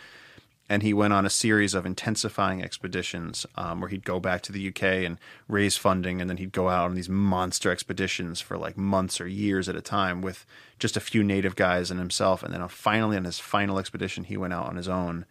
[0.69, 4.51] And he went on a series of intensifying expeditions um, where he'd go back to
[4.51, 8.57] the UK and raise funding, and then he'd go out on these monster expeditions for
[8.57, 10.45] like months or years at a time with
[10.79, 12.43] just a few native guys and himself.
[12.43, 15.25] And then uh, finally, on his final expedition, he went out on his own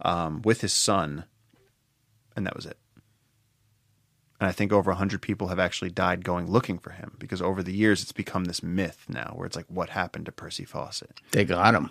[0.00, 1.24] um, with his son,
[2.34, 2.78] and that was it.
[4.38, 7.62] And I think over 100 people have actually died going looking for him because over
[7.62, 11.20] the years it's become this myth now where it's like, what happened to Percy Fawcett?
[11.30, 11.90] They got him.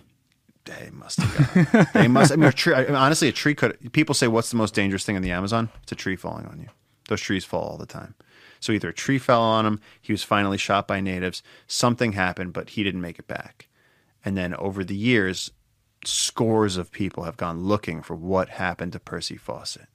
[0.66, 1.72] They must have.
[1.72, 2.32] Got, they must.
[2.32, 2.74] I mean, a tree.
[2.74, 3.93] I mean, honestly, a tree could.
[3.93, 6.59] People say, "What's the most dangerous thing in the Amazon?" It's a tree falling on
[6.59, 6.69] you.
[7.08, 8.16] Those trees fall all the time.
[8.59, 12.53] So either a tree fell on him, he was finally shot by natives, something happened,
[12.53, 13.67] but he didn't make it back.
[14.24, 15.51] And then over the years,
[16.08, 19.88] scores of people have gone looking for what happened to Percy Fawcett.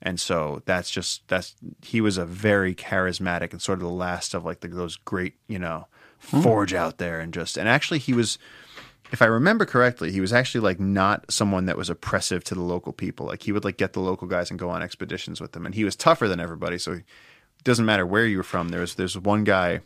[0.00, 4.34] And so that's just that's he was a very charismatic and sort of the last
[4.34, 5.86] of like the, those great you know
[6.30, 6.42] hmm.
[6.42, 8.36] forge out there and just and actually he was
[9.12, 12.62] if I remember correctly, he was actually like not someone that was oppressive to the
[12.62, 13.26] local people.
[13.26, 15.74] Like he would like get the local guys and go on expeditions with them, and
[15.74, 16.78] he was tougher than everybody.
[16.78, 17.04] So it
[17.62, 18.70] doesn't matter where you were from.
[18.70, 19.80] There's there's one guy,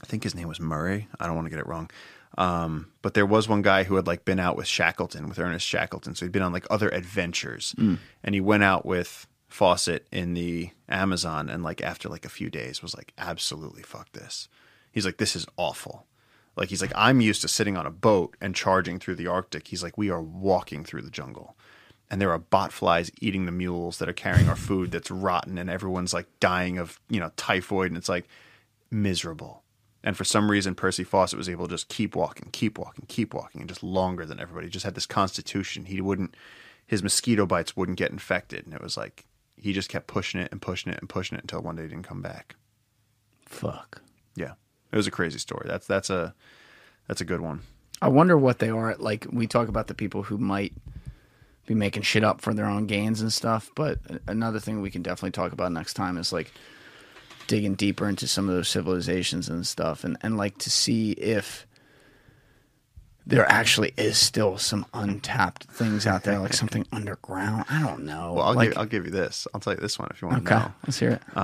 [0.00, 1.08] I think his name was Murray.
[1.18, 1.90] I don't want to get it wrong,
[2.36, 5.66] um, but there was one guy who had like been out with Shackleton, with Ernest
[5.66, 6.14] Shackleton.
[6.14, 7.74] So he'd been on like other adventures,
[8.22, 12.50] and he went out with Fawcett in the Amazon, and like after like a few
[12.50, 14.48] days was like absolutely fuck this.
[14.92, 16.06] He's like this is awful.
[16.56, 19.68] Like he's like, I'm used to sitting on a boat and charging through the Arctic.
[19.68, 21.54] He's like, we are walking through the jungle.
[22.10, 25.58] And there are bot flies eating the mules that are carrying our food that's rotten
[25.58, 28.26] and everyone's like dying of, you know, typhoid and it's like
[28.90, 29.64] miserable.
[30.06, 33.34] And for some reason, Percy Fawcett was able to just keep walking, keep walking, keep
[33.34, 34.68] walking, and just longer than everybody.
[34.68, 35.86] He just had this constitution.
[35.86, 36.36] He wouldn't,
[36.86, 38.64] his mosquito bites wouldn't get infected.
[38.64, 39.26] And it was like,
[39.56, 41.88] he just kept pushing it and pushing it and pushing it until one day he
[41.88, 42.54] didn't come back.
[43.46, 44.00] Fuck.
[44.36, 44.52] Yeah.
[44.92, 45.66] It was a crazy story.
[45.66, 46.36] That's, that's a,
[47.08, 47.62] that's a good one.
[48.00, 48.94] I wonder what they are.
[48.98, 50.72] Like we talk about the people who might
[51.66, 53.72] be making shit up for their own gains and stuff.
[53.74, 56.52] But another thing we can definitely talk about next time is like
[57.46, 61.66] digging deeper into some of those civilizations and stuff, and and like to see if
[63.26, 67.64] there actually is still some untapped things out there, like something underground.
[67.68, 68.34] I don't know.
[68.34, 69.48] Well, I'll, like, give, I'll give you this.
[69.52, 70.72] I'll tell you this one if you want to okay, know.
[70.86, 71.36] let's hear it.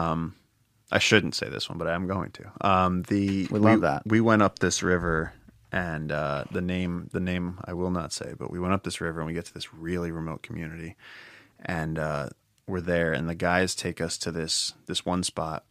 [0.93, 2.53] I shouldn't say this one, but I am going to.
[2.61, 4.03] Um, the We love that.
[4.07, 5.33] We went up this river,
[5.73, 9.01] and uh, the name the name I will not say, but we went up this
[9.01, 10.97] river and we get to this really remote community,
[11.65, 12.29] and uh,
[12.67, 15.65] we're there, and the guys take us to this this one spot,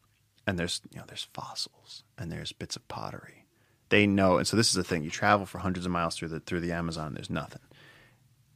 [0.52, 3.46] and there's you know there's fossils and there's bits of pottery.
[3.88, 6.28] They know, and so this is the thing: you travel for hundreds of miles through
[6.28, 7.62] the through the Amazon, and there's nothing.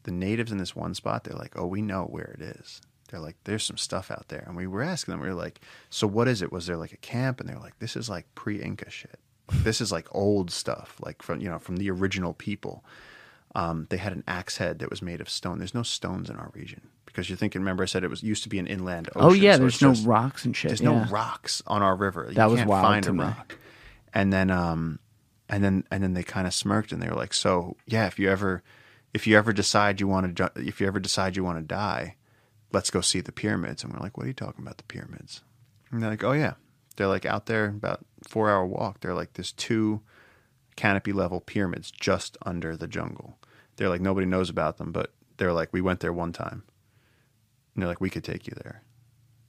[0.03, 3.21] The natives in this one spot, they're like, "Oh, we know where it is." They're
[3.21, 5.21] like, "There's some stuff out there," and we were asking them.
[5.21, 6.51] We were like, "So what is it?
[6.51, 9.19] Was there like a camp?" And they're like, "This is like pre-Inca shit.
[9.53, 12.83] This is like old stuff, like from you know from the original people."
[13.55, 15.59] Um, they had an axe head that was made of stone.
[15.59, 17.61] There's no stones in our region because you're thinking.
[17.61, 19.21] Remember, I said it was used to be an inland ocean.
[19.29, 20.69] oh yeah, so there's no just- rocks and shit.
[20.69, 20.91] there's yeah.
[21.05, 22.25] no rocks on our river.
[22.29, 23.19] You That was can't wild find to a me.
[23.23, 23.57] rock.
[24.13, 24.99] And then um
[25.49, 28.19] and then and then they kind of smirked and they were like, "So, yeah, if
[28.19, 28.63] you ever
[29.13, 32.15] if you ever decide you want to if you ever decide you want to die,
[32.73, 35.41] let's go see the pyramids." And we're like, "What are you talking about the pyramids?"
[35.91, 36.53] And they're like, "Oh yeah."
[36.97, 39.01] They're like out there about 4-hour walk.
[39.01, 40.01] They're like there's two
[40.77, 43.37] canopy level pyramids just under the jungle.
[43.75, 46.63] They're like nobody knows about them, but they're like we went there one time.
[47.75, 48.81] And they're like we could take you there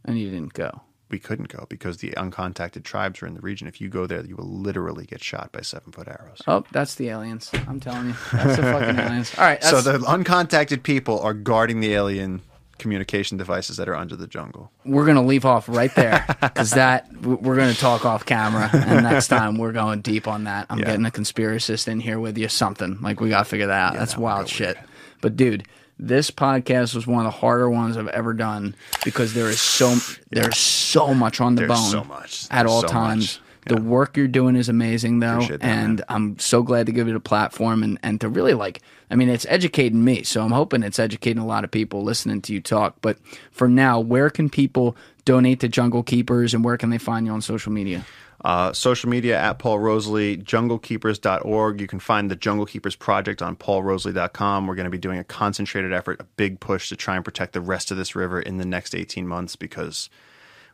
[0.05, 0.83] and you didn't go.
[1.11, 3.69] we couldn't go because the uncontacted tribes are in the region.
[3.69, 6.43] If you go there, you will literally get shot by seven foot arrows.
[6.49, 7.51] Oh, that's the aliens.
[7.69, 9.33] I'm telling you, that's the fucking aliens.
[9.39, 12.43] All right, so the uncontacted people are guarding the alien
[12.79, 14.71] communication devices that are under the jungle.
[14.85, 19.29] we're gonna leave off right there because that we're gonna talk off camera, and next
[19.29, 20.67] time we're going deep on that.
[20.69, 20.85] I'm Yeah.
[20.87, 23.99] getting a conspiracist in here with you, something like we gotta figure that out.
[23.99, 24.77] That's that wild shit.
[24.77, 24.89] weird.
[25.23, 25.67] But dude,
[25.99, 29.97] this podcast was one of the harder ones I've ever done because there is so
[30.31, 32.47] there's so much on the There's bone so much.
[32.51, 33.39] at There's all so times.
[33.39, 33.41] much.
[33.69, 36.05] The work you're doing is amazing, though, Appreciate that, and.
[36.09, 38.81] I'm so glad to give it a platform and, and to really like.
[39.11, 42.43] I mean, it's educating me, so I'm hoping it's educating a lot of people listening
[42.43, 42.95] to you talk.
[43.01, 43.19] But
[43.51, 47.41] for now, where can people donate to Junglekeepers, and where can they find you on
[47.43, 48.05] social media?
[48.45, 51.81] Uh, social media at Paul Rosolie, junglekeepers.org.
[51.81, 54.67] You can find the Junglekeepers Project on paulrosolie.com.
[54.67, 57.53] We're going to be doing a concentrated effort, a big push to try and protect
[57.55, 60.11] the rest of this river in the next 18 months because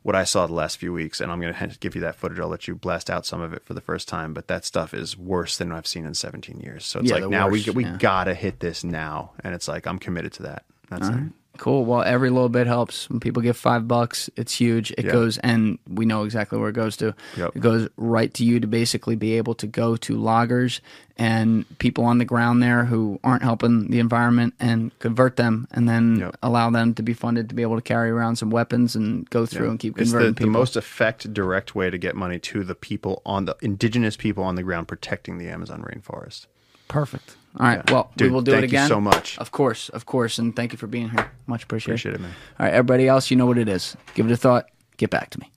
[0.02, 2.41] what I saw the last few weeks, and I'm going to give you that footage.
[2.41, 4.92] I'll let you blast out some of it for the first time, but that stuff
[4.92, 6.84] is worse than I've seen in 17 years.
[6.84, 7.97] So it's Yeah, like now worst, we we yeah.
[7.99, 10.65] gotta hit this now, and it's like I'm committed to that.
[10.91, 11.32] That's it.
[11.58, 11.84] Cool.
[11.84, 13.08] Well, every little bit helps.
[13.10, 14.90] When people give five bucks, it's huge.
[14.92, 15.12] It Yeah.
[15.12, 17.14] goes, and we know exactly where it goes to.
[17.36, 17.56] Yep.
[17.56, 20.81] It goes right to you to basically be able to go to loggers
[21.18, 25.86] and people on the ground there who aren't helping the environment and convert them, and
[25.89, 26.36] then Yep.
[26.42, 29.44] allow them to be funded to be able to carry around some weapons and go
[29.44, 30.52] through and keep converting the, the people.
[30.52, 34.55] most effect direct way to get money to the people on the indigenous people on
[34.55, 36.47] the ground protecting the Amazon rainforest.
[36.89, 37.36] Perfect.
[37.58, 37.82] All right.
[37.86, 37.92] Yeah.
[37.92, 38.81] Well, Dude, we will do it again.
[38.81, 39.39] thank you so much.
[39.39, 41.31] Of course, of course, and thank you for being here.
[41.47, 41.92] Much appreciated.
[41.92, 42.31] Appreciate it, man.
[42.58, 43.97] All right, everybody else, you know what it is.
[44.14, 44.66] Give it a thought.
[44.97, 45.50] Get back to me.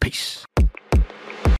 [0.00, 0.44] Peace.